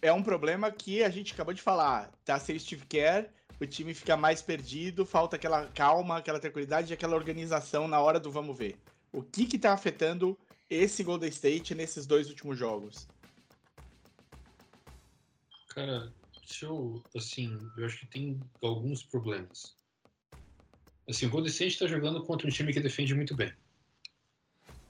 é 0.00 0.12
um 0.12 0.22
problema 0.22 0.70
que 0.70 1.02
a 1.02 1.10
gente 1.10 1.34
acabou 1.34 1.52
de 1.52 1.62
falar, 1.62 2.10
tá 2.24 2.38
sem 2.38 2.58
Steve 2.58 2.86
Kerr, 2.86 3.28
o 3.60 3.66
time 3.66 3.92
fica 3.92 4.16
mais 4.16 4.40
perdido, 4.40 5.04
falta 5.04 5.36
aquela 5.36 5.66
calma, 5.66 6.18
aquela 6.18 6.38
tranquilidade 6.38 6.92
e 6.92 6.94
aquela 6.94 7.16
organização 7.16 7.88
na 7.88 8.00
hora 8.00 8.20
do 8.20 8.30
vamos 8.30 8.56
ver. 8.56 8.78
O 9.12 9.22
que 9.22 9.46
que 9.46 9.58
tá 9.58 9.72
afetando 9.72 10.38
esse 10.70 11.02
Golden 11.02 11.28
State 11.28 11.74
nesses 11.74 12.06
dois 12.06 12.28
últimos 12.28 12.56
jogos? 12.56 13.08
Cara, 15.70 16.12
se 16.46 16.64
eu, 16.64 17.02
assim, 17.16 17.58
eu 17.76 17.86
acho 17.86 17.98
que 17.98 18.06
tem 18.06 18.40
alguns 18.62 19.02
problemas. 19.02 19.76
Assim, 21.08 21.26
o 21.26 21.30
Golden 21.30 21.50
State 21.50 21.72
está 21.72 21.86
jogando 21.86 22.22
contra 22.24 22.46
um 22.46 22.50
time 22.50 22.72
que 22.72 22.80
defende 22.80 23.14
muito 23.14 23.34
bem. 23.34 23.52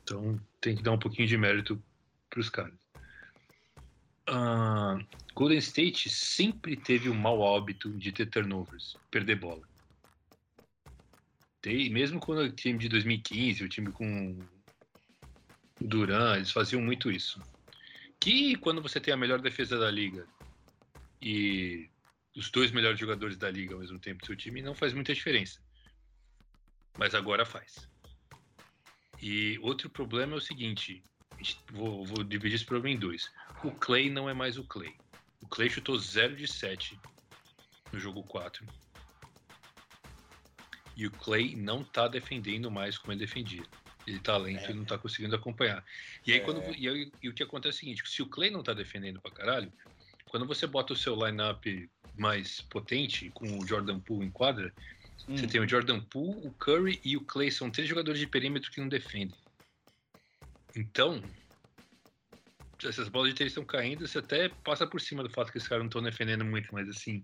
Então, 0.02 0.38
tem 0.60 0.76
que 0.76 0.82
dar 0.82 0.92
um 0.92 0.98
pouquinho 0.98 1.28
de 1.28 1.36
mérito 1.36 1.82
para 2.28 2.40
os 2.40 2.50
caras. 2.50 2.78
Ah, 4.26 4.98
Golden 5.34 5.58
State 5.58 6.10
sempre 6.10 6.76
teve 6.76 7.08
o 7.08 7.14
mau 7.14 7.56
hábito 7.56 7.90
de 7.92 8.12
ter 8.12 8.26
turnovers, 8.28 8.96
perder 9.10 9.36
bola. 9.36 9.66
Tem, 11.62 11.88
mesmo 11.90 12.20
quando 12.20 12.40
o 12.40 12.52
time 12.52 12.78
de 12.78 12.88
2015, 12.88 13.64
o 13.64 13.68
time 13.68 13.90
com 13.90 14.38
Duran, 15.80 16.36
eles 16.36 16.50
faziam 16.50 16.82
muito 16.82 17.10
isso. 17.10 17.40
Que 18.20 18.56
quando 18.56 18.82
você 18.82 19.00
tem 19.00 19.14
a 19.14 19.16
melhor 19.16 19.40
defesa 19.40 19.78
da 19.78 19.90
liga 19.90 20.26
e 21.22 21.88
os 22.36 22.50
dois 22.50 22.70
melhores 22.70 22.98
jogadores 22.98 23.36
da 23.36 23.50
liga 23.50 23.74
ao 23.74 23.80
mesmo 23.80 23.98
tempo 23.98 24.20
do 24.20 24.26
seu 24.26 24.36
time, 24.36 24.62
não 24.62 24.74
faz 24.74 24.92
muita 24.92 25.14
diferença. 25.14 25.60
Mas 26.98 27.14
agora 27.14 27.46
faz. 27.46 27.88
E 29.20 29.58
outro 29.60 29.90
problema 29.90 30.34
é 30.34 30.36
o 30.36 30.40
seguinte: 30.40 31.02
vou, 31.72 32.04
vou 32.04 32.24
dividir 32.24 32.56
esse 32.56 32.64
problema 32.64 32.94
em 32.96 32.98
dois. 32.98 33.30
O 33.64 33.70
Clay 33.72 34.10
não 34.10 34.28
é 34.28 34.34
mais 34.34 34.56
o 34.58 34.64
Clay. 34.64 34.94
O 35.40 35.48
Clay 35.48 35.68
chutou 35.70 35.98
0 35.98 36.36
de 36.36 36.46
7 36.46 36.98
no 37.92 37.98
jogo 37.98 38.22
4. 38.22 38.64
E 40.96 41.06
o 41.06 41.10
Clay 41.10 41.54
não 41.54 41.84
tá 41.84 42.08
defendendo 42.08 42.70
mais 42.70 42.98
como 42.98 43.12
ele 43.12 43.20
defendia. 43.20 43.62
Ele 44.06 44.18
tá 44.18 44.36
lento 44.36 44.64
É. 44.66 44.70
e 44.70 44.74
não 44.74 44.84
tá 44.84 44.98
conseguindo 44.98 45.36
acompanhar. 45.36 45.84
E 46.26 46.32
aí, 46.32 46.38
É. 46.38 46.40
quando, 46.40 46.60
e, 46.76 46.88
aí- 46.88 47.12
e 47.22 47.28
o 47.28 47.34
que 47.34 47.42
acontece 47.42 47.76
é 47.76 47.76
o 47.76 47.80
seguinte: 47.80 48.08
se 48.08 48.22
o 48.22 48.26
Clay 48.26 48.50
não 48.50 48.62
tá 48.62 48.72
defendendo 48.72 49.20
pra 49.20 49.30
caralho, 49.30 49.72
quando 50.26 50.46
você 50.46 50.66
bota 50.66 50.92
o 50.92 50.96
seu 50.96 51.14
lineup 51.14 51.64
mais 52.16 52.60
potente, 52.62 53.30
com 53.30 53.58
o 53.58 53.66
Jordan 53.66 54.00
Poole 54.00 54.26
em 54.26 54.30
quadra, 54.30 54.72
você 55.26 55.44
Hum. 55.44 55.48
tem 55.48 55.60
o 55.60 55.68
Jordan 55.68 56.00
Poole, 56.00 56.46
o 56.46 56.52
Curry 56.52 57.00
e 57.04 57.16
o 57.16 57.20
Clay. 57.20 57.50
São 57.50 57.70
três 57.70 57.88
jogadores 57.88 58.20
de 58.20 58.26
perímetro 58.26 58.70
que 58.70 58.80
não 58.80 58.88
defendem. 58.88 59.36
Então, 60.76 61.22
essas 62.84 63.08
bolas 63.08 63.30
de 63.30 63.34
três 63.34 63.50
estão 63.50 63.64
caindo, 63.64 64.06
você 64.06 64.18
até 64.18 64.48
passa 64.48 64.86
por 64.86 65.00
cima 65.00 65.22
do 65.22 65.30
fato 65.30 65.50
que 65.50 65.58
esses 65.58 65.68
caras 65.68 65.82
não 65.82 65.88
estão 65.88 66.02
defendendo 66.02 66.44
muito, 66.44 66.68
mas 66.72 66.88
assim. 66.88 67.22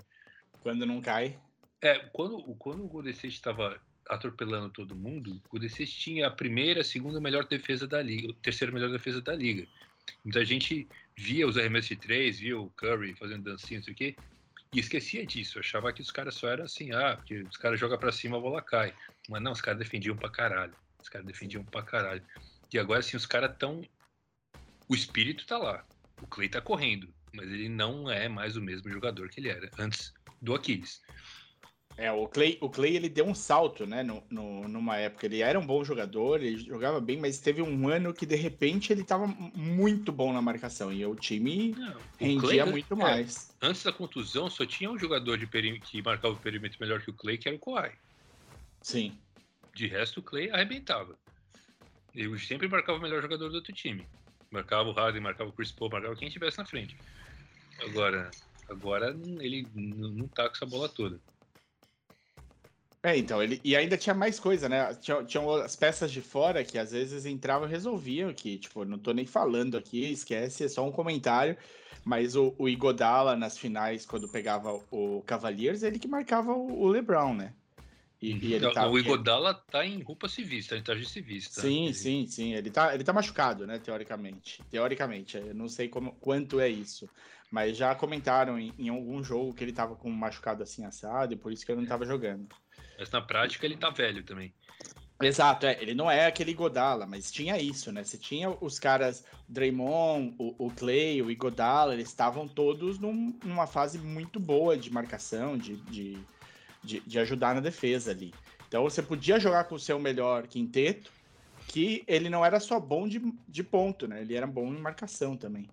Quando 0.60 0.84
não 0.84 1.00
cai. 1.00 1.38
É, 1.80 1.98
quando, 2.12 2.42
quando 2.56 2.84
o 2.84 2.88
Golden 2.88 3.12
State 3.12 3.34
estava 3.34 3.80
atropelando 4.08 4.70
todo 4.70 4.96
mundo, 4.96 5.40
o 5.46 5.48
Golden 5.48 5.68
State 5.68 5.92
tinha 5.92 6.26
a 6.26 6.30
primeira, 6.30 6.80
a 6.80 6.84
segunda 6.84 7.20
melhor 7.20 7.46
defesa 7.46 7.86
da 7.86 8.02
liga, 8.02 8.32
a 8.32 8.42
terceira 8.42 8.72
melhor 8.72 8.90
defesa 8.90 9.20
da 9.20 9.34
liga. 9.34 9.66
Então 10.24 10.40
a 10.40 10.44
gente 10.44 10.88
via 11.16 11.46
os 11.46 11.56
arremessos 11.56 11.88
de 11.88 11.96
três, 11.96 12.38
via 12.38 12.58
o 12.58 12.70
Curry 12.70 13.14
fazendo 13.14 13.44
dancinha, 13.44 13.78
não 13.78 13.84
sei 13.84 13.92
o 13.92 13.96
quê, 13.96 14.16
e 14.74 14.80
esquecia 14.80 15.24
disso. 15.24 15.58
Achava 15.58 15.92
que 15.92 16.02
os 16.02 16.10
caras 16.10 16.34
só 16.34 16.48
eram 16.48 16.64
assim, 16.64 16.92
ah, 16.92 17.16
porque 17.16 17.42
os 17.42 17.56
caras 17.56 17.78
jogam 17.78 17.98
pra 17.98 18.10
cima, 18.12 18.36
a 18.36 18.40
bola 18.40 18.60
cai. 18.60 18.92
Mas 19.28 19.40
não, 19.40 19.52
os 19.52 19.60
caras 19.60 19.78
defendiam 19.78 20.16
pra 20.16 20.28
caralho. 20.28 20.74
Os 21.00 21.08
caras 21.08 21.26
defendiam 21.26 21.64
pra 21.64 21.82
caralho. 21.82 22.22
E 22.72 22.78
agora, 22.78 23.00
assim, 23.00 23.16
os 23.16 23.26
caras 23.26 23.54
tão. 23.56 23.82
O 24.88 24.94
espírito 24.94 25.46
tá 25.46 25.56
lá. 25.56 25.86
O 26.20 26.26
Clay 26.26 26.48
tá 26.48 26.60
correndo. 26.60 27.08
Mas 27.32 27.48
ele 27.48 27.68
não 27.68 28.10
é 28.10 28.28
mais 28.28 28.56
o 28.56 28.62
mesmo 28.62 28.90
jogador 28.90 29.28
que 29.28 29.40
ele 29.40 29.48
era 29.48 29.70
antes 29.78 30.12
do 30.42 30.54
Aquiles. 30.54 31.00
É, 31.96 32.10
o 32.10 32.26
Clay, 32.26 32.58
o 32.60 32.68
Clay 32.68 32.96
ele 32.96 33.08
deu 33.08 33.24
um 33.24 33.34
salto, 33.34 33.86
né, 33.86 34.02
no, 34.02 34.22
no- 34.30 34.68
numa 34.68 34.96
época. 34.96 35.26
Ele 35.26 35.40
era 35.40 35.58
um 35.58 35.66
bom 35.66 35.84
jogador, 35.84 36.42
ele 36.42 36.58
jogava 36.58 37.00
bem, 37.00 37.18
mas 37.18 37.38
teve 37.38 37.62
um 37.62 37.88
ano 37.88 38.12
que 38.12 38.26
de 38.26 38.34
repente 38.34 38.92
ele 38.92 39.04
tava 39.04 39.26
muito 39.26 40.10
bom 40.10 40.32
na 40.32 40.42
marcação 40.42 40.92
e 40.92 41.06
o 41.06 41.14
time 41.14 41.72
Não, 41.72 41.92
o 41.92 42.02
rendia 42.18 42.40
Clay, 42.40 42.64
muito 42.64 42.94
é, 42.94 42.96
mais. 42.96 43.56
Antes 43.62 43.84
da 43.84 43.92
contusão, 43.92 44.50
só 44.50 44.66
tinha 44.66 44.90
um 44.90 44.98
jogador 44.98 45.38
de 45.38 45.46
perímetro 45.46 45.88
que 45.88 46.02
marcava 46.02 46.34
o 46.34 46.40
perímetro 46.40 46.78
melhor 46.80 47.00
que 47.00 47.10
o 47.10 47.14
Clay, 47.14 47.38
que 47.38 47.48
era 47.48 47.56
o 47.56 47.60
Kawhi. 47.60 47.92
Sim. 48.82 49.20
De 49.74 49.86
resto, 49.86 50.18
o 50.18 50.22
Clay 50.22 50.50
arrebentava. 50.50 51.16
Ele 52.12 52.36
sempre 52.38 52.68
marcava 52.68 52.98
o 52.98 53.02
melhor 53.02 53.22
jogador 53.22 53.48
do 53.48 53.56
outro 53.56 53.72
time. 53.72 54.08
Marcava 54.50 54.88
o 54.88 54.92
Harden, 54.92 55.20
marcava 55.20 55.50
o 55.50 55.52
Chris 55.52 55.72
Paul, 55.72 55.90
marcava 55.90 56.14
quem 56.16 56.28
estivesse 56.28 56.58
na 56.58 56.66
frente. 56.66 56.96
Agora, 57.80 58.30
agora 58.68 59.16
ele 59.40 59.68
não 59.74 60.28
tá 60.28 60.48
com 60.48 60.54
essa 60.54 60.66
bola 60.66 60.88
toda. 60.88 61.20
É, 63.04 63.18
então, 63.18 63.42
ele. 63.42 63.60
E 63.62 63.76
ainda 63.76 63.98
tinha 63.98 64.14
mais 64.14 64.40
coisa, 64.40 64.66
né? 64.66 64.94
Tinha, 64.94 65.22
tinham 65.24 65.50
as 65.56 65.76
peças 65.76 66.10
de 66.10 66.22
fora 66.22 66.64
que 66.64 66.78
às 66.78 66.90
vezes 66.90 67.26
entravam 67.26 67.68
e 67.68 67.70
resolviam 67.70 68.32
que, 68.32 68.56
tipo, 68.58 68.82
não 68.86 68.98
tô 68.98 69.12
nem 69.12 69.26
falando 69.26 69.76
aqui, 69.76 70.10
esquece, 70.10 70.64
é 70.64 70.68
só 70.68 70.86
um 70.86 70.90
comentário. 70.90 71.54
Mas 72.02 72.34
o, 72.34 72.54
o 72.58 72.66
Igodala 72.66 73.36
nas 73.36 73.58
finais, 73.58 74.06
quando 74.06 74.26
pegava 74.28 74.80
o 74.90 75.22
Cavaliers, 75.26 75.82
ele 75.82 75.98
que 75.98 76.08
marcava 76.08 76.54
o, 76.54 76.80
o 76.82 76.88
LeBron, 76.88 77.34
né? 77.34 77.52
E, 78.24 78.38
e 78.46 78.54
ele 78.54 78.72
tá, 78.72 78.88
o 78.88 78.98
Igodala 78.98 79.52
tá 79.52 79.84
em 79.84 80.00
roupa 80.00 80.28
civis, 80.28 80.66
tá 80.66 80.76
em 80.78 80.82
traje 80.82 81.04
civis. 81.04 81.50
Tá? 81.50 81.60
Sim, 81.60 81.84
Ele- 81.84 81.94
sim, 81.94 82.26
sim. 82.26 82.54
Ele 82.54 82.70
tá, 82.70 82.94
ele 82.94 83.04
tá 83.04 83.12
machucado, 83.12 83.66
né? 83.66 83.78
Teoricamente. 83.78 84.62
Teoricamente, 84.70 85.36
eu 85.36 85.54
não 85.54 85.68
sei 85.68 85.88
como, 85.88 86.12
quanto 86.12 86.58
é 86.58 86.68
isso. 86.68 87.06
Mas 87.50 87.76
já 87.76 87.94
comentaram 87.94 88.58
em, 88.58 88.72
em 88.78 88.88
algum 88.88 89.22
jogo 89.22 89.52
que 89.52 89.62
ele 89.62 89.74
tava 89.74 89.94
com 89.94 90.08
um 90.10 90.14
machucado 90.14 90.62
assim 90.62 90.86
assado 90.86 91.34
e 91.34 91.36
por 91.36 91.52
isso 91.52 91.66
que 91.66 91.72
ele 91.72 91.82
não 91.82 91.86
tava 91.86 92.06
jogando. 92.06 92.48
Mas 92.98 93.10
na 93.10 93.20
prática 93.20 93.66
ele 93.66 93.76
tá 93.76 93.90
velho 93.90 94.24
também. 94.24 94.54
Exato, 95.20 95.66
é. 95.66 95.80
Ele 95.80 95.94
não 95.94 96.10
é 96.10 96.26
aquele 96.26 96.54
Godala, 96.54 97.06
mas 97.06 97.30
tinha 97.30 97.58
isso, 97.60 97.92
né? 97.92 98.02
Você 98.02 98.16
tinha 98.18 98.50
os 98.50 98.78
caras, 98.78 99.24
Draymond, 99.48 100.34
o, 100.38 100.66
o 100.66 100.70
Clay, 100.70 101.22
o 101.22 101.30
Igodala, 101.30 101.94
eles 101.94 102.08
estavam 102.08 102.48
todos 102.48 102.98
num- 102.98 103.38
numa 103.44 103.66
fase 103.66 103.98
muito 103.98 104.40
boa 104.40 104.76
de 104.76 104.90
marcação, 104.90 105.56
de, 105.56 105.76
de, 105.76 106.18
de, 106.84 107.00
de 107.00 107.18
ajudar 107.18 107.54
na 107.54 107.60
defesa 107.60 108.10
ali. 108.10 108.32
Então 108.68 108.82
você 108.82 109.02
podia 109.02 109.38
jogar 109.40 109.64
com 109.64 109.74
o 109.74 109.80
seu 109.80 109.98
melhor 109.98 110.46
quinteto, 110.46 111.10
que 111.68 112.04
ele 112.06 112.28
não 112.28 112.44
era 112.44 112.60
só 112.60 112.78
bom 112.78 113.08
de, 113.08 113.20
de 113.48 113.62
ponto, 113.62 114.06
né? 114.06 114.20
Ele 114.20 114.34
era 114.34 114.46
bom 114.46 114.66
em 114.66 114.78
marcação 114.78 115.36
também. 115.36 115.68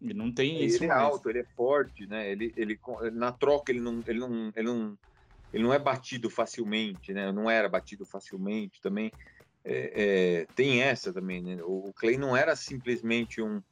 E 0.00 0.12
não 0.12 0.30
tem 0.30 0.62
isso 0.64 0.78
Ele 0.78 0.84
é 0.86 0.88
mais. 0.88 1.00
alto, 1.00 1.30
ele 1.30 1.40
é 1.40 1.46
forte, 1.56 2.06
né? 2.06 2.30
Ele, 2.30 2.52
ele, 2.56 2.78
na 3.12 3.32
troca 3.32 3.72
ele 3.72 3.80
não, 3.80 4.02
ele 4.06 4.18
não, 4.18 4.52
ele 4.54 4.66
não, 4.68 4.98
ele 5.52 5.62
não 5.62 5.72
é 5.72 5.78
batido 5.78 6.28
facilmente, 6.28 7.12
né? 7.12 7.32
Não 7.32 7.50
era 7.50 7.68
batido 7.68 8.04
facilmente 8.04 8.80
também. 8.80 9.10
É, 9.64 10.42
é, 10.44 10.46
tem 10.54 10.82
essa 10.82 11.12
também, 11.12 11.42
né? 11.42 11.62
O, 11.62 11.88
o 11.88 11.92
Clay 11.94 12.18
não 12.18 12.36
era 12.36 12.54
simplesmente 12.54 13.40
um, 13.40 13.62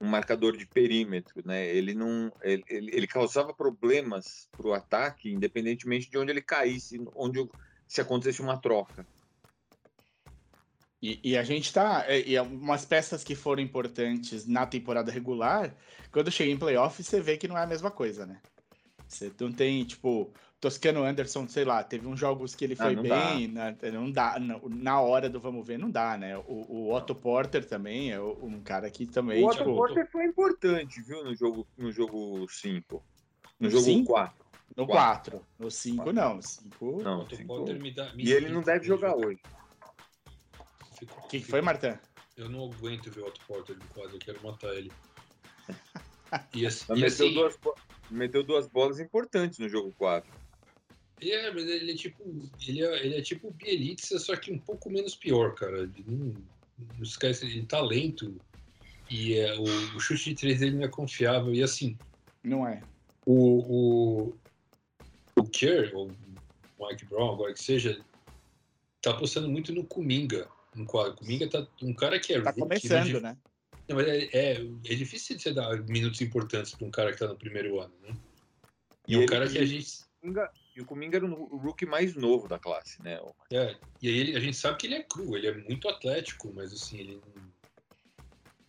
um 0.00 0.08
marcador 0.08 0.56
de 0.56 0.66
perímetro, 0.66 1.42
né? 1.44 1.68
Ele 1.68 1.94
não, 1.94 2.32
ele, 2.42 2.64
ele, 2.68 3.06
causava 3.06 3.52
problemas 3.52 4.48
para 4.50 4.66
o 4.66 4.72
ataque, 4.72 5.30
independentemente 5.30 6.10
de 6.10 6.16
onde 6.16 6.30
ele 6.30 6.40
caísse, 6.40 6.98
onde 7.14 7.46
se 7.86 8.00
acontecesse 8.00 8.40
uma 8.40 8.56
troca. 8.56 9.06
E, 11.02 11.20
e 11.22 11.36
a 11.36 11.42
gente 11.42 11.72
tá. 11.72 12.04
é, 12.06 12.20
E 12.26 12.36
é 12.36 12.42
umas 12.42 12.84
peças 12.84 13.22
que 13.22 13.34
foram 13.34 13.62
importantes 13.62 14.46
na 14.46 14.66
temporada 14.66 15.12
regular, 15.12 15.74
quando 16.10 16.30
chega 16.30 16.50
em 16.50 16.58
playoff, 16.58 17.02
você 17.02 17.20
vê 17.20 17.36
que 17.36 17.48
não 17.48 17.58
é 17.58 17.62
a 17.62 17.66
mesma 17.66 17.90
coisa, 17.90 18.26
né? 18.26 18.40
Você 19.10 19.32
não 19.40 19.52
tem, 19.52 19.84
tipo, 19.84 20.32
Toscano 20.60 21.02
Anderson, 21.02 21.48
sei 21.48 21.64
lá, 21.64 21.82
teve 21.82 22.06
uns 22.06 22.18
jogos 22.18 22.54
que 22.54 22.64
ele 22.64 22.74
Ah, 22.78 22.84
foi 22.84 22.94
não 22.94 23.02
bem, 23.02 23.48
na, 23.48 23.74
não 23.92 24.10
dá, 24.10 24.38
na, 24.38 24.60
na 24.68 25.00
hora 25.00 25.28
do 25.28 25.40
vamos 25.40 25.66
ver, 25.66 25.78
não 25.78 25.90
dá, 25.90 26.16
né? 26.16 26.38
O, 26.38 26.64
o 26.68 26.94
Otto 26.94 27.12
Porter 27.12 27.64
também 27.66 28.12
é 28.12 28.20
um 28.20 28.60
cara 28.62 28.88
que 28.88 29.06
também, 29.06 29.42
o 29.42 29.48
Otto 29.48 29.58
tipo, 29.58 29.74
Porter 29.74 30.08
foi 30.12 30.24
importante, 30.26 31.02
viu, 31.02 31.24
no 31.24 31.34
jogo 31.34 31.66
no 31.76 31.90
jogo 31.90 32.46
5. 32.48 33.02
No 33.58 33.66
No 33.66 33.70
jogo 33.70 33.84
cinco? 33.84 34.12
4. 34.12 34.44
no 34.76 34.86
quatro. 34.86 35.30
4, 35.38 35.46
no 35.58 35.70
5 35.70 35.96
Quatro. 35.96 36.12
não, 36.12 36.34
no 36.36 36.42
5. 36.42 37.02
Não, 37.02 37.20
Otto 37.22 37.36
cinco. 37.36 37.48
Porter 37.48 37.80
me 37.80 37.90
dá- 37.90 38.14
me 38.14 38.24
E 38.24 38.32
ele 38.32 38.48
não 38.48 38.62
deve 38.62 38.86
jogar 38.86 39.12
quando 39.14 39.26
hoje. 39.26 39.40
O 41.02 41.28
que, 41.28 41.40
foi, 41.40 41.60
Martã? 41.60 41.98
Eu 42.36 42.48
não 42.48 42.70
aguento 42.70 43.10
ver 43.10 43.22
o 43.22 43.26
Otto 43.26 43.40
Porter 43.44 43.76
no 43.76 43.84
quadro, 43.86 44.14
eu 44.14 44.20
quero 44.20 44.40
matar 44.42 44.72
ele. 44.74 44.92
E 46.54 46.64
assim, 46.64 46.94
e 46.94 47.04
assim- 47.04 47.34
duas, 47.34 47.58
meteu 48.10 48.42
duas 48.42 48.66
bolas 48.66 49.00
importantes 49.00 49.58
no 49.58 49.68
jogo 49.68 49.92
4. 49.98 50.30
É, 51.22 51.50
mas 51.52 51.64
ele 51.64 51.92
é 51.92 51.94
tipo. 51.94 52.50
Ele 52.66 52.82
é, 52.82 53.06
ele 53.06 53.16
é 53.16 53.22
tipo 53.22 53.48
o 53.48 53.52
Bielitsa, 53.52 54.18
só 54.18 54.34
que 54.36 54.50
um 54.50 54.58
pouco 54.58 54.90
menos 54.90 55.14
pior, 55.14 55.54
cara. 55.54 55.80
Ele 55.80 56.04
não, 56.06 56.34
não 56.96 57.02
esquece 57.02 57.46
de 57.46 57.62
talento. 57.66 58.40
E 59.10 59.34
é, 59.34 59.54
o, 59.58 59.64
o 59.96 60.00
chute 60.00 60.30
de 60.30 60.36
três 60.36 60.60
dele 60.60 60.76
não 60.76 60.84
é 60.84 60.88
confiável. 60.88 61.52
E 61.54 61.62
assim, 61.62 61.98
Não 62.42 62.66
é. 62.66 62.80
o, 63.26 64.28
o, 64.28 64.34
o 65.36 65.44
Kerr, 65.44 65.94
ou 65.94 66.10
o 66.78 66.86
Mike 66.88 67.04
Brown, 67.06 67.34
agora 67.34 67.52
que 67.52 67.62
seja, 67.62 68.00
tá 69.02 69.10
apostando 69.10 69.48
muito 69.48 69.72
no 69.72 69.84
Kuminga. 69.84 70.48
No 70.74 70.86
quadro. 70.86 71.16
Kuminga 71.16 71.48
tá 71.50 71.66
um 71.82 71.92
cara 71.92 72.18
que 72.18 72.32
é 72.32 72.40
Tá 72.40 72.50
rookie, 72.50 72.60
começando, 72.60 73.20
né? 73.20 73.36
Não, 73.90 73.96
mas 73.96 74.06
é, 74.06 74.18
é, 74.32 74.52
é 74.52 74.94
difícil 74.94 75.36
você 75.36 75.52
dar 75.52 75.76
minutos 75.88 76.20
importantes 76.20 76.72
para 76.72 76.86
um 76.86 76.92
cara 76.92 77.12
que 77.12 77.18
tá 77.18 77.26
no 77.26 77.36
primeiro 77.36 77.80
ano, 77.80 77.92
né? 78.00 78.16
E, 79.08 79.14
E 79.14 79.16
um 79.16 79.22
ele- 79.22 79.28
cara 79.28 79.48
que 79.50 79.58
a 79.58 79.64
gente. 79.64 80.04
Kuminga- 80.20 80.52
E 80.76 80.80
o 80.80 80.86
Kuminga 80.86 81.16
era 81.16 81.26
o 81.26 81.56
rookie 81.56 81.84
mais 81.86 82.14
novo 82.14 82.46
da 82.46 82.56
classe, 82.56 83.02
né? 83.02 83.18
É, 83.52 83.76
e 84.00 84.06
aí 84.08 84.16
ele- 84.16 84.36
a 84.36 84.40
gente 84.40 84.56
sabe 84.56 84.78
que 84.78 84.86
ele 84.86 84.94
é 84.94 85.02
cru, 85.02 85.36
ele 85.36 85.48
é 85.48 85.54
muito 85.54 85.88
atlético, 85.88 86.52
mas 86.54 86.72
assim, 86.72 86.98
ele 86.98 87.20
não. 87.34 87.50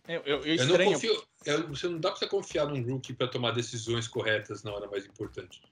Eu, 0.08 0.20
eu, 0.22 0.44
eu 0.44 0.56
Eu 0.56 0.66
não 0.66 0.84
confio. 0.92 1.24
você 1.68 1.88
não 1.88 2.00
dá 2.00 2.10
pra 2.10 2.18
você 2.18 2.26
confiar 2.26 2.66
num 2.66 2.82
rookie 2.82 3.14
pra 3.14 3.28
tomar 3.28 3.52
decisões 3.52 4.08
corretas 4.08 4.64
na 4.64 4.72
hora 4.74 4.90
mais 4.90 5.06
importante. 5.06 5.62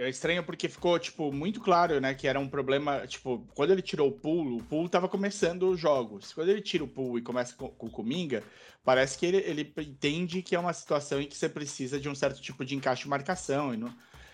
É 0.00 0.08
estranho 0.08 0.44
porque 0.44 0.68
ficou, 0.68 0.96
tipo, 0.96 1.32
muito 1.32 1.60
claro, 1.60 2.00
né, 2.00 2.14
que 2.14 2.28
era 2.28 2.38
um 2.38 2.48
problema, 2.48 3.04
tipo, 3.04 3.44
quando 3.52 3.72
ele 3.72 3.82
tirou 3.82 4.08
o 4.08 4.12
pool, 4.12 4.58
o 4.58 4.62
pool 4.62 4.88
tava 4.88 5.08
começando 5.08 5.68
os 5.68 5.80
jogos. 5.80 6.32
Quando 6.32 6.50
ele 6.50 6.62
tira 6.62 6.84
o 6.84 6.88
pool 6.88 7.18
e 7.18 7.22
começa 7.22 7.52
com, 7.56 7.68
com 7.68 7.86
o 7.88 7.90
Kuminga, 7.90 8.44
parece 8.84 9.18
que 9.18 9.26
ele, 9.26 9.38
ele 9.38 9.74
entende 9.76 10.40
que 10.40 10.54
é 10.54 10.58
uma 10.58 10.72
situação 10.72 11.20
em 11.20 11.26
que 11.26 11.36
você 11.36 11.48
precisa 11.48 11.98
de 11.98 12.08
um 12.08 12.14
certo 12.14 12.40
tipo 12.40 12.64
de 12.64 12.76
encaixe 12.76 13.02
de 13.02 13.08
marcação. 13.08 13.74
E, 13.74 13.76
não- 13.76 13.88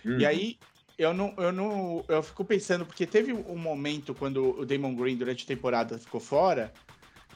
Uhum. 0.04 0.20
e 0.20 0.26
aí, 0.26 0.58
eu 0.98 1.14
não, 1.14 1.34
eu 1.38 1.50
não, 1.50 2.04
eu 2.08 2.22
fico 2.22 2.44
pensando, 2.44 2.84
porque 2.84 3.06
teve 3.06 3.32
um 3.32 3.56
momento 3.56 4.14
quando 4.14 4.60
o 4.60 4.66
Damon 4.66 4.94
Green, 4.94 5.16
durante 5.16 5.44
a 5.44 5.46
temporada, 5.46 5.98
ficou 5.98 6.20
fora, 6.20 6.74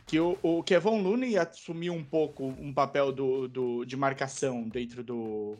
que 0.06 0.20
o, 0.20 0.38
o 0.42 0.62
Kevon 0.62 1.00
Looney 1.00 1.38
assumiu 1.38 1.94
um 1.94 2.04
pouco 2.04 2.44
um 2.44 2.74
papel 2.74 3.10
do, 3.10 3.48
do, 3.48 3.84
de 3.86 3.96
marcação 3.96 4.68
dentro 4.68 5.02
do, 5.02 5.56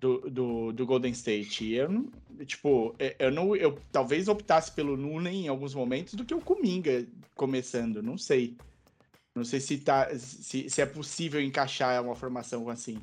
do, 0.00 0.30
do, 0.30 0.72
do 0.72 0.86
Golden 0.86 1.12
State. 1.12 1.64
E 1.64 1.74
eu 1.74 1.88
não, 1.88 2.10
tipo, 2.44 2.94
é- 2.98 3.16
eu 3.18 3.30
não, 3.30 3.54
eu 3.56 3.78
talvez 3.92 4.28
optasse 4.28 4.72
pelo 4.72 4.94
Looney 4.94 5.44
em 5.44 5.48
alguns 5.48 5.74
momentos 5.74 6.14
do 6.14 6.24
que 6.24 6.34
o 6.34 6.40
Kuminga 6.40 7.06
começando, 7.34 8.02
não 8.02 8.16
sei. 8.16 8.56
Não 9.34 9.44
sei 9.44 9.60
se, 9.60 9.78
tá, 9.78 10.08
se, 10.18 10.68
se 10.68 10.80
é 10.80 10.86
possível 10.86 11.40
encaixar 11.40 12.02
uma 12.02 12.14
formação 12.14 12.68
assim. 12.68 13.00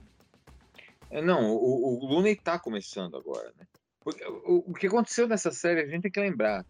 É, 1.10 1.22
não, 1.22 1.56
o, 1.56 2.04
o 2.04 2.06
Looney 2.06 2.36
tá 2.36 2.60
começando 2.60 3.16
agora, 3.16 3.54
né? 3.58 3.66
Porque 4.04 4.24
o, 4.26 4.72
o 4.72 4.74
que 4.74 4.88
aconteceu 4.88 5.28
nessa 5.28 5.52
série, 5.52 5.82
a 5.82 5.88
gente 5.88 6.04
tem 6.04 6.12
que 6.12 6.20
lembrar 6.20 6.66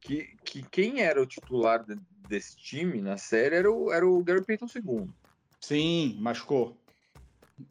que, 0.00 0.26
que 0.44 0.62
quem 0.64 1.00
era 1.02 1.20
o 1.20 1.26
titular 1.26 1.84
de- 1.84 1.98
desse 2.26 2.56
time 2.56 3.00
na 3.00 3.16
série 3.18 3.56
era 3.56 3.70
o, 3.70 3.92
era 3.92 4.06
o 4.06 4.22
Gary 4.24 4.44
Payton 4.44 4.66
II. 4.66 5.08
Sim, 5.60 6.16
machucou. 6.20 6.81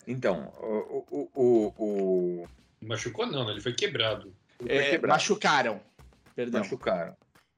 Então, 0.07 0.51
o, 0.57 1.05
o, 1.11 1.29
o, 1.35 1.73
o, 1.77 2.47
Machucou 2.81 3.25
não, 3.25 3.45
né? 3.45 3.51
Ele 3.51 3.61
foi 3.61 3.73
quebrado. 3.73 4.33
o 4.59 4.63
foi 4.65 4.75
É, 4.75 4.89
quebrado, 4.91 5.13
machucaram. 5.13 5.81
Perdão. 6.35 6.61
machucaram. 6.61 7.15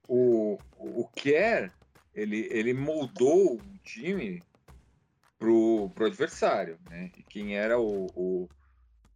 O, 0.07 0.57
o 0.77 1.07
Kerr, 1.15 1.71
ele, 2.13 2.47
ele 2.51 2.73
moldou 2.73 3.55
o 3.55 3.61
time 3.83 4.43
pro, 5.39 5.89
pro 5.95 6.05
adversário, 6.07 6.77
né? 6.89 7.11
E 7.17 7.23
quem 7.23 7.55
era 7.55 7.79
o, 7.79 8.07
o, 8.15 8.49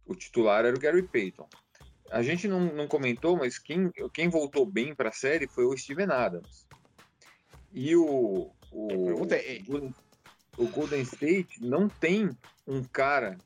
o 0.06 0.14
titular 0.14 0.64
era 0.64 0.76
o 0.76 0.80
Gary 0.80 1.02
Payton. 1.02 1.48
A 2.10 2.22
gente 2.22 2.48
não, 2.48 2.60
não 2.60 2.88
comentou, 2.88 3.36
mas 3.36 3.58
quem, 3.58 3.90
quem 4.14 4.28
voltou 4.28 4.64
bem 4.64 4.94
para 4.94 5.10
a 5.10 5.12
série 5.12 5.46
foi 5.46 5.64
o 5.66 5.76
Steven 5.76 6.10
Adams. 6.10 6.66
E 7.72 7.94
o, 7.94 8.50
o, 8.72 8.88
pergunta 8.88 9.36
é- 9.36 9.60
o 9.68 9.92
o 10.58 10.68
Golden 10.68 11.00
State 11.02 11.62
não 11.64 11.88
tem 11.88 12.30
um 12.66 12.82
cara. 12.84 13.38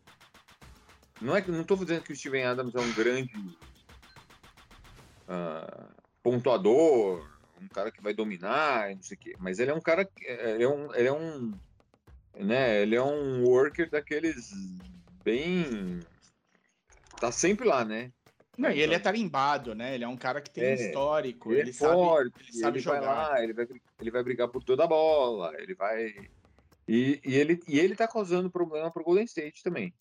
Não 1.21 1.37
é 1.37 1.43
que 1.43 1.51
não 1.51 1.61
estou 1.61 1.77
dizendo 1.77 2.03
que 2.03 2.13
o 2.13 2.17
Steven 2.17 2.45
Adams 2.45 2.75
é 2.75 2.81
um 2.81 2.93
grande 2.95 3.31
ah, 5.29 5.89
pontuador, 6.23 7.25
um 7.61 7.69
cara 7.69 7.93
que 7.93 8.03
vai 8.03 8.13
dominar, 8.13 8.95
não 8.95 9.03
sei 9.03 9.17
o 9.17 9.21
quê, 9.21 9.37
mas 9.39 9.59
ele 9.59 9.71
é 9.71 9.75
um 9.75 9.81
cara, 9.81 10.05
que- 10.05 10.25
ele 10.27 10.65
é 10.65 10.69
um, 10.69 10.95
ele 10.95 11.09
é 11.09 11.13
um, 11.13 11.53
né, 12.35 12.83
ele 12.83 12.97
é 12.97 13.03
um 13.03 13.45
worker 13.45 13.89
daqueles 13.89 14.51
bem 15.23 16.01
tá 17.21 17.31
sempre 17.31 17.69
lá, 17.69 17.85
né? 17.85 18.11
Não, 18.59 18.71
e 18.71 18.81
ele 18.81 18.95
é 18.95 18.99
tarimbado, 18.99 19.75
né? 19.75 19.95
Ele 19.95 20.05
é 20.05 20.09
um 20.09 20.17
cara 20.17 20.41
que 20.41 20.51
tem 20.51 20.65
É, 20.65 20.75
histórico, 20.75 21.53
Ele, 21.53 21.61
ele, 21.61 21.71
é 21.71 21.73
sabe, 21.73 21.93
forte, 21.95 22.35
ele 22.49 22.53
sabe 22.61 22.81
vai 22.81 22.97
jogar. 22.99 23.01
lá, 23.01 23.43
ele 23.43 23.53
vai, 23.53 23.67
ele 24.01 24.11
vai 24.11 24.23
brigar 24.25 24.49
por 24.49 24.63
toda 24.63 24.85
a 24.85 24.87
bola, 24.89 25.53
ele 25.59 25.75
vai. 25.75 26.13
E, 26.87 27.20
e 27.24 27.37
ele, 27.37 27.61
e 27.68 27.78
ele 27.78 27.95
tá 27.95 28.09
causando 28.09 28.51
problema 28.51 28.91
pro 28.91 29.05
Golden 29.05 29.24
State 29.24 29.62
também. 29.62 29.95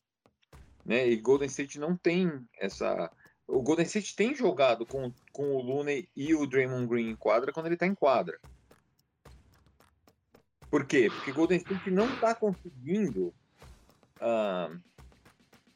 Né? 0.86 1.08
E 1.08 1.16
Golden 1.18 1.48
State 1.48 1.80
não 1.80 1.96
tem 1.96 2.32
essa. 2.58 3.12
O 3.48 3.62
Golden 3.62 3.86
State 3.86 4.16
tem 4.16 4.36
jogado 4.36 4.86
com, 4.86 5.12
com 5.32 5.52
o 5.52 5.62
Looney 5.62 6.10
e 6.16 6.34
o 6.34 6.48
Draymond 6.48 6.88
Green 6.88 7.10
em 7.10 7.16
quadra 7.16 7.52
quando 7.52 7.68
ele 7.68 7.78
tá 7.78 7.86
em 7.86 7.96
quadra. 7.96 8.40
Por 10.70 10.86
quê? 10.86 11.10
Porque 11.10 11.34
Golden 11.34 11.58
State 11.58 11.92
não 11.92 12.08
tá 12.20 12.34
conseguindo, 12.34 13.34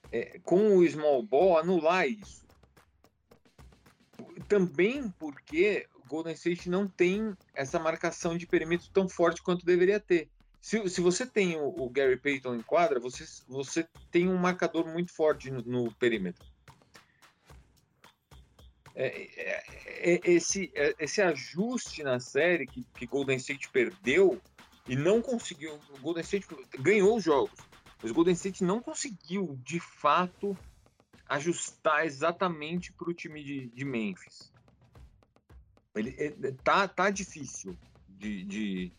é, 0.10 0.39
com 0.39 0.78
o 0.78 0.88
small 0.88 1.22
ball, 1.22 1.58
anular 1.58 2.08
isso 2.08 2.45
também 4.47 5.10
porque 5.20 5.88
o 5.95 6.08
Golden 6.08 6.34
State 6.34 6.70
não 6.70 6.88
tem 6.88 7.36
essa 7.53 7.80
marcação 7.80 8.38
de 8.38 8.45
perímetro 8.45 8.89
tão 8.93 9.08
forte 9.10 9.41
quanto 9.41 9.66
deveria 9.66 9.99
ter. 9.99 10.30
Se, 10.66 10.89
se 10.89 10.99
você 10.99 11.28
tem 11.28 11.55
o, 11.57 11.68
o 11.68 11.88
Gary 11.91 12.18
Payton 12.18 12.55
em 12.55 12.63
quadra, 12.63 12.99
você, 12.99 13.24
você 13.47 13.88
tem 14.09 14.28
um 14.28 14.36
marcador 14.36 14.91
muito 14.91 15.13
forte 15.13 15.51
no, 15.51 15.61
no 15.61 15.93
perímetro. 15.93 16.43
É, 18.95 19.05
é, 19.05 20.16
é, 20.16 20.22
esse, 20.24 20.72
é, 20.74 20.95
esse 20.97 21.22
ajuste 21.22 22.01
na 22.01 22.20
série 22.20 22.66
que, 22.66 22.84
que 22.97 23.05
Golden 23.05 23.38
State 23.38 23.70
perdeu 23.70 24.41
e 24.88 24.95
não 24.95 25.22
conseguiu. 25.22 25.76
O 25.91 25.99
Golden 25.99 26.24
State 26.24 26.47
ganhou 26.80 27.16
os 27.16 27.24
jogos, 27.24 27.59
mas 28.01 28.09
o 28.09 28.16
Golden 28.16 28.34
State 28.34 28.63
não 28.63 28.82
conseguiu 28.82 29.55
de 29.61 29.80
fato 29.80 30.57
ajustar 31.30 32.07
exatamente 32.07 32.91
para 32.93 33.11
o 33.11 33.13
time 33.13 33.43
de, 33.43 33.68
de 33.68 33.86
Memphis. 33.86 34.51
Ele, 35.95 36.16
ele- 36.18 36.53
tá, 36.63 36.88
tá 36.88 37.11
difícil 37.11 37.78
de, 38.09 38.43
de, 38.45 38.93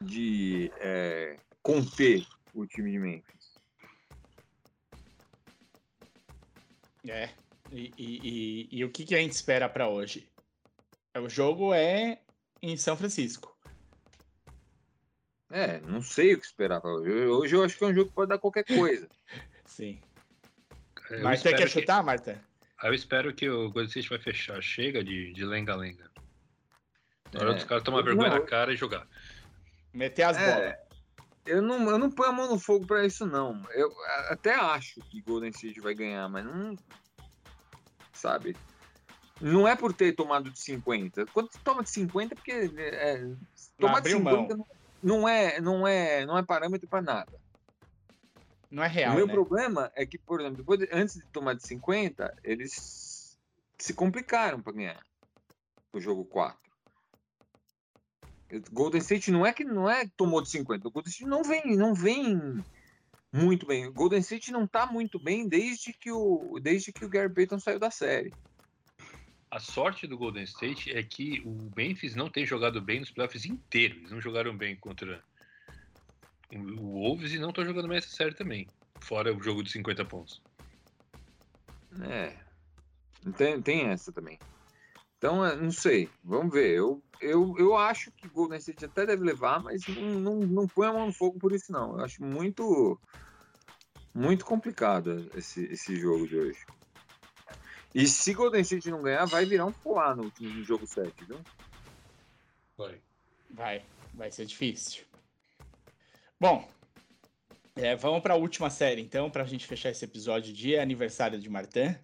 de 0.00 0.70
é, 0.80 1.36
conter 1.62 2.26
o 2.52 2.66
time 2.66 2.90
de 2.90 2.98
Memphis. 2.98 3.54
É. 7.06 7.30
E, 7.70 7.92
e- 7.98 8.20
e- 8.22 8.68
e 8.78 8.84
o 8.84 8.90
que, 8.90 9.04
que 9.04 9.14
a 9.14 9.18
gente 9.18 9.32
espera 9.32 9.68
pra 9.68 9.88
hoje? 9.88 10.28
O 11.16 11.28
jogo 11.28 11.72
é 11.74 12.20
em 12.62 12.76
São 12.76 12.96
Francisco. 12.96 13.54
É, 15.50 15.80
não 15.80 16.02
sei 16.02 16.34
o 16.34 16.40
que 16.40 16.46
esperar 16.46 16.80
pra 16.80 16.90
hoje. 16.92 17.10
Hoje 17.26 17.54
eu 17.54 17.62
acho 17.64 17.76
que 17.78 17.84
é 17.84 17.86
um 17.88 17.94
jogo 17.94 18.08
que 18.08 18.14
pode 18.14 18.28
dar 18.28 18.38
qualquer 18.38 18.64
coisa. 18.64 19.08
Sim. 19.64 20.00
Eu 21.10 21.22
Marta 21.22 21.50
quer 21.50 21.62
que- 21.62 21.68
chutar, 21.68 22.02
Marta? 22.02 22.42
Eu 22.82 22.92
espero 22.92 23.32
que 23.34 23.48
o 23.48 23.70
Golden 23.70 23.86
State 23.88 24.08
vai 24.08 24.18
fechar. 24.18 24.60
Chega 24.62 25.02
de 25.02 25.32
de 25.32 25.44
lenga-lenga. 25.44 26.10
Na 27.32 27.40
hora 27.40 27.50
É. 27.52 27.54
dos 27.54 27.64
caras 27.64 27.82
tomar 27.84 28.02
vergonha 28.02 28.30
Não, 28.30 28.38
na 28.38 28.44
cara 28.44 28.72
e 28.72 28.76
jogar. 28.76 29.06
Meter 29.94 30.24
as 30.24 30.36
É, 30.36 30.52
bolas. 30.54 30.74
Eu 31.46 31.62
não, 31.62 31.90
eu 31.90 31.98
não 31.98 32.10
ponho 32.10 32.30
a 32.30 32.32
mão 32.32 32.48
no 32.48 32.58
fogo 32.58 32.86
pra 32.86 33.04
isso, 33.06 33.24
não. 33.26 33.62
Eu 33.72 33.92
até 34.28 34.54
acho 34.54 35.00
que 35.02 35.20
Golden 35.20 35.50
State 35.50 35.80
vai 35.80 35.94
ganhar, 35.94 36.28
mas 36.28 36.44
não. 36.44 36.76
Sabe? 38.12 38.56
Não 39.40 39.68
é 39.68 39.76
por 39.76 39.92
ter 39.92 40.14
tomado 40.14 40.50
de 40.50 40.58
50. 40.58 41.26
Quando 41.26 41.52
você 41.52 41.58
toma 41.62 41.82
de 41.82 41.90
50 41.90 42.34
é 42.34 42.36
porque. 42.36 42.52
É, 42.78 43.26
tomar 43.78 43.94
de 43.94 43.98
abriu 43.98 44.20
mão. 44.20 44.42
50 44.48 44.56
não- 44.56 44.66
não 45.02 45.28
é, 45.28 45.60
não, 45.60 45.86
é, 45.86 46.24
não 46.24 46.38
é 46.38 46.42
parâmetro 46.42 46.88
pra 46.88 47.02
nada. 47.02 47.38
Não 48.70 48.82
é 48.82 48.88
real, 48.88 49.12
o 49.12 49.16
meu 49.16 49.26
né? 49.26 49.32
problema 49.32 49.92
é 49.94 50.06
que, 50.06 50.18
por 50.18 50.40
exemplo, 50.40 50.56
depois 50.58 50.80
de- 50.80 50.88
antes 50.90 51.14
de 51.16 51.26
tomar 51.26 51.54
de 51.54 51.64
50, 51.66 52.34
eles 52.42 53.38
se 53.78 53.92
complicaram 53.92 54.62
para 54.62 54.72
ganhar 54.72 55.00
o 55.92 56.00
jogo 56.00 56.24
4. 56.24 56.63
Golden 58.72 59.00
State 59.00 59.30
não 59.30 59.44
é 59.44 59.52
que 59.52 59.64
não 59.64 59.88
é 59.88 60.06
tomou 60.16 60.42
de 60.42 60.50
50, 60.50 60.88
o 60.88 60.90
Golden 60.90 61.10
State 61.10 61.28
não 61.28 61.42
vem, 61.42 61.76
não 61.76 61.94
vem 61.94 62.62
muito 63.32 63.66
bem. 63.66 63.86
O 63.86 63.92
Golden 63.92 64.20
State 64.20 64.52
não 64.52 64.66
tá 64.66 64.86
muito 64.86 65.18
bem 65.18 65.48
desde 65.48 65.92
que 65.92 66.12
o 66.12 66.58
desde 66.62 66.92
que 66.92 67.04
o 67.04 67.08
Gary 67.08 67.32
Payton 67.32 67.58
saiu 67.58 67.78
da 67.78 67.90
série. 67.90 68.32
A 69.50 69.60
sorte 69.60 70.06
do 70.06 70.18
Golden 70.18 70.44
State 70.44 70.92
é 70.92 71.02
que 71.02 71.40
o 71.44 71.70
Memphis 71.76 72.14
não 72.14 72.28
tem 72.28 72.44
jogado 72.44 72.80
bem 72.80 73.00
nos 73.00 73.10
playoffs 73.10 73.44
inteiros. 73.44 73.98
Eles 73.98 74.10
não 74.10 74.20
jogaram 74.20 74.56
bem 74.56 74.76
contra 74.76 75.22
o 76.52 77.00
Wolves 77.00 77.32
e 77.32 77.38
não 77.38 77.50
estão 77.50 77.64
jogando 77.64 77.88
bem 77.88 77.98
essa 77.98 78.08
série 78.08 78.34
também. 78.34 78.66
Fora 79.00 79.34
o 79.34 79.42
jogo 79.42 79.62
de 79.62 79.70
50 79.70 80.04
pontos. 80.04 80.42
É. 82.02 82.36
Tem, 83.36 83.62
tem 83.62 83.86
essa 83.86 84.12
também. 84.12 84.38
Então, 85.24 85.42
é, 85.42 85.56
não 85.56 85.70
sei. 85.70 86.10
Vamos 86.22 86.52
ver. 86.52 86.76
Eu, 86.76 87.02
eu, 87.18 87.54
eu 87.58 87.74
acho 87.74 88.12
que 88.12 88.28
Golden 88.28 88.58
State 88.58 88.84
até 88.84 89.06
deve 89.06 89.24
levar, 89.24 89.58
mas 89.58 89.86
não, 89.88 90.20
não, 90.20 90.36
não 90.40 90.68
põe 90.68 90.86
a 90.86 90.92
mão 90.92 91.06
no 91.06 91.14
fogo 91.14 91.38
por 91.38 91.50
isso, 91.50 91.72
não. 91.72 91.96
Eu 91.96 92.04
acho 92.04 92.22
muito, 92.22 93.00
muito 94.12 94.44
complicado 94.44 95.30
esse, 95.34 95.64
esse 95.64 95.96
jogo 95.96 96.28
de 96.28 96.36
hoje. 96.36 96.66
E 97.94 98.06
se 98.06 98.34
Golden 98.34 98.60
State 98.60 98.90
não 98.90 99.00
ganhar, 99.00 99.24
vai 99.24 99.46
virar 99.46 99.64
um 99.64 99.72
poá 99.72 100.14
no, 100.14 100.30
no 100.38 100.62
jogo 100.62 100.86
7, 100.86 101.24
viu? 101.24 101.40
Vai. 102.76 103.00
Vai, 103.48 103.82
vai 104.12 104.30
ser 104.30 104.44
difícil. 104.44 105.04
Bom, 106.38 106.68
é, 107.76 107.96
vamos 107.96 108.20
para 108.20 108.34
a 108.34 108.36
última 108.36 108.68
série, 108.68 109.00
então, 109.00 109.30
para 109.30 109.42
a 109.42 109.46
gente 109.46 109.66
fechar 109.66 109.88
esse 109.88 110.04
episódio 110.04 110.52
de 110.52 110.76
aniversário 110.76 111.40
de 111.40 111.48
Martin. 111.48 111.96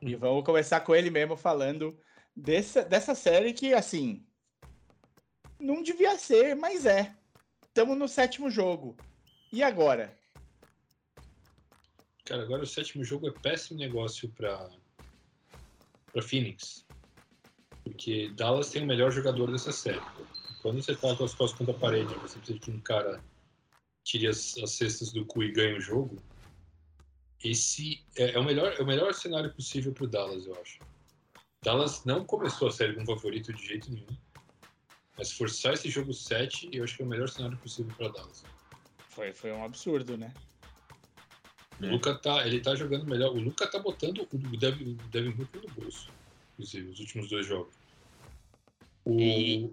E 0.00 0.14
vamos 0.14 0.44
começar 0.44 0.78
com 0.82 0.94
ele 0.94 1.10
mesmo 1.10 1.36
falando 1.36 1.98
dessa, 2.34 2.82
dessa 2.82 3.14
série 3.14 3.52
que, 3.52 3.74
assim, 3.74 4.24
não 5.58 5.82
devia 5.82 6.18
ser, 6.18 6.54
mas 6.54 6.86
é. 6.86 7.14
Estamos 7.66 7.96
no 7.96 8.08
sétimo 8.08 8.50
jogo. 8.50 8.96
E 9.52 9.62
agora? 9.62 10.16
Cara, 12.24 12.42
agora 12.42 12.62
o 12.62 12.66
sétimo 12.66 13.04
jogo 13.04 13.28
é 13.28 13.32
péssimo 13.32 13.78
negócio 13.78 14.28
para 14.30 14.70
para 16.12 16.22
Phoenix. 16.22 16.86
Porque 17.82 18.30
Dallas 18.30 18.70
tem 18.70 18.82
o 18.82 18.86
melhor 18.86 19.10
jogador 19.10 19.50
dessa 19.50 19.72
série. 19.72 20.00
Quando 20.62 20.80
você 20.80 20.94
tá 20.94 21.14
com 21.14 21.24
as 21.24 21.34
costas 21.34 21.52
contra 21.52 21.74
a 21.74 21.78
parede, 21.78 22.14
você 22.14 22.38
precisa 22.38 22.58
que 22.58 22.70
um 22.70 22.80
cara 22.80 23.22
tire 24.04 24.28
as, 24.28 24.56
as 24.58 24.70
cestas 24.70 25.12
do 25.12 25.26
cu 25.26 25.42
e 25.42 25.52
ganhe 25.52 25.76
o 25.76 25.80
jogo. 25.80 26.16
Esse 27.42 28.02
é, 28.16 28.32
é 28.32 28.38
o 28.38 28.44
melhor 28.44 28.72
é 28.78 28.82
o 28.82 28.86
melhor 28.86 29.12
cenário 29.12 29.52
possível 29.52 29.92
para 29.92 30.04
o 30.04 30.08
Dallas, 30.08 30.46
eu 30.46 30.58
acho. 30.60 30.78
Dallas 31.64 32.04
não 32.04 32.24
começou 32.24 32.68
a 32.68 32.70
série 32.70 32.94
como 32.94 33.06
favorito 33.06 33.52
de 33.52 33.66
jeito 33.66 33.90
nenhum. 33.90 34.06
Mas 35.16 35.32
forçar 35.32 35.74
esse 35.74 35.88
jogo 35.88 36.12
7, 36.12 36.68
eu 36.72 36.84
acho 36.84 36.96
que 36.96 37.02
é 37.02 37.06
o 37.06 37.08
melhor 37.08 37.28
cenário 37.28 37.56
possível 37.58 37.92
para 37.96 38.08
Dallas. 38.08 38.44
Foi, 39.08 39.32
foi 39.32 39.52
um 39.52 39.64
absurdo, 39.64 40.16
né? 40.16 40.32
O 41.80 41.84
É. 41.86 41.90
Luca 41.90 42.14
tá, 42.16 42.46
ele 42.46 42.60
tá 42.60 42.74
jogando 42.74 43.06
melhor. 43.06 43.30
O 43.32 43.40
Luca 43.40 43.66
tá 43.66 43.78
botando 43.78 44.28
o 44.32 44.56
Devin, 44.56 44.92
o 44.92 45.08
Devin 45.08 45.30
Booker 45.32 45.62
no 45.62 45.68
bolso. 45.74 46.08
Inclusive, 46.52 46.90
os 46.90 47.00
últimos 47.00 47.28
dois 47.30 47.46
jogos. 47.46 47.74
O, 49.04 49.18
E- 49.20 49.70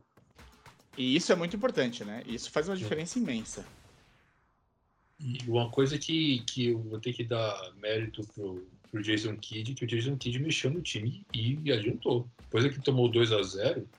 E 0.97 1.15
isso 1.15 1.31
é 1.31 1.35
muito 1.35 1.55
importante, 1.55 2.03
né? 2.03 2.23
Isso 2.25 2.51
faz 2.51 2.67
uma 2.69 2.75
diferença 2.75 3.17
imensa. 3.19 3.65
e 5.19 5.37
uma 5.47 5.69
coisa 5.69 5.97
que, 5.99 6.39
que 6.45 6.67
eu 6.67 6.79
vou 6.79 6.99
ter 6.99 7.13
que 7.13 7.23
dar 7.23 7.71
mérito 7.75 8.23
pro, 8.33 8.67
pro 8.91 9.01
Jason 9.01 9.37
Kidd, 9.37 9.73
que 9.73 9.85
o 9.85 9.87
Jason 9.87 10.17
Kidd 10.17 10.39
mexeu 10.39 10.69
no 10.69 10.81
time 10.81 11.25
e 11.33 11.71
adiantou. 11.71 12.29
Depois 12.43 12.67
que 12.67 12.81
tomou 12.81 13.09
2 13.09 13.31
a 13.31 13.41
0 13.41 13.89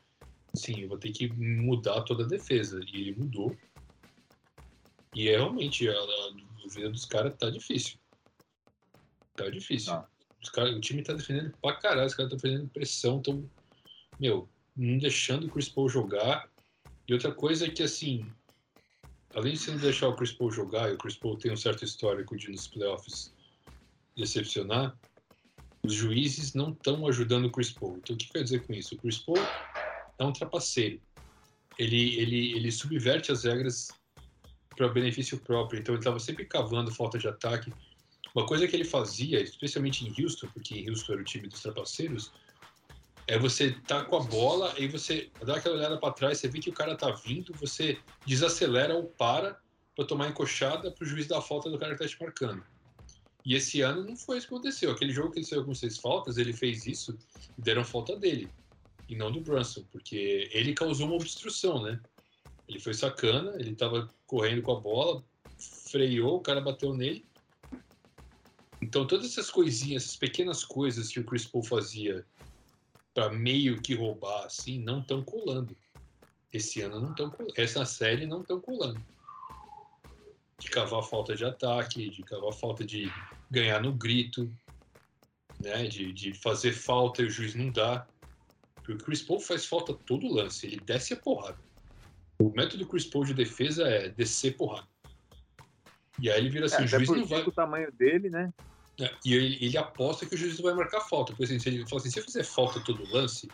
sim, 0.55 0.81
eu 0.81 0.89
vou 0.89 0.98
ter 0.98 1.10
que 1.12 1.28
mudar 1.32 2.02
toda 2.02 2.24
a 2.24 2.28
defesa. 2.28 2.81
E 2.93 3.01
ele 3.01 3.16
mudou. 3.16 3.56
E 5.14 5.28
é 5.28 5.36
realmente, 5.36 5.89
a, 5.89 5.93
a 5.93 6.69
vida 6.74 6.90
dos 6.90 7.06
caras 7.06 7.35
tá 7.36 7.51
difícil. 7.51 7.98
Tá 9.35 9.48
difícil. 9.48 9.93
Tá. 9.93 10.09
Os 10.43 10.51
cara, 10.51 10.70
o 10.70 10.81
time 10.81 11.02
tá 11.02 11.14
defendendo 11.14 11.55
pra 11.62 11.77
caralho, 11.77 12.06
os 12.06 12.14
caras 12.14 12.32
estão 12.32 12.51
defendendo 12.51 12.70
pressão, 12.70 13.19
estão, 13.19 13.48
meu, 14.19 14.48
não 14.77 14.98
deixando 14.98 15.47
o 15.47 15.51
Chris 15.51 15.69
Paul 15.69 15.89
jogar. 15.89 16.51
E 17.09 17.14
outra 17.14 17.32
coisa 17.32 17.66
é 17.66 17.70
que, 17.70 17.82
assim, 17.82 18.27
além 19.35 19.52
de 19.55 19.60
você 19.60 19.70
não 19.70 19.78
deixar 19.78 20.09
o 20.09 20.16
Chris 20.16 20.32
Paul 20.32 20.51
jogar, 20.51 20.90
e 20.90 20.94
o 20.94 20.98
Chris 20.98 21.16
Paul 21.16 21.36
tem 21.36 21.52
um 21.52 21.56
certo 21.56 21.85
histórico 21.85 22.36
de 22.36 22.51
nos 22.51 22.66
playoffs 22.66 23.32
decepcionar, 24.16 24.97
os 25.82 25.94
juízes 25.94 26.55
não 26.55 26.70
estão 26.70 27.06
ajudando 27.06 27.47
o 27.47 27.51
Chris 27.51 27.72
Paul. 27.72 27.98
Então, 27.98 28.14
o 28.14 28.18
que 28.18 28.30
quer 28.30 28.43
dizer 28.44 28.64
com 28.66 28.72
isso? 28.72 28.94
O 28.94 28.98
Chris 28.98 29.18
Paul 29.18 29.39
é 30.18 30.24
um 30.24 30.32
trapaceiro. 30.32 31.01
Ele, 31.78 32.16
ele, 32.16 32.52
ele 32.52 32.70
subverte 32.70 33.32
as 33.32 33.44
regras 33.44 33.89
para 34.76 34.89
benefício 34.89 35.39
próprio. 35.39 35.80
Então, 35.80 35.94
ele 35.94 36.01
estava 36.01 36.18
sempre 36.18 36.44
cavando 36.44 36.94
falta 36.94 37.18
de 37.18 37.26
ataque. 37.26 37.72
Uma 38.34 38.47
coisa 38.47 38.66
que 38.68 38.76
ele 38.76 38.84
fazia, 38.84 39.40
especialmente 39.40 40.06
em 40.06 40.22
Houston, 40.22 40.48
porque 40.55 40.74
em 40.74 40.89
Houston 40.89 41.14
era 41.14 41.22
o 41.22 41.24
time 41.24 41.48
dos 41.48 41.60
trapaceiros, 41.60 42.32
é 43.26 43.39
você 43.39 43.72
tá 43.86 44.05
com 44.05 44.16
a 44.16 44.20
bola 44.20 44.74
e 44.78 44.89
você 44.89 45.30
dá 45.44 45.56
aquela 45.56 45.76
olhada 45.76 45.98
para 45.98 46.12
trás, 46.12 46.39
você 46.39 46.48
vê 46.48 46.59
que 46.59 46.70
o 46.70 46.72
cara 46.72 46.97
tá 46.97 47.10
vindo, 47.10 47.52
você 47.55 47.98
desacelera 48.26 48.94
ou 48.94 49.05
para 49.05 49.60
para 49.94 50.06
tomar 50.06 50.28
encoxada 50.28 50.90
para 50.90 51.05
o 51.05 51.06
juiz 51.06 51.26
dar 51.26 51.39
a 51.39 51.43
falta 51.43 51.68
do 51.70 51.78
cara 51.78 51.93
que 51.93 52.02
tá 52.02 52.09
te 52.09 52.20
marcando. 52.20 52.64
E 53.44 53.55
esse 53.55 53.81
ano 53.81 54.05
não 54.05 54.16
foi 54.16 54.39
isso 54.39 54.48
que 54.48 54.55
aconteceu. 54.55 54.90
Aquele 54.90 55.12
jogo 55.12 55.32
que 55.32 55.40
ele 55.40 55.47
saiu 55.47 55.64
com 55.64 55.74
seis 55.74 55.98
faltas, 55.98 56.39
ele 56.39 56.52
fez 56.52 56.86
isso 56.86 57.19
e 57.59 57.62
deram 57.62 57.85
falta 57.85 58.16
dele. 58.16 58.48
E 59.09 59.16
não 59.16 59.32
do 59.32 59.40
Brunson, 59.40 59.85
porque 59.90 60.48
ele 60.52 60.73
causou 60.73 61.06
uma 61.06 61.16
obstrução, 61.16 61.82
né? 61.82 62.01
Ele 62.69 62.78
foi 62.78 62.94
sacana, 62.94 63.55
ele 63.59 63.74
tava 63.74 64.09
correndo 64.27 64.62
com 64.62 64.73
a 64.73 64.81
bola, 64.81 65.23
freou, 65.59 66.36
o 66.36 66.40
cara 66.40 66.60
bateu 66.60 66.94
nele. 66.94 67.24
Então 68.81 69.06
todas 69.06 69.27
essas 69.27 69.51
coisinhas, 69.51 70.05
essas 70.05 70.16
pequenas 70.16 70.64
coisas 70.64 71.09
que 71.09 71.20
o 71.20 71.24
Chris 71.24 71.44
Paul 71.44 71.64
fazia 71.64 72.24
para 73.12 73.31
meio 73.31 73.81
que 73.81 73.94
roubar 73.94 74.44
assim, 74.47 74.78
não 74.78 75.01
estão 75.01 75.23
colando. 75.23 75.77
Esse 76.52 76.81
ano 76.81 77.01
não 77.01 77.10
estão 77.10 77.31
colando. 77.31 77.55
Essa 77.56 77.85
série 77.85 78.27
não 78.27 78.40
estão 78.43 78.60
colando. 78.60 79.05
De 80.62 80.70
cavar 80.70 81.02
falta 81.02 81.34
de 81.34 81.44
ataque, 81.44 82.09
de 82.09 82.22
cavar 82.22 82.52
falta 82.52 82.84
de 82.84 83.10
ganhar 83.51 83.82
no 83.82 83.93
grito, 83.93 84.48
né? 85.60 85.86
De, 85.86 86.12
de 86.12 86.32
fazer 86.34 86.72
falta 86.72 87.20
e 87.22 87.26
o 87.26 87.30
juiz 87.30 87.55
não 87.55 87.70
dá. 87.70 88.06
Porque 88.74 88.93
o 88.93 88.98
Chris 88.98 89.22
Paul 89.22 89.40
faz 89.40 89.66
falta 89.66 89.93
todo 89.93 90.32
lance, 90.32 90.66
ele 90.66 90.80
desce 90.80 91.14
a 91.14 91.16
porrada. 91.16 91.59
O 92.39 92.51
método 92.51 92.86
Chris 92.86 93.05
Paul 93.06 93.24
de 93.24 93.34
defesa 93.34 93.89
é 93.89 94.09
descer 94.09 94.56
porrada. 94.56 94.89
E 96.20 96.30
aí 96.30 96.39
ele 96.39 96.51
vira 96.51 96.66
assim, 96.66 96.82
É, 96.82 96.84
o 96.84 96.89
juiz 96.89 97.09
não 97.09 97.24
vai. 97.24 97.43
o 97.43 97.51
tamanho 97.52 97.90
dele, 97.93 98.30
né? 98.30 98.52
É, 99.01 99.10
E 99.24 99.34
ele, 99.34 99.59
ele 99.64 99.76
aposta 99.78 100.26
que 100.26 100.34
o 100.34 100.39
juiz 100.39 100.56
não 100.59 100.64
vai 100.64 100.74
marcar 100.74 101.01
falta. 101.01 101.32
Porque 101.32 101.44
assim, 101.44 101.59
se 101.59 101.68
ele 101.68 101.86
fala 101.86 102.01
assim, 102.01 102.10
se 102.10 102.20
eu 102.20 102.24
fizer 102.24 102.44
falta 102.44 102.80
todo 102.80 103.09
lance, 103.12 103.48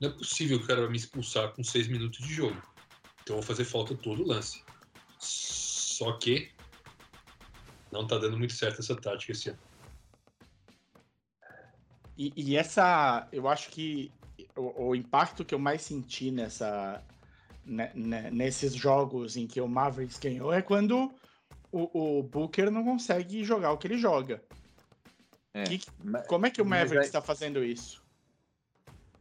não 0.00 0.10
é 0.10 0.12
possível 0.12 0.58
que 0.58 0.64
o 0.64 0.66
cara 0.68 0.82
vai 0.82 0.90
me 0.90 0.96
expulsar 0.96 1.52
com 1.52 1.64
seis 1.64 1.88
minutos 1.88 2.18
de 2.20 2.32
jogo. 2.32 2.60
Então 3.22 3.36
eu 3.36 3.40
vou 3.40 3.42
fazer 3.42 3.64
falta 3.64 3.94
todo 3.94 4.26
lance. 4.26 4.62
Só 5.92 6.12
que 6.12 6.50
não 7.90 8.06
tá 8.06 8.16
dando 8.18 8.38
muito 8.38 8.54
certo 8.54 8.80
essa 8.80 8.96
tática 8.96 9.32
esse 9.32 9.50
ano. 9.50 9.58
E, 12.16 12.32
e 12.36 12.56
essa, 12.56 13.26
eu 13.32 13.48
acho 13.48 13.70
que 13.70 14.12
o, 14.56 14.88
o 14.88 14.94
impacto 14.96 15.44
que 15.44 15.54
eu 15.54 15.58
mais 15.58 15.82
senti 15.82 16.30
nessa, 16.30 17.02
né, 17.64 17.90
né, 17.94 18.30
nesses 18.30 18.74
jogos 18.74 19.36
em 19.36 19.46
que 19.46 19.60
o 19.60 19.68
Mavericks 19.68 20.18
ganhou 20.18 20.52
é 20.52 20.62
quando 20.62 21.12
o, 21.70 22.18
o 22.18 22.22
Booker 22.22 22.70
não 22.70 22.84
consegue 22.84 23.44
jogar 23.44 23.72
o 23.72 23.78
que 23.78 23.86
ele 23.86 23.98
joga. 23.98 24.42
É. 25.54 25.64
Que- 25.64 25.80
Como 26.28 26.46
é 26.46 26.50
que 26.50 26.62
o 26.62 26.66
Mavericks 26.66 26.98
aí- 27.00 27.06
está 27.06 27.20
fazendo 27.20 27.62
isso? 27.62 28.02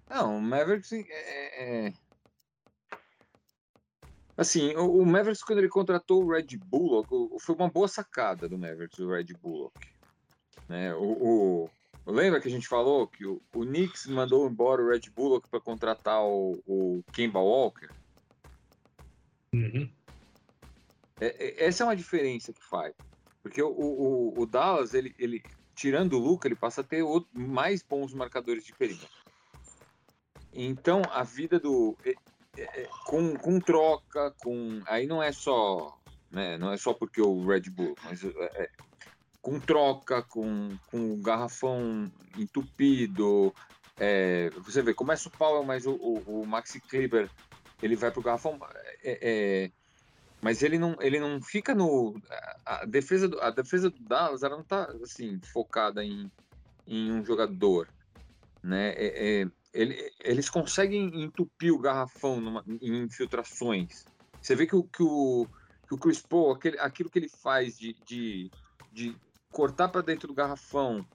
Não, 0.09 0.37
o 0.37 0.41
Mavericks 0.41 0.91
é, 0.93 1.87
é- 1.87 1.93
Assim, 4.41 4.75
o, 4.75 5.01
o 5.01 5.05
Mavericks, 5.05 5.43
quando 5.43 5.59
ele 5.59 5.69
contratou 5.69 6.23
o 6.23 6.31
Red 6.31 6.57
Bullock, 6.57 7.13
o- 7.13 7.37
foi 7.39 7.53
uma 7.55 7.69
boa 7.69 7.87
sacada 7.87 8.49
do 8.49 8.57
Mavericks, 8.57 8.97
o 8.97 9.07
Red 9.07 9.25
Bullock. 9.39 9.75
Né? 10.67 10.93
O, 10.95 11.65
o- 11.65 11.69
lembra 12.11 12.41
que 12.41 12.47
a 12.47 12.51
gente 12.51 12.67
falou 12.67 13.07
que 13.07 13.23
o, 13.23 13.39
o 13.53 13.63
Knicks 13.63 14.07
mandou 14.07 14.49
embora 14.49 14.81
o 14.81 14.89
Red 14.89 15.11
Bullock 15.15 15.47
para 15.47 15.61
contratar 15.61 16.23
o, 16.23 16.59
o 16.65 17.03
Kemba 17.13 17.39
Walker? 17.39 17.87
Uhum. 19.53 19.87
É- 21.19 21.27
é- 21.45 21.65
essa 21.65 21.83
é 21.83 21.85
uma 21.85 21.95
diferença 21.95 22.51
que 22.51 22.63
faz. 22.67 22.95
Porque 23.43 23.61
o, 23.61 23.69
o, 23.69 24.39
o 24.41 24.45
Dallas, 24.47 24.95
ele, 24.95 25.13
ele, 25.19 25.43
tirando 25.75 26.13
o 26.13 26.19
Luca, 26.19 26.47
ele 26.47 26.55
passa 26.55 26.81
a 26.81 26.83
ter 26.83 27.03
outro- 27.03 27.29
mais 27.39 27.83
bons 27.83 28.11
marcadores 28.11 28.63
de 28.65 28.73
perímetro. 28.73 29.21
Então, 30.51 31.03
a 31.11 31.23
vida 31.23 31.59
do. 31.59 31.95
Com, 33.05 33.35
com 33.35 33.59
troca, 33.59 34.33
com. 34.41 34.81
Aí 34.87 35.07
não 35.07 35.21
é 35.21 35.31
só. 35.31 35.97
Né, 36.31 36.57
não 36.57 36.71
é 36.71 36.77
só 36.77 36.93
porque 36.93 37.21
o 37.21 37.45
Red 37.45 37.69
Bull, 37.69 37.93
mas 38.03 38.23
é- 38.23 38.29
é, 38.63 38.69
com 39.41 39.59
troca, 39.59 40.21
com, 40.23 40.77
com 40.89 41.21
garrafão 41.21 42.09
entupido. 42.37 43.53
é, 43.99 44.49
você 44.51 44.81
vê, 44.81 44.93
começa 44.93 45.27
o 45.27 45.31
Powell, 45.31 45.63
mas 45.63 45.85
o, 45.85 45.93
o, 45.93 46.41
o 46.41 46.47
Maxi 46.47 46.79
Kleber 46.79 47.29
ele 47.81 47.95
vai 47.95 48.11
pro 48.11 48.21
garrafão. 48.21 48.57
é, 49.03 49.19
é, 49.21 49.71
mas 50.41 50.63
ele 50.63 50.77
não, 50.79 50.95
ele 51.01 51.19
não 51.19 51.41
fica 51.41 51.75
no. 51.75 52.15
A, 52.65 52.81
a 52.81 52.85
defesa, 52.85 53.27
do, 53.27 53.39
a 53.41 53.51
defesa 53.51 53.89
do 53.89 54.03
Dallas 54.03 54.43
ela 54.43 54.57
não 54.57 54.63
tá 54.63 54.85
assim, 55.03 55.39
focada 55.51 56.03
em, 56.03 56.31
em 56.87 57.11
um 57.11 57.25
jogador. 57.25 57.87
Né? 58.63 58.93
É- 58.93 59.41
é, 59.41 59.47
ele- 59.73 60.11
eles 60.19 60.49
conseguem 60.49 61.23
entupir 61.23 61.73
o 61.73 61.79
garrafão 61.79 62.39
numa- 62.41 62.63
em 62.67 63.03
infiltrações. 63.03 64.05
Você 64.41 64.55
vê 64.55 64.65
que 64.65 64.75
o, 64.75 64.83
que 64.83 65.03
o, 65.03 65.47
que 65.87 65.95
o 65.95 65.97
Chris 65.97 66.21
Paul, 66.21 66.51
aquele, 66.51 66.79
aquilo 66.79 67.09
que 67.09 67.19
ele 67.19 67.29
faz 67.29 67.77
de, 67.77 67.95
de, 68.05 68.49
de 68.91 69.15
cortar 69.51 69.89
para 69.89 70.01
dentro 70.01 70.27
do 70.27 70.33
garrafão, 70.33 71.05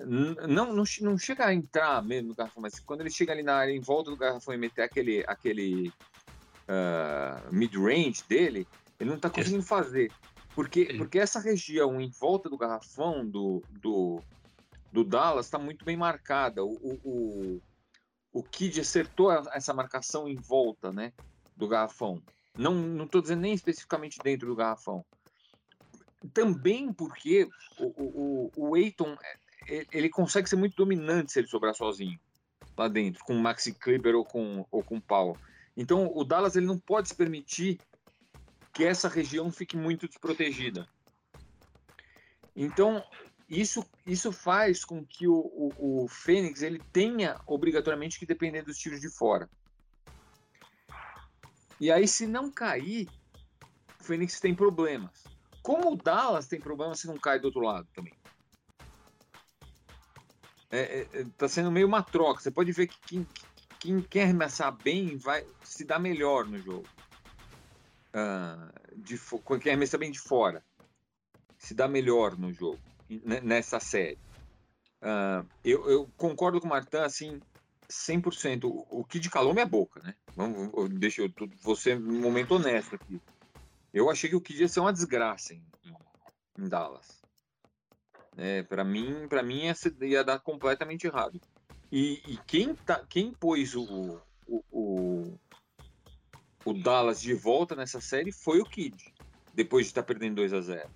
não, 0.00 0.72
não, 0.74 0.84
não 1.00 1.18
chega 1.18 1.46
a 1.46 1.54
entrar 1.54 2.02
mesmo 2.02 2.30
no 2.30 2.34
garrafão, 2.34 2.60
mas 2.62 2.80
quando 2.80 3.02
ele 3.02 3.10
chega 3.10 3.32
ali 3.32 3.42
na 3.42 3.54
área 3.54 3.72
em 3.72 3.80
volta 3.80 4.10
do 4.10 4.16
garrafão 4.16 4.52
e 4.52 4.58
meter 4.58 4.82
aquele, 4.82 5.24
aquele 5.26 5.92
ah, 6.66 7.48
mid-range 7.52 8.24
dele, 8.28 8.66
ele 8.98 9.10
não 9.10 9.16
está 9.16 9.30
conseguindo 9.30 9.62
fazer. 9.62 10.10
Porque, 10.54 10.94
porque 10.94 11.18
essa 11.18 11.40
região 11.40 12.00
em 12.00 12.10
volta 12.20 12.48
do 12.48 12.56
garrafão 12.56 13.28
do, 13.28 13.62
do, 13.70 14.20
do 14.94 15.02
Dallas 15.02 15.46
está 15.46 15.58
muito 15.58 15.84
bem 15.84 15.96
marcada. 15.96 16.64
O, 16.64 16.70
o, 16.70 17.00
o, 17.04 17.62
o 18.32 18.42
Kid 18.44 18.80
acertou 18.80 19.32
essa 19.32 19.74
marcação 19.74 20.28
em 20.28 20.36
volta 20.36 20.92
né, 20.92 21.12
do 21.56 21.66
garrafão. 21.66 22.22
Não 22.56 23.02
estou 23.02 23.20
dizendo 23.20 23.40
nem 23.40 23.52
especificamente 23.52 24.20
dentro 24.22 24.46
do 24.46 24.54
garrafão. 24.54 25.04
Também 26.32 26.92
porque 26.92 27.48
o, 27.76 27.86
o, 27.86 28.50
o, 28.56 28.68
o 28.68 28.74
Aiton 28.76 29.16
é- 29.68 29.84
ele 29.92 30.08
consegue 30.08 30.48
ser 30.48 30.54
muito 30.54 30.76
dominante 30.76 31.32
se 31.32 31.40
ele 31.40 31.48
sobrar 31.48 31.74
sozinho 31.74 32.18
lá 32.78 32.86
dentro, 32.86 33.24
com 33.24 33.34
o 33.34 33.40
Maxi 33.40 33.74
Kleber 33.74 34.14
ou 34.14 34.24
com, 34.24 34.64
ou 34.70 34.84
com 34.84 34.98
o 34.98 35.02
Powell. 35.02 35.36
Então 35.76 36.08
o 36.14 36.22
Dallas 36.22 36.54
ele 36.54 36.66
não 36.66 36.78
pode 36.78 37.08
se 37.08 37.16
permitir 37.16 37.80
que 38.72 38.84
essa 38.84 39.08
região 39.08 39.50
fique 39.50 39.76
muito 39.76 40.06
desprotegida. 40.06 40.88
Então 42.54 43.02
isso, 43.60 43.84
isso 44.06 44.32
faz 44.32 44.84
com 44.84 45.04
que 45.04 45.28
o, 45.28 45.34
o, 45.34 46.04
o 46.04 46.08
Fênix 46.08 46.62
ele 46.62 46.80
tenha 46.92 47.40
obrigatoriamente 47.46 48.18
que 48.18 48.26
depender 48.26 48.62
dos 48.62 48.78
tiros 48.78 49.00
de 49.00 49.10
fora. 49.10 49.48
E 51.80 51.90
aí, 51.90 52.06
se 52.06 52.26
não 52.26 52.50
cair, 52.50 53.08
o 54.00 54.04
Fênix 54.04 54.40
tem 54.40 54.54
problemas. 54.54 55.24
Como 55.62 55.92
o 55.92 55.96
Dallas 55.96 56.46
tem 56.46 56.60
problemas 56.60 57.00
se 57.00 57.06
não 57.06 57.18
cai 57.18 57.38
do 57.38 57.46
outro 57.46 57.60
lado 57.60 57.88
também. 57.94 58.14
É, 60.70 60.78
é, 60.80 61.08
é, 61.12 61.24
tá 61.36 61.48
sendo 61.48 61.70
meio 61.70 61.86
uma 61.86 62.02
troca. 62.02 62.40
Você 62.40 62.50
pode 62.50 62.72
ver 62.72 62.88
que 62.88 62.98
quem, 63.06 63.26
quem 63.78 64.00
quer 64.00 64.24
arremessar 64.24 64.72
bem 64.72 65.16
vai 65.16 65.46
se 65.62 65.84
dar 65.84 65.98
melhor 65.98 66.46
no 66.46 66.58
jogo. 66.58 66.86
Ah, 68.12 68.72
de, 68.96 69.18
quem 69.60 69.72
arremessa 69.72 69.98
bem 69.98 70.10
de 70.10 70.20
fora 70.20 70.64
se 71.58 71.74
dá 71.74 71.88
melhor 71.88 72.36
no 72.36 72.52
jogo, 72.52 72.78
nessa 73.42 73.78
série. 73.80 74.18
Ah, 75.02 75.44
eu, 75.62 75.88
eu 75.90 76.08
concordo 76.16 76.60
com 76.60 76.66
o 76.66 76.70
Martin, 76.70 76.96
assim, 76.96 77.40
100%. 77.90 78.64
O, 78.64 79.00
o 79.00 79.04
Kid 79.04 79.28
calou 79.30 79.52
minha 79.52 79.66
boca, 79.66 80.00
né? 80.02 80.14
Vamos, 80.34 80.72
eu- 80.74 80.88
deixa 80.88 81.22
eu 81.22 81.76
ser 81.76 81.98
um 81.98 82.20
momento 82.20 82.52
honesto 82.52 82.94
aqui. 82.94 83.20
Eu 83.92 84.10
achei 84.10 84.28
que 84.30 84.36
o 84.36 84.40
Kid 84.40 84.62
ia 84.62 84.68
ser 84.68 84.80
uma 84.80 84.92
desgraça 84.92 85.54
em, 85.54 85.62
em- 85.84 86.68
Dallas. 86.68 87.22
É, 88.36 88.62
para 88.62 88.82
mim, 88.82 89.28
para 89.28 89.42
mim 89.42 89.64
ia, 89.66 89.74
ia 90.02 90.24
dar 90.24 90.40
completamente 90.40 91.06
errado. 91.06 91.40
E, 91.92 92.20
e 92.26 92.38
quem, 92.46 92.74
tá, 92.74 93.04
quem 93.08 93.32
pôs 93.32 93.74
o, 93.76 94.20
o, 94.46 94.64
o, 94.72 95.38
o 96.64 96.72
Dallas 96.72 97.20
de 97.20 97.34
volta 97.34 97.76
nessa 97.76 98.00
série 98.00 98.32
foi 98.32 98.60
o 98.60 98.64
Kid, 98.64 98.96
depois 99.52 99.86
de 99.86 99.90
estar 99.90 100.02
perdendo 100.02 100.36
2 100.36 100.52
a 100.52 100.60
0 100.60 100.90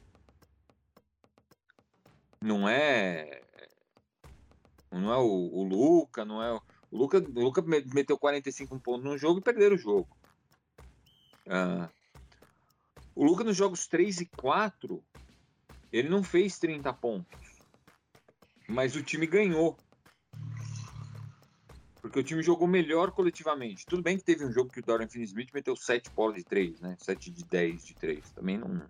Não 2.40 2.69
é. 2.69 3.43
Não 4.90 5.12
é 5.12 5.16
o, 5.19 5.24
o 5.55 5.62
Luca, 5.65 6.24
não 6.24 6.43
é. 6.43 6.52
O 6.52 6.62
o 6.90 6.97
Luca, 6.97 7.19
o 7.19 7.40
Luca 7.43 7.60
me- 7.60 7.85
meteu 7.93 8.16
45 8.19 8.81
pontos 8.81 9.05
no 9.05 9.19
jogo 9.19 9.40
e 9.40 9.43
perderam 9.43 9.77
o 9.77 9.78
jogo. 9.78 10.09
Ah, 11.47 11.90
O 13.15 13.24
Luca 13.24 13.44
nos 13.44 13.56
jogos 13.56 13.86
3 13.86 14.20
e 14.23 14.27
4, 14.27 15.05
ele 15.93 16.09
não 16.09 16.23
fez 16.23 16.59
30 16.59 16.90
pontos. 16.94 17.39
Mas 18.66 18.97
o 18.97 19.02
time 19.02 19.27
ganhou. 19.27 19.77
Porque 22.01 22.20
o 22.20 22.24
time 22.24 22.43
jogou 22.43 22.66
melhor 22.66 23.10
coletivamente. 23.10 23.85
Tudo 23.86 24.02
bem 24.02 24.16
que 24.16 24.24
teve 24.24 24.47
um 24.47 24.52
jogo 24.52 24.70
que 24.70 24.81
o 24.81 24.82
Dorian 24.82 25.09
Finney-Smith 25.09 25.51
meteu 25.52 25.77
7 25.77 26.09
bolas 26.10 26.36
de 26.36 26.44
3, 26.44 26.81
né? 26.81 26.97
7 26.98 27.31
de 27.31 27.44
10 27.44 27.85
de 27.85 27.94
3. 27.97 28.31
Também 28.31 28.56
não 28.56 28.81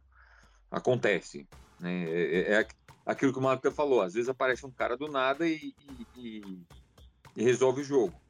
acontece. 0.71 1.49
Né? 1.81 2.05
É, 2.05 2.53
é- 2.53 2.61
é 2.61 2.69
aquilo 3.07 3.33
que 3.33 3.39
o 3.39 3.43
Marco 3.43 3.71
falou. 3.71 4.03
Às 4.03 4.15
vezes 4.15 4.29
aparece 4.29 4.67
um 4.67 4.73
cara 4.73 4.97
do 4.97 5.09
nada 5.09 5.47
e, 5.47 5.75
e- 5.81 6.07
e- 7.37 7.43
resolve 7.43 7.81
o 7.81 7.85
jogo. 7.85 8.21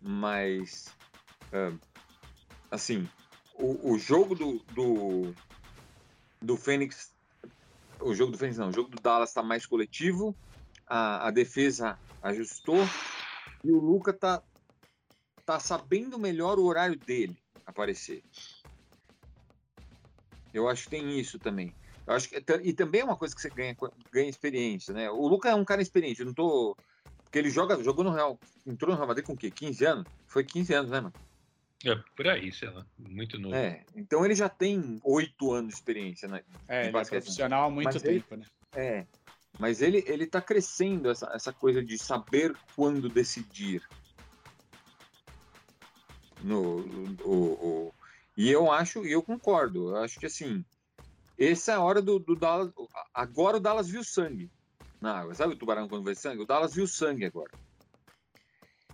Mas, 0.00 0.94
assim, 2.70 3.08
o, 3.54 3.92
o 3.92 3.98
jogo 3.98 4.34
do, 4.34 4.64
do, 4.70 5.32
do 6.40 6.56
Fênix... 6.56 7.12
O 8.00 8.14
jogo 8.14 8.32
do 8.32 8.38
Fênix 8.38 8.58
não. 8.58 8.68
O 8.68 8.72
jogo 8.72 8.88
do 8.88 9.02
Dallas 9.02 9.30
está 9.30 9.42
mais 9.42 9.66
coletivo. 9.66 10.36
A, 10.86 11.28
a 11.28 11.30
defesa 11.30 11.98
ajustou. 12.22 12.78
E 13.64 13.72
o 13.72 13.80
Luca 13.80 14.12
tá, 14.12 14.42
tá 15.44 15.58
sabendo 15.58 16.18
melhor 16.18 16.58
o 16.58 16.64
horário 16.64 16.96
dele 17.00 17.36
aparecer. 17.66 18.22
Eu 20.52 20.68
acho 20.68 20.84
que 20.84 20.90
tem 20.90 21.18
isso 21.18 21.38
também. 21.40 21.74
Eu 22.08 22.14
acho 22.14 22.30
que, 22.30 22.42
e 22.62 22.72
também 22.72 23.02
é 23.02 23.04
uma 23.04 23.18
coisa 23.18 23.34
que 23.34 23.40
você 23.42 23.50
ganha, 23.50 23.76
ganha 24.10 24.30
experiência, 24.30 24.94
né? 24.94 25.10
O 25.10 25.28
Luca 25.28 25.50
é 25.50 25.54
um 25.54 25.64
cara 25.64 25.82
experiente, 25.82 26.20
eu 26.20 26.26
não 26.26 26.32
tô. 26.32 26.74
Porque 27.22 27.38
ele 27.38 27.50
joga, 27.50 27.82
jogou 27.84 28.02
no 28.02 28.10
Real. 28.10 28.40
Entrou 28.66 28.90
no 28.90 28.96
Real 28.96 29.06
Madrid 29.06 29.26
com 29.26 29.34
o 29.34 29.36
quê? 29.36 29.50
15 29.50 29.84
anos? 29.84 30.06
Foi 30.26 30.42
15 30.42 30.72
anos, 30.72 30.90
né, 30.90 31.02
mano? 31.02 31.12
É, 31.84 31.94
por 32.16 32.26
aí, 32.26 32.50
sei 32.50 32.70
lá. 32.70 32.86
Muito 32.98 33.38
novo. 33.38 33.54
É. 33.54 33.84
Então 33.94 34.24
ele 34.24 34.34
já 34.34 34.48
tem 34.48 34.98
8 35.04 35.52
anos 35.52 35.68
de 35.68 35.74
experiência, 35.74 36.26
né? 36.26 36.42
É, 36.66 36.80
ele 36.80 36.88
é 36.88 36.92
basquete. 36.92 37.20
profissional 37.24 37.66
há 37.66 37.70
muito 37.70 37.84
Mas 37.92 38.02
ele- 38.02 38.20
tempo, 38.22 38.36
né? 38.36 38.46
É. 38.74 39.06
Mas 39.58 39.82
ele, 39.82 40.02
ele 40.06 40.26
tá 40.26 40.40
crescendo 40.40 41.10
essa, 41.10 41.30
essa 41.34 41.52
coisa 41.52 41.84
de 41.84 41.98
saber 41.98 42.56
quando 42.74 43.10
decidir. 43.10 43.86
No, 46.42 46.76
o, 47.22 47.32
o- 47.88 47.94
e 48.36 48.50
eu 48.50 48.72
acho, 48.72 49.04
e 49.04 49.12
eu 49.12 49.22
concordo, 49.22 49.90
eu 49.90 49.96
acho 49.96 50.18
que 50.18 50.26
assim, 50.26 50.64
essa 51.38 51.72
é 51.72 51.74
a 51.76 51.80
hora 51.80 52.02
do, 52.02 52.18
do 52.18 52.34
Dallas. 52.34 52.72
Agora 53.14 53.56
o 53.56 53.60
Dallas 53.60 53.88
viu 53.88 54.02
sangue 54.02 54.50
na 55.00 55.20
água. 55.20 55.34
Sabe 55.34 55.54
o 55.54 55.56
tubarão 55.56 55.88
quando 55.88 56.04
vê 56.04 56.14
sangue? 56.14 56.42
O 56.42 56.46
Dallas 56.46 56.74
viu 56.74 56.86
sangue 56.86 57.24
agora. 57.24 57.52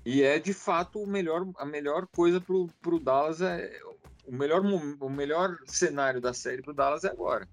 E 0.04 0.22
é 0.22 0.38
de 0.38 0.52
fato 0.52 1.00
o 1.00 1.06
melhor, 1.06 1.46
a 1.56 1.64
melhor 1.64 2.06
coisa 2.06 2.40
pro, 2.40 2.68
pro 2.82 3.00
Dallas 3.00 3.40
é. 3.40 3.80
O 4.26 4.32
melhor, 4.32 4.62
o 4.62 5.10
melhor 5.10 5.58
cenário 5.66 6.20
da 6.20 6.32
série 6.32 6.62
pro 6.62 6.74
Dallas 6.74 7.04
é 7.04 7.10
agora. 7.10 7.48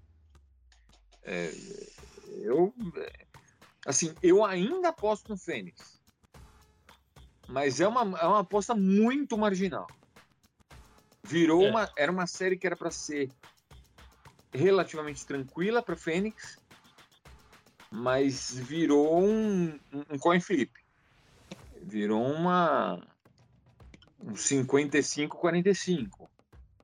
É, 1.22 1.52
eu 2.42 2.74
assim, 3.86 4.14
eu 4.22 4.44
ainda 4.44 4.88
aposto 4.88 5.28
no 5.28 5.36
Fênix. 5.36 6.00
Mas 7.48 7.80
é 7.80 7.86
uma, 7.86 8.18
é 8.18 8.26
uma 8.26 8.40
aposta 8.40 8.74
muito 8.74 9.36
marginal. 9.36 9.86
Virou 11.22 11.62
É. 11.64 11.70
uma 11.70 11.92
era 11.96 12.10
uma 12.10 12.26
série 12.26 12.56
que 12.56 12.66
era 12.66 12.76
para 12.76 12.90
ser 12.90 13.30
relativamente 14.52 15.26
tranquila 15.26 15.82
para 15.82 15.96
Fênix, 15.96 16.58
mas 17.90 18.54
virou 18.54 19.22
um, 19.22 19.78
um, 19.92 20.18
coin 20.18 20.40
flip. 20.40 20.72
Virou 21.82 22.24
uma 22.24 23.00
um 24.20 24.36
55 24.36 25.36
45, 25.36 26.30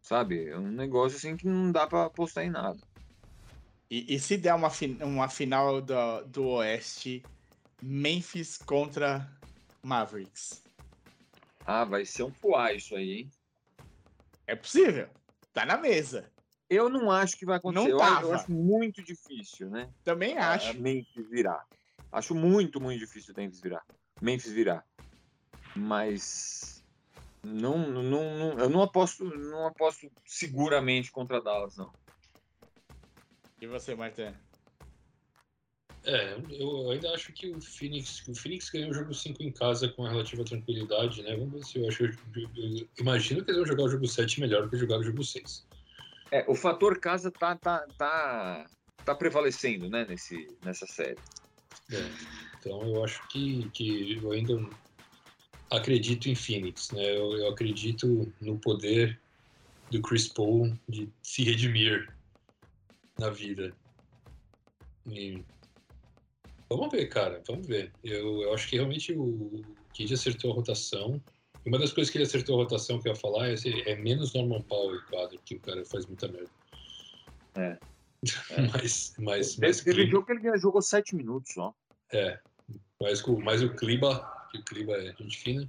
sabe? 0.02 0.48
É 0.48 0.58
um 0.58 0.68
negócio 0.68 1.16
assim 1.16 1.36
que 1.36 1.46
não 1.46 1.70
dá 1.70 1.86
para 1.86 2.06
apostar 2.06 2.44
em 2.44 2.50
nada. 2.50 2.78
E, 3.90 4.14
e 4.14 4.18
se 4.18 4.36
der 4.36 4.54
uma, 4.54 4.70
uma 5.02 5.28
final 5.28 5.80
do, 5.80 6.24
do 6.26 6.46
Oeste, 6.48 7.22
Memphis 7.80 8.58
contra 8.58 9.30
Mavericks? 9.82 10.62
Ah, 11.64 11.84
vai 11.84 12.04
ser 12.04 12.24
um 12.24 12.30
poá 12.30 12.72
isso 12.72 12.94
aí, 12.96 13.12
hein? 13.12 13.30
É 14.46 14.56
possível. 14.56 15.08
Tá 15.52 15.64
na 15.64 15.76
mesa. 15.76 16.30
Eu 16.70 16.88
não 16.88 17.10
acho 17.10 17.36
que 17.36 17.46
vai 17.46 17.56
acontecer. 17.56 17.88
Não 17.88 17.90
eu, 17.90 18.00
acho- 18.02 18.14
tava. 18.14 18.26
eu 18.26 18.34
acho 18.34 18.50
muito 18.52 19.02
difícil, 19.02 19.70
né? 19.70 19.90
Também 20.04 20.36
a 20.36 20.50
acho. 20.52 20.80
Memphis 20.80 21.28
virar. 21.30 21.64
Acho 22.12 22.34
muito, 22.34 22.80
muito 22.80 22.98
difícil 23.00 23.34
o 23.34 23.40
Memphis 23.40 23.60
virar. 23.60 23.82
Memphis 24.20 24.52
virar. 24.52 24.84
Mas 25.76 26.82
não, 27.42 27.78
não, 27.90 28.02
não- 28.02 28.58
eu 28.58 28.68
não 28.68 28.82
aposto, 28.82 29.24
não 29.24 29.66
aposto 29.66 30.10
seguramente 30.26 31.10
contra 31.10 31.40
Dallas, 31.40 31.76
não. 31.76 31.92
E 33.60 33.66
você, 33.66 33.94
Martin? 33.94 34.34
É, 36.04 36.34
eu 36.58 36.90
ainda 36.90 37.12
acho 37.12 37.32
que 37.32 37.50
o 37.50 37.60
Phoenix, 37.60 38.26
o 38.28 38.34
Phoenix 38.34 38.70
ganhou 38.70 38.90
o 38.90 38.94
jogo 38.94 39.12
5 39.12 39.42
em 39.42 39.52
casa 39.52 39.88
com 39.88 40.06
a 40.06 40.10
relativa 40.10 40.44
tranquilidade, 40.44 41.22
né? 41.22 41.36
Vamos 41.36 41.52
ver 41.52 41.62
se 41.64 41.78
eu 41.78 41.88
acho. 41.88 42.04
Eu, 42.04 42.10
eu 42.56 42.88
imagino 42.98 43.44
que 43.44 43.50
eles 43.50 43.58
vão 43.58 43.66
jogar 43.66 43.84
o 43.84 43.88
jogo 43.90 44.06
7 44.06 44.40
melhor 44.40 44.62
do 44.62 44.70
que 44.70 44.76
jogar 44.76 44.98
o 44.98 45.02
jogo 45.02 45.22
6. 45.24 45.66
É, 46.30 46.44
o 46.48 46.54
fator 46.54 46.98
casa 47.00 47.30
tá, 47.30 47.56
tá, 47.56 47.86
tá, 47.96 48.66
tá 49.04 49.14
prevalecendo, 49.14 49.88
né, 49.88 50.04
nesse, 50.06 50.46
nessa 50.62 50.86
série. 50.86 51.18
É, 51.90 51.96
então 52.58 52.82
eu 52.82 53.04
acho 53.04 53.26
que, 53.28 53.70
que 53.70 54.16
eu 54.22 54.32
ainda 54.32 54.54
acredito 55.70 56.28
em 56.28 56.34
Phoenix, 56.34 56.90
né? 56.92 57.16
Eu, 57.16 57.32
eu 57.38 57.48
acredito 57.48 58.32
no 58.40 58.58
poder 58.58 59.20
do 59.90 60.02
Chris 60.02 60.28
Paul 60.28 60.76
de 60.88 61.08
se 61.22 61.42
redimir 61.44 62.14
na 63.18 63.30
vida. 63.30 63.74
E 65.06 65.42
vamos 66.68 66.90
ver, 66.90 67.06
cara, 67.06 67.42
vamos 67.46 67.66
ver. 67.66 67.92
Eu, 68.04 68.42
eu 68.42 68.54
acho 68.54 68.68
que 68.68 68.76
realmente 68.76 69.12
o 69.12 69.64
Kid 69.92 70.12
acertou 70.12 70.52
a 70.52 70.54
rotação. 70.54 71.20
E 71.64 71.68
uma 71.68 71.78
das 71.78 71.92
coisas 71.92 72.10
que 72.10 72.18
ele 72.18 72.24
acertou 72.24 72.58
a 72.60 72.62
rotação 72.64 73.00
que 73.00 73.08
eu 73.08 73.12
ia 73.12 73.18
falar 73.18 73.48
é, 73.50 73.54
é 73.86 73.96
menos 73.96 74.32
Norman 74.32 74.62
Powell 74.62 74.96
em 74.96 75.04
quadro, 75.06 75.38
que 75.44 75.54
o 75.56 75.60
cara 75.60 75.84
faz 75.84 76.06
muita 76.06 76.28
merda. 76.28 76.50
É. 77.56 77.78
mas, 78.72 79.14
mas, 79.18 79.56
mas 79.56 79.80
Teve 79.80 79.94
Kliba- 79.96 80.10
jogo 80.10 80.26
que 80.26 80.32
ele 80.48 80.58
jogou 80.58 80.82
sete 80.82 81.14
minutos 81.14 81.52
só. 81.52 81.74
é, 82.12 82.38
mais, 83.00 83.20
com- 83.20 83.40
mais 83.40 83.62
o 83.62 83.68
Kliba, 83.74 84.48
que 84.50 84.58
o 84.58 84.64
Kliba 84.64 84.92
é 84.94 85.12
gente 85.14 85.38
fina. 85.38 85.68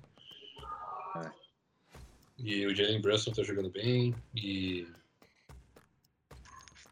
É. 1.17 1.31
E 2.37 2.65
o 2.65 2.75
Jalen 2.75 3.01
Brunson 3.01 3.31
tá 3.31 3.43
jogando 3.43 3.69
bem. 3.69 4.15
E. 4.35 4.87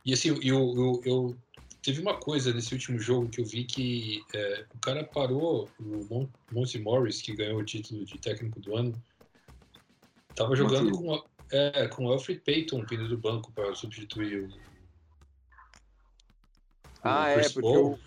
E 0.05 0.13
assim, 0.13 0.29
eu, 0.29 0.41
eu, 0.43 1.01
eu- 1.05 1.37
teve 1.87 2.01
uma 2.01 2.19
coisa 2.19 2.53
nesse 2.53 2.73
último 2.73 2.99
jogo 2.99 3.29
que 3.29 3.39
eu 3.39 3.45
vi 3.45 3.63
que 3.63 4.21
é, 4.35 4.65
o 4.75 4.79
cara 4.79 5.05
parou, 5.05 5.69
o 5.79 6.05
Mon 6.09 6.27
Monty 6.51 6.79
Morris, 6.79 7.21
que 7.21 7.33
ganhou 7.33 7.61
o 7.61 7.63
título 7.63 8.03
de 8.03 8.17
técnico 8.17 8.59
do 8.59 8.75
ano, 8.75 9.01
tava 10.35 10.53
jogando 10.53 10.91
Monty. 10.91 11.23
com, 11.23 11.55
é, 11.55 11.87
com 11.87 12.05
o 12.05 12.11
Alfred 12.11 12.41
Payton 12.41 12.83
vindo 12.83 13.07
do 13.07 13.17
banco 13.17 13.53
para 13.53 13.73
substituir 13.73 14.41
o. 14.41 14.47
o 14.49 14.59
Ah, 17.03 17.29
é, 17.29 17.47
porque 17.47 17.77
o, 17.77 17.97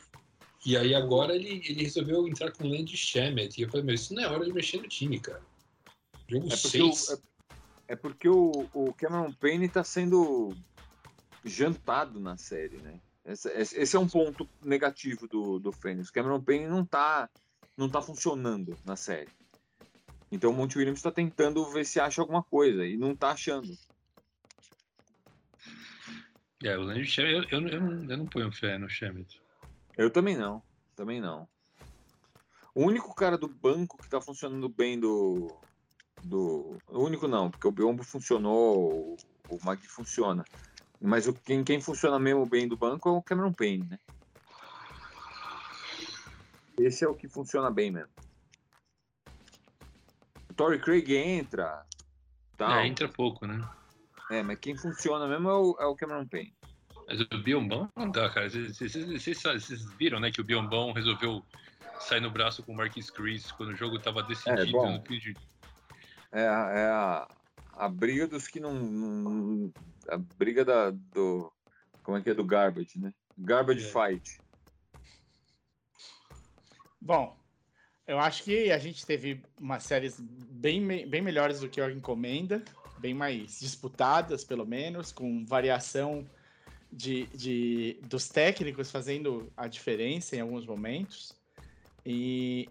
E 0.67 0.77
aí 0.77 0.95
agora 0.95 1.35
ele, 1.35 1.63
ele 1.67 1.83
resolveu 1.83 2.29
entrar 2.29 2.53
com 2.53 2.65
o 2.65 2.69
Land 2.69 2.95
Shemet. 2.95 3.59
E 3.59 3.65
eu 3.65 3.71
falei, 3.71 3.87
mas 3.87 4.03
isso 4.03 4.13
não 4.13 4.23
é 4.23 4.29
hora 4.29 4.45
de 4.45 4.53
mexer 4.53 4.77
no 4.77 4.89
time, 4.89 5.19
cara. 5.19 5.43
Jogo 6.29 6.49
É 6.53 6.57
porque, 6.59 6.83
o, 6.83 6.93
6. 6.93 7.09
é, 7.09 7.93
é 7.95 7.97
porque 7.97 8.29
o, 8.29 8.69
o 8.75 8.93
Cameron 8.93 9.33
Payne 9.33 9.65
está 9.65 9.83
sendo 9.83 10.55
jantado 11.43 12.21
na 12.21 12.37
série, 12.37 12.77
né? 12.77 13.01
Esse, 13.25 13.49
esse- 13.51 13.97
é 13.97 13.99
um 13.99 14.09
ponto 14.09 14.49
negativo 14.63 15.29
do, 15.29 15.59
do 15.59 15.73
Fênix. 15.73 16.11
Cameron 16.11 16.43
Payne 16.43 16.67
não 16.67 16.85
tá, 16.85 17.29
não 17.77 17.89
tá 17.89 18.01
funcionando 18.01 18.77
na 18.85 18.97
série. 18.97 19.31
Então 20.33 20.51
o 20.51 20.55
Monte 20.55 20.79
Williams 20.79 20.99
está 21.01 21.11
tentando 21.11 21.65
ver 21.71 21.85
se 21.85 21.99
acha 22.01 22.21
alguma 22.21 22.43
coisa 22.43 22.87
e 22.87 22.97
não 22.97 23.15
tá 23.17 23.31
achando. 23.33 23.69
É, 26.63 26.77
o 26.77 26.83
Land 26.83 27.05
Shemet, 27.07 27.33
eu, 27.35 27.45
eu, 27.51 27.61
não- 27.61 27.69
eu, 27.69 27.81
não, 27.81 28.11
eu 28.11 28.17
não 28.19 28.27
ponho 28.27 28.53
fé 28.53 28.79
no 28.79 28.89
Shemet. 28.89 29.41
Eu 29.97 30.11
também 30.11 30.37
não, 30.37 30.63
também 30.95 31.21
não. 31.21 31.49
O 32.75 32.85
único 32.85 33.15
cara 33.15 33.37
do 33.37 33.49
banco 33.49 33.99
que 33.99 34.09
tá 34.09 34.21
funcionando 34.21 34.69
bem 34.69 34.99
do. 34.99 35.57
do 36.23 36.79
o 36.87 37.03
único 37.05 37.27
não, 37.27 37.51
porque 37.51 37.67
o 37.67 37.73
Biombo 37.73 38.03
funcionou, 38.05 38.79
o, 38.79 39.17
o 39.49 39.59
Mag 39.65 39.85
funciona. 39.89 40.45
Mas 41.01 41.27
o, 41.27 41.33
quem, 41.33 41.65
quem 41.65 41.81
funciona 41.81 42.19
mesmo 42.19 42.45
bem 42.45 42.69
do 42.69 42.77
banco 42.77 43.09
é 43.09 43.13
o 43.13 43.23
Cameron 43.23 43.53
Payne, 43.53 43.87
né? 43.89 43.99
Esse 46.79 47.05
é 47.05 47.09
o 47.09 47.15
que 47.15 47.29
funciona 47.29 47.71
bem 47.71 47.91
mesmo. 47.91 48.11
O 50.51 50.55
Torrey 50.55 50.79
Craig 50.79 51.13
entra. 51.15 51.85
Tal. 52.57 52.73
É, 52.73 52.87
entra 52.87 53.09
pouco, 53.09 53.47
né? 53.47 53.67
É, 54.31 54.43
mas 54.43 54.59
quem 54.59 54.77
funciona 54.77 55.27
mesmo 55.27 55.49
é 55.49 55.55
o, 55.55 55.77
é 55.81 55.87
o 55.87 55.97
Cameron 55.97 56.27
Payne. 56.27 56.55
Mas 57.07 57.21
o 57.21 57.27
Biombão 57.43 57.91
não 57.97 58.11
dá, 58.11 58.31
cara. 58.31 58.49
Vocês- 58.49 59.85
viram, 59.99 60.21
né, 60.21 60.31
que 60.31 60.41
o 60.41 60.45
Biombão 60.45 60.93
resolveu 60.93 61.45
sair 61.99 62.21
no 62.21 62.31
braço 62.31 62.63
com 62.63 62.73
o 62.73 62.77
Marquis 62.77 63.11
Chris 63.11 63.51
quando 63.53 63.71
o 63.71 63.77
jogo 63.77 63.99
tava 63.99 64.23
decidido 64.23 64.63
É, 64.63 64.67
bom. 64.67 64.93
no. 64.93 65.35
É, 66.33 66.47
a- 66.49 66.71
é 66.71 66.87
a, 66.87 67.29
a 67.73 67.89
briga 67.89 68.27
dos 68.29 68.47
que 68.47 68.61
não, 68.61 68.73
não- 68.75 69.73
a 70.11 70.19
briga 70.19 70.65
da, 70.65 70.91
do. 70.91 71.53
Como 72.03 72.17
é 72.17 72.23
que 72.23 72.31
é? 72.31 72.35
Do 72.35 72.45
Garbage, 72.45 72.99
né? 72.99 73.13
Garbage 73.39 73.87
É. 73.87 73.89
Fight. 73.89 74.41
Bom, 77.01 77.39
eu 78.07 78.19
acho 78.19 78.43
que 78.43 78.71
a 78.71 78.79
gente 78.79 79.07
teve 79.07 79.43
umas 79.59 79.85
séries 79.85 80.21
bem, 80.21 80.87
bem 81.07 81.23
melhores 81.23 81.61
do 81.61 81.69
que 81.69 81.81
a 81.81 81.91
encomenda, 81.91 82.63
bem 82.99 83.15
mais 83.15 83.61
disputadas, 83.61 84.45
pelo 84.45 84.67
menos, 84.67 85.13
com 85.13 85.45
variação 85.47 86.29
de, 86.93 87.27
de, 87.29 88.01
dos 88.03 88.29
técnicos 88.29 88.91
fazendo 88.91 89.51
a 89.57 89.67
diferença 89.67 90.37
em 90.37 90.41
alguns 90.41 90.67
momentos. 90.67 91.33
E 92.05 92.69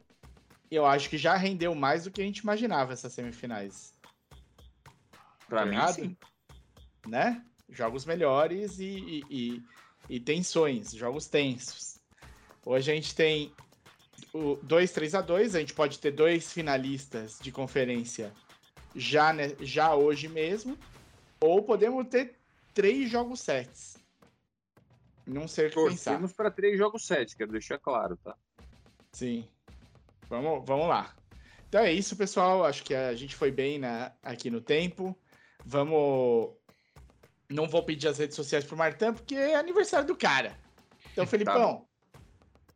eu 0.70 0.86
acho 0.86 1.10
que 1.10 1.18
já 1.18 1.36
rendeu 1.36 1.74
mais 1.74 2.04
do 2.04 2.12
que 2.12 2.22
a 2.22 2.26
gente 2.26 2.40
imaginava 2.40 2.94
essas 2.94 3.14
semifinais, 3.14 3.98
Pra 5.50 5.64
Tô 5.64 5.70
mim, 5.70 5.76
errado? 5.76 5.94
sim. 5.96 6.18
Né? 7.10 7.44
Jogos 7.70 8.06
melhores 8.06 8.80
e, 8.80 8.86
e, 8.86 9.24
e- 9.30 9.64
e 10.10 10.20
tensões, 10.20 10.92
jogos 10.92 11.28
tensos. 11.28 12.00
Hoje 12.66 12.92
a 12.92 12.96
gente 12.96 13.14
tem 13.16 13.54
o 14.34 14.56
2 14.64 14.92
3 14.92 15.16
a 15.16 15.22
2 15.22 15.56
a 15.56 15.60
gente 15.60 15.74
pode 15.74 16.00
ter 16.00 16.12
dois 16.12 16.52
finalistas 16.52 17.38
de 17.42 17.52
conferência 17.52 18.34
já, 18.96 19.32
né, 19.34 19.56
já 19.60 19.94
hoje 19.96 20.28
mesmo, 20.28 20.78
ou 21.40 21.62
podemos 21.64 22.08
ter 22.08 22.36
três 22.74 23.10
jogos 23.10 23.40
sets. 23.42 23.98
Não 25.26 25.48
sei 25.48 25.68
o 25.68 25.70
que 25.70 25.76
pensar. 25.76 26.12
Torcemos 26.12 26.34
pra 26.34 26.50
três 26.50 26.78
jogos 26.78 27.06
sete, 27.06 27.36
quero 27.36 27.52
deixar 27.52 27.78
claro, 27.78 28.18
tá? 28.18 28.36
Sim. 29.12 29.48
Vamos, 30.28 30.66
vamos 30.66 30.88
lá. 30.88 31.14
Então 31.68 31.82
é 31.82 31.92
isso, 31.94 32.16
pessoal. 32.16 32.66
Acho 32.66 32.84
que 32.84 32.96
a 32.96 33.14
gente 33.16 33.36
foi 33.36 33.52
bem 33.52 33.78
na, 33.78 34.12
aqui 34.24 34.50
no 34.50 34.60
tempo. 34.60 35.16
Vamos. 35.64 36.56
Não 37.50 37.68
vou 37.68 37.84
pedir 37.84 38.08
as 38.08 38.20
redes 38.20 38.36
sociais 38.36 38.64
pro 38.64 38.78
Martão, 38.78 39.14
porque 39.14 39.36
é 39.36 39.56
aniversário 39.56 40.06
do 40.08 40.16
cara. 40.16 40.56
Então, 41.12 41.26
Felipão, 41.28 41.88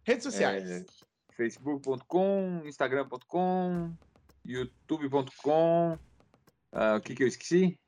redes 0.04 0.24
sociais. 0.24 0.70
É, 0.70 0.86
Facebook.com, 1.36 2.64
Instagram.com, 2.66 3.94
YouTube.com. 4.46 5.98
ah, 6.72 6.96
o 6.96 7.02
que, 7.02 7.16
que 7.16 7.24
eu 7.24 7.28
esqueci? 7.28 7.80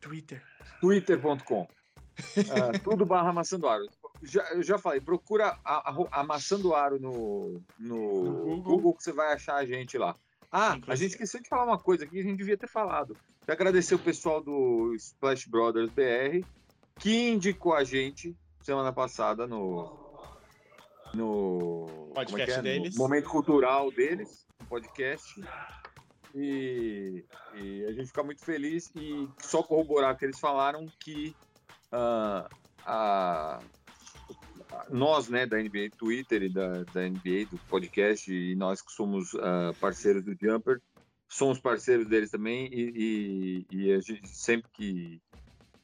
Twitter. 0.00 0.42
Twitter.com. 0.80 1.66
Ah, 2.16 2.78
tudo 2.78 3.04
barra 3.04 3.32
maçã 3.32 3.58
do 3.58 3.66
aro. 3.66 3.88
Já, 4.22 4.48
eu 4.52 4.62
já 4.62 4.78
falei, 4.78 5.00
procura 5.00 5.58
a, 5.64 5.90
a, 5.90 6.20
a 6.20 6.22
maçã 6.22 6.56
do 6.58 6.72
aro 6.72 7.00
no, 7.00 7.60
no, 7.76 8.22
No 8.22 8.32
Google. 8.44 8.62
Google. 8.62 8.94
que 8.94 9.02
você 9.02 9.12
vai 9.12 9.32
achar 9.32 9.56
a 9.56 9.66
gente 9.66 9.98
lá. 9.98 10.14
Ah, 10.56 10.72
a 10.72 10.76
Inclusive. 10.76 10.96
gente 11.08 11.10
esqueceu 11.14 11.42
de 11.42 11.48
falar 11.48 11.64
uma 11.64 11.78
coisa 11.78 12.04
aqui 12.04 12.12
que 12.12 12.20
a 12.20 12.22
gente 12.22 12.38
devia 12.38 12.56
ter 12.56 12.68
falado. 12.68 13.16
Quero 13.44 13.52
agradecer 13.60 13.96
o 13.96 13.98
pessoal 13.98 14.40
do 14.40 14.94
Splash 14.94 15.46
Brothers 15.48 15.90
BR 15.90 16.46
que 17.00 17.28
indicou 17.30 17.74
a 17.74 17.82
gente 17.82 18.36
semana 18.62 18.92
passada 18.92 19.48
no 19.48 20.02
no 21.12 22.10
Podcast 22.14 22.42
é 22.42 22.44
que 22.46 22.52
é? 22.52 22.56
No 22.56 22.62
deles. 22.62 22.96
momento 22.96 23.28
cultural 23.28 23.90
deles, 23.90 24.46
no 24.60 24.66
podcast. 24.66 25.44
E, 26.34 27.24
e 27.54 27.84
a 27.86 27.92
gente 27.92 28.06
fica 28.08 28.22
muito 28.22 28.44
feliz 28.44 28.90
e 28.96 29.28
só 29.40 29.62
corroborar 29.62 30.16
que 30.16 30.24
eles 30.24 30.38
falaram 30.40 30.86
que 31.00 31.34
a- 31.92 32.48
a- 32.84 33.58
nós, 34.90 35.28
né, 35.28 35.46
da 35.46 35.58
NBA 35.62 35.90
Twitter 35.96 36.42
e 36.44 36.52
da, 36.52 36.84
da 36.84 37.02
NBA, 37.08 37.46
do 37.50 37.60
podcast, 37.68 38.32
e 38.32 38.54
nós 38.56 38.82
que 38.82 38.92
somos 38.92 39.34
ah, 39.36 39.74
parceiros 39.80 40.24
do 40.24 40.34
Jumper, 40.40 40.80
somos 41.30 41.60
parceiros 41.60 42.06
deles 42.08 42.30
também, 42.30 42.68
e, 42.72 43.64
e- 43.70 43.76
e 43.88 43.92
a 43.92 44.00
gente 44.00 44.28
sempre 44.28 44.68
que, 44.72 45.20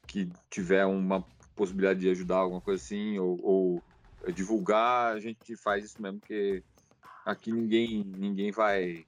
que 0.07 0.33
tiver 0.51 0.85
uma 0.87 1.25
possibilidade 1.55 2.01
de 2.01 2.11
ajudar, 2.11 2.37
alguma 2.39 2.61
coisa 2.63 2.83
assim, 2.83 3.19
ou, 3.19 3.39
ou 3.43 3.85
divulgar, 4.33 5.15
a 5.15 5.21
gente 5.21 5.57
faz 5.63 5.85
isso 5.85 6.01
mesmo, 6.01 6.21
porque 6.21 6.65
aqui 7.25 7.53
ninguém, 7.53 8.05
ninguém 8.05 8.51
vai. 8.51 9.05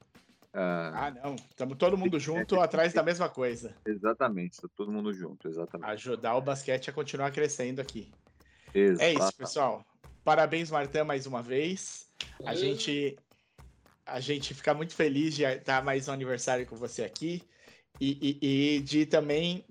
ah, 0.53 1.07
Ah, 1.07 1.11
não. 1.11 1.35
Estamos 1.35 1.77
todo 1.79 1.97
mundo 1.99 2.19
junto 2.19 2.61
atrás 2.61 2.93
da 2.93 3.03
mesma 3.03 3.29
coisa. 3.29 3.75
exatamente, 3.87 4.61
tá 4.61 4.69
todo 4.77 4.93
mundo 4.93 5.13
junto, 5.13 5.49
exatamente. 5.49 5.91
Ajudar 5.91 6.37
o 6.37 6.43
basquete 6.43 6.91
a 6.91 6.93
continuar 6.93 7.31
crescendo 7.33 7.81
aqui. 7.81 8.22
É 8.75 8.79
Exata- 8.81 9.25
isso, 9.25 9.37
pessoal. 9.37 9.85
Parabéns, 10.25 10.71
Martã, 10.71 11.05
mais 11.05 11.27
uma 11.27 11.43
vez. 11.43 12.07
A 12.45 12.55
gente, 12.55 13.19
a 14.07 14.21
gente 14.21 14.55
fica 14.55 14.73
muito 14.73 14.95
feliz 14.95 15.35
de 15.35 15.43
estar 15.45 15.83
mais 15.85 16.09
um 16.09 16.13
aniversário 16.13 16.65
com 16.67 16.77
você 16.77 17.03
aqui 17.03 17.43
e, 18.01 18.39
e- 18.41 18.77
e 18.77 18.81
de 18.81 19.05
também 19.07 19.65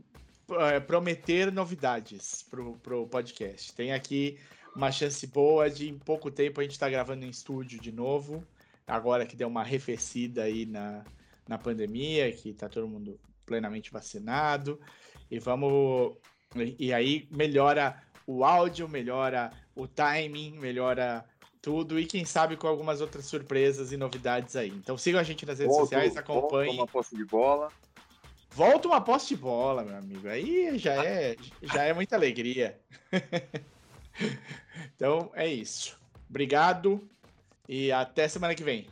eh, 0.52 0.80
prometer 0.82 1.52
novidades 1.52 2.44
pro, 2.50 2.78
pro 2.80 3.08
podcast. 3.08 3.74
Tem 3.74 3.94
aqui 3.94 4.38
uma 4.76 4.92
chance 4.92 5.26
boa 5.28 5.70
de 5.70 5.90
em 5.90 5.98
pouco 5.98 6.30
tempo 6.30 6.60
a 6.60 6.64
gente 6.64 6.74
estar 6.74 6.90
gravando 6.90 7.26
em 7.26 7.30
estúdio 7.30 7.80
de 7.80 7.92
novo. 7.92 8.46
Agora 8.86 9.26
que 9.26 9.36
deu 9.38 9.48
uma 9.48 9.62
arrefecida 9.62 10.44
aí 10.44 10.66
na, 10.66 11.04
na 11.48 11.58
pandemia, 11.58 12.32
que 12.34 12.54
tá 12.54 12.68
todo 12.68 12.88
mundo 12.88 13.18
plenamente 13.46 13.90
vacinado. 13.92 14.80
E 15.30 15.40
vamos. 15.40 16.18
E 16.56 16.88
e 16.88 16.94
aí 16.94 17.28
melhora 17.32 18.02
o 18.26 18.44
áudio, 18.44 18.88
melhora 18.88 19.52
o 19.76 19.88
timing, 19.88 20.58
melhora 20.60 21.26
tudo 21.62 22.00
e 22.00 22.06
quem 22.06 22.26
sabe 22.26 22.58
com 22.58 22.68
algumas 22.68 23.02
outras 23.02 23.26
surpresas 23.26 23.92
e 23.92 23.98
novidades 23.98 24.56
aí. 24.56 24.70
Então 24.70 24.98
sigam 24.98 25.20
a 25.20 25.24
gente 25.24 25.46
nas 25.46 25.60
redes 25.60 25.76
Volta- 25.76 25.96
sociais, 25.96 26.14
volta 26.14 26.20
acompanhem. 26.22 26.74
uma 26.76 26.88
posse 26.88 27.16
de 27.16 27.24
bola. 27.26 27.72
Volta 28.50 28.88
uma 28.88 29.00
posse 29.00 29.30
de 29.30 29.38
bola, 29.38 29.84
meu 29.84 29.96
amigo. 29.96 30.28
Aí 30.28 30.78
já 30.78 31.06
é, 31.06 31.36
já 31.62 31.84
é 31.84 31.94
muita 31.94 32.16
alegria. 32.16 32.80
então 34.96 35.32
é 35.34 35.48
isso. 35.48 35.98
Obrigado 36.30 37.08
e 37.68 37.92
até 37.92 38.28
semana 38.28 38.56
que 38.56 38.64
vem. 38.64 38.88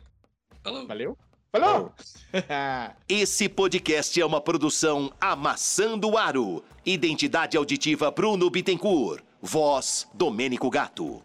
Falou. 0.62 0.86
Valeu? 0.86 1.18
Falou! 1.52 1.92
Esse 3.08 3.48
podcast 3.48 4.20
é 4.20 4.24
uma 4.24 4.40
produção 4.40 5.12
Amassando 5.20 6.16
Aro. 6.16 6.62
Identidade 6.86 7.56
auditiva 7.56 8.08
Bruno 8.12 8.48
Bittencourt. 8.48 9.24
Voz 9.42 10.06
Domênico 10.14 10.70
Gato. 10.70 11.20